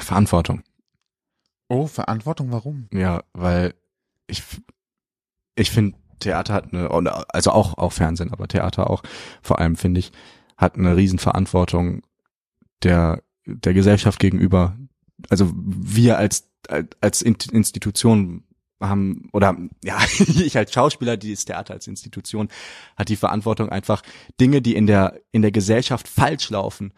Verantwortung. 0.00 0.62
Oh, 1.70 1.86
Verantwortung, 1.86 2.50
warum? 2.50 2.88
Ja, 2.92 3.22
weil 3.32 3.74
ich, 4.26 4.42
ich 5.54 5.70
finde, 5.70 5.96
Theater 6.18 6.52
hat 6.52 6.74
eine, 6.74 6.90
also 7.32 7.52
auch, 7.52 7.78
auch 7.78 7.92
Fernsehen, 7.92 8.32
aber 8.32 8.48
Theater 8.48 8.90
auch, 8.90 9.04
vor 9.40 9.60
allem 9.60 9.76
finde 9.76 10.00
ich, 10.00 10.10
hat 10.56 10.74
eine 10.74 10.96
Riesenverantwortung 10.96 12.02
der, 12.82 13.22
der 13.46 13.72
Gesellschaft 13.72 14.18
gegenüber. 14.18 14.76
Also 15.28 15.52
wir 15.54 16.18
als, 16.18 16.50
als 17.00 17.22
Institution 17.22 18.42
haben, 18.80 19.28
oder 19.32 19.56
ja, 19.84 19.96
ich 20.18 20.56
als 20.56 20.72
Schauspieler, 20.72 21.16
dieses 21.16 21.44
Theater 21.44 21.74
als 21.74 21.86
Institution, 21.86 22.48
hat 22.96 23.08
die 23.08 23.16
Verantwortung 23.16 23.68
einfach 23.68 24.02
Dinge, 24.40 24.60
die 24.60 24.74
in 24.74 24.88
der, 24.88 25.20
in 25.30 25.42
der 25.42 25.52
Gesellschaft 25.52 26.08
falsch 26.08 26.50
laufen, 26.50 26.92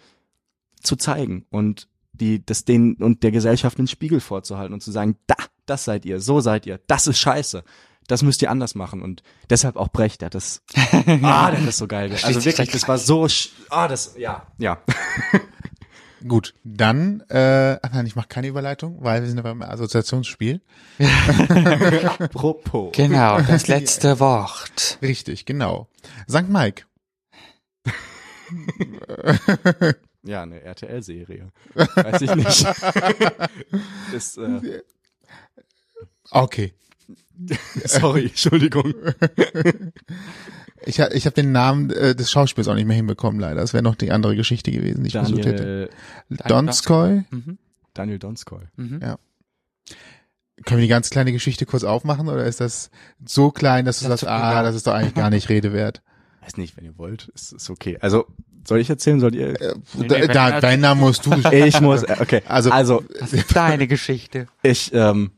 zu 0.80 0.96
zeigen 0.96 1.44
und 1.50 1.88
die, 2.12 2.44
das 2.44 2.64
denen 2.64 2.94
und 2.96 3.22
der 3.22 3.30
Gesellschaft 3.30 3.78
einen 3.78 3.88
Spiegel 3.88 4.20
vorzuhalten 4.20 4.74
und 4.74 4.82
zu 4.82 4.90
sagen, 4.90 5.16
da, 5.26 5.36
das 5.66 5.84
seid 5.84 6.04
ihr, 6.04 6.20
so 6.20 6.40
seid 6.40 6.66
ihr, 6.66 6.80
das 6.86 7.06
ist 7.06 7.18
scheiße. 7.18 7.64
Das 8.08 8.22
müsst 8.22 8.42
ihr 8.42 8.50
anders 8.50 8.74
machen 8.74 9.00
und 9.00 9.22
deshalb 9.48 9.76
auch 9.76 9.88
Brecht, 9.88 10.22
der 10.22 10.26
hat 10.26 10.34
das, 10.34 10.62
ah, 10.74 11.50
der 11.50 11.60
hat 11.60 11.66
das 11.66 11.78
so 11.78 11.86
geil. 11.86 12.10
Also 12.22 12.44
wirklich, 12.44 12.70
das 12.70 12.88
war 12.88 12.98
so, 12.98 13.28
ah, 13.70 13.88
das, 13.88 14.14
ja, 14.18 14.46
ja. 14.58 14.82
Gut, 16.28 16.54
dann, 16.62 17.20
äh, 17.28 17.78
ach 17.82 17.92
nein, 17.92 18.06
ich 18.06 18.14
mache 18.14 18.28
keine 18.28 18.46
Überleitung, 18.46 18.98
weil 19.00 19.22
wir 19.22 19.28
sind 19.28 19.38
ja 19.38 19.42
beim 19.42 19.62
Assoziationsspiel. 19.62 20.60
Apropos. 22.18 22.92
Genau, 22.92 23.40
das 23.40 23.66
letzte 23.66 24.20
Wort. 24.20 24.98
Richtig, 25.02 25.46
genau. 25.46 25.88
St. 26.28 26.48
Mike. 26.48 26.84
Ja, 30.24 30.42
eine 30.42 30.60
RTL-Serie. 30.62 31.48
Weiß 31.74 32.20
ich 32.22 32.34
nicht. 32.34 32.66
ist, 34.14 34.38
äh, 34.38 34.82
Okay. 36.30 36.74
sorry, 37.84 38.26
Entschuldigung. 38.26 38.94
Ich, 40.86 41.00
ha- 41.00 41.10
ich 41.12 41.26
habe 41.26 41.34
den 41.34 41.52
Namen 41.52 41.90
äh, 41.90 42.14
des 42.14 42.30
Schauspiels 42.30 42.68
auch 42.68 42.74
nicht 42.74 42.86
mehr 42.86 42.96
hinbekommen, 42.96 43.40
leider. 43.40 43.60
Das 43.60 43.72
wäre 43.72 43.82
noch 43.82 43.96
die 43.96 44.10
andere 44.12 44.36
Geschichte 44.36 44.70
gewesen, 44.70 45.02
die 45.02 45.08
ich 45.08 45.12
versucht 45.14 45.44
hätte. 45.44 45.90
Daniel, 46.28 46.48
Donskoy. 46.48 47.24
Mhm. 47.30 47.58
Daniel 47.94 48.18
Donskoy. 48.18 48.62
Mhm. 48.76 49.00
Ja. 49.02 49.18
Können 50.64 50.78
wir 50.78 50.84
die 50.86 50.88
ganz 50.88 51.10
kleine 51.10 51.32
Geschichte 51.32 51.66
kurz 51.66 51.82
aufmachen 51.84 52.28
oder 52.28 52.44
ist 52.46 52.60
das 52.60 52.90
so 53.24 53.50
klein, 53.50 53.84
dass 53.84 53.98
du 53.98 54.04
Das 54.08 54.20
sagst, 54.20 54.22
ist 54.24 54.28
ah, 54.28 54.50
genau. 54.52 54.62
das 54.62 54.76
ist 54.76 54.86
doch 54.86 54.94
eigentlich 54.94 55.14
gar 55.14 55.30
nicht 55.30 55.48
Rede 55.48 55.72
wert? 55.72 56.02
Weiß 56.40 56.56
nicht, 56.56 56.76
wenn 56.76 56.84
ihr 56.84 56.96
wollt, 56.98 57.28
ist, 57.34 57.52
ist 57.52 57.68
okay. 57.70 57.98
Also, 58.00 58.26
soll 58.72 58.80
ich 58.80 58.90
erzählen, 58.90 59.20
sollt 59.20 59.34
ihr? 59.34 59.52
Nee, 59.94 60.08
da, 60.08 60.18
nee, 60.18 60.26
da, 60.26 60.60
deinen 60.60 60.80
Namen 60.80 61.00
musst 61.02 61.26
du. 61.26 61.30
Ich 61.52 61.80
muss, 61.80 62.02
äh, 62.02 62.16
okay. 62.20 62.42
Also- 62.46 62.70
Also, 62.70 63.04
Das 63.20 63.32
ist 63.32 63.54
deine 63.54 63.86
Geschichte. 63.86 64.48
ich, 64.62 64.92
ähm, 64.94 65.32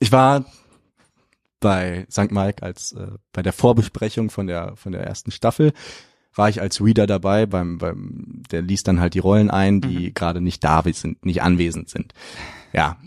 ich 0.00 0.10
war 0.12 0.44
bei 1.60 2.06
St. 2.10 2.30
Mike 2.32 2.62
als 2.62 2.92
äh, 2.92 3.06
bei 3.32 3.42
der 3.42 3.52
Vorbesprechung 3.52 4.30
von 4.30 4.46
der 4.46 4.76
von 4.76 4.92
der 4.92 5.02
ersten 5.04 5.30
Staffel 5.30 5.72
war 6.34 6.48
ich 6.50 6.60
als 6.60 6.82
Reader 6.82 7.06
dabei 7.06 7.46
beim 7.46 7.78
beim 7.78 8.42
der 8.50 8.60
liest 8.60 8.88
dann 8.88 9.00
halt 9.00 9.14
die 9.14 9.20
Rollen 9.20 9.50
ein, 9.50 9.80
die 9.80 10.12
gerade 10.12 10.40
nicht 10.42 10.62
da 10.64 10.82
sind, 10.92 11.24
nicht 11.24 11.42
anwesend 11.42 11.88
sind. 11.88 12.12
Ja, 12.74 12.98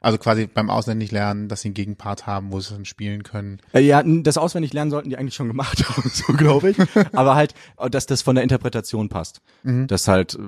Also 0.00 0.16
quasi 0.18 0.46
beim 0.46 0.70
Ausländisch 0.70 1.10
lernen, 1.10 1.48
dass 1.48 1.62
sie 1.62 1.68
einen 1.68 1.74
Gegenpart 1.74 2.26
haben, 2.26 2.52
wo 2.52 2.60
sie 2.60 2.72
dann 2.72 2.84
spielen 2.84 3.24
können. 3.24 3.58
Äh, 3.72 3.80
Ja, 3.80 4.02
das 4.04 4.38
auswendig 4.38 4.72
lernen 4.72 4.90
sollten 4.92 5.10
die 5.10 5.16
eigentlich 5.18 5.34
schon 5.34 5.48
gemacht 5.48 5.88
haben, 5.88 6.08
so 6.08 6.32
glaube 6.34 6.70
ich. 6.70 6.76
Aber 7.12 7.34
halt, 7.34 7.54
äh, 7.78 7.90
dass 7.90 8.06
das 8.06 8.22
von 8.22 8.34
der 8.36 8.44
Interpretation 8.44 9.08
passt. 9.08 9.40
Das 9.64 10.06
halt, 10.06 10.34
äh, 10.34 10.38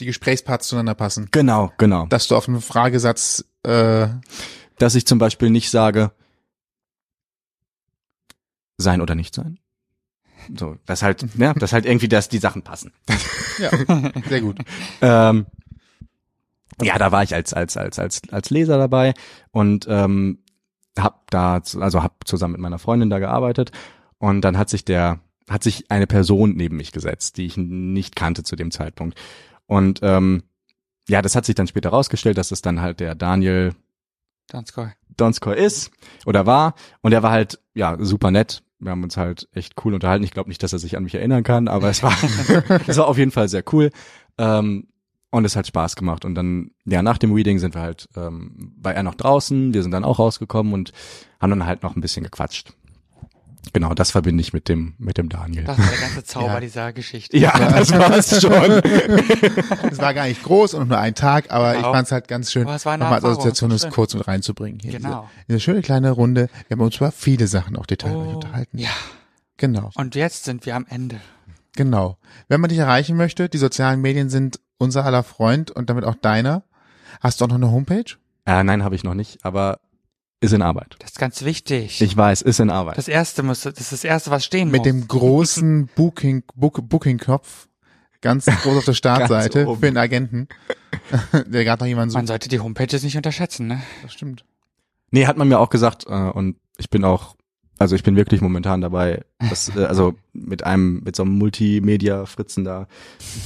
Die 0.00 0.06
Gesprächsparts 0.06 0.68
zueinander 0.68 0.94
passen. 0.94 1.28
genau, 1.32 1.72
genau. 1.78 2.06
Dass 2.06 2.28
du 2.28 2.36
auf 2.36 2.46
einen 2.48 2.60
Fragesatz 2.60 3.44
äh, 3.64 4.08
Dass 4.78 4.94
ich 4.94 5.06
zum 5.06 5.18
Beispiel 5.18 5.50
nicht 5.50 5.70
sage, 5.70 6.12
sein 8.78 9.00
oder 9.00 9.14
nicht 9.14 9.34
sein. 9.34 9.58
So, 10.58 10.76
das 10.86 11.02
halt, 11.02 11.24
ja, 11.36 11.54
das 11.54 11.72
halt 11.72 11.86
irgendwie, 11.86 12.08
dass 12.08 12.28
die 12.28 12.38
Sachen 12.38 12.62
passen. 12.62 12.92
ja, 13.58 13.70
sehr 14.28 14.40
gut. 14.40 14.58
Ähm, 15.00 15.46
ja, 16.82 16.98
da 16.98 17.12
war 17.12 17.22
ich 17.22 17.34
als 17.34 17.52
als 17.54 17.76
als 17.76 17.98
als 17.98 18.22
als 18.30 18.50
Leser 18.50 18.78
dabei 18.78 19.14
und 19.50 19.86
ähm, 19.88 20.38
hab 20.98 21.30
da 21.30 21.54
also 21.80 22.02
hab 22.02 22.26
zusammen 22.26 22.52
mit 22.52 22.60
meiner 22.60 22.78
Freundin 22.78 23.10
da 23.10 23.18
gearbeitet 23.18 23.72
und 24.18 24.42
dann 24.42 24.58
hat 24.58 24.68
sich 24.68 24.84
der 24.84 25.20
hat 25.48 25.62
sich 25.62 25.90
eine 25.90 26.06
Person 26.06 26.54
neben 26.54 26.76
mich 26.76 26.92
gesetzt, 26.92 27.36
die 27.36 27.46
ich 27.46 27.56
nicht 27.56 28.16
kannte 28.16 28.42
zu 28.42 28.56
dem 28.56 28.70
Zeitpunkt 28.70 29.18
und 29.66 30.00
ähm, 30.02 30.42
ja, 31.08 31.20
das 31.20 31.34
hat 31.34 31.44
sich 31.44 31.54
dann 31.54 31.66
später 31.66 31.90
rausgestellt, 31.90 32.38
dass 32.38 32.52
es 32.52 32.62
dann 32.62 32.80
halt 32.80 33.00
der 33.00 33.14
Daniel 33.14 33.74
Donskoy. 34.50 34.90
Donskoy 35.16 35.56
ist 35.56 35.90
oder 36.26 36.46
war 36.46 36.74
und 37.00 37.12
er 37.12 37.22
war 37.22 37.30
halt 37.30 37.60
ja 37.74 37.96
super 38.00 38.30
nett. 38.30 38.62
Wir 38.78 38.90
haben 38.90 39.04
uns 39.04 39.16
halt 39.16 39.48
echt 39.52 39.74
cool 39.84 39.94
unterhalten. 39.94 40.24
Ich 40.24 40.32
glaube 40.32 40.48
nicht, 40.48 40.62
dass 40.62 40.72
er 40.72 40.80
sich 40.80 40.96
an 40.96 41.04
mich 41.04 41.14
erinnern 41.14 41.44
kann, 41.44 41.68
aber 41.68 41.88
es 41.88 42.02
war 42.02 42.16
es 42.86 42.96
war 42.96 43.08
auf 43.08 43.18
jeden 43.18 43.30
Fall 43.30 43.48
sehr 43.48 43.64
cool 43.72 43.90
ähm, 44.38 44.88
und 45.32 45.44
es 45.44 45.56
hat 45.56 45.66
Spaß 45.66 45.96
gemacht. 45.96 46.24
Und 46.24 46.36
dann 46.36 46.70
ja 46.84 47.02
nach 47.02 47.18
dem 47.18 47.32
Reading 47.32 47.58
sind 47.58 47.74
wir 47.74 47.82
halt 47.82 48.08
ähm, 48.16 48.72
war 48.80 48.94
er 48.94 49.02
noch 49.02 49.16
draußen. 49.16 49.74
Wir 49.74 49.82
sind 49.82 49.90
dann 49.90 50.04
auch 50.04 50.20
rausgekommen 50.20 50.72
und 50.72 50.92
haben 51.40 51.50
dann 51.50 51.66
halt 51.66 51.82
noch 51.82 51.96
ein 51.96 52.00
bisschen 52.00 52.22
gequatscht. 52.22 52.72
Genau, 53.72 53.94
das 53.94 54.10
verbinde 54.10 54.40
ich 54.40 54.52
mit 54.52 54.68
dem 54.68 54.94
mit 54.98 55.18
dem 55.18 55.28
Daniel. 55.28 55.64
Das 55.64 55.78
war 55.78 55.86
der 55.86 55.98
ganze 56.00 56.24
Zauber 56.24 56.46
Ja. 56.54 56.60
dieser 56.60 56.92
Geschichte. 56.92 57.36
ja, 57.38 57.56
das 57.58 57.92
war's 57.92 58.40
schon. 58.40 58.52
Es 59.90 59.98
war 59.98 60.14
gar 60.14 60.26
nicht 60.26 60.42
groß 60.42 60.74
und 60.74 60.88
nur 60.88 60.98
ein 60.98 61.14
Tag, 61.14 61.50
aber 61.50 61.72
ich 61.72 61.78
Genau. 61.78 61.92
fand 61.92 62.06
es 62.06 62.12
halt 62.12 62.28
ganz 62.28 62.50
schön, 62.52 62.64
nochmal 62.64 62.98
als 63.14 63.24
Assoziation 63.24 63.70
das 63.70 63.88
kurz 63.90 64.14
mit 64.14 64.26
reinzubringen. 64.26 64.80
Hier 64.80 64.92
Genau. 64.92 65.28
Diese, 65.36 65.44
diese 65.48 65.60
schöne 65.60 65.82
kleine 65.82 66.10
Runde. 66.10 66.48
Wir 66.68 66.76
haben 66.76 66.82
uns 66.84 66.96
über 66.96 67.12
viele 67.12 67.46
Sachen 67.46 67.76
auch 67.76 67.86
detailreich 67.86 68.28
Oh, 68.32 68.34
unterhalten. 68.36 68.78
ja. 68.78 68.90
Genau, 69.58 69.90
Und 69.94 70.14
jetzt 70.16 70.44
sind 70.44 70.66
wir 70.66 70.74
am 70.74 70.86
Ende. 70.88 71.20
genau. 71.76 72.18
Wenn 72.48 72.60
man 72.60 72.68
dich 72.68 72.78
erreichen 72.78 73.16
möchte, 73.16 73.48
die 73.48 73.58
sozialen 73.58 74.00
Medien 74.00 74.28
sind 74.28 74.58
unser 74.82 75.04
aller 75.04 75.22
Freund 75.22 75.70
und 75.70 75.88
damit 75.90 76.04
auch 76.04 76.14
deiner. 76.16 76.64
Hast 77.20 77.40
du 77.40 77.44
auch 77.44 77.48
noch 77.48 77.56
eine 77.56 77.70
Homepage? 77.70 78.16
äh, 78.44 78.62
nein, 78.64 78.82
habe 78.84 78.94
ich 78.96 79.04
noch 79.04 79.14
nicht, 79.14 79.44
aber 79.44 79.78
ist 80.40 80.52
in 80.52 80.62
Arbeit. 80.62 80.96
Das 80.98 81.12
ist 81.12 81.18
ganz 81.20 81.42
wichtig. 81.44 82.00
Ich 82.02 82.16
weiß, 82.16 82.42
ist 82.42 82.58
in 82.58 82.68
Arbeit. 82.70 82.98
das 82.98 83.06
erste 83.06 83.44
muss, 83.44 83.60
das 83.60 83.74
ist 83.78 83.92
das 83.92 84.02
erste, 84.04 84.30
was 84.32 84.44
stehen 84.44 84.70
Mit 84.72 84.80
muss. 84.80 84.86
dem 84.86 85.06
großen 85.06 85.88
Booking, 85.94 86.42
Book, 86.56 86.80
Booking-Knopf. 86.88 87.68
Ganz 88.20 88.46
groß 88.46 88.78
auf 88.78 88.84
der 88.84 88.94
Startseite 89.02 89.66
für 89.66 89.80
den 89.86 89.96
Agenten. 89.96 90.48
der 91.46 91.64
gerade 91.64 91.82
noch 91.84 91.88
jemand 91.88 92.12
Man 92.12 92.22
sucht. 92.22 92.28
sollte 92.28 92.48
die 92.48 92.58
Homepages 92.60 93.02
nicht 93.04 93.16
unterschätzen, 93.16 93.68
ne? 93.68 93.82
Das 94.02 94.12
stimmt. 94.12 94.44
Nee, 95.12 95.26
hat 95.26 95.36
man 95.36 95.46
mir 95.48 95.58
auch 95.60 95.70
gesagt 95.70 96.06
äh, 96.08 96.12
und 96.12 96.56
ich 96.78 96.90
bin 96.90 97.04
auch, 97.04 97.36
also 97.78 97.96
ich 97.96 98.04
bin 98.04 98.14
wirklich 98.16 98.40
momentan 98.40 98.80
dabei, 98.80 99.24
das, 99.40 99.74
äh, 99.74 99.84
also 99.84 100.14
mit 100.32 100.64
einem, 100.64 101.02
mit 101.04 101.16
so 101.16 101.24
einem 101.24 101.32
Multimedia-Fritzen 101.38 102.64
da. 102.64 102.86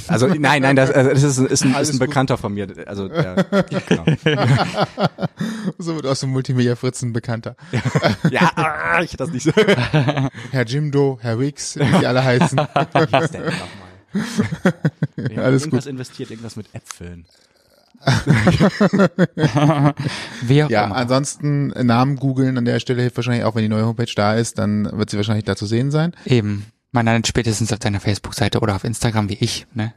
Also 0.09 0.27
nein, 0.27 0.61
nein, 0.62 0.77
das, 0.77 0.90
also 0.90 1.11
das 1.11 1.23
ist, 1.23 1.39
ist, 1.39 1.65
ein, 1.65 1.74
Alles 1.74 1.89
ist 1.89 1.94
ein 1.94 1.98
gut. 1.98 2.09
Bekannter 2.09 2.36
von 2.36 2.53
mir. 2.53 2.69
Also 2.86 3.09
der, 3.09 3.44
genau. 3.89 4.05
So 5.78 5.94
wird 5.94 6.07
aus 6.07 6.20
dem 6.20 6.31
Multimedia-Fritzen 6.31 7.12
bekannter. 7.12 7.57
Ja, 8.31 8.51
ah, 8.57 9.03
ich 9.03 9.16
das 9.16 9.31
nicht 9.31 9.44
so. 9.44 9.53
Herr 10.51 10.66
Jimdo, 10.66 11.19
Herr 11.23 11.39
Wix, 11.39 11.77
wie 11.77 11.98
die 11.98 12.07
alle 12.07 12.24
heißen. 12.24 12.59
Wie 12.59 13.19
hieß 13.19 13.31
der 13.31 13.43
denn 13.43 13.44
nochmal? 13.44 14.74
Wir 15.16 15.36
haben 15.36 15.44
Alles 15.44 15.62
irgendwas 15.62 15.86
investiert, 15.86 16.31
irgendwas 16.31 16.57
mit 16.57 16.66
Äpfeln. 16.74 17.27
Auch 20.47 20.70
Ja, 20.70 20.85
immer. 20.86 20.97
ansonsten 20.97 21.68
Namen 21.68 22.16
googeln 22.16 22.59
an 22.59 22.64
der 22.64 22.81
Stelle 22.81 23.02
hilft 23.02 23.16
wahrscheinlich 23.16 23.44
auch, 23.44 23.55
wenn 23.55 23.62
die 23.62 23.68
neue 23.68 23.86
Homepage 23.86 24.12
da 24.14 24.35
ist, 24.35 24.59
dann 24.59 24.89
wird 24.93 25.10
sie 25.10 25.16
wahrscheinlich 25.16 25.44
da 25.44 25.56
zu 25.56 25.66
sehen 25.66 25.90
sein. 25.90 26.12
Eben. 26.24 26.66
Man 26.93 27.06
landet 27.06 27.27
spätestens 27.27 27.73
auf 27.73 27.78
deiner 27.78 28.01
Facebook-Seite 28.01 28.60
oder 28.60 28.74
auf 28.77 28.85
Instagram 28.85 29.28
wie 29.28 29.39
ich, 29.40 29.66
ne? 29.74 29.93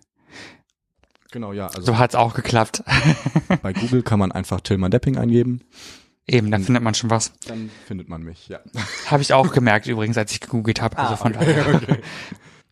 Genau, 1.32 1.54
ja. 1.54 1.68
Also 1.68 1.82
So 1.84 1.98
hat's 1.98 2.16
auch 2.16 2.34
geklappt. 2.34 2.84
bei 3.62 3.74
Google 3.74 4.02
kann 4.02 4.20
man 4.20 4.32
einfach 4.32 4.62
Tillmann 4.62 4.92
Depping 4.92 5.18
eingeben, 5.18 5.62
Eben, 6.28 6.52
da 6.52 6.60
findet 6.60 6.84
man 6.84 6.94
schon 6.94 7.10
was. 7.10 7.32
dann 7.48 7.72
findet 7.88 8.08
man 8.08 8.22
mich, 8.22 8.50
ja. 8.50 8.60
Habe 9.08 9.24
ich 9.24 9.34
auch 9.34 9.52
gemerkt 9.52 9.88
übrigens, 9.88 10.16
als 10.16 10.32
ich 10.32 10.40
gegoogelt 10.40 10.80
habe. 10.80 10.96
Also 11.00 11.16
von 11.16 11.34
daher. 11.34 11.82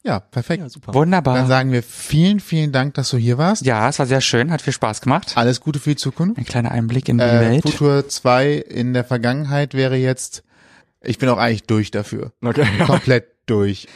Ja, 0.07 0.19
perfekt. 0.21 0.63
Ja, 0.63 0.69
super. 0.69 0.93
Dann 0.93 1.01
Wunderbar. 1.01 1.45
sagen 1.47 1.71
wir 1.73 1.83
vielen, 1.83 2.39
vielen 2.39 2.71
Dank, 2.71 2.93
dass 2.93 3.09
du 3.09 3.17
hier 3.17 3.37
warst. 3.37 3.65
Ja, 3.65 3.89
es 3.89 3.99
war 3.99 4.05
sehr 4.05 4.21
schön, 4.21 4.51
hat 4.51 4.61
viel 4.61 4.71
Spaß 4.73 5.01
gemacht. 5.01 5.33
Alles 5.35 5.59
Gute 5.59 5.79
für 5.79 5.89
die 5.91 5.95
Zukunft. 5.97 6.37
Ein 6.37 6.45
kleiner 6.45 6.71
Einblick 6.71 7.09
in 7.09 7.17
die 7.17 7.23
Äh, 7.25 7.39
Welt. 7.41 7.63
Futur 7.63 8.07
2 8.07 8.53
in 8.53 8.93
der 8.93 9.03
Vergangenheit 9.03 9.73
wäre 9.73 9.97
jetzt, 9.97 10.43
ich 11.01 11.17
bin 11.17 11.27
auch 11.29 11.37
eigentlich 11.37 11.63
durch 11.63 11.91
dafür. 11.91 12.31
Okay. 12.43 12.65
Komplett 12.85 13.25
durch. 13.47 13.87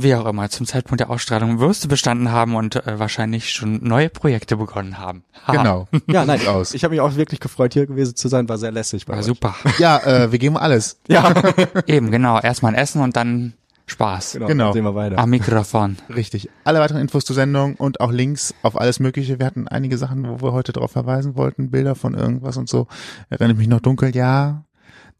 wie 0.00 0.14
auch 0.14 0.26
immer, 0.26 0.48
zum 0.50 0.64
Zeitpunkt 0.66 1.00
der 1.00 1.10
Ausstrahlung 1.10 1.58
wirst 1.58 1.82
du 1.82 1.88
bestanden 1.88 2.30
haben 2.30 2.54
und 2.54 2.76
äh, 2.76 3.00
wahrscheinlich 3.00 3.50
schon 3.50 3.82
neue 3.82 4.08
Projekte 4.10 4.56
begonnen 4.56 4.98
haben. 4.98 5.24
Ha. 5.48 5.52
Genau. 5.52 5.88
Ja, 6.06 6.24
nein, 6.24 6.46
aus. 6.46 6.72
ich 6.74 6.84
habe 6.84 6.92
mich 6.94 7.00
auch 7.00 7.16
wirklich 7.16 7.40
gefreut, 7.40 7.72
hier 7.74 7.86
gewesen 7.88 8.14
zu 8.14 8.28
sein, 8.28 8.48
war 8.48 8.58
sehr 8.58 8.70
lässig 8.70 9.04
bei 9.06 9.14
War 9.14 9.18
euch. 9.18 9.26
super. 9.26 9.56
Ja, 9.80 9.98
äh, 9.98 10.30
wir 10.30 10.38
geben 10.38 10.56
alles. 10.56 11.00
Ja, 11.08 11.34
Eben, 11.88 12.12
genau. 12.12 12.38
Erstmal 12.40 12.74
ein 12.74 12.80
Essen 12.80 13.02
und 13.02 13.16
dann 13.16 13.54
Spaß. 13.88 14.34
genau, 14.34 14.46
Genau. 14.46 14.72
Sehen 14.72 14.84
wir 14.84 14.94
weiter. 14.94 15.18
Am 15.18 15.30
Mikrofon. 15.30 15.96
Richtig. 16.14 16.48
Alle 16.64 16.80
weiteren 16.80 17.00
Infos 17.00 17.24
zur 17.24 17.34
Sendung 17.34 17.74
und 17.76 18.00
auch 18.00 18.12
Links 18.12 18.54
auf 18.62 18.78
alles 18.80 19.00
Mögliche. 19.00 19.38
Wir 19.38 19.46
hatten 19.46 19.66
einige 19.68 19.98
Sachen, 19.98 20.28
wo 20.28 20.40
wir 20.46 20.52
heute 20.52 20.72
darauf 20.72 20.92
verweisen 20.92 21.36
wollten, 21.36 21.70
Bilder 21.70 21.94
von 21.94 22.14
irgendwas 22.14 22.56
und 22.56 22.68
so. 22.68 22.86
Erinnere 23.30 23.56
mich 23.56 23.68
noch 23.68 23.80
dunkel, 23.80 24.14
ja. 24.14 24.64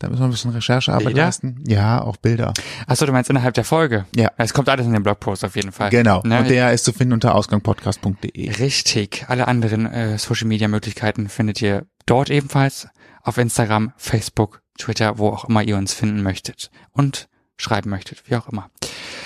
Da 0.01 0.09
müssen 0.09 0.21
wir 0.21 0.27
ein 0.29 0.31
bisschen 0.31 0.53
Recherchearbeit 0.53 1.07
Bilder? 1.07 1.23
leisten. 1.25 1.65
Ja, 1.67 2.01
auch 2.03 2.17
Bilder. 2.19 2.53
Achso, 2.87 3.05
du 3.05 3.11
meinst 3.11 3.31
innerhalb 3.31 3.55
der 3.55 3.65
Folge? 3.65 4.05
Ja. 4.15 4.31
Es 4.37 4.55
kommt 4.55 4.69
alles 4.69 4.87
in 4.87 4.93
den 4.93 5.03
Blogpost 5.03 5.45
auf 5.45 5.57
jeden 5.57 5.73
Fall. 5.73 5.91
Genau. 5.91 6.23
Ne? 6.25 6.39
Und 6.39 6.51
der 6.51 6.73
ist 6.73 6.85
zu 6.85 6.93
finden 6.93 7.15
unter 7.15 7.35
ausgangpodcast.de. 7.35 8.53
Richtig. 8.59 9.25
Alle 9.29 9.49
anderen 9.49 9.87
äh, 9.87 10.17
Social 10.19 10.47
Media 10.47 10.69
Möglichkeiten 10.69 11.29
findet 11.29 11.61
ihr 11.63 11.87
dort 12.07 12.31
ebenfalls. 12.31 12.87
Auf 13.23 13.39
Instagram, 13.39 13.93
Facebook, 13.97 14.63
Twitter, 14.79 15.19
wo 15.19 15.31
auch 15.31 15.47
immer 15.47 15.63
ihr 15.65 15.77
uns 15.77 15.93
finden 15.95 16.23
möchtet. 16.23 16.71
Und 16.93 17.29
schreiben 17.59 17.91
möchtet, 17.91 18.23
wie 18.31 18.37
auch 18.37 18.49
immer. 18.49 18.71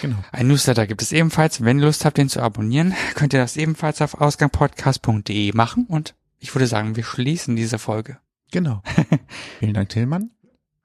Genau. 0.00 0.16
Ein 0.32 0.48
Newsletter 0.48 0.86
gibt 0.88 1.00
es 1.02 1.12
ebenfalls. 1.12 1.64
Wenn 1.64 1.78
ihr 1.78 1.84
Lust 1.86 2.04
habt, 2.04 2.18
den 2.18 2.28
zu 2.28 2.40
abonnieren, 2.42 2.94
könnt 3.14 3.32
ihr 3.32 3.38
das 3.40 3.56
ebenfalls 3.56 4.02
auf 4.02 4.20
ausgangpodcast.de 4.20 5.52
machen. 5.54 5.86
Und 5.86 6.14
ich 6.40 6.52
würde 6.54 6.66
sagen, 6.66 6.96
wir 6.96 7.04
schließen 7.04 7.54
diese 7.54 7.78
Folge. 7.78 8.18
Genau. 8.50 8.82
Vielen 9.60 9.74
Dank, 9.74 9.90
Tillmann. 9.90 10.30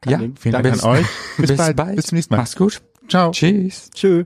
ja, 0.06 0.18
Ding. 0.20 0.36
Vielen 0.38 0.54
Dank 0.54 0.64
Bis- 0.72 0.84
an 0.84 0.90
euch. 0.92 1.06
Bis, 1.38 1.48
bis 1.48 1.58
bald. 1.58 1.76
bald. 1.76 1.96
Bis 1.96 2.06
zum 2.06 2.16
nächsten 2.18 2.34
Mal. 2.34 2.42
Mach's 2.42 2.56
gut. 2.56 2.82
Ciao. 3.10 3.32
Tschüss. 3.32 3.90
Tschö. 3.94 4.26